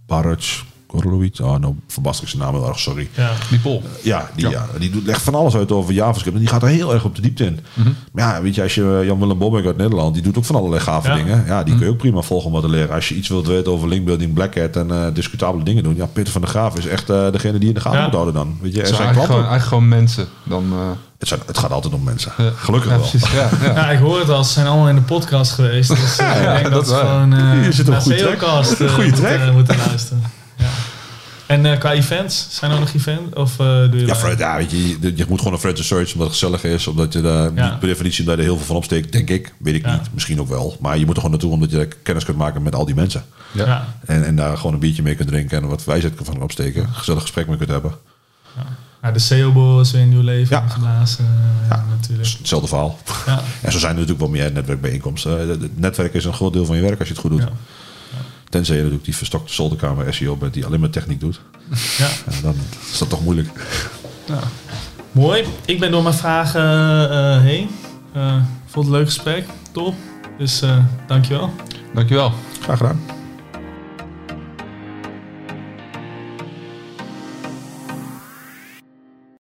Baraj 0.05 0.61
Korlovic, 1.01 1.39
oh 1.41 1.55
nou, 1.57 1.75
verbast 1.87 2.21
ik 2.21 2.27
zijn 2.27 2.41
naam 2.41 2.53
heel 2.53 2.67
erg, 2.67 2.79
sorry. 2.79 3.09
Ja. 3.15 3.31
Die 3.49 3.59
pol. 3.59 3.83
Ja, 4.01 4.29
die, 4.35 4.49
ja. 4.49 4.65
die 4.79 4.89
doet, 4.89 5.05
legt 5.05 5.21
van 5.21 5.35
alles 5.35 5.55
uit 5.55 5.71
over 5.71 5.93
JavaScript. 5.93 6.35
En 6.35 6.41
die 6.41 6.49
gaat 6.49 6.61
er 6.63 6.67
heel 6.67 6.93
erg 6.93 7.03
op 7.03 7.15
de 7.15 7.21
diepte 7.21 7.45
in. 7.45 7.59
Maar 8.11 8.23
ja, 8.35 8.41
weet 8.41 8.55
je, 8.55 8.61
als 8.61 8.75
je 8.75 9.01
Jan-Willem 9.05 9.37
Bobbek 9.37 9.65
uit 9.65 9.77
Nederland... 9.77 10.13
die 10.13 10.23
doet 10.23 10.37
ook 10.37 10.45
van 10.45 10.55
allerlei 10.55 10.81
gave 10.81 11.07
Ja. 11.07 11.15
dingen. 11.15 11.43
Ja, 11.45 11.63
die 11.63 11.75
kun 11.75 11.85
je 11.85 11.91
ook 11.91 11.97
prima 11.97 12.21
volgen 12.21 12.47
om 12.47 12.53
wat 12.53 12.61
te 12.61 12.69
leren. 12.69 12.95
Als 12.95 13.09
je 13.09 13.15
iets 13.15 13.27
wilt 13.29 13.47
weten 13.47 13.71
over 13.71 13.87
linkbuilding, 13.87 14.33
Black 14.33 14.55
Hat... 14.57 14.75
en 14.75 14.91
eh, 14.91 15.05
discutabele 15.13 15.63
dingen 15.63 15.83
doen... 15.83 15.95
ja, 15.95 16.05
Peter 16.05 16.31
van 16.31 16.41
der 16.41 16.49
Graaf 16.49 16.77
is 16.77 16.85
echt 16.87 17.09
eh, 17.09 17.31
degene 17.31 17.57
die 17.57 17.67
in 17.67 17.75
de 17.75 17.81
gaten 17.81 17.97
Ja. 17.99 18.03
moet 18.05 18.13
houden 18.13 18.33
dan. 18.33 18.57
Weet 18.61 18.73
je, 18.73 18.81
er 18.81 18.87
zijn 18.87 18.99
eigenlijk 18.99 19.25
gewoon, 19.31 19.41
eigenlijk 19.49 19.69
gewoon 19.69 19.87
mensen. 19.87 20.27
Dan, 20.43 20.65
eh, 20.71 20.77
Het, 21.19 21.27
zijn, 21.27 21.39
het 21.45 21.57
gaat 21.57 21.71
altijd 21.71 21.93
om 21.93 22.03
mensen. 22.03 22.31
Gelukkig 22.55 22.89
Ja, 22.91 22.97
wel. 22.97 23.07
precies. 23.09 23.31
Ja, 23.31 23.49
ja. 23.63 23.73
Ja, 23.73 23.89
ik 23.89 23.99
hoor 23.99 24.19
het 24.19 24.29
al. 24.29 24.43
Ze 24.43 24.51
zijn 24.53 24.67
allemaal 24.67 24.89
in 24.89 24.95
de 24.95 25.01
podcast 25.01 25.51
geweest. 25.51 25.89
Dus 25.89 26.17
eh, 26.19 26.35
ik 26.37 26.43
denk 26.43 26.63
dat, 26.63 26.71
dat 26.73 26.87
ze 26.87 26.93
wel. 26.93 27.01
gewoon 27.05 27.33
eh 27.33 27.39
op 27.39 29.19
naar 29.21 29.47
eh, 29.47 29.53
moeten 29.53 29.77
luisteren. 29.87 30.21
En 31.53 31.65
eh, 31.65 31.79
qua 31.79 31.91
events, 31.93 32.47
zijn 32.49 32.71
er 32.71 32.79
nog 32.79 32.93
events? 32.93 33.35
Of 33.35 33.51
eh, 33.59 33.65
doe 33.67 33.89
je 33.93 33.99
Ja, 33.99 34.05
daar- 34.05 34.15
Fred, 34.15 34.39
ja, 34.39 34.57
weet 34.57 34.71
je, 34.71 34.87
je, 34.87 35.11
je 35.15 35.25
moet 35.27 35.41
gewoon 35.41 35.59
een 35.63 35.73
to 35.73 35.81
Search 35.83 36.13
omdat 36.13 36.27
het 36.27 36.37
gezellig 36.37 36.63
is. 36.63 36.87
Omdat 36.87 37.13
je 37.13 37.21
daar 37.21 37.51
Ja. 37.55 37.69
niet 37.69 37.79
per 37.79 37.87
definitie 37.87 38.31
er 38.31 38.39
heel 38.39 38.57
veel 38.57 38.65
van 38.65 38.75
opsteekt, 38.75 39.11
denk 39.11 39.29
ik. 39.29 39.53
Weet 39.57 39.75
ik 39.75 39.85
Ja. 39.85 39.93
niet. 39.93 40.13
Misschien 40.13 40.39
ook 40.39 40.47
wel. 40.47 40.77
Maar 40.79 40.97
je 40.97 41.05
moet 41.05 41.09
er 41.15 41.21
gewoon 41.21 41.31
naartoe 41.31 41.51
omdat 41.51 41.71
je 41.71 41.87
kennis 42.03 42.25
kunt 42.25 42.37
maken 42.37 42.61
met 42.63 42.75
al 42.75 42.85
die 42.85 42.95
mensen. 42.95 43.23
Ja. 43.51 43.87
En, 44.05 44.25
en 44.25 44.35
daar 44.35 44.57
gewoon 44.57 44.73
een 44.73 44.79
biertje 44.79 45.03
mee 45.03 45.15
kunt 45.15 45.27
drinken 45.27 45.61
en 45.61 45.67
wat 45.67 45.83
wijsheid 45.83 46.13
van 46.23 46.41
opsteken. 46.41 46.83
Een 46.83 46.93
gezellig 46.93 47.21
gesprek 47.21 47.47
mee 47.47 47.57
kunt 47.57 47.69
hebben. 47.69 47.93
Ja, 49.01 49.11
de 49.11 49.19
SEO-bol 49.19 49.79
is 49.79 49.91
weer 49.91 50.01
een 50.01 50.09
nieuw 50.09 50.21
leven 50.21 50.55
Ja. 50.57 50.67
geblazen. 50.67 51.25
eh, 51.25 51.69
ja, 51.69 51.85
natuurlijk. 51.99 52.29
Hetzelfde 52.37 52.67
verhaal. 52.67 52.99
Ja. 53.25 53.41
En 53.61 53.71
zo 53.71 53.77
zijn 53.79 53.91
er 53.91 53.99
natuurlijk 53.99 54.19
wel 54.19 54.29
meer 54.41 54.51
netwerkbijeenkomsten. 54.51 55.49
Het 55.49 55.79
netwerk 55.79 56.13
is 56.13 56.25
een 56.25 56.33
groot 56.33 56.53
deel 56.53 56.65
van 56.65 56.75
je 56.75 56.81
werk 56.81 56.99
als 56.99 57.07
je 57.07 57.13
het 57.13 57.21
goed 57.23 57.31
doet. 57.31 57.47
Tenzij 58.53 58.75
je 58.75 58.81
natuurlijk 58.81 59.05
die 59.05 59.15
verstokte 59.15 59.53
zolderkamer 59.53 60.13
SEO 60.13 60.35
bent 60.35 60.53
die 60.53 60.65
alleen 60.65 60.79
maar 60.79 60.89
techniek 60.89 61.19
doet. 61.19 61.41
Ja. 61.97 62.07
Ja, 62.31 62.41
dan 62.41 62.55
is 62.91 62.97
dat 62.97 63.09
toch 63.09 63.23
moeilijk. 63.23 63.49
Ja. 64.25 64.39
Mooi. 65.11 65.43
Ik 65.65 65.79
ben 65.79 65.91
door 65.91 66.03
mijn 66.03 66.15
vragen 66.15 66.61
eh, 67.11 67.41
heen. 67.41 67.69
Eh, 68.13 68.35
vond 68.65 68.85
het 68.85 68.85
een 68.85 68.91
leuk 68.91 69.05
gesprek. 69.05 69.45
Top. 69.71 69.95
Dus 70.37 70.61
eh 70.61 70.77
dankjewel. 71.07 71.53
Dankjewel. 71.93 72.31
Graag 72.61 72.77
gedaan. 72.77 73.22